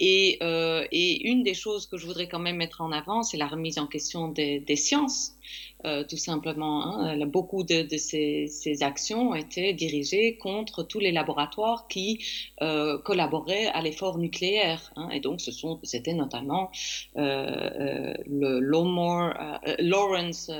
et, 0.00 0.38
une 1.28 1.42
des 1.42 1.54
choses 1.54 1.86
que 1.86 1.96
je 1.96 2.06
voudrais 2.06 2.28
quand 2.28 2.40
même 2.40 2.56
mettre 2.56 2.82
en 2.82 2.92
avant, 2.92 3.22
c'est 3.22 3.38
la 3.38 3.46
remise 3.46 3.78
en 3.78 3.86
question 3.86 4.28
des 4.28 4.76
sciences. 4.76 5.32
Euh, 5.84 6.04
tout 6.04 6.16
simplement. 6.16 6.86
Hein. 6.86 7.26
Beaucoup 7.26 7.62
de, 7.62 7.86
ces, 7.96 8.82
actions 8.82 9.34
étaient 9.34 9.74
dirigées 9.74 10.38
contre 10.38 10.82
tous 10.82 10.98
les 10.98 11.12
laboratoires 11.12 11.86
qui 11.86 12.24
euh, 12.62 12.98
collaboraient 12.98 13.66
à 13.66 13.82
l'effort 13.82 14.18
nucléaire. 14.18 14.92
Hein. 14.96 15.10
Et 15.10 15.20
donc, 15.20 15.40
c'était 15.82 16.14
notamment 16.14 16.70
euh, 17.16 18.14
le 18.26 18.58
Lawrence 19.80 20.50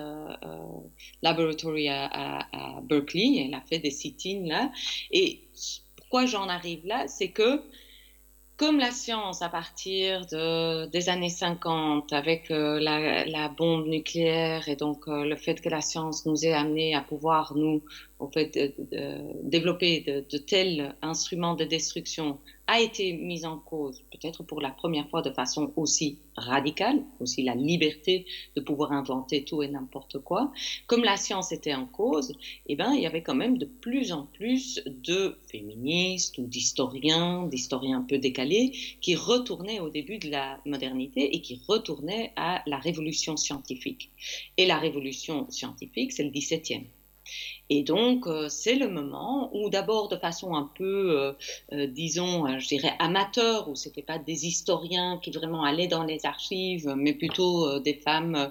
Laboratory 1.23 1.89
à, 1.89 2.47
à, 2.53 2.81
Berkeley. 2.83 3.47
Elle 3.47 3.55
a 3.55 3.63
fait 3.63 3.79
des 3.79 3.91
sit-ins 3.91 4.47
là. 4.47 4.71
Et 5.11 5.41
pourquoi 5.97 6.27
j'en 6.27 6.49
arrive 6.49 6.87
là, 6.87 7.09
c'est 7.09 7.29
que 7.29 7.63
comme 8.57 8.79
la 8.79 8.91
science, 8.91 9.43
à 9.43 9.49
partir 9.49 10.25
de, 10.27 10.87
des 10.87 11.09
années 11.09 11.31
50, 11.31 12.13
avec 12.13 12.51
euh, 12.51 12.81
la, 12.81 13.49
bombe 13.49 13.87
nucléaire 13.87 14.69
et 14.69 14.77
donc 14.77 15.09
euh, 15.09 15.25
le 15.25 15.37
fait 15.37 15.61
que 15.61 15.69
la 15.69 15.83
science 15.83 16.25
nous 16.25 16.47
ait 16.47 16.55
amené 16.55 16.95
à 16.95 17.03
pouvoir 17.03 17.55
nous, 17.55 17.83
au 18.19 18.31
développer 19.43 20.01
de, 20.01 20.39
tels 20.39 20.95
instruments 21.03 21.55
de 21.55 21.65
destruction 21.65 22.39
a 22.67 22.81
été 22.81 23.13
mise 23.13 23.45
en 23.45 23.59
cause, 23.59 24.03
peut-être 24.11 24.43
pour 24.43 24.61
la 24.61 24.71
première 24.71 25.09
fois 25.09 25.23
de 25.23 25.31
façon 25.31 25.73
aussi 25.77 26.19
radicale, 26.37 27.05
aussi 27.21 27.43
la 27.43 27.55
liberté 27.55 28.27
de 28.57 28.61
pouvoir 28.61 28.93
inventer 28.93 29.45
tout 29.45 29.63
et 29.63 29.69
n'importe 29.69 30.19
quoi. 30.19 30.53
Comme 30.87 31.05
la 31.05 31.17
science 31.17 31.53
était 31.53 31.75
en 31.75 31.87
cause, 31.87 32.33
eh 32.67 32.77
ben, 32.77 32.93
il 32.93 33.03
y 33.03 33.07
avait 33.07 33.23
quand 33.23 33.35
même 33.35 33.59
de 33.59 33.67
plus 33.67 34.13
en 34.13 34.27
plus 34.27 34.83
de 34.87 35.37
féministes 35.51 36.39
ou 36.39 36.47
d'historiens, 36.47 37.47
d'historiens 37.47 37.99
un 37.99 38.03
peu 38.03 38.19
décalés, 38.19 38.73
qui 39.01 39.15
retournaient 39.15 39.81
au 39.81 39.89
début 39.89 40.19
de 40.19 40.31
la 40.31 40.61
modernité 40.67 41.37
et 41.37 41.41
qui 41.41 41.61
retournaient 41.69 42.33
à 42.37 42.63
la 42.67 42.79
révolution 42.79 43.37
scientifique. 43.37 44.11
Et 44.57 44.67
la 44.67 44.79
révolution 44.79 45.49
scientifique, 45.51 46.13
c'est 46.13 46.25
le 46.25 46.31
17e. 46.31 46.85
Et 47.69 47.83
donc, 47.83 48.27
euh, 48.27 48.49
c'est 48.49 48.77
le 48.77 48.89
moment 48.89 49.51
où 49.53 49.71
d'abord 49.71 50.09
de 50.09 50.17
façon 50.17 50.55
un 50.55 50.71
peu, 50.77 51.19
euh, 51.19 51.33
euh, 51.73 51.87
disons, 51.87 52.59
je 52.59 52.69
dirais 52.69 52.93
amateur, 52.99 53.69
où 53.69 53.75
c'était 53.75 54.03
pas 54.03 54.19
des 54.19 54.47
historiens 54.47 55.19
qui 55.21 55.31
vraiment 55.31 55.65
allaient 55.65 55.89
dans 55.89 56.05
les 56.05 56.27
archives, 56.27 56.95
mais 56.97 57.13
plutôt 57.13 57.81
des 57.81 57.95
femmes 57.95 58.51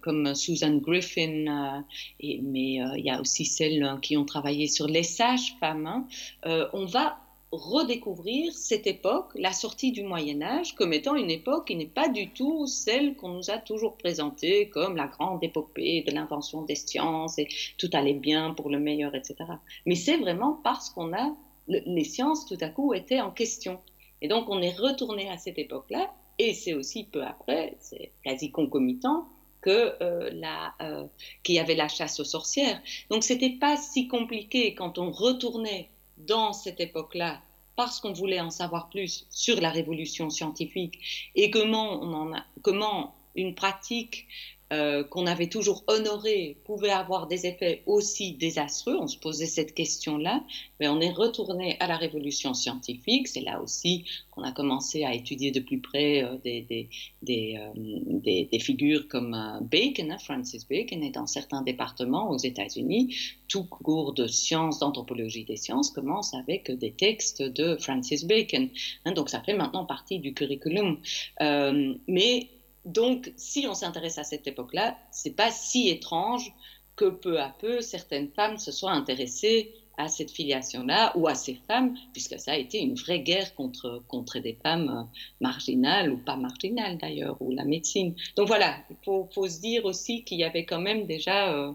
comme 0.00 0.34
Susan 0.34 0.76
Griffin, 0.76 1.84
mais 2.22 2.74
il 2.74 3.02
y 3.04 3.10
a 3.10 3.20
aussi 3.20 3.44
celles 3.44 3.98
qui 4.02 4.16
ont 4.16 4.24
travaillé 4.24 4.68
sur 4.68 4.86
les 4.86 5.02
sages-femmes. 5.02 5.86
Hein. 5.86 6.68
on 6.72 6.86
va 6.86 7.21
redécouvrir 7.52 8.52
cette 8.54 8.86
époque, 8.86 9.30
la 9.34 9.52
sortie 9.52 9.92
du 9.92 10.02
Moyen 10.02 10.40
Âge, 10.40 10.74
comme 10.74 10.94
étant 10.94 11.14
une 11.14 11.30
époque 11.30 11.68
qui 11.68 11.76
n'est 11.76 11.86
pas 11.86 12.08
du 12.08 12.30
tout 12.30 12.66
celle 12.66 13.14
qu'on 13.14 13.28
nous 13.28 13.50
a 13.50 13.58
toujours 13.58 13.96
présentée 13.96 14.70
comme 14.70 14.96
la 14.96 15.06
grande 15.06 15.44
épopée 15.44 16.02
de 16.02 16.12
l'invention 16.12 16.62
des 16.62 16.74
sciences 16.74 17.38
et 17.38 17.48
tout 17.76 17.90
allait 17.92 18.14
bien 18.14 18.54
pour 18.54 18.70
le 18.70 18.80
meilleur, 18.80 19.14
etc. 19.14 19.36
Mais 19.84 19.94
c'est 19.94 20.16
vraiment 20.16 20.60
parce 20.64 20.88
qu'on 20.90 21.12
a 21.12 21.36
les 21.68 22.04
sciences 22.04 22.46
tout 22.46 22.58
à 22.60 22.68
coup 22.68 22.94
étaient 22.94 23.20
en 23.20 23.30
question. 23.30 23.80
Et 24.22 24.28
donc 24.28 24.48
on 24.48 24.62
est 24.62 24.76
retourné 24.76 25.28
à 25.28 25.36
cette 25.36 25.58
époque-là, 25.58 26.10
et 26.38 26.54
c'est 26.54 26.74
aussi 26.74 27.04
peu 27.04 27.22
après, 27.22 27.76
c'est 27.80 28.12
quasi 28.24 28.50
concomitant, 28.50 29.26
que 29.60 29.94
euh, 30.02 30.28
la, 30.32 30.74
euh, 30.82 31.04
qu'il 31.44 31.54
y 31.54 31.60
avait 31.60 31.76
la 31.76 31.88
chasse 31.88 32.18
aux 32.18 32.24
sorcières. 32.24 32.82
Donc 33.10 33.22
c'était 33.22 33.56
pas 33.58 33.76
si 33.76 34.08
compliqué 34.08 34.74
quand 34.74 34.98
on 34.98 35.10
retournait 35.10 35.88
dans 36.26 36.52
cette 36.52 36.80
époque-là 36.80 37.40
parce 37.76 38.00
qu'on 38.00 38.12
voulait 38.12 38.40
en 38.40 38.50
savoir 38.50 38.90
plus 38.90 39.26
sur 39.30 39.60
la 39.60 39.70
révolution 39.70 40.30
scientifique 40.30 41.30
et 41.34 41.50
comment, 41.50 43.14
une 43.34 43.54
pratique 43.54 44.26
euh, 44.72 45.04
qu'on 45.04 45.26
avait 45.26 45.48
toujours 45.48 45.84
honoré 45.86 46.56
pouvait 46.64 46.88
avoir 46.88 47.26
des 47.26 47.46
effets 47.46 47.82
aussi 47.84 48.32
désastreux. 48.32 48.96
On 48.98 49.06
se 49.06 49.18
posait 49.18 49.44
cette 49.44 49.74
question-là, 49.74 50.42
mais 50.80 50.88
on 50.88 50.98
est 51.00 51.10
retourné 51.10 51.76
à 51.78 51.86
la 51.86 51.98
révolution 51.98 52.54
scientifique. 52.54 53.28
C'est 53.28 53.42
là 53.42 53.60
aussi 53.60 54.06
qu'on 54.30 54.42
a 54.44 54.52
commencé 54.52 55.04
à 55.04 55.12
étudier 55.12 55.50
de 55.50 55.60
plus 55.60 55.78
près 55.78 56.24
euh, 56.24 56.36
euh, 56.46 56.82
des, 57.22 58.58
figures 58.60 59.08
comme 59.08 59.36
Bacon, 59.70 60.10
hein, 60.10 60.18
Francis 60.18 60.66
Bacon, 60.66 61.02
et 61.02 61.10
dans 61.10 61.26
certains 61.26 61.60
départements 61.60 62.30
aux 62.30 62.38
États-Unis, 62.38 63.14
tout 63.48 63.64
cours 63.64 64.14
de 64.14 64.26
sciences, 64.26 64.78
d'anthropologie 64.78 65.44
des 65.44 65.56
sciences 65.56 65.90
commence 65.90 66.32
avec 66.32 66.70
des 66.70 66.92
textes 66.92 67.42
de 67.42 67.76
Francis 67.76 68.24
Bacon. 68.24 68.70
Hein, 69.04 69.12
donc 69.12 69.28
ça 69.28 69.42
fait 69.42 69.54
maintenant 69.54 69.84
partie 69.84 70.18
du 70.18 70.32
curriculum. 70.32 70.98
mais 71.40 72.48
donc, 72.84 73.32
si 73.36 73.66
on 73.68 73.74
s'intéresse 73.74 74.18
à 74.18 74.24
cette 74.24 74.46
époque-là, 74.46 74.98
c'est 75.10 75.36
pas 75.36 75.50
si 75.50 75.88
étrange 75.88 76.52
que 76.96 77.06
peu 77.06 77.40
à 77.40 77.48
peu 77.48 77.80
certaines 77.80 78.28
femmes 78.28 78.58
se 78.58 78.72
soient 78.72 78.92
intéressées 78.92 79.72
à 79.98 80.08
cette 80.08 80.30
filiation-là 80.30 81.12
ou 81.16 81.28
à 81.28 81.34
ces 81.34 81.54
femmes, 81.68 81.94
puisque 82.12 82.38
ça 82.38 82.52
a 82.52 82.56
été 82.56 82.80
une 82.80 82.94
vraie 82.94 83.20
guerre 83.20 83.54
contre, 83.54 84.02
contre 84.08 84.38
des 84.38 84.58
femmes 84.62 84.88
euh, 84.88 85.18
marginales 85.40 86.10
ou 86.10 86.16
pas 86.16 86.36
marginales 86.36 86.96
d'ailleurs, 86.98 87.36
ou 87.40 87.52
la 87.52 87.64
médecine. 87.64 88.14
Donc 88.36 88.48
voilà, 88.48 88.76
il 88.90 88.96
faut, 89.04 89.28
faut, 89.34 89.48
se 89.48 89.60
dire 89.60 89.84
aussi 89.84 90.24
qu'il 90.24 90.38
y 90.38 90.44
avait 90.44 90.64
quand 90.64 90.80
même 90.80 91.06
déjà 91.06 91.52
euh, 91.52 91.72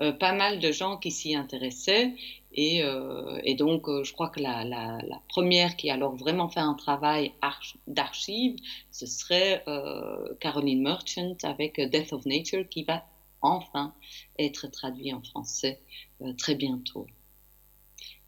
euh, 0.00 0.12
pas 0.12 0.32
mal 0.32 0.58
de 0.58 0.72
gens 0.72 0.96
qui 0.96 1.10
s'y 1.10 1.34
intéressaient 1.34 2.14
et, 2.52 2.82
euh, 2.82 3.40
et, 3.44 3.54
donc, 3.54 3.88
euh, 3.88 4.02
je 4.02 4.12
crois 4.12 4.28
que 4.28 4.40
la, 4.40 5.00
première 5.28 5.76
qui 5.76 5.90
a 5.90 5.94
alors 5.94 6.16
vraiment 6.16 6.48
fait 6.48 6.60
un 6.60 6.74
travail 6.74 7.32
d'archive, 7.86 8.56
ce 8.90 9.06
serait 9.06 9.62
euh, 9.68 10.34
Caroline 10.40 10.82
Merchant 10.82 11.36
avec 11.44 11.80
Death 11.80 12.12
of 12.12 12.26
Nature, 12.26 12.68
qui 12.68 12.82
va 12.82 13.04
enfin 13.42 13.94
être 14.38 14.66
traduit 14.66 15.14
en 15.14 15.22
français 15.22 15.80
très 16.36 16.54
bientôt. 16.54 17.06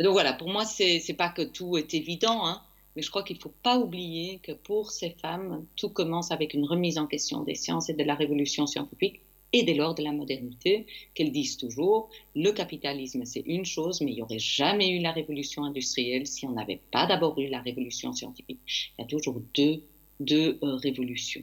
donc 0.00 0.12
voilà, 0.12 0.32
pour 0.32 0.48
moi, 0.48 0.64
c'est 0.64 1.16
pas 1.18 1.28
que 1.28 1.42
tout 1.42 1.76
est 1.76 1.92
évident, 1.92 2.46
hein, 2.46 2.62
mais 2.94 3.02
je 3.02 3.10
crois 3.10 3.22
qu'il 3.22 3.36
ne 3.36 3.42
faut 3.42 3.54
pas 3.62 3.76
oublier 3.78 4.38
que 4.38 4.52
pour 4.52 4.90
ces 4.90 5.10
femmes, 5.10 5.66
tout 5.76 5.90
commence 5.90 6.30
avec 6.30 6.54
une 6.54 6.64
remise 6.64 6.96
en 6.96 7.06
question 7.06 7.42
des 7.42 7.56
sciences 7.56 7.90
et 7.90 7.94
de 7.94 8.04
la 8.04 8.14
révolution 8.14 8.66
scientifique 8.66 9.20
et 9.53 9.62
dès 9.62 9.74
lors 9.74 9.94
de 9.94 10.03
la 10.03 10.12
modernité, 10.12 10.86
qu'elles 11.14 11.32
disent 11.32 11.57
toujours, 11.57 12.11
le 12.34 12.50
capitalisme 12.53 13.24
c'est 13.24 13.42
une 13.46 13.64
chose, 13.64 14.00
mais 14.00 14.12
il 14.12 14.16
n'y 14.16 14.22
aurait 14.22 14.38
jamais 14.38 14.90
eu 14.90 15.00
la 15.00 15.12
révolution 15.12 15.64
industrielle 15.64 16.26
si 16.26 16.46
on 16.46 16.53
n'avait 16.53 16.80
pas 16.90 17.07
d'abord 17.07 17.38
eu 17.38 17.48
la 17.48 17.61
révolution 17.61 18.12
scientifique. 18.12 18.92
Il 18.98 19.03
y 19.03 19.05
a 19.05 19.09
toujours 19.09 19.40
deux, 19.55 19.82
deux 20.20 20.59
euh, 20.62 20.76
révolutions 20.76 21.42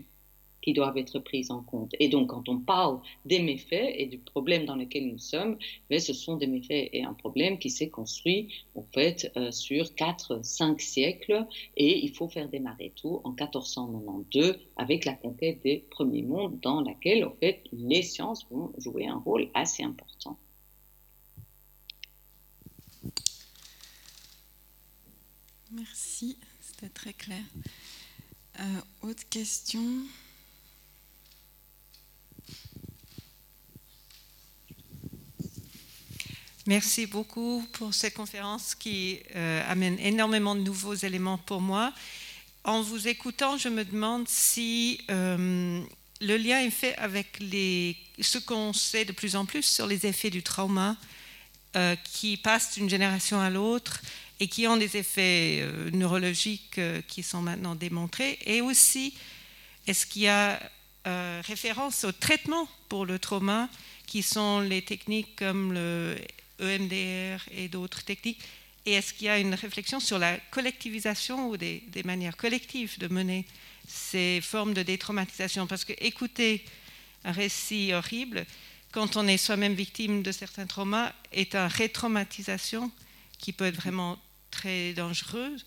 qui 0.62 0.74
doivent 0.74 0.97
être 0.97 1.20
prises 1.20 1.51
en 1.51 1.62
compte. 1.62 1.93
Et 1.99 2.10
donc, 2.10 2.30
quand 2.30 2.49
on 2.49 2.60
parle 2.60 2.99
des 3.26 3.39
méfaits 3.39 3.93
et 3.95 4.05
du 4.05 4.18
problème 4.18 4.66
dans 4.66 4.76
lequel 4.76 5.07
nous 5.07 5.18
sommes, 5.18 5.57
mais 5.89 5.99
ce 5.99 6.14
sont 6.14 6.38
des 6.38 6.47
méfaits 6.47 6.89
et 6.93 7.03
un 7.03 7.14
problème 7.14 7.60
qui 7.60 7.70
s'est 7.70 7.89
construit, 7.89 8.49
en 8.76 8.86
fait, 8.93 9.32
euh, 9.38 9.51
sur 9.51 9.86
4-5 9.95 10.80
siècles, 10.80 11.45
et 11.78 12.03
il 12.03 12.14
faut 12.14 12.28
faire 12.28 12.49
démarrer 12.49 12.91
tout 12.95 13.22
en 13.24 13.30
1492 13.30 14.60
avec 14.78 15.05
la 15.05 15.14
conquête 15.14 15.62
des 15.64 15.86
premiers 15.89 16.24
mondes, 16.24 16.60
dans 16.62 16.82
laquelle, 16.82 17.26
en 17.26 17.34
fait, 17.39 17.64
les 17.72 18.03
sciences 18.03 18.45
vont 18.49 18.72
jouer 18.78 19.07
un 19.07 19.18
rôle 19.18 19.49
assez 19.53 19.84
important. 19.84 20.38
Merci, 25.72 26.38
c'était 26.60 26.89
très 26.89 27.14
clair. 27.14 27.43
Euh, 28.60 28.64
autre 29.07 29.28
question? 29.30 29.84
Merci 36.70 37.07
beaucoup 37.07 37.67
pour 37.72 37.95
cette 37.95 38.13
conférence 38.13 38.76
qui 38.76 39.20
euh, 39.36 39.63
amène 39.67 39.97
énormément 39.97 40.53
de 40.53 40.61
nouveaux 40.61 40.93
éléments 40.93 41.39
pour 41.39 41.61
moi. 41.61 41.91
En 42.63 42.84
vous 42.84 43.07
écoutant, 43.07 43.57
je 43.57 43.70
me 43.70 43.84
demande 43.84 44.28
si 44.28 45.01
euh, 45.09 45.82
le 46.22 46.38
lien 46.38 46.61
est 46.61 46.70
fait 46.70 46.95
avec 46.97 47.39
ce 48.22 48.38
qu'on 48.38 48.72
sait 48.72 49.03
de 49.03 49.13
plus 49.13 49.36
en 49.36 49.47
plus 49.47 49.63
sur 49.63 49.88
les 49.88 50.05
effets 50.05 50.30
du 50.30 50.43
trauma 50.43 50.95
euh, 51.76 51.95
qui 52.03 52.38
passent 52.38 52.76
d'une 52.76 52.88
génération 52.88 53.39
à 53.39 53.49
l'autre 53.49 53.99
et 54.39 54.47
qui 54.47 54.67
ont 54.67 54.78
des 54.78 54.95
effets 54.95 55.67
neurologiques 55.91 56.80
qui 57.07 57.24
sont 57.24 57.41
maintenant 57.41 57.74
démontrés. 57.74 58.38
Et 58.45 58.61
aussi, 58.61 59.15
est-ce 59.88 60.05
qu'il 60.05 60.22
y 60.22 60.28
a 60.28 60.59
référence 61.41 62.03
au 62.03 62.11
traitement 62.11 62.67
pour 62.89 63.07
le 63.07 63.17
trauma 63.17 63.70
qui 64.05 64.22
sont 64.22 64.59
les 64.59 64.84
techniques 64.84 65.36
comme 65.36 65.74
le 65.74 66.15
EMDR 66.60 67.41
et 67.51 67.68
d'autres 67.68 68.03
techniques 68.03 68.41
Et 68.86 68.93
est-ce 68.93 69.14
qu'il 69.14 69.28
y 69.28 69.30
a 69.30 69.39
une 69.39 69.53
réflexion 69.53 69.99
sur 69.99 70.20
la 70.20 70.38
collectivisation 70.51 71.49
ou 71.49 71.57
des, 71.57 71.84
manières 72.05 72.38
collectives 72.38 72.97
de 72.99 73.07
mener 73.07 73.45
ces 73.88 74.41
formes 74.41 74.74
de 74.74 74.84
détraumatisation? 74.84 75.68
Parce 75.68 75.86
que 75.86 75.93
écouter 75.99 76.64
un 77.24 77.32
récit 77.32 77.93
horrible, 77.93 78.45
quand 78.91 79.18
on 79.18 79.28
est 79.28 79.38
soi-même 79.38 79.74
victime 79.74 80.24
de 80.24 80.32
certains 80.32 80.66
traumas, 80.66 81.14
est 81.32 81.55
une 81.55 81.68
rétraumatisation 81.68 82.91
qui 83.38 83.53
peut 83.53 83.66
être 83.66 83.76
vraiment 83.76 84.18
très 84.51 84.93
dangereuse. 84.93 85.66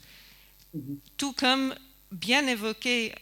Mm-hmm. 0.76 0.96
Tout 1.16 1.32
comme 1.32 1.74
bien 2.10 2.46
évoquer 2.46 3.14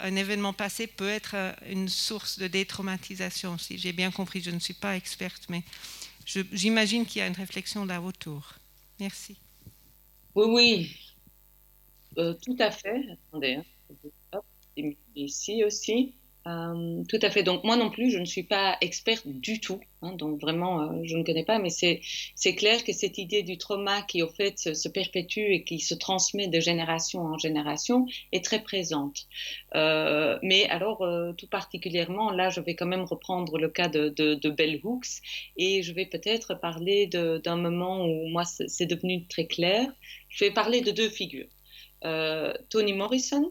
un 0.00 0.14
événement 0.16 0.52
passé 0.52 0.86
peut 0.86 1.08
être 1.08 1.36
une 1.68 1.88
source 1.88 2.38
de 2.38 2.46
détraumatisation. 2.46 3.58
Si 3.58 3.78
j'ai 3.78 3.92
bien 3.92 4.10
compris, 4.10 4.42
je 4.42 4.50
ne 4.50 4.58
suis 4.58 4.74
pas 4.74 4.96
experte, 4.96 5.46
mais 5.48 5.62
J'imagine 6.26 7.06
qu'il 7.06 7.20
y 7.20 7.22
a 7.22 7.28
une 7.28 7.34
réflexion 7.34 7.84
là 7.84 8.02
autour. 8.02 8.54
Merci. 8.98 9.36
Oui, 10.34 10.46
oui, 10.48 10.96
euh, 12.18 12.34
tout 12.42 12.56
à 12.58 12.70
fait. 12.70 13.02
Attendez, 13.28 13.62
hein. 14.32 14.40
ici 15.14 15.64
aussi. 15.64 16.14
Euh, 16.46 17.02
tout 17.08 17.18
à 17.22 17.30
fait. 17.30 17.42
Donc 17.42 17.64
moi 17.64 17.76
non 17.76 17.90
plus, 17.90 18.10
je 18.10 18.18
ne 18.18 18.24
suis 18.24 18.44
pas 18.44 18.76
experte 18.80 19.26
du 19.26 19.60
tout. 19.60 19.80
Hein, 20.02 20.12
donc 20.12 20.40
vraiment, 20.40 20.82
euh, 20.82 21.02
je 21.02 21.16
ne 21.16 21.24
connais 21.24 21.44
pas. 21.44 21.58
Mais 21.58 21.70
c'est 21.70 22.54
clair 22.54 22.84
que 22.84 22.92
cette 22.92 23.18
idée 23.18 23.42
du 23.42 23.58
trauma 23.58 24.02
qui 24.02 24.22
au 24.22 24.28
fait 24.28 24.58
se, 24.58 24.88
perpétue 24.88 25.52
et 25.52 25.64
qui 25.64 25.80
se 25.80 25.94
transmet 25.94 26.46
de 26.46 26.60
génération 26.60 27.22
en 27.22 27.38
génération 27.38 28.06
est 28.32 28.44
très 28.44 28.62
présente. 28.62 29.26
Euh, 29.74 30.38
mais 30.42 30.68
alors 30.68 31.04
tout 31.36 31.48
particulièrement, 31.48 32.30
là, 32.30 32.48
je 32.50 32.60
vais 32.60 32.74
quand 32.74 32.86
même 32.86 33.04
reprendre 33.04 33.58
le 33.58 33.68
cas 33.68 33.88
de, 33.88 34.08
de, 34.08 34.50
Bell 34.50 34.80
Hooks 34.84 35.20
et 35.56 35.82
je 35.82 35.92
vais 35.92 36.06
peut-être 36.06 36.54
parler 36.54 37.06
d'un 37.08 37.56
moment 37.56 38.06
où 38.06 38.28
moi 38.28 38.44
c'est 38.44 38.86
devenu 38.86 39.26
très 39.26 39.46
clair. 39.46 39.88
Je 40.28 40.44
vais 40.44 40.52
parler 40.52 40.80
de 40.80 40.92
deux 40.92 41.08
figures. 41.08 41.48
Toni 42.70 42.92
Morrison, 42.92 43.50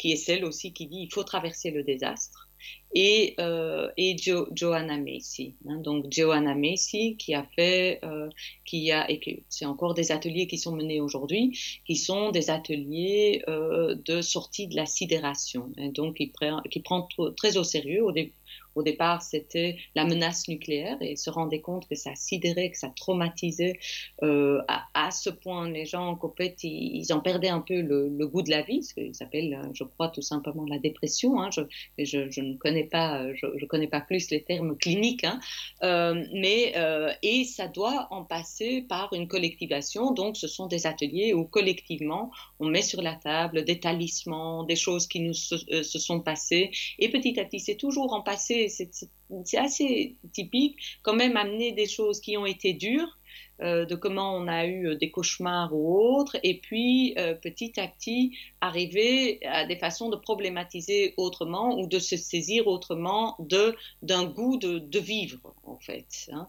qui 0.00 0.12
est 0.12 0.16
celle 0.16 0.46
aussi 0.46 0.72
qui 0.72 0.86
dit 0.86 1.02
il 1.02 1.12
faut 1.12 1.24
traverser 1.24 1.70
le 1.70 1.82
désastre, 1.82 2.48
et, 2.94 3.34
euh, 3.38 3.88
et 3.96 4.16
Joanna 4.18 4.96
Macy. 4.96 5.54
Hein. 5.68 5.76
donc 5.76 6.06
Joanna 6.10 6.54
Macy 6.54 7.16
qui 7.16 7.34
a 7.34 7.44
fait, 7.54 8.00
euh, 8.04 8.28
qui 8.64 8.90
a, 8.90 9.10
et 9.10 9.44
c'est 9.48 9.66
encore 9.66 9.94
des 9.94 10.10
ateliers 10.10 10.46
qui 10.46 10.58
sont 10.58 10.74
menés 10.74 11.00
aujourd'hui, 11.00 11.58
qui 11.86 11.96
sont 11.96 12.30
des 12.30 12.50
ateliers 12.50 13.42
euh, 13.48 13.94
de 14.06 14.22
sortie 14.22 14.66
de 14.66 14.76
la 14.76 14.86
sidération. 14.86 15.70
Donc 15.94 16.16
qui 16.16 16.28
prend, 16.28 16.60
qui 16.70 16.80
prend 16.80 17.06
très 17.36 17.56
au 17.56 17.64
sérieux. 17.64 18.02
Au, 18.04 18.12
Au 18.74 18.82
départ, 18.82 19.22
c'était 19.22 19.76
la 19.94 20.04
menace 20.04 20.48
nucléaire 20.48 20.96
et 21.00 21.16
se 21.16 21.30
rendaient 21.30 21.60
compte 21.60 21.88
que 21.88 21.96
ça 21.96 22.14
sidérait, 22.14 22.70
que 22.70 22.78
ça 22.78 22.92
traumatisait 22.94 23.78
euh, 24.22 24.60
à, 24.68 25.10
ce 25.10 25.30
point 25.30 25.68
les 25.68 25.86
gens 25.86 26.14
qu'en 26.14 26.32
fait, 26.36 26.62
ils, 26.62 27.12
en 27.12 27.20
perdaient 27.20 27.48
un 27.48 27.60
peu 27.60 27.80
le, 27.80 28.26
goût 28.26 28.42
de 28.42 28.50
la 28.50 28.62
vie, 28.62 28.82
ce 28.84 28.94
qu'ils 28.94 29.22
appellent, 29.22 29.54
euh, 29.54 29.68
je 29.74 29.84
crois, 29.84 30.08
tout 30.08 30.22
simplement 30.22 30.64
la 30.66 30.78
dépression. 30.78 31.40
Hein. 31.40 31.50
Je, 31.50 31.62
je, 31.98 32.40
ne 32.40 32.56
connais 32.56 32.84
pas, 32.84 33.22
euh, 33.22 33.34
je, 33.34 33.64
connais 33.66 33.88
pas 33.88 34.00
plus 34.00 34.30
les 34.30 34.42
termes 34.42 34.76
cliniques, 34.76 35.24
hein. 35.24 35.40
mais 36.32 36.74
et 37.22 37.44
ça 37.44 37.66
doit 37.66 38.08
en 38.10 38.24
passer 38.24 38.82
par 38.82 39.12
une 39.12 39.26
collectivation. 39.26 40.12
Donc, 40.12 40.36
ce 40.36 40.46
sont 40.46 40.66
des 40.66 40.86
ateliers 40.86 41.34
où 41.34 41.44
collectivement 41.44 42.30
on 42.58 42.66
met 42.66 42.82
sur 42.82 43.02
la 43.02 43.14
table 43.14 43.64
des 43.64 43.80
talismans, 43.80 44.64
des 44.64 44.76
choses 44.76 45.06
qui 45.06 45.20
nous 45.20 45.34
se, 45.34 45.56
se 45.82 45.98
sont 45.98 46.20
passées, 46.20 46.70
et 46.98 47.08
petit 47.08 47.38
à 47.40 47.44
petit, 47.44 47.60
c'est 47.60 47.76
toujours 47.76 48.12
en 48.12 48.22
passé 48.22 48.59
c'est 48.68 49.58
assez 49.58 50.16
typique, 50.32 50.98
quand 51.02 51.14
même 51.14 51.36
amener 51.36 51.72
des 51.72 51.86
choses 51.86 52.20
qui 52.20 52.36
ont 52.36 52.46
été 52.46 52.72
dures 52.72 53.18
euh, 53.62 53.84
de 53.84 53.94
comment 53.94 54.34
on 54.34 54.48
a 54.48 54.64
eu 54.64 54.88
euh, 54.88 54.96
des 54.96 55.10
cauchemars 55.10 55.74
ou 55.74 55.98
autres, 55.98 56.38
et 56.42 56.58
puis 56.58 57.14
euh, 57.18 57.34
petit 57.34 57.78
à 57.78 57.88
petit 57.88 58.36
arriver 58.62 59.38
à 59.44 59.66
des 59.66 59.76
façons 59.76 60.08
de 60.08 60.16
problématiser 60.16 61.12
autrement 61.18 61.78
ou 61.78 61.86
de 61.86 61.98
se 61.98 62.16
saisir 62.16 62.66
autrement 62.66 63.36
de 63.38 63.74
d'un 64.02 64.24
goût 64.24 64.56
de, 64.56 64.78
de, 64.78 64.98
vivre 64.98 65.54
en 65.64 65.78
fait. 65.78 66.30
Hein. 66.32 66.48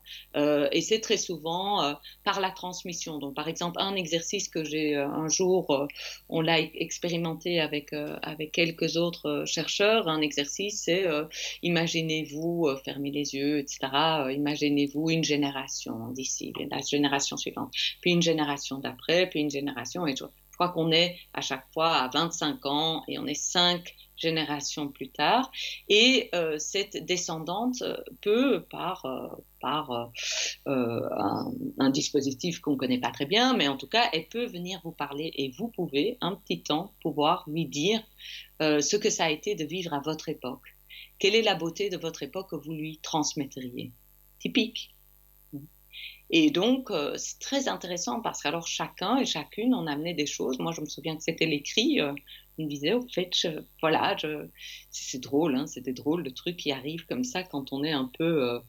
et 0.72 0.82
c'est 0.82 1.00
très 1.00 1.18
souvent 1.18 1.96
par 2.24 2.42
la 2.42 2.52
transmission. 2.52 3.18
Donc 3.18 3.34
par 3.34 3.48
exemple 3.48 3.78
un 3.80 3.96
exercice 3.96 4.50
que 4.50 4.64
j'ai 4.64 4.96
un 4.96 5.30
jour, 5.30 5.88
on 6.28 6.42
l'a 6.42 6.60
expérimenté 6.60 7.60
avec 7.62 7.94
avec 7.94 8.52
quelques 8.52 8.98
autres 8.98 9.46
chercheurs. 9.46 10.08
Un 10.10 10.22
exercice, 10.22 10.84
c'est 10.84 11.06
imaginez-vous 11.64 12.70
fermez 12.84 13.12
les 13.12 13.36
yeux, 13.36 13.60
etc. 13.60 13.80
imaginez-vous 14.34 15.10
une 15.10 15.24
génération 15.24 16.10
d'ici, 16.12 16.52
suivante, 17.38 17.74
puis 18.02 18.12
une 18.12 18.22
génération 18.22 18.80
d'après, 18.80 19.28
puis 19.30 19.40
une 19.40 19.50
génération, 19.50 20.06
et 20.08 20.16
je 20.16 20.26
crois 20.54 20.70
qu'on 20.70 20.92
est 20.92 21.18
à 21.34 21.42
chaque 21.42 21.66
fois 21.74 21.96
à 21.96 22.08
25 22.10 22.66
ans 22.66 23.04
et 23.08 23.18
on 23.18 23.26
est 23.26 23.34
cinq 23.34 23.96
générations 24.22 24.90
plus 24.90 25.10
tard. 25.10 25.52
Et 25.90 26.30
euh, 26.36 26.58
cette 26.60 27.06
descendante 27.06 27.84
peut, 28.22 28.64
par, 28.70 29.06
euh, 29.06 29.28
par 29.60 30.12
euh, 30.68 31.02
un, 31.80 31.90
dispositif 31.90 32.60
qu'on 32.60 32.74
ne 32.74 32.78
connaît 32.78 33.00
pas 33.00 33.12
très 33.12 33.26
bien, 33.26 33.56
mais 33.56 33.68
en 33.68 33.78
tout 33.78 33.88
cas, 33.88 34.10
elle 34.14 34.28
peut 34.28 34.46
venir 34.46 34.80
vous 34.84 34.92
parler 34.92 35.32
et 35.36 35.52
vous 35.58 35.70
pouvez, 35.70 36.18
un 36.22 36.36
petit 36.36 36.62
temps, 36.62 36.94
pouvoir 37.02 37.44
lui 37.48 37.66
dire 37.66 38.02
ce 38.60 38.96
que 38.96 39.10
ça 39.10 39.26
a 39.26 39.30
été 39.32 39.56
de 39.56 39.66
vivre 39.66 39.92
à 39.94 40.02
votre 40.02 40.30
époque. 40.30 40.76
Quelle 41.18 41.34
est 41.34 41.42
la 41.42 41.56
beauté 41.56 41.90
de 41.90 41.98
votre 41.98 42.22
époque 42.22 42.52
que 42.52 42.56
vous 42.56 42.74
lui 42.74 43.00
transmettriez? 43.00 43.92
Typique. 44.40 44.94
Et 46.34 46.50
donc, 46.50 46.90
euh, 46.92 47.14
c'est 47.18 47.40
très 47.40 47.68
intéressant 47.68 48.22
parce 48.22 48.42
qu'alors 48.42 48.66
chacun 48.66 49.18
et 49.18 49.26
chacune 49.26 49.74
en 49.74 49.86
amenait 49.86 50.14
des 50.14 50.26
choses. 50.26 50.60
Moi, 50.60 50.72
je 50.72 50.80
me 50.80 50.86
souviens 50.86 51.18
que 51.18 51.24
c'était 51.24 51.46
l'écrit. 51.46 52.00
Euh, 52.00 52.14
une 52.58 52.68
vidéo, 52.68 53.00
en 53.00 53.08
fait, 53.08 53.32
voilà, 53.82 54.16
c'est 54.92 55.20
drôle, 55.20 55.56
hein, 55.56 55.68
c'est 55.68 55.82
des 55.82 55.94
drôles 55.94 56.22
de 56.24 56.30
trucs 56.30 56.58
qui 56.58 56.72
arrivent 56.72 57.06
comme 57.08 57.24
ça 57.24 57.44
quand 57.44 57.74
on 57.74 57.84
est 57.84 57.92
un 57.92 58.12
peu 58.18 58.44
euh, 58.44 58.60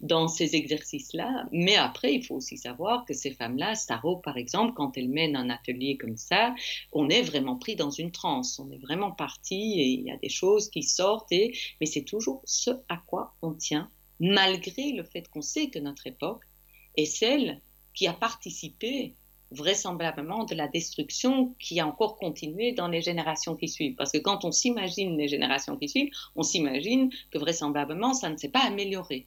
dans 0.00 0.26
ces 0.26 0.56
exercices-là. 0.56 1.46
Mais 1.52 1.76
après, 1.76 2.14
il 2.14 2.24
faut 2.24 2.36
aussi 2.36 2.56
savoir 2.56 3.04
que 3.04 3.14
ces 3.14 3.32
femmes-là, 3.32 3.74
Staro 3.74 4.16
par 4.16 4.36
exemple, 4.36 4.72
quand 4.74 4.96
elles 4.96 5.08
mènent 5.08 5.36
un 5.36 5.50
atelier 5.50 5.96
comme 5.98 6.16
ça, 6.16 6.54
on 6.92 7.08
est 7.10 7.22
vraiment 7.22 7.56
pris 7.56 7.76
dans 7.76 7.90
une 7.90 8.10
transe, 8.10 8.58
on 8.58 8.70
est 8.70 8.78
vraiment 8.78 9.12
parti 9.12 9.80
et 9.80 9.86
il 9.86 10.02
y 10.02 10.10
a 10.10 10.16
des 10.16 10.30
choses 10.30 10.70
qui 10.70 10.82
sortent, 10.82 11.30
mais 11.30 11.86
c'est 11.86 12.04
toujours 12.04 12.42
ce 12.46 12.70
à 12.88 13.02
quoi 13.06 13.34
on 13.42 13.52
tient, 13.52 13.90
malgré 14.18 14.92
le 14.92 15.04
fait 15.04 15.28
qu'on 15.28 15.42
sait 15.42 15.68
que 15.68 15.78
notre 15.78 16.06
époque 16.06 16.42
est 16.96 17.06
celle 17.06 17.60
qui 17.94 18.06
a 18.06 18.12
participé 18.12 19.14
vraisemblablement 19.52 20.44
de 20.44 20.54
la 20.54 20.68
destruction 20.68 21.54
qui 21.58 21.78
a 21.80 21.86
encore 21.86 22.16
continué 22.16 22.72
dans 22.72 22.88
les 22.88 23.02
générations 23.02 23.56
qui 23.56 23.68
suivent. 23.68 23.94
Parce 23.96 24.12
que 24.12 24.18
quand 24.18 24.44
on 24.44 24.50
s'imagine 24.50 25.16
les 25.16 25.28
générations 25.28 25.76
qui 25.76 25.88
suivent, 25.88 26.10
on 26.36 26.42
s'imagine 26.42 27.10
que 27.30 27.38
vraisemblablement 27.38 28.14
ça 28.14 28.30
ne 28.30 28.36
s'est 28.36 28.48
pas 28.48 28.64
amélioré. 28.64 29.26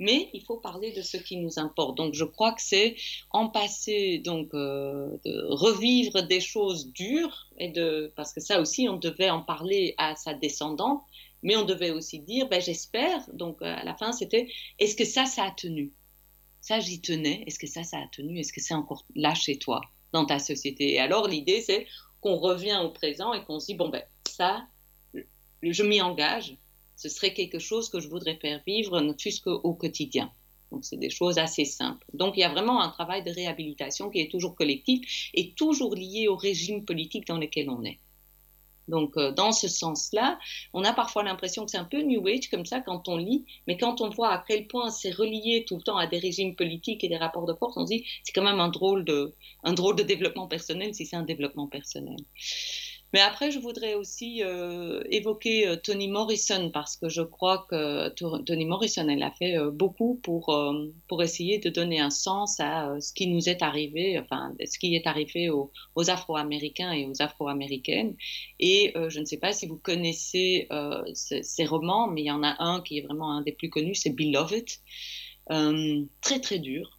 Mais 0.00 0.30
il 0.32 0.42
faut 0.44 0.58
parler 0.58 0.92
de 0.92 1.02
ce 1.02 1.16
qui 1.16 1.36
nous 1.36 1.58
importe. 1.58 1.96
Donc 1.96 2.14
je 2.14 2.24
crois 2.24 2.52
que 2.52 2.62
c'est 2.62 2.94
en 3.30 3.48
passer, 3.48 4.18
donc 4.18 4.54
euh, 4.54 5.08
de 5.24 5.44
revivre 5.48 6.22
des 6.22 6.40
choses 6.40 6.92
dures, 6.92 7.48
et 7.58 7.68
de, 7.68 8.12
parce 8.14 8.32
que 8.32 8.40
ça 8.40 8.60
aussi 8.60 8.88
on 8.88 8.96
devait 8.96 9.30
en 9.30 9.42
parler 9.42 9.94
à 9.98 10.14
sa 10.14 10.34
descendante, 10.34 11.02
mais 11.42 11.56
on 11.56 11.64
devait 11.64 11.90
aussi 11.90 12.20
dire, 12.20 12.48
ben, 12.48 12.60
j'espère, 12.60 13.28
donc 13.32 13.60
à 13.60 13.84
la 13.84 13.94
fin 13.94 14.12
c'était, 14.12 14.48
est-ce 14.78 14.94
que 14.94 15.04
ça, 15.04 15.26
ça 15.26 15.44
a 15.44 15.50
tenu? 15.50 15.92
Ça, 16.68 16.80
j'y 16.80 17.00
tenais. 17.00 17.44
Est-ce 17.46 17.58
que 17.58 17.66
ça, 17.66 17.82
ça 17.82 17.96
a 17.96 18.06
tenu? 18.08 18.38
Est-ce 18.38 18.52
que 18.52 18.60
c'est 18.60 18.74
encore 18.74 19.06
là 19.14 19.34
chez 19.34 19.58
toi, 19.58 19.80
dans 20.12 20.26
ta 20.26 20.38
société? 20.38 20.92
Et 20.92 20.98
alors, 20.98 21.26
l'idée, 21.26 21.62
c'est 21.62 21.86
qu'on 22.20 22.36
revient 22.36 22.78
au 22.84 22.90
présent 22.90 23.32
et 23.32 23.42
qu'on 23.42 23.58
se 23.58 23.66
dit, 23.66 23.74
bon, 23.74 23.88
ben, 23.88 24.02
ça, 24.28 24.66
je 25.62 25.82
m'y 25.82 26.02
engage. 26.02 26.58
Ce 26.94 27.08
serait 27.08 27.32
quelque 27.32 27.58
chose 27.58 27.88
que 27.88 28.00
je 28.00 28.08
voudrais 28.08 28.36
faire 28.36 28.60
vivre, 28.66 29.00
ne 29.00 29.14
fût-ce 29.14 29.40
qu'au 29.40 29.72
quotidien. 29.72 30.30
Donc, 30.70 30.84
c'est 30.84 30.98
des 30.98 31.08
choses 31.08 31.38
assez 31.38 31.64
simples. 31.64 32.06
Donc, 32.12 32.36
il 32.36 32.40
y 32.40 32.44
a 32.44 32.50
vraiment 32.50 32.82
un 32.82 32.90
travail 32.90 33.24
de 33.24 33.30
réhabilitation 33.30 34.10
qui 34.10 34.20
est 34.20 34.30
toujours 34.30 34.54
collectif 34.54 35.30
et 35.32 35.52
toujours 35.52 35.94
lié 35.94 36.28
au 36.28 36.36
régime 36.36 36.84
politique 36.84 37.26
dans 37.26 37.38
lequel 37.38 37.70
on 37.70 37.82
est. 37.82 37.98
Donc, 38.88 39.16
euh, 39.16 39.32
dans 39.32 39.52
ce 39.52 39.68
sens-là, 39.68 40.38
on 40.72 40.84
a 40.84 40.92
parfois 40.92 41.22
l'impression 41.22 41.64
que 41.64 41.70
c'est 41.70 41.78
un 41.78 41.84
peu 41.84 42.02
New 42.02 42.26
Age 42.26 42.48
comme 42.50 42.66
ça 42.66 42.80
quand 42.80 43.08
on 43.08 43.16
lit, 43.16 43.44
mais 43.66 43.76
quand 43.76 44.00
on 44.00 44.08
voit 44.08 44.32
à 44.32 44.44
quel 44.46 44.66
point 44.66 44.90
c'est 44.90 45.10
relié 45.10 45.64
tout 45.66 45.76
le 45.76 45.82
temps 45.82 45.96
à 45.96 46.06
des 46.06 46.18
régimes 46.18 46.56
politiques 46.56 47.04
et 47.04 47.08
des 47.08 47.16
rapports 47.16 47.46
de 47.46 47.54
force, 47.54 47.76
on 47.76 47.86
se 47.86 47.92
dit 47.92 48.04
c'est 48.22 48.32
quand 48.32 48.44
même 48.44 48.60
un 48.60 48.68
drôle 48.68 49.04
de, 49.04 49.34
un 49.64 49.72
drôle 49.74 49.96
de 49.96 50.02
développement 50.02 50.48
personnel 50.48 50.94
si 50.94 51.06
c'est 51.06 51.16
un 51.16 51.22
développement 51.22 51.68
personnel. 51.68 52.16
Mais 53.14 53.20
après, 53.20 53.50
je 53.50 53.58
voudrais 53.58 53.94
aussi 53.94 54.42
euh, 54.42 55.02
évoquer 55.10 55.66
euh, 55.66 55.76
Toni 55.76 56.08
Morrison 56.08 56.70
parce 56.70 56.96
que 56.96 57.08
je 57.08 57.22
crois 57.22 57.66
que 57.70 58.08
Toni 58.10 58.66
Morrison, 58.66 59.08
elle 59.08 59.22
a 59.22 59.30
fait 59.30 59.56
euh, 59.56 59.70
beaucoup 59.70 60.16
pour, 60.22 60.50
euh, 60.50 60.92
pour 61.08 61.22
essayer 61.22 61.58
de 61.58 61.70
donner 61.70 62.00
un 62.00 62.10
sens 62.10 62.60
à 62.60 63.00
ce 63.00 63.12
qui 63.14 63.26
nous 63.26 63.48
est 63.48 63.62
arrivé, 63.62 64.18
enfin, 64.18 64.54
ce 64.64 64.78
qui 64.78 64.94
est 64.94 65.06
arrivé 65.06 65.48
aux, 65.48 65.72
aux 65.94 66.10
Afro-Américains 66.10 66.92
et 66.92 67.06
aux 67.06 67.22
Afro-Américaines. 67.22 68.14
Et 68.60 68.92
je 69.08 69.20
ne 69.20 69.24
sais 69.24 69.38
pas 69.38 69.52
si 69.52 69.66
vous 69.66 69.78
connaissez 69.78 70.68
ces 71.14 71.64
romans, 71.64 72.08
mais 72.08 72.22
il 72.22 72.26
y 72.26 72.30
en 72.30 72.42
a 72.42 72.56
un 72.62 72.80
qui 72.80 72.98
est 72.98 73.02
vraiment 73.02 73.32
un 73.32 73.42
des 73.42 73.52
plus 73.52 73.70
connus, 73.70 73.94
c'est 73.94 74.10
Beloved. 74.10 74.66
très, 76.20 76.40
très 76.40 76.58
dur. 76.58 76.98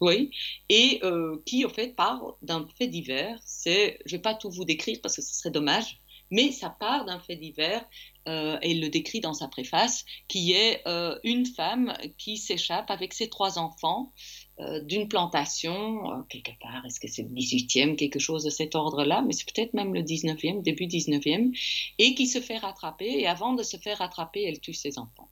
Oui, 0.00 0.30
et 0.68 1.00
euh, 1.02 1.42
qui 1.44 1.64
en 1.64 1.68
fait 1.68 1.94
part 1.94 2.36
d'un 2.42 2.66
fait 2.76 2.86
divers. 2.86 3.38
C'est, 3.44 3.98
je 4.06 4.16
vais 4.16 4.22
pas 4.22 4.34
tout 4.34 4.50
vous 4.50 4.64
décrire 4.64 4.98
parce 5.02 5.16
que 5.16 5.22
ce 5.22 5.34
serait 5.34 5.50
dommage, 5.50 6.00
mais 6.30 6.52
ça 6.52 6.70
part 6.70 7.04
d'un 7.04 7.18
fait 7.18 7.36
divers. 7.36 7.84
Euh, 8.28 8.58
et 8.60 8.72
il 8.72 8.82
le 8.82 8.90
décrit 8.90 9.20
dans 9.20 9.32
sa 9.32 9.48
préface, 9.48 10.04
qui 10.28 10.52
est 10.52 10.86
euh, 10.86 11.18
une 11.24 11.46
femme 11.46 11.94
qui 12.18 12.36
s'échappe 12.36 12.90
avec 12.90 13.14
ses 13.14 13.30
trois 13.30 13.58
enfants 13.58 14.12
euh, 14.60 14.80
d'une 14.82 15.08
plantation, 15.08 16.12
euh, 16.12 16.22
quelque 16.28 16.50
part, 16.60 16.84
est-ce 16.84 17.00
que 17.00 17.08
c'est 17.08 17.22
le 17.22 17.30
18e, 17.30 17.96
quelque 17.96 18.18
chose 18.18 18.44
de 18.44 18.50
cet 18.50 18.74
ordre-là, 18.74 19.22
mais 19.22 19.32
c'est 19.32 19.50
peut-être 19.50 19.72
même 19.72 19.94
le 19.94 20.02
19e, 20.02 20.62
début 20.62 20.86
19e, 20.86 21.56
et 21.98 22.14
qui 22.14 22.26
se 22.26 22.40
fait 22.40 22.58
rattraper, 22.58 23.20
et 23.20 23.26
avant 23.26 23.54
de 23.54 23.62
se 23.62 23.76
faire 23.76 23.98
rattraper, 23.98 24.42
elle 24.42 24.60
tue 24.60 24.74
ses 24.74 24.98
enfants. 24.98 25.30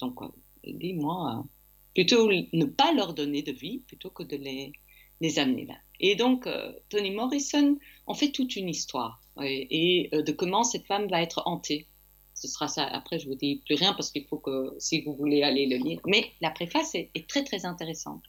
Donc, 0.00 0.18
elle 0.64 0.78
dit, 0.78 0.94
moi, 0.94 1.44
plutôt 1.96 2.30
ne 2.30 2.66
pas 2.66 2.92
leur 2.92 3.14
donner 3.14 3.40
de 3.40 3.52
vie 3.52 3.78
plutôt 3.86 4.10
que 4.10 4.22
de 4.22 4.36
les, 4.36 4.72
les 5.22 5.38
amener 5.38 5.64
là. 5.64 5.76
Et 5.98 6.14
donc, 6.14 6.46
euh, 6.46 6.74
Toni 6.90 7.10
Morrison 7.10 7.78
en 8.06 8.12
fait 8.12 8.32
toute 8.32 8.54
une 8.54 8.68
histoire 8.68 9.22
et, 9.42 10.10
euh, 10.12 10.20
de 10.20 10.30
comment 10.30 10.62
cette 10.62 10.86
femme 10.86 11.08
va 11.08 11.22
être 11.22 11.42
hantée. 11.46 11.86
Ce 12.34 12.48
sera 12.48 12.68
ça. 12.68 12.84
Après, 12.84 13.18
je 13.18 13.26
vous 13.26 13.34
dis 13.34 13.62
plus 13.64 13.76
rien 13.76 13.94
parce 13.94 14.10
qu'il 14.10 14.26
faut 14.26 14.36
que, 14.36 14.74
si 14.78 15.00
vous 15.00 15.14
voulez 15.14 15.42
aller 15.42 15.64
le 15.64 15.78
lire. 15.78 15.98
Mais 16.06 16.32
la 16.42 16.50
préface 16.50 16.94
est, 16.94 17.08
est 17.14 17.26
très, 17.26 17.44
très 17.44 17.64
intéressante 17.64 18.22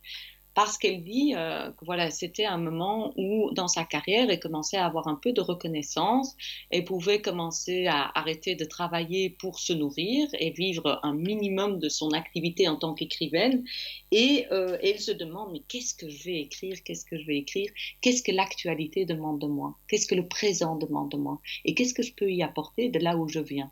parce 0.58 0.80
qu'elle 0.80 1.04
dit 1.04 1.36
euh, 1.36 1.70
que 1.74 1.86
voilà, 1.86 2.10
c'était 2.10 2.46
un 2.46 2.58
moment 2.58 3.14
où 3.16 3.52
dans 3.54 3.68
sa 3.68 3.84
carrière, 3.84 4.28
elle 4.28 4.40
commençait 4.40 4.78
à 4.78 4.88
avoir 4.88 5.08
un 5.08 5.14
peu 5.14 5.32
de 5.32 5.40
reconnaissance, 5.40 6.36
elle 6.72 6.84
pouvait 6.84 7.22
commencer 7.22 7.86
à 7.86 8.10
arrêter 8.18 8.56
de 8.56 8.66
travailler 8.66 9.30
pour 9.30 9.60
se 9.60 9.72
nourrir 9.72 10.28
et 10.40 10.50
vivre 10.50 11.00
un 11.04 11.14
minimum 11.14 11.78
de 11.78 11.90
son 11.90 12.10
activité 12.10 12.68
en 12.68 12.76
tant 12.76 12.96
qu'écrivaine. 12.96 13.66
Et 14.10 14.48
euh, 14.52 14.80
elle 14.82 15.00
se 15.00 15.12
demande, 15.12 15.52
mais 15.52 15.62
qu'est-ce 15.68 15.94
que 15.94 16.10
je 16.10 16.24
vais 16.24 16.40
écrire? 16.40 16.76
Qu'est-ce 16.84 17.06
que 17.06 17.20
je 17.20 17.28
vais 17.28 17.38
écrire? 17.38 17.70
Qu'est-ce 18.02 18.24
que 18.24 18.32
l'actualité 18.32 19.06
demande 19.06 19.40
de 19.40 19.46
moi? 19.46 19.78
Qu'est-ce 19.88 20.08
que 20.08 20.16
le 20.16 20.28
présent 20.28 20.76
demande 20.76 21.12
de 21.12 21.18
moi? 21.18 21.40
Et 21.66 21.76
qu'est-ce 21.76 21.94
que 21.94 22.02
je 22.02 22.16
peux 22.16 22.32
y 22.32 22.42
apporter 22.42 22.90
de 22.90 22.98
là 22.98 23.16
où 23.16 23.28
je 23.28 23.42
viens? 23.42 23.72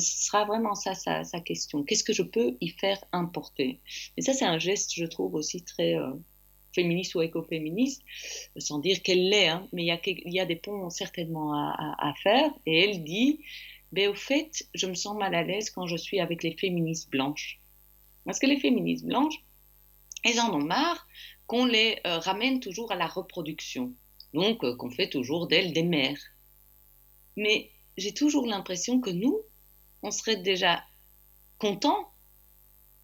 Ce 0.00 0.26
sera 0.26 0.44
vraiment 0.44 0.74
ça 0.74 0.94
sa, 0.94 1.40
question. 1.40 1.82
Qu'est-ce 1.82 2.04
que 2.04 2.12
je 2.12 2.22
peux 2.22 2.56
y 2.60 2.68
faire 2.68 3.02
importer? 3.12 3.80
Et 4.16 4.22
ça, 4.22 4.32
c'est 4.32 4.44
un 4.44 4.58
geste, 4.58 4.92
je 4.94 5.04
trouve, 5.04 5.34
aussi 5.34 5.62
très 5.62 5.96
euh, 5.96 6.12
féministe 6.74 7.14
ou 7.14 7.22
écoféministe, 7.22 8.02
sans 8.58 8.78
dire 8.78 9.02
qu'elle 9.02 9.28
l'est, 9.28 9.48
hein, 9.48 9.68
mais 9.72 9.82
il 9.82 9.86
y, 9.86 9.90
a, 9.90 10.00
y, 10.04 10.40
a, 10.40 10.46
des 10.46 10.56
ponts 10.56 10.90
certainement 10.90 11.52
à, 11.54 11.94
à, 11.98 12.14
faire. 12.22 12.50
Et 12.66 12.84
elle 12.84 13.04
dit 13.04 13.40
ben, 13.92 14.10
au 14.10 14.14
fait, 14.14 14.68
je 14.74 14.86
me 14.86 14.94
sens 14.94 15.16
mal 15.16 15.34
à 15.34 15.42
l'aise 15.42 15.70
quand 15.70 15.86
je 15.86 15.96
suis 15.96 16.20
avec 16.20 16.42
les 16.42 16.56
féministes 16.56 17.10
blanches. 17.10 17.60
Parce 18.24 18.38
que 18.38 18.46
les 18.46 18.58
féministes 18.58 19.06
blanches, 19.06 19.38
elles 20.24 20.40
en 20.40 20.52
ont 20.52 20.64
marre 20.64 21.06
qu'on 21.46 21.64
les 21.64 21.98
euh, 22.06 22.18
ramène 22.18 22.60
toujours 22.60 22.90
à 22.92 22.96
la 22.96 23.06
reproduction. 23.06 23.94
Donc, 24.34 24.64
euh, 24.64 24.76
qu'on 24.76 24.90
fait 24.90 25.08
toujours 25.08 25.46
d'elles 25.46 25.72
des 25.72 25.84
mères. 25.84 26.20
Mais 27.36 27.70
j'ai 27.96 28.12
toujours 28.12 28.46
l'impression 28.46 29.00
que 29.00 29.10
nous, 29.10 29.40
on 30.02 30.10
serait 30.10 30.36
déjà 30.36 30.84
contents, 31.58 32.10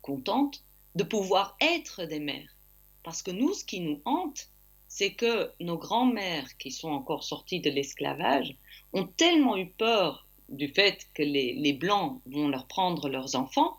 contentes 0.02 0.62
de 0.94 1.04
pouvoir 1.04 1.56
être 1.60 2.04
des 2.04 2.20
mères. 2.20 2.56
Parce 3.02 3.22
que 3.22 3.30
nous, 3.30 3.54
ce 3.54 3.64
qui 3.64 3.80
nous 3.80 4.00
hante, 4.04 4.48
c'est 4.88 5.14
que 5.14 5.50
nos 5.60 5.78
grands-mères 5.78 6.56
qui 6.58 6.70
sont 6.70 6.90
encore 6.90 7.24
sorties 7.24 7.60
de 7.60 7.70
l'esclavage 7.70 8.54
ont 8.92 9.06
tellement 9.06 9.56
eu 9.56 9.70
peur 9.70 10.28
du 10.50 10.68
fait 10.68 11.08
que 11.14 11.22
les, 11.22 11.72
Blancs 11.72 12.20
vont 12.26 12.48
leur 12.48 12.66
prendre 12.66 13.08
leurs 13.08 13.34
enfants, 13.34 13.78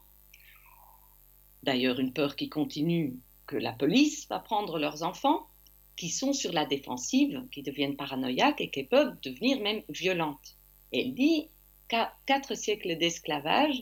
d'ailleurs 1.61 1.99
une 1.99 2.14
peur 2.14 2.35
qui 2.35 2.49
continue, 2.49 3.19
que 3.45 3.56
la 3.56 3.73
police 3.73 4.27
va 4.27 4.40
prendre 4.40 4.80
leurs 4.80 5.03
enfants, 5.03 5.45
qui 5.95 6.10
sont 6.10 6.34
sur 6.34 6.52
la 6.52 6.65
défensive, 6.65 7.44
qui 7.52 7.61
deviennent 7.61 7.95
paranoïaques 7.95 8.61
et 8.61 8.72
qui 8.72 8.84
peuvent 8.84 9.15
devenir 9.22 9.60
même 9.61 9.84
violentes. 9.90 10.57
elle 10.91 11.14
dit 11.14 11.48
quatre 11.88 12.55
siècles 12.55 12.97
d'esclavage 12.97 13.81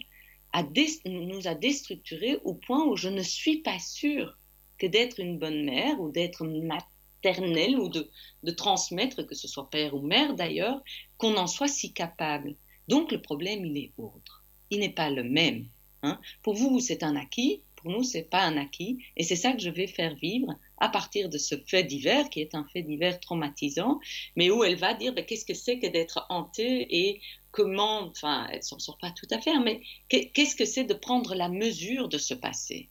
nous 1.05 1.47
a 1.47 1.55
déstructurés 1.55 2.37
au 2.43 2.53
point 2.53 2.85
où 2.85 2.95
je 2.95 3.09
ne 3.09 3.21
suis 3.21 3.57
pas 3.57 3.79
sûre 3.79 4.37
que 4.77 4.87
d'être 4.87 5.19
une 5.19 5.37
bonne 5.37 5.63
mère 5.63 5.99
ou 6.01 6.11
d'être 6.11 6.45
maternelle 6.45 7.77
ou 7.79 7.89
de, 7.89 8.51
transmettre, 8.51 9.25
que 9.25 9.35
ce 9.35 9.47
soit 9.47 9.69
père 9.69 9.95
ou 9.95 10.01
mère 10.01 10.35
d'ailleurs, 10.35 10.81
qu'on 11.17 11.37
en 11.37 11.47
soit 11.47 11.67
si 11.67 11.93
capable. 11.93 12.55
Donc 12.87 13.11
le 13.11 13.21
problème, 13.21 13.65
il 13.65 13.77
est 13.77 13.93
autre. 13.97 14.43
Il 14.69 14.79
n'est 14.79 14.89
pas 14.89 15.09
le 15.09 15.23
même. 15.23 15.67
Hein. 16.03 16.19
Pour 16.41 16.55
vous, 16.55 16.79
c'est 16.79 17.03
un 17.03 17.15
acquis. 17.15 17.61
Pour 17.75 17.91
nous, 17.91 18.03
c'est 18.03 18.29
pas 18.29 18.43
un 18.43 18.57
acquis. 18.57 18.97
Et 19.17 19.23
c'est 19.23 19.35
ça 19.35 19.53
que 19.53 19.61
je 19.61 19.69
vais 19.69 19.87
faire 19.87 20.15
vivre 20.15 20.53
à 20.77 20.89
partir 20.89 21.29
de 21.29 21.37
ce 21.37 21.55
fait 21.67 21.83
divers, 21.83 22.29
qui 22.29 22.41
est 22.41 22.55
un 22.55 22.65
fait 22.73 22.81
divers 22.81 23.19
traumatisant, 23.19 23.99
mais 24.35 24.49
où 24.49 24.63
elle 24.63 24.75
va 24.75 24.93
dire 24.93 25.13
ben, 25.13 25.25
qu'est-ce 25.25 25.45
que 25.45 25.53
c'est 25.53 25.79
que 25.79 25.87
d'être 25.87 26.25
hantée 26.29 26.87
et 26.89 27.21
comment, 27.51 28.07
enfin, 28.07 28.47
elle 28.51 28.63
s'en 28.63 28.79
sort 28.79 28.97
pas 28.97 29.11
tout 29.11 29.27
à 29.31 29.39
fait, 29.39 29.51
hein, 29.51 29.61
mais 29.63 29.81
qu'est-ce 30.09 30.55
que 30.55 30.65
c'est 30.65 30.83
de 30.83 30.93
prendre 30.93 31.35
la 31.35 31.49
mesure 31.49 32.09
de 32.09 32.17
ce 32.17 32.33
passé 32.33 32.89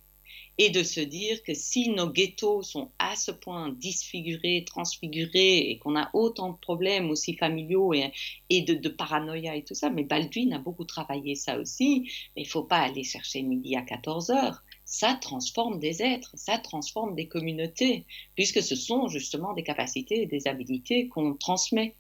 et 0.62 0.69
de 0.69 0.82
se 0.82 1.01
dire 1.01 1.43
que 1.43 1.55
si 1.55 1.89
nos 1.89 2.11
ghettos 2.11 2.62
sont 2.62 2.91
à 2.99 3.16
ce 3.16 3.31
point 3.31 3.70
disfigurés, 3.70 4.66
transfigurés, 4.66 5.70
et 5.70 5.78
qu'on 5.78 5.97
a 5.97 6.11
autant 6.12 6.51
de 6.51 6.59
problèmes 6.59 7.09
aussi 7.09 7.35
familiaux 7.35 7.95
et, 7.95 8.12
et 8.51 8.61
de, 8.61 8.89
paranoïa 8.91 9.57
et 9.57 9.65
tout 9.65 9.74
ça, 9.74 9.89
mais 9.89 10.05
Baldwin 10.05 10.53
a 10.53 10.59
beaucoup 10.59 10.85
travaillé 10.85 11.35
ça 11.35 11.59
aussi, 11.59 12.11
mais 12.37 12.43
il 12.43 12.47
faut 12.47 12.65
pas 12.65 12.81
aller 12.81 13.05
chercher 13.05 13.41
midi 13.41 13.74
à 13.74 13.81
14 13.81 14.28
heures. 14.32 14.62
Ça 14.85 15.15
transforme 15.15 15.78
des 15.78 16.03
êtres, 16.03 16.32
ça 16.35 16.59
transforme 16.59 17.15
des 17.15 17.27
communautés, 17.27 18.05
puisque 18.35 18.62
ce 18.62 18.77
sont 18.77 19.09
justement 19.09 19.55
des 19.55 19.62
capacités 19.62 20.20
et 20.20 20.27
des 20.27 20.47
habilités 20.47 21.09
qu'on 21.09 21.32
transmet. 21.32 21.95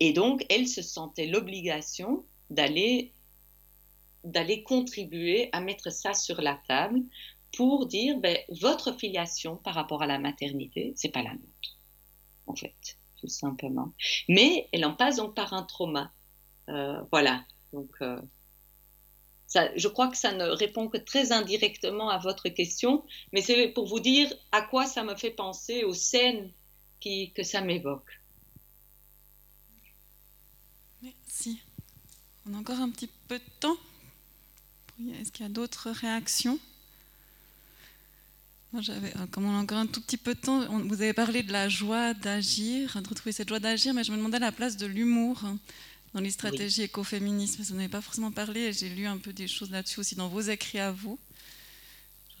Et 0.00 0.12
donc, 0.12 0.44
elle 0.48 0.68
se 0.68 0.82
sentait 0.82 1.26
l'obligation 1.26 2.24
d'aller 2.50 3.12
d'aller 4.24 4.62
contribuer 4.62 5.48
à 5.50 5.60
mettre 5.60 5.90
ça 5.90 6.14
sur 6.14 6.40
la 6.40 6.60
table 6.68 7.02
pour 7.56 7.86
dire 7.86 8.18
ben, 8.18 8.38
votre 8.48 8.92
filiation 8.92 9.56
par 9.56 9.74
rapport 9.74 10.02
à 10.02 10.06
la 10.06 10.18
maternité, 10.18 10.92
c'est 10.96 11.10
pas 11.10 11.22
la 11.22 11.32
nôtre, 11.32 11.78
en 12.46 12.54
fait, 12.54 12.98
tout 13.20 13.28
simplement. 13.28 13.92
Mais 14.28 14.68
elle 14.72 14.84
en 14.84 14.94
passe 14.94 15.16
donc 15.16 15.34
par 15.34 15.52
un 15.52 15.64
trauma. 15.64 16.12
Euh, 16.68 17.02
voilà. 17.10 17.44
Donc, 17.72 17.90
euh, 18.00 18.20
je 19.76 19.88
crois 19.88 20.08
que 20.08 20.16
ça 20.16 20.32
ne 20.32 20.44
répond 20.44 20.88
que 20.88 20.98
très 20.98 21.32
indirectement 21.32 22.08
à 22.08 22.18
votre 22.18 22.48
question, 22.48 23.04
mais 23.32 23.42
c'est 23.42 23.68
pour 23.68 23.86
vous 23.86 24.00
dire 24.00 24.32
à 24.52 24.62
quoi 24.62 24.86
ça 24.86 25.02
me 25.02 25.14
fait 25.14 25.30
penser 25.30 25.84
aux 25.84 25.94
scènes 25.94 26.52
que 27.34 27.42
ça 27.42 27.60
m'évoque. 27.60 28.21
Merci. 31.32 31.58
On 32.46 32.54
a 32.54 32.58
encore 32.58 32.78
un 32.78 32.90
petit 32.90 33.08
peu 33.26 33.38
de 33.38 33.50
temps. 33.58 33.76
Est-ce 35.18 35.32
qu'il 35.32 35.46
y 35.46 35.48
a 35.48 35.52
d'autres 35.52 35.90
réactions? 35.90 36.58
Euh, 38.74 38.80
comme 39.30 39.46
on 39.46 39.56
a 39.56 39.60
encore 39.62 39.78
un 39.78 39.86
tout 39.86 40.02
petit 40.02 40.18
peu 40.18 40.34
de 40.34 40.40
temps, 40.40 40.66
vous 40.82 41.00
avez 41.00 41.14
parlé 41.14 41.42
de 41.42 41.50
la 41.50 41.70
joie 41.70 42.12
d'agir, 42.12 43.00
de 43.00 43.08
retrouver 43.08 43.32
cette 43.32 43.48
joie 43.48 43.60
d'agir, 43.60 43.94
mais 43.94 44.04
je 44.04 44.12
me 44.12 44.18
demandais 44.18 44.38
la 44.40 44.52
place 44.52 44.76
de 44.76 44.84
l'humour 44.84 45.42
dans 46.12 46.20
les 46.20 46.30
stratégies 46.30 46.82
écoféministes, 46.82 47.56
parce 47.56 47.68
que 47.68 47.72
vous 47.72 47.78
n'avez 47.78 47.90
pas 47.90 48.02
forcément 48.02 48.30
parlé, 48.30 48.72
j'ai 48.74 48.90
lu 48.90 49.06
un 49.06 49.16
peu 49.16 49.32
des 49.32 49.48
choses 49.48 49.70
là-dessus 49.70 50.00
aussi 50.00 50.14
dans 50.14 50.28
vos 50.28 50.42
écrits 50.42 50.80
à 50.80 50.92
vous. 50.92 51.18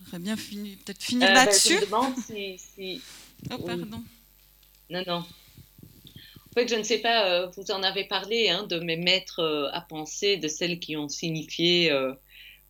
J'aurais 0.04 0.18
bien 0.18 0.36
fini, 0.36 0.76
peut-être 0.76 1.02
finir 1.02 1.30
euh, 1.30 1.34
ben, 1.34 1.46
là-dessus. 1.46 1.76
je 1.76 1.80
me 1.80 1.86
demande 1.86 2.14
si... 2.18 3.00
Oh, 3.50 3.58
pardon. 3.58 4.04
Non, 4.90 5.02
non. 5.06 5.26
Je 6.56 6.74
ne 6.74 6.82
sais 6.82 6.98
pas, 6.98 7.26
euh, 7.28 7.46
vous 7.56 7.70
en 7.70 7.82
avez 7.82 8.04
parlé 8.04 8.50
hein, 8.50 8.64
de 8.64 8.78
mes 8.78 8.96
maîtres 8.96 9.70
à 9.72 9.80
penser, 9.80 10.36
de 10.36 10.48
celles 10.48 10.78
qui 10.78 10.96
ont 10.96 11.08
signifié 11.08 11.90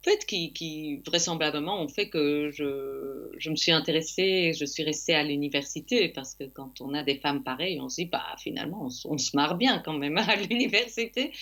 fait, 0.02 0.26
qui, 0.26 1.02
vraisemblablement 1.06 1.80
ont 1.80 1.88
fait 1.88 2.08
que 2.08 2.50
je, 2.50 3.30
je 3.38 3.50
me 3.50 3.56
suis 3.56 3.72
intéressée, 3.72 4.52
je 4.58 4.64
suis 4.64 4.82
restée 4.82 5.14
à 5.14 5.22
l'université, 5.22 6.08
parce 6.08 6.34
que 6.34 6.44
quand 6.44 6.80
on 6.80 6.94
a 6.94 7.02
des 7.02 7.16
femmes 7.16 7.42
pareilles, 7.42 7.80
on 7.80 7.88
se 7.88 8.02
dit, 8.02 8.06
bah, 8.06 8.24
finalement, 8.38 8.88
on, 9.04 9.18
se 9.18 9.36
marre 9.36 9.56
bien 9.56 9.78
quand 9.78 9.92
même 9.92 10.18
à 10.18 10.36
l'université. 10.36 11.32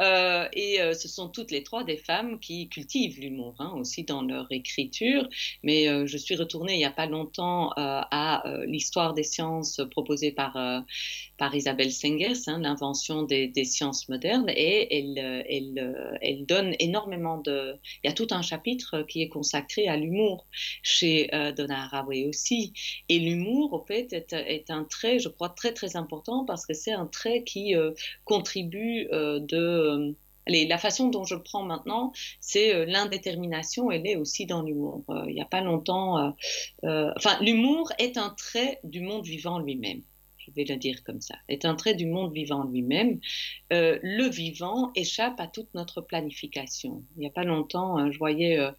Euh, 0.00 0.48
et 0.52 0.80
euh, 0.80 0.94
ce 0.94 1.08
sont 1.08 1.28
toutes 1.28 1.50
les 1.50 1.62
trois 1.62 1.84
des 1.84 1.96
femmes 1.96 2.38
qui 2.38 2.68
cultivent 2.68 3.20
l'humour, 3.20 3.54
hein, 3.58 3.72
aussi 3.76 4.04
dans 4.04 4.22
leur 4.22 4.46
écriture. 4.50 5.28
Mais 5.62 5.88
euh, 5.88 6.06
je 6.06 6.16
suis 6.18 6.36
retournée 6.36 6.74
il 6.74 6.78
n'y 6.78 6.84
a 6.84 6.90
pas 6.90 7.06
longtemps 7.06 7.70
à 7.76 8.42
l'histoire 8.66 9.14
des 9.14 9.22
sciences 9.22 9.80
proposée 9.90 10.32
par 10.32 10.56
par 11.36 11.54
Isabelle 11.54 11.92
Sengers, 11.92 12.46
hein, 12.46 12.60
l'invention 12.60 13.22
des, 13.22 13.52
sciences 13.64 14.08
modernes, 14.08 14.48
et 14.48 14.96
elle, 14.96 15.44
elle, 16.20 16.46
donne 16.46 16.74
énormément 16.78 17.38
de... 17.38 17.76
Il 18.04 18.08
y 18.08 18.10
a 18.10 18.12
tout 18.12 18.28
un 18.30 18.42
chapitre 18.42 19.02
qui 19.02 19.22
est 19.22 19.28
consacré 19.28 19.88
à 19.88 19.96
l'humour 19.96 20.46
chez 20.82 21.34
euh, 21.34 21.52
Donna 21.52 21.84
Haraway 21.84 22.26
aussi. 22.26 22.74
Et 23.08 23.18
l'humour, 23.18 23.72
au 23.72 23.84
fait, 23.84 24.12
est, 24.12 24.70
un 24.70 24.84
trait, 24.84 25.18
je 25.18 25.28
crois, 25.28 25.48
très 25.48 25.72
très 25.72 25.96
important 25.96 26.44
parce 26.44 26.66
que 26.66 26.74
c'est 26.74 26.92
un 26.92 27.06
trait 27.06 27.42
qui 27.44 27.74
contribue 28.24 29.08
de... 29.10 30.14
Allez, 30.46 30.66
la 30.66 30.76
façon 30.76 31.08
dont 31.08 31.24
je 31.24 31.34
le 31.34 31.42
prends 31.42 31.62
maintenant, 31.62 32.12
c'est 32.40 32.84
l'indétermination, 32.84 33.90
elle 33.90 34.06
est 34.06 34.16
aussi 34.16 34.44
dans 34.44 34.62
l'humour. 34.62 35.02
il 35.26 35.34
n'y 35.34 35.40
a 35.40 35.46
pas 35.46 35.62
longtemps... 35.62 36.34
enfin, 36.82 37.38
l'humour 37.40 37.90
est 37.98 38.18
un 38.18 38.30
trait 38.30 38.80
du 38.84 39.00
monde 39.00 39.24
vivant 39.24 39.58
lui-même 39.58 40.02
je 40.46 40.52
vais 40.52 40.64
le 40.64 40.76
dire 40.76 41.02
comme 41.04 41.20
ça, 41.20 41.34
est 41.48 41.64
un 41.64 41.74
trait 41.74 41.94
du 41.94 42.06
monde 42.06 42.32
vivant 42.32 42.64
lui-même. 42.64 43.20
Euh, 43.72 43.98
le 44.02 44.28
vivant 44.28 44.92
échappe 44.94 45.38
à 45.40 45.46
toute 45.46 45.72
notre 45.74 46.00
planification. 46.00 47.04
Il 47.16 47.20
n'y 47.20 47.26
a 47.26 47.30
pas 47.30 47.44
longtemps, 47.44 47.98
euh, 47.98 48.10
je 48.10 48.18
voyais 48.18 48.58
euh, 48.58 48.70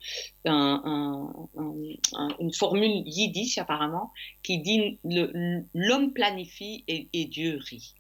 une 2.40 2.54
formule 2.54 3.04
yiddish 3.06 3.58
apparemment 3.58 4.12
qui 4.44 4.60
dit 4.60 5.00
l'homme 5.04 6.14
planifie 6.14 6.84
et, 6.88 7.26
Dieu 7.26 7.60
rit 7.60 7.96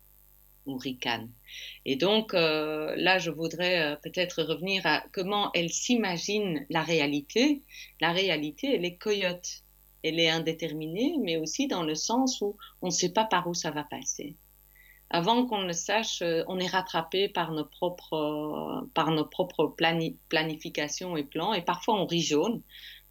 ou 0.65 0.77
ricane. 0.77 1.31
Et 1.85 1.95
donc 1.95 2.33
là, 2.33 3.19
je 3.19 3.31
voudrais 3.31 3.97
peut-être 4.03 4.43
revenir 4.43 4.85
à 4.85 5.03
comment 5.11 5.51
elle 5.53 5.71
s'imagine 5.71 6.65
la 6.69 6.83
réalité. 6.83 7.63
La 8.01 8.11
réalité, 8.11 8.75
elle 8.75 8.85
est 8.85 8.97
coyote 8.97 9.64
elle 10.07 10.19
est 10.19 10.29
indéterminée, 10.29 11.15
mais 11.21 11.37
aussi 11.37 11.67
dans 11.67 11.83
le 11.83 11.95
sens 11.95 12.41
où 12.41 12.55
on 12.81 12.87
ne 12.87 12.91
sait 12.91 13.13
pas 13.13 13.25
par 13.25 13.47
où 13.47 13.53
ça 13.53 13.71
va 13.71 13.83
passer. 13.83 14.35
Avant 15.09 15.45
qu'on 15.45 15.61
le 15.61 15.73
sache, 15.73 16.21
euh, 16.21 16.43
on 16.47 16.59
est 16.59 16.67
rattrapé 16.67 17.29
par 17.29 17.51
nos 17.51 17.65
propres, 17.65 18.87
par 18.93 19.11
nos 19.11 19.25
propres 19.25 19.75
planifications 20.29 21.15
et 21.15 21.23
plans, 21.23 21.53
et 21.53 21.61
parfois 21.61 21.99
on 21.99 22.05
rit 22.05 22.21
jaune, 22.21 22.61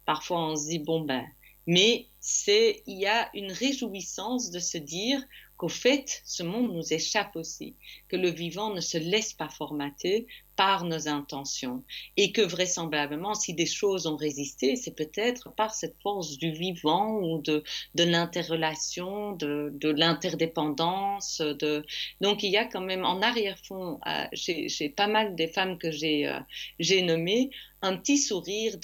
parfois 0.05 0.39
on 0.39 0.55
se 0.55 0.67
dit 0.67 0.79
bon 0.79 1.01
ben, 1.01 1.25
mais 1.67 2.07
c'est, 2.27 2.81
il 2.87 2.97
y 2.97 3.05
a 3.05 3.29
une 3.35 3.51
réjouissance 3.51 4.49
de 4.49 4.57
se 4.57 4.79
dire 4.79 5.21
qu'au 5.57 5.69
fait, 5.69 6.23
ce 6.25 6.41
monde 6.41 6.73
nous 6.73 6.91
échappe 6.91 7.35
aussi, 7.35 7.75
que 8.07 8.15
le 8.15 8.31
vivant 8.31 8.73
ne 8.73 8.81
se 8.81 8.97
laisse 8.97 9.31
pas 9.31 9.47
formater 9.47 10.25
par 10.55 10.85
nos 10.85 11.07
intentions 11.07 11.83
et 12.17 12.31
que 12.31 12.41
vraisemblablement, 12.41 13.35
si 13.35 13.53
des 13.53 13.67
choses 13.67 14.07
ont 14.07 14.15
résisté, 14.15 14.75
c'est 14.75 14.95
peut-être 14.95 15.53
par 15.53 15.75
cette 15.75 16.01
force 16.01 16.39
du 16.39 16.51
vivant 16.51 17.19
ou 17.19 17.43
de, 17.43 17.63
de 17.93 18.03
l'interrelation, 18.03 19.33
de, 19.33 19.71
de 19.75 19.89
l'interdépendance. 19.89 21.43
Donc 22.21 22.41
il 22.41 22.49
y 22.49 22.57
a 22.57 22.65
quand 22.65 22.81
même 22.81 23.05
en 23.05 23.21
arrière-fond, 23.21 23.99
euh, 24.07 24.25
chez, 24.33 24.89
pas 24.89 25.07
mal 25.07 25.35
des 25.35 25.47
femmes 25.47 25.77
que 25.77 25.91
j'ai 25.91 26.27
euh, 26.27 27.01
nommées, 27.03 27.51
un 27.83 27.95
petit 27.97 28.17
sourire 28.17 28.79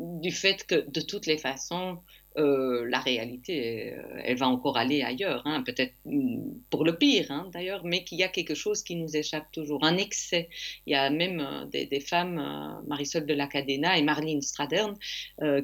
du 0.00 0.32
fait 0.32 0.66
que 0.66 0.90
de 0.90 1.00
toutes 1.00 1.26
les 1.26 1.38
façons, 1.38 2.00
euh, 2.38 2.88
la 2.88 3.00
réalité, 3.00 3.92
euh, 3.92 4.22
elle 4.24 4.38
va 4.38 4.48
encore 4.48 4.78
aller 4.78 5.02
ailleurs, 5.02 5.42
hein, 5.44 5.62
peut-être 5.62 5.92
mm, 6.06 6.60
pour 6.70 6.84
le 6.84 6.96
pire 6.96 7.30
hein, 7.30 7.50
d'ailleurs, 7.52 7.84
mais 7.84 8.04
qu'il 8.04 8.18
y 8.18 8.22
a 8.22 8.28
quelque 8.28 8.54
chose 8.54 8.82
qui 8.82 8.96
nous 8.96 9.16
échappe 9.16 9.52
toujours, 9.52 9.84
un 9.84 9.98
excès. 9.98 10.48
Il 10.86 10.92
y 10.92 10.96
a 10.96 11.10
même 11.10 11.40
euh, 11.40 11.66
des, 11.66 12.00
femmes, 12.00 12.82
Marisol 12.86 13.26
de 13.26 13.34
la 13.34 13.46
Cadena 13.46 13.98
et 13.98 14.02
Marlene 14.02 14.40
Stradern, 14.40 14.96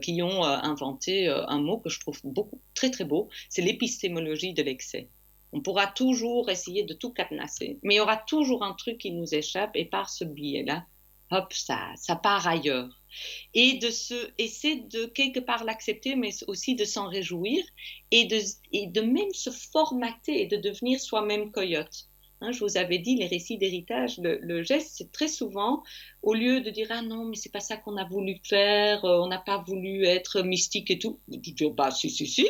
qui 0.02 0.22
ont 0.22 0.42
inventé 0.44 1.28
un 1.28 1.58
mot 1.58 1.78
que 1.78 1.88
je 1.88 2.00
trouve 2.00 2.20
beaucoup, 2.24 2.60
très 2.74 2.90
très 2.90 3.04
beau, 3.04 3.28
c'est 3.48 3.62
l'épistémologie 3.62 4.52
de 4.52 4.62
l'excès. 4.62 5.08
On 5.52 5.60
pourra 5.60 5.86
toujours 5.86 6.50
essayer 6.50 6.84
de 6.84 6.94
tout 6.94 7.12
cadenasser, 7.12 7.78
mais 7.82 7.94
il 7.94 7.96
y 7.98 8.00
aura 8.00 8.16
toujours 8.16 8.62
un 8.62 8.74
truc 8.74 8.98
qui 8.98 9.10
nous 9.10 9.34
échappe 9.34 9.70
et 9.74 9.84
par 9.84 10.10
ce 10.10 10.24
biais-là, 10.24 10.84
hop, 11.30 11.52
ça, 11.52 11.92
ça 11.96 12.16
part 12.16 12.46
ailleurs 12.46 12.97
et 13.54 13.74
de 13.78 13.90
se, 13.90 14.30
essayer 14.38 14.76
de 14.76 15.06
quelque 15.06 15.40
part 15.40 15.64
l'accepter, 15.64 16.16
mais 16.16 16.30
aussi 16.46 16.74
de 16.74 16.84
s'en 16.84 17.08
réjouir 17.08 17.64
et 18.10 18.24
de, 18.26 18.38
et 18.72 18.86
de 18.86 19.00
même 19.00 19.32
se 19.32 19.50
formater 19.50 20.42
et 20.42 20.46
de 20.46 20.56
devenir 20.56 21.00
soi-même 21.00 21.50
coyote. 21.50 22.08
Hein, 22.40 22.52
je 22.52 22.60
vous 22.60 22.76
avais 22.76 22.98
dit, 22.98 23.16
les 23.16 23.26
récits 23.26 23.58
d'héritage, 23.58 24.18
le, 24.18 24.62
geste, 24.62 24.92
c'est 24.94 25.10
très 25.10 25.26
souvent, 25.26 25.82
au 26.22 26.34
lieu 26.34 26.60
de 26.60 26.70
dire 26.70 26.86
ah 26.90 27.02
non, 27.02 27.24
mais 27.24 27.34
c'est 27.34 27.50
pas 27.50 27.60
ça 27.60 27.76
qu'on 27.76 27.96
a 27.96 28.04
voulu 28.04 28.36
faire, 28.44 29.04
euh, 29.04 29.20
on 29.20 29.26
n'a 29.26 29.38
pas 29.38 29.58
voulu 29.66 30.04
être 30.04 30.42
mystique 30.42 30.90
et 30.90 30.98
tout, 31.00 31.18
vous 31.26 31.36
dites 31.36 31.64
bah 31.74 31.90
si 31.90 32.10
si 32.10 32.28
si, 32.28 32.46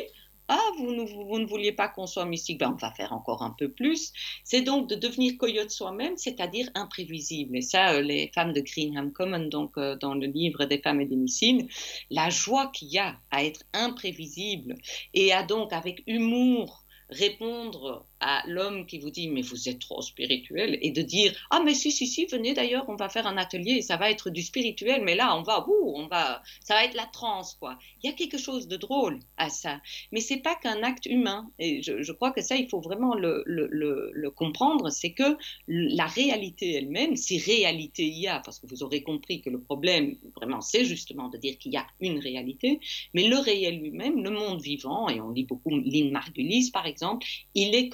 ah, 0.51 0.71
vous 0.79 0.91
ne, 0.91 1.45
vouliez 1.45 1.71
pas 1.71 1.87
qu'on 1.87 2.07
soit 2.07 2.25
mystique, 2.25 2.59
ben, 2.59 2.71
on 2.73 2.75
va 2.75 2.91
faire 2.91 3.13
encore 3.13 3.43
un 3.43 3.51
peu 3.51 3.69
plus. 3.69 4.11
C'est 4.43 4.61
donc 4.61 4.89
de 4.89 4.95
devenir 4.95 5.37
coyote 5.37 5.69
soi-même, 5.69 6.17
c'est-à-dire 6.17 6.69
imprévisible. 6.73 7.57
Et 7.57 7.61
ça, 7.61 7.93
euh, 7.93 8.01
les 8.01 8.31
femmes 8.33 8.51
de 8.53 8.61
Greenham 8.61 9.11
Common, 9.11 9.47
donc 9.47 9.77
euh, 9.77 9.95
dans 9.95 10.15
le 10.15 10.25
livre 10.25 10.65
des 10.65 10.79
femmes 10.79 11.01
et 11.01 11.05
des 11.05 11.15
missiles, 11.15 11.67
la 12.09 12.31
joie 12.31 12.71
qu'il 12.73 12.87
y 12.87 12.97
a 12.97 13.15
à 13.29 13.43
être 13.43 13.63
imprévisible 13.73 14.75
et 15.13 15.31
à 15.33 15.43
donc 15.43 15.71
avec 15.71 16.01
humour 16.07 16.83
répondre 17.11 18.08
à 18.19 18.43
l'homme 18.47 18.85
qui 18.85 18.99
vous 18.99 19.11
dit 19.11 19.29
mais 19.29 19.41
vous 19.41 19.69
êtes 19.69 19.79
trop 19.79 20.01
spirituel 20.01 20.77
et 20.81 20.91
de 20.91 21.01
dire 21.01 21.33
ah 21.51 21.61
mais 21.63 21.73
si 21.73 21.91
si 21.91 22.07
si 22.07 22.25
venez 22.25 22.53
d'ailleurs 22.53 22.85
on 22.87 22.95
va 22.95 23.09
faire 23.09 23.27
un 23.27 23.37
atelier 23.37 23.81
ça 23.81 23.97
va 23.97 24.09
être 24.09 24.29
du 24.29 24.41
spirituel 24.41 25.03
mais 25.03 25.15
là 25.15 25.35
on 25.35 25.43
va 25.43 25.67
ouh, 25.67 25.93
on 25.95 26.07
va 26.07 26.41
ça 26.61 26.75
va 26.75 26.85
être 26.85 26.95
la 26.95 27.05
transe 27.05 27.55
quoi 27.59 27.77
il 28.01 28.09
y 28.09 28.13
a 28.13 28.15
quelque 28.15 28.37
chose 28.37 28.67
de 28.67 28.77
drôle 28.77 29.19
à 29.37 29.49
ça. 29.49 29.81
Mais 30.11 30.19
c'est 30.19 30.37
pas 30.37 30.55
qu'un 30.55 30.83
acte 30.83 31.05
humain. 31.05 31.49
Et 31.59 31.81
je, 31.81 32.11
crois 32.11 32.31
que 32.31 32.41
ça 32.41 32.55
il 32.55 32.67
faut 32.69 32.81
vraiment 32.81 33.15
le, 33.15 33.43
le, 33.45 34.29
comprendre 34.31 34.89
c'est 34.89 35.11
que 35.11 35.37
la 35.67 36.05
réalité 36.05 36.73
elle-même 36.75 37.15
si 37.15 37.39
réalité 37.39 38.05
il 38.05 38.19
y 38.19 38.27
a 38.27 38.39
parce 38.39 38.59
que 38.59 38.67
vous 38.67 38.83
aurez 38.83 39.01
compris 39.01 39.41
que 39.41 39.49
le 39.49 39.59
problème 39.59 40.15
vraiment 40.35 40.61
c'est 40.61 40.85
justement 40.85 41.29
de 41.29 41.37
dire 41.37 41.57
qu'il 41.57 41.73
y 41.73 41.77
a 41.77 41.85
une 41.99 42.19
réalité 42.19 42.79
mais 43.13 43.27
le 43.27 43.37
réel 43.37 43.79
lui-même 43.79 44.23
le 44.23 44.29
monde 44.29 44.61
vivant 44.61 45.09
et 45.09 45.19
on 45.19 45.31
lit 45.31 45.45
beaucoup 45.45 45.71
Lynn 45.71 46.11
Margulis 46.11 46.69
par 46.71 46.85
exemple 46.85 47.25
il 47.55 47.73
est 47.73 47.89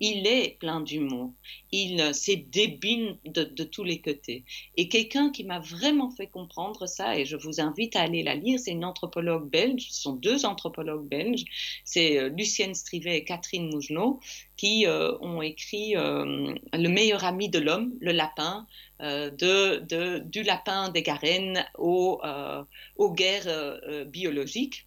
il 0.00 0.26
est 0.26 0.58
plein 0.58 0.80
d'humour. 0.80 1.34
Il 1.72 2.00
euh, 2.00 2.12
s'est 2.12 2.36
débine 2.36 3.18
de, 3.26 3.44
tous 3.64 3.84
les 3.84 4.00
côtés. 4.00 4.44
Et 4.76 4.88
quelqu'un 4.88 5.30
qui 5.30 5.44
m'a 5.44 5.60
vraiment 5.60 6.10
fait 6.10 6.26
comprendre 6.26 6.86
ça, 6.86 7.18
et 7.18 7.26
je 7.26 7.36
vous 7.36 7.60
invite 7.60 7.94
à 7.96 8.00
aller 8.00 8.22
la 8.22 8.34
lire, 8.34 8.58
c'est 8.58 8.70
une 8.72 8.84
anthropologue 8.84 9.48
belge, 9.50 9.88
ce 9.90 10.02
sont 10.02 10.14
deux 10.14 10.46
anthropologues 10.46 11.06
belges, 11.06 11.44
c'est 11.84 12.18
euh, 12.18 12.30
Lucienne 12.30 12.74
Strivet 12.74 13.18
et 13.18 13.24
Catherine 13.24 13.70
Mougenot, 13.70 14.20
qui 14.56 14.86
euh, 14.86 15.16
ont 15.20 15.42
écrit 15.42 15.94
Le 15.94 16.88
meilleur 16.88 17.24
ami 17.24 17.48
de 17.48 17.58
l'homme, 17.58 17.94
le 18.00 18.12
lapin, 18.12 18.66
de, 19.00 20.18
du 20.18 20.42
lapin 20.42 20.90
des 20.90 21.02
Garennes 21.02 21.64
aux 21.78 22.20
guerres 23.14 24.06
biologiques. 24.06 24.86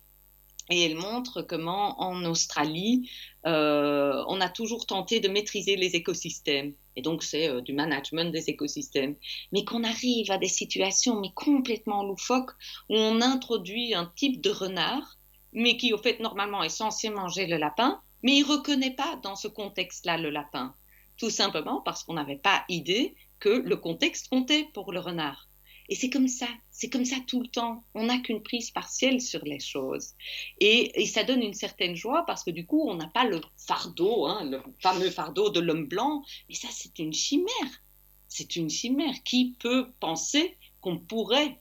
Et 0.74 0.86
elle 0.86 0.96
montre 0.96 1.44
comment 1.44 2.02
en 2.02 2.26
Australie, 2.26 3.08
euh, 3.46 4.24
on 4.28 4.42
a 4.42 4.50
toujours 4.50 4.88
tenté 4.88 5.20
de 5.20 5.28
maîtriser 5.30 5.76
les 5.76 5.96
écosystèmes. 5.96 6.74
Et 6.96 7.04
donc, 7.04 7.22
c'est 7.22 7.48
euh, 7.48 7.62
du 7.62 7.74
management 7.74 8.32
des 8.32 8.50
écosystèmes. 8.50 9.16
Mais 9.52 9.66
qu'on 9.66 9.84
arrive 9.84 10.32
à 10.32 10.40
des 10.40 10.48
situations 10.48 11.22
mais 11.22 11.30
complètement 11.36 12.04
loufoques 12.04 12.54
où 12.90 12.96
on 12.96 13.22
introduit 13.22 13.94
un 13.94 14.12
type 14.16 14.42
de 14.42 14.50
renard, 14.50 15.20
mais 15.52 15.78
qui, 15.78 15.94
au 15.94 16.00
fait, 16.00 16.20
normalement 16.20 16.64
est 16.64 16.70
censé 16.70 17.12
manger 17.12 17.46
le 17.46 17.58
lapin, 17.58 18.02
mais 18.24 18.38
il 18.38 18.48
ne 18.48 18.54
reconnaît 18.54 18.96
pas 18.96 19.20
dans 19.22 19.36
ce 19.36 19.48
contexte-là 19.48 20.18
le 20.18 20.32
lapin. 20.32 20.74
Tout 21.18 21.30
simplement 21.30 21.82
parce 21.82 22.04
qu'on 22.04 22.16
n'avait 22.16 22.38
pas 22.38 22.64
idée 22.68 23.14
que 23.40 23.50
le 23.50 23.76
contexte 23.76 24.28
comptait 24.30 24.70
pour 24.74 24.92
le 24.92 25.02
renard. 25.02 25.50
Et 25.90 25.96
c'est 25.96 26.10
comme 26.10 26.28
ça, 26.28 26.48
c'est 26.72 26.90
comme 26.90 27.06
ça 27.06 27.18
tout 27.28 27.42
le 27.42 27.48
temps. 27.48 27.84
On 27.94 28.06
n'a 28.06 28.20
qu'une 28.20 28.42
prise 28.42 28.72
partielle 28.72 29.22
sur 29.22 29.44
les 29.44 29.60
choses. 29.60 30.14
Et, 30.60 31.06
ça 31.06 31.24
donne 31.24 31.42
une 31.42 31.54
certaine 31.54 31.96
joie 31.96 32.24
parce 32.26 32.44
que 32.44 32.52
du 32.52 32.66
coup, 32.66 32.88
on 32.90 32.96
n'a 32.96 33.08
pas 33.08 33.26
le 33.26 33.42
fardeau, 33.58 34.26
hein, 34.26 34.44
le 34.46 34.62
fameux 34.80 35.10
fardeau 35.10 35.50
de 35.50 35.60
l'homme 35.60 35.88
blanc. 35.88 36.24
Mais 36.50 36.56
ça, 36.56 36.70
c'est 36.72 37.00
une 37.00 37.14
chimère. 37.14 37.82
C'est 38.28 38.56
une 38.56 38.70
chimère. 38.70 39.14
Qui 39.24 39.56
peut 39.60 39.92
penser 40.00 40.58
qu'on 40.82 40.98
pourrait 40.98 41.60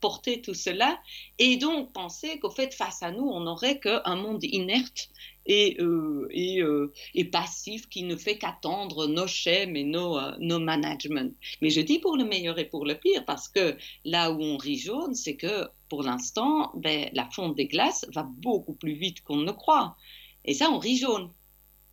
porter 0.00 0.40
tout 0.40 0.54
cela 0.54 1.00
et 1.38 1.56
donc 1.56 1.92
penser 1.92 2.38
qu'au 2.38 2.50
fait 2.50 2.72
face 2.72 3.02
à 3.02 3.10
nous 3.10 3.28
on 3.28 3.40
n'aurait 3.40 3.78
qu'un 3.78 4.16
monde 4.16 4.42
inerte 4.42 5.10
et, 5.50 5.76
euh, 5.80 6.28
euh, 6.32 6.92
et, 7.12 7.24
passif 7.24 7.88
qui 7.88 8.04
ne 8.04 8.14
fait 8.14 8.38
qu'attendre 8.38 9.08
nos 9.08 9.26
schèmes 9.26 9.74
et 9.74 9.82
nos, 9.82 10.16
euh, 10.16 10.32
nos 10.38 10.60
managements. 10.60 11.30
Mais 11.60 11.70
je 11.70 11.80
dis 11.80 11.98
pour 11.98 12.16
le 12.16 12.24
meilleur 12.24 12.60
et 12.60 12.66
pour 12.66 12.86
le 12.86 12.94
pire 12.94 13.24
parce 13.24 13.48
que 13.48 13.76
là 14.04 14.30
où 14.30 14.40
on 14.40 14.56
rit 14.56 14.78
jaune, 14.78 15.16
c'est 15.16 15.34
que 15.34 15.66
pour 15.88 16.04
l'instant, 16.04 16.70
ben, 16.76 17.10
la 17.14 17.28
fonte 17.32 17.56
des 17.56 17.66
glaces 17.66 18.06
va 18.14 18.22
beaucoup 18.22 18.74
plus 18.74 18.92
vite 18.92 19.22
qu'on 19.24 19.38
ne 19.38 19.50
croit. 19.50 19.96
Et 20.44 20.54
ça, 20.54 20.70
on 20.70 20.78
rit 20.78 20.98
jaune. 20.98 21.30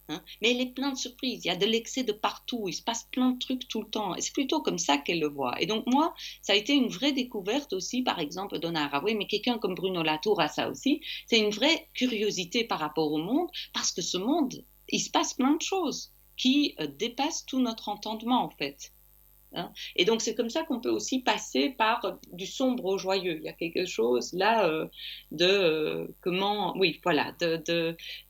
Hein. 0.10 0.22
Mais 0.42 0.52
elle 0.52 0.62
est 0.62 0.74
pleine 0.74 0.94
de 0.94 0.98
surprises. 0.98 1.44
Il 1.44 1.48
y 1.48 1.52
a 1.52 1.56
de 1.56 1.66
l'excès 1.66 2.04
de 2.04 2.12
partout. 2.12 2.68
Il 2.68 2.74
se 2.74 2.82
passe 2.82 3.08
plein 3.12 3.32
de 3.32 3.40
trucs 3.40 3.68
tout 3.68 3.82
le 3.82 3.90
temps. 3.90 4.16
Et 4.16 4.22
c'est 4.22 4.34
plutôt 4.34 4.62
comme 4.62 4.78
ça 4.78 4.98
qu'elle 4.98 5.20
le 5.20 5.28
voit. 5.28 5.62
Et 5.62 5.66
donc, 5.66 5.86
moi, 5.88 6.14
ça 6.42 6.54
a 6.54 6.56
été 6.56 6.74
une 6.74 6.88
vraie 6.88 7.12
découverte 7.12 7.74
aussi, 7.74 8.04
par 8.04 8.20
exemple, 8.20 8.60
Donna 8.60 8.86
Haraway, 8.86 9.16
mais 9.16 9.28
quelqu'un 9.28 9.58
comme 9.58 9.76
Bruno 9.76 10.04
Latour 10.04 10.40
a 10.42 10.48
ça 10.48 10.70
aussi. 10.70 11.02
C'est 11.28 11.40
une 11.40 11.52
vraie 11.52 11.90
curiosité 11.94 12.64
par 12.64 12.80
rapport 12.80 13.12
au 13.12 13.18
monde, 13.18 13.50
parce 13.74 13.92
que 13.92 14.02
ce 14.02 14.18
monde, 14.18 14.64
il 14.90 15.00
se 15.00 15.10
passe 15.10 15.34
plein 15.34 15.56
de 15.56 15.62
choses 15.62 16.12
qui 16.38 16.76
euh, 16.80 16.88
dépassent 16.88 17.46
tout 17.46 17.60
notre 17.60 17.90
entendement, 17.90 18.44
en 18.44 18.50
fait. 18.50 18.94
Hein. 19.58 19.72
Et 19.96 20.06
donc 20.06 20.22
c'est 20.22 20.36
comme 20.36 20.50
ça 20.50 20.64
qu'on 20.64 20.80
peut 20.80 20.90
aussi 20.90 21.20
passer 21.20 21.70
par 21.70 22.20
du 22.32 22.46
sombre 22.46 22.86
au 22.86 22.98
joyeux. 22.98 23.38
Il 23.38 23.44
y 23.44 23.50
a 23.50 23.54
quelque 23.54 23.86
chose 23.86 24.34
là 24.34 24.68
euh, 24.68 24.86
de 25.32 25.46
euh, 25.46 26.08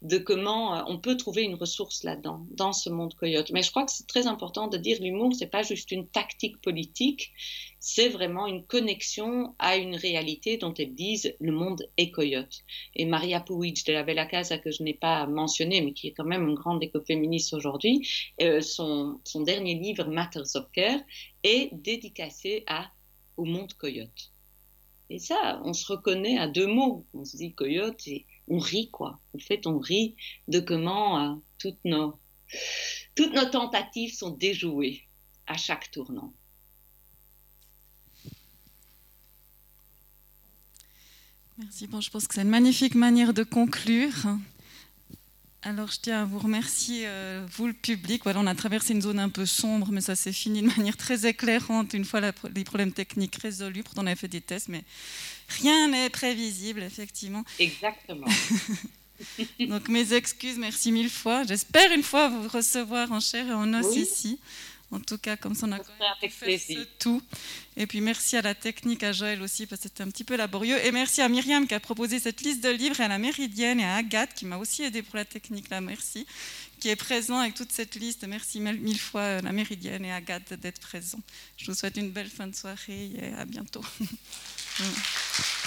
de, 0.01 0.17
comment 0.17 0.75
euh, 0.75 0.81
on 0.87 0.97
peut 0.99 1.17
trouver 1.17 1.43
une 1.43 1.55
ressource 1.55 2.03
là-dedans, 2.03 2.45
dans 2.51 2.73
ce 2.73 2.89
monde 2.89 3.13
coyote. 3.15 3.51
Mais 3.51 3.63
je 3.63 3.71
crois 3.71 3.85
que 3.85 3.91
c'est 3.91 4.07
très 4.07 4.27
important 4.27 4.67
de 4.67 4.77
dire 4.77 4.97
l'humour, 5.01 5.33
c'est 5.37 5.47
pas 5.47 5.63
juste 5.63 5.91
une 5.91 6.07
tactique 6.07 6.61
politique, 6.61 7.31
c'est 7.79 8.09
vraiment 8.09 8.47
une 8.47 8.65
connexion 8.65 9.55
à 9.59 9.77
une 9.77 9.95
réalité 9.95 10.57
dont 10.57 10.73
elles 10.73 10.95
disent 10.95 11.35
le 11.39 11.51
monde 11.51 11.83
est 11.97 12.11
coyote. 12.11 12.63
Et 12.95 13.05
Maria 13.05 13.39
Puig 13.39 13.85
de 13.85 13.93
la 13.93 14.03
Bella 14.03 14.25
Casa, 14.25 14.57
que 14.57 14.71
je 14.71 14.83
n'ai 14.83 14.93
pas 14.93 15.27
mentionné, 15.27 15.81
mais 15.81 15.93
qui 15.93 16.07
est 16.07 16.13
quand 16.13 16.25
même 16.25 16.47
une 16.47 16.55
grande 16.55 16.83
écoféministe 16.83 17.53
aujourd'hui, 17.53 18.07
euh, 18.41 18.61
son, 18.61 19.19
son, 19.23 19.41
dernier 19.41 19.75
livre, 19.75 20.05
Matters 20.05 20.55
of 20.55 20.71
Care, 20.71 20.99
est 21.43 21.69
dédicacé 21.73 22.63
à, 22.67 22.89
au 23.37 23.45
monde 23.45 23.73
coyote. 23.73 24.31
Et 25.09 25.19
ça, 25.19 25.61
on 25.63 25.73
se 25.73 25.91
reconnaît 25.91 26.37
à 26.37 26.47
deux 26.47 26.67
mots. 26.67 27.05
On 27.13 27.23
se 27.23 27.37
dit 27.37 27.53
coyote 27.53 28.05
et 28.07 28.25
on 28.47 28.57
rit, 28.59 28.89
quoi. 28.89 29.19
En 29.35 29.39
fait, 29.39 29.65
on 29.67 29.79
rit 29.79 30.15
de 30.47 30.59
comment 30.59 31.19
euh, 31.19 31.35
toutes, 31.59 31.83
nos, 31.85 32.19
toutes 33.15 33.33
nos 33.33 33.49
tentatives 33.49 34.13
sont 34.13 34.31
déjouées 34.31 35.03
à 35.45 35.55
chaque 35.55 35.91
tournant. 35.91 36.33
Merci. 41.57 41.87
Bon, 41.87 42.01
je 42.01 42.09
pense 42.11 42.27
que 42.27 42.35
c'est 42.35 42.43
une 42.43 42.49
magnifique 42.49 42.93
manière 42.93 43.33
de 43.33 43.43
conclure. 43.43 44.13
Alors, 45.63 45.89
je 45.91 45.97
tiens 45.99 46.21
à 46.21 46.25
vous 46.25 46.37
remercier, 46.37 47.07
euh, 47.07 47.45
vous 47.51 47.65
le 47.65 47.73
public. 47.73 48.21
Voilà, 48.23 48.39
on 48.39 48.45
a 48.45 48.53
traversé 48.53 48.93
une 48.93 49.01
zone 49.01 49.19
un 49.19 49.29
peu 49.29 49.45
sombre, 49.47 49.91
mais 49.91 50.01
ça 50.01 50.15
s'est 50.15 50.31
fini 50.31 50.61
de 50.61 50.67
manière 50.77 50.95
très 50.95 51.25
éclairante 51.25 51.93
une 51.93 52.05
fois 52.05 52.21
les 52.21 52.63
problèmes 52.63 52.91
techniques 52.91 53.37
résolus. 53.37 53.83
Pourtant, 53.83 54.03
on 54.03 54.07
avait 54.07 54.15
fait 54.15 54.27
des 54.27 54.41
tests, 54.41 54.69
mais 54.69 54.83
rien 55.49 55.87
n'est 55.87 56.11
prévisible, 56.11 56.83
effectivement. 56.83 57.43
Exactement. 57.57 58.27
Donc, 59.59 59.89
mes 59.89 60.13
excuses, 60.13 60.59
merci 60.59 60.91
mille 60.91 61.09
fois. 61.09 61.43
J'espère 61.43 61.91
une 61.91 62.03
fois 62.03 62.29
vous 62.29 62.47
recevoir 62.47 63.11
en 63.11 63.19
chair 63.19 63.47
et 63.47 63.53
en 63.53 63.73
os 63.73 63.95
ici. 63.95 64.39
En 64.89 65.01
tout 65.01 65.17
cas, 65.17 65.35
comme 65.35 65.53
ça, 65.53 65.67
on 65.67 65.71
a 65.73 65.79
fait 66.29 66.57
ce 66.57 66.83
tout. 66.97 67.21
Et 67.75 67.85
puis, 67.87 67.99
merci 67.99 68.37
à 68.37 68.41
la 68.41 68.55
technique, 68.55 69.03
à 69.03 69.11
Joël 69.11 69.41
aussi, 69.41 69.65
parce 69.65 69.81
que 69.81 69.89
c'était 69.89 70.03
un 70.03 70.09
petit 70.09 70.23
peu 70.23 70.37
laborieux. 70.37 70.77
Et 70.85 70.91
merci 70.91 71.21
à 71.21 71.27
Myriam 71.27 71.67
qui 71.67 71.73
a 71.73 71.79
proposé 71.81 72.19
cette 72.19 72.41
liste 72.41 72.63
de 72.63 72.69
livres, 72.69 72.99
et 73.01 73.03
à 73.03 73.09
la 73.09 73.17
Méridienne, 73.17 73.81
et 73.81 73.85
à 73.85 73.95
Agathe 73.95 74.33
qui 74.33 74.45
m'a 74.45 74.57
aussi 74.57 74.83
aidé 74.83 75.01
pour 75.01 75.17
la 75.17 75.25
technique, 75.25 75.69
là, 75.69 75.81
merci, 75.81 76.25
qui 76.79 76.87
est 76.87 76.95
présent 76.95 77.39
avec 77.39 77.53
toute 77.53 77.71
cette 77.71 77.95
liste. 77.95 78.25
Merci 78.27 78.61
mille 78.61 78.99
fois, 78.99 79.41
la 79.41 79.51
Méridienne 79.51 80.05
et 80.05 80.13
Agathe, 80.13 80.53
d'être 80.53 80.79
présents. 80.79 81.21
Je 81.57 81.69
vous 81.69 81.77
souhaite 81.77 81.97
une 81.97 82.11
belle 82.11 82.29
fin 82.29 82.47
de 82.47 82.55
soirée 82.55 83.11
et 83.13 83.33
à 83.37 83.43
bientôt. 83.43 83.83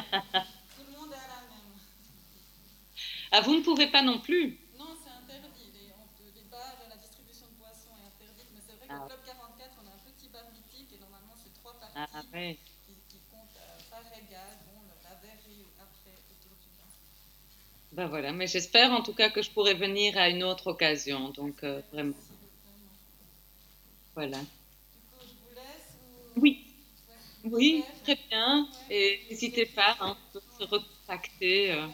Tout 0.00 0.84
le 0.88 0.92
monde 0.98 1.12
à 1.12 1.26
la 1.28 1.40
même. 1.52 1.72
Ah, 3.32 3.40
vous 3.42 3.54
ne 3.54 3.62
pouvez 3.62 3.88
pas 3.88 4.02
non 4.02 4.18
plus 4.20 4.58
Non, 4.78 4.96
c'est 5.02 5.10
interdit. 5.10 5.70
Les, 5.74 6.42
bars, 6.50 6.76
la 6.88 6.96
distribution 6.96 7.46
de 7.52 7.56
boissons 7.58 7.92
est 8.00 8.06
interdite. 8.08 8.48
Mais 8.54 8.60
c'est 8.66 8.76
vrai 8.76 8.86
qu'au 8.88 8.94
Ah. 9.04 9.06
Club 9.08 9.20
44, 9.26 9.70
on 9.82 9.86
a 9.86 9.92
un 9.92 10.02
petit 10.12 10.28
bar 10.28 10.44
mythique 10.52 10.92
et 10.94 10.98
normalement, 11.00 11.34
c'est 11.42 11.52
trois 11.60 11.72
parties 11.78 11.96
Ah, 11.96 12.22
ouais. 12.32 12.58
qui, 12.86 12.92
qui 13.08 13.18
comptent 13.30 13.56
euh, 13.56 13.80
par 13.90 14.04
égal. 14.16 14.52
Bon, 14.66 14.80
la 15.04 15.14
verrerie 15.20 15.64
après 15.80 16.16
autour 16.30 16.56
du 16.60 16.68
bar. 16.76 16.88
Ben 17.92 18.06
voilà, 18.08 18.32
mais 18.32 18.46
j'espère 18.46 18.92
en 18.92 19.02
tout 19.02 19.14
cas 19.14 19.30
que 19.30 19.42
je 19.42 19.50
pourrai 19.50 19.74
venir 19.74 20.16
à 20.18 20.28
une 20.28 20.42
autre 20.44 20.68
occasion. 20.68 21.30
Donc, 21.30 21.62
euh, 21.64 21.80
vraiment, 21.92 22.14
voilà. 24.14 24.38
Du 24.38 24.44
coup, 24.44 25.24
je 25.24 25.32
vous 25.48 25.54
laisse. 25.54 25.96
ou- 26.36 26.40
Oui. 26.40 26.66
Oui, 27.44 27.86
très 28.02 28.16
bien. 28.30 28.66
Et 28.88 29.26
n'hésitez 29.30 29.66
pas, 29.66 29.96
hein, 30.00 30.16
on 30.16 30.32
peut 30.32 30.44
se 30.58 30.62
recontacter. 30.64 31.72
euh. 31.72 31.88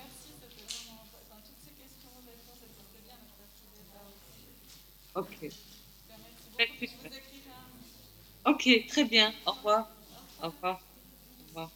Ok. 5.14 5.52
Ok, 8.44 8.68
très 8.88 9.04
bien. 9.04 9.32
Au 9.46 9.52
revoir. 9.52 9.86
Au 10.42 10.48
revoir. 10.50 10.80
Au 11.40 11.44
revoir. 11.46 11.72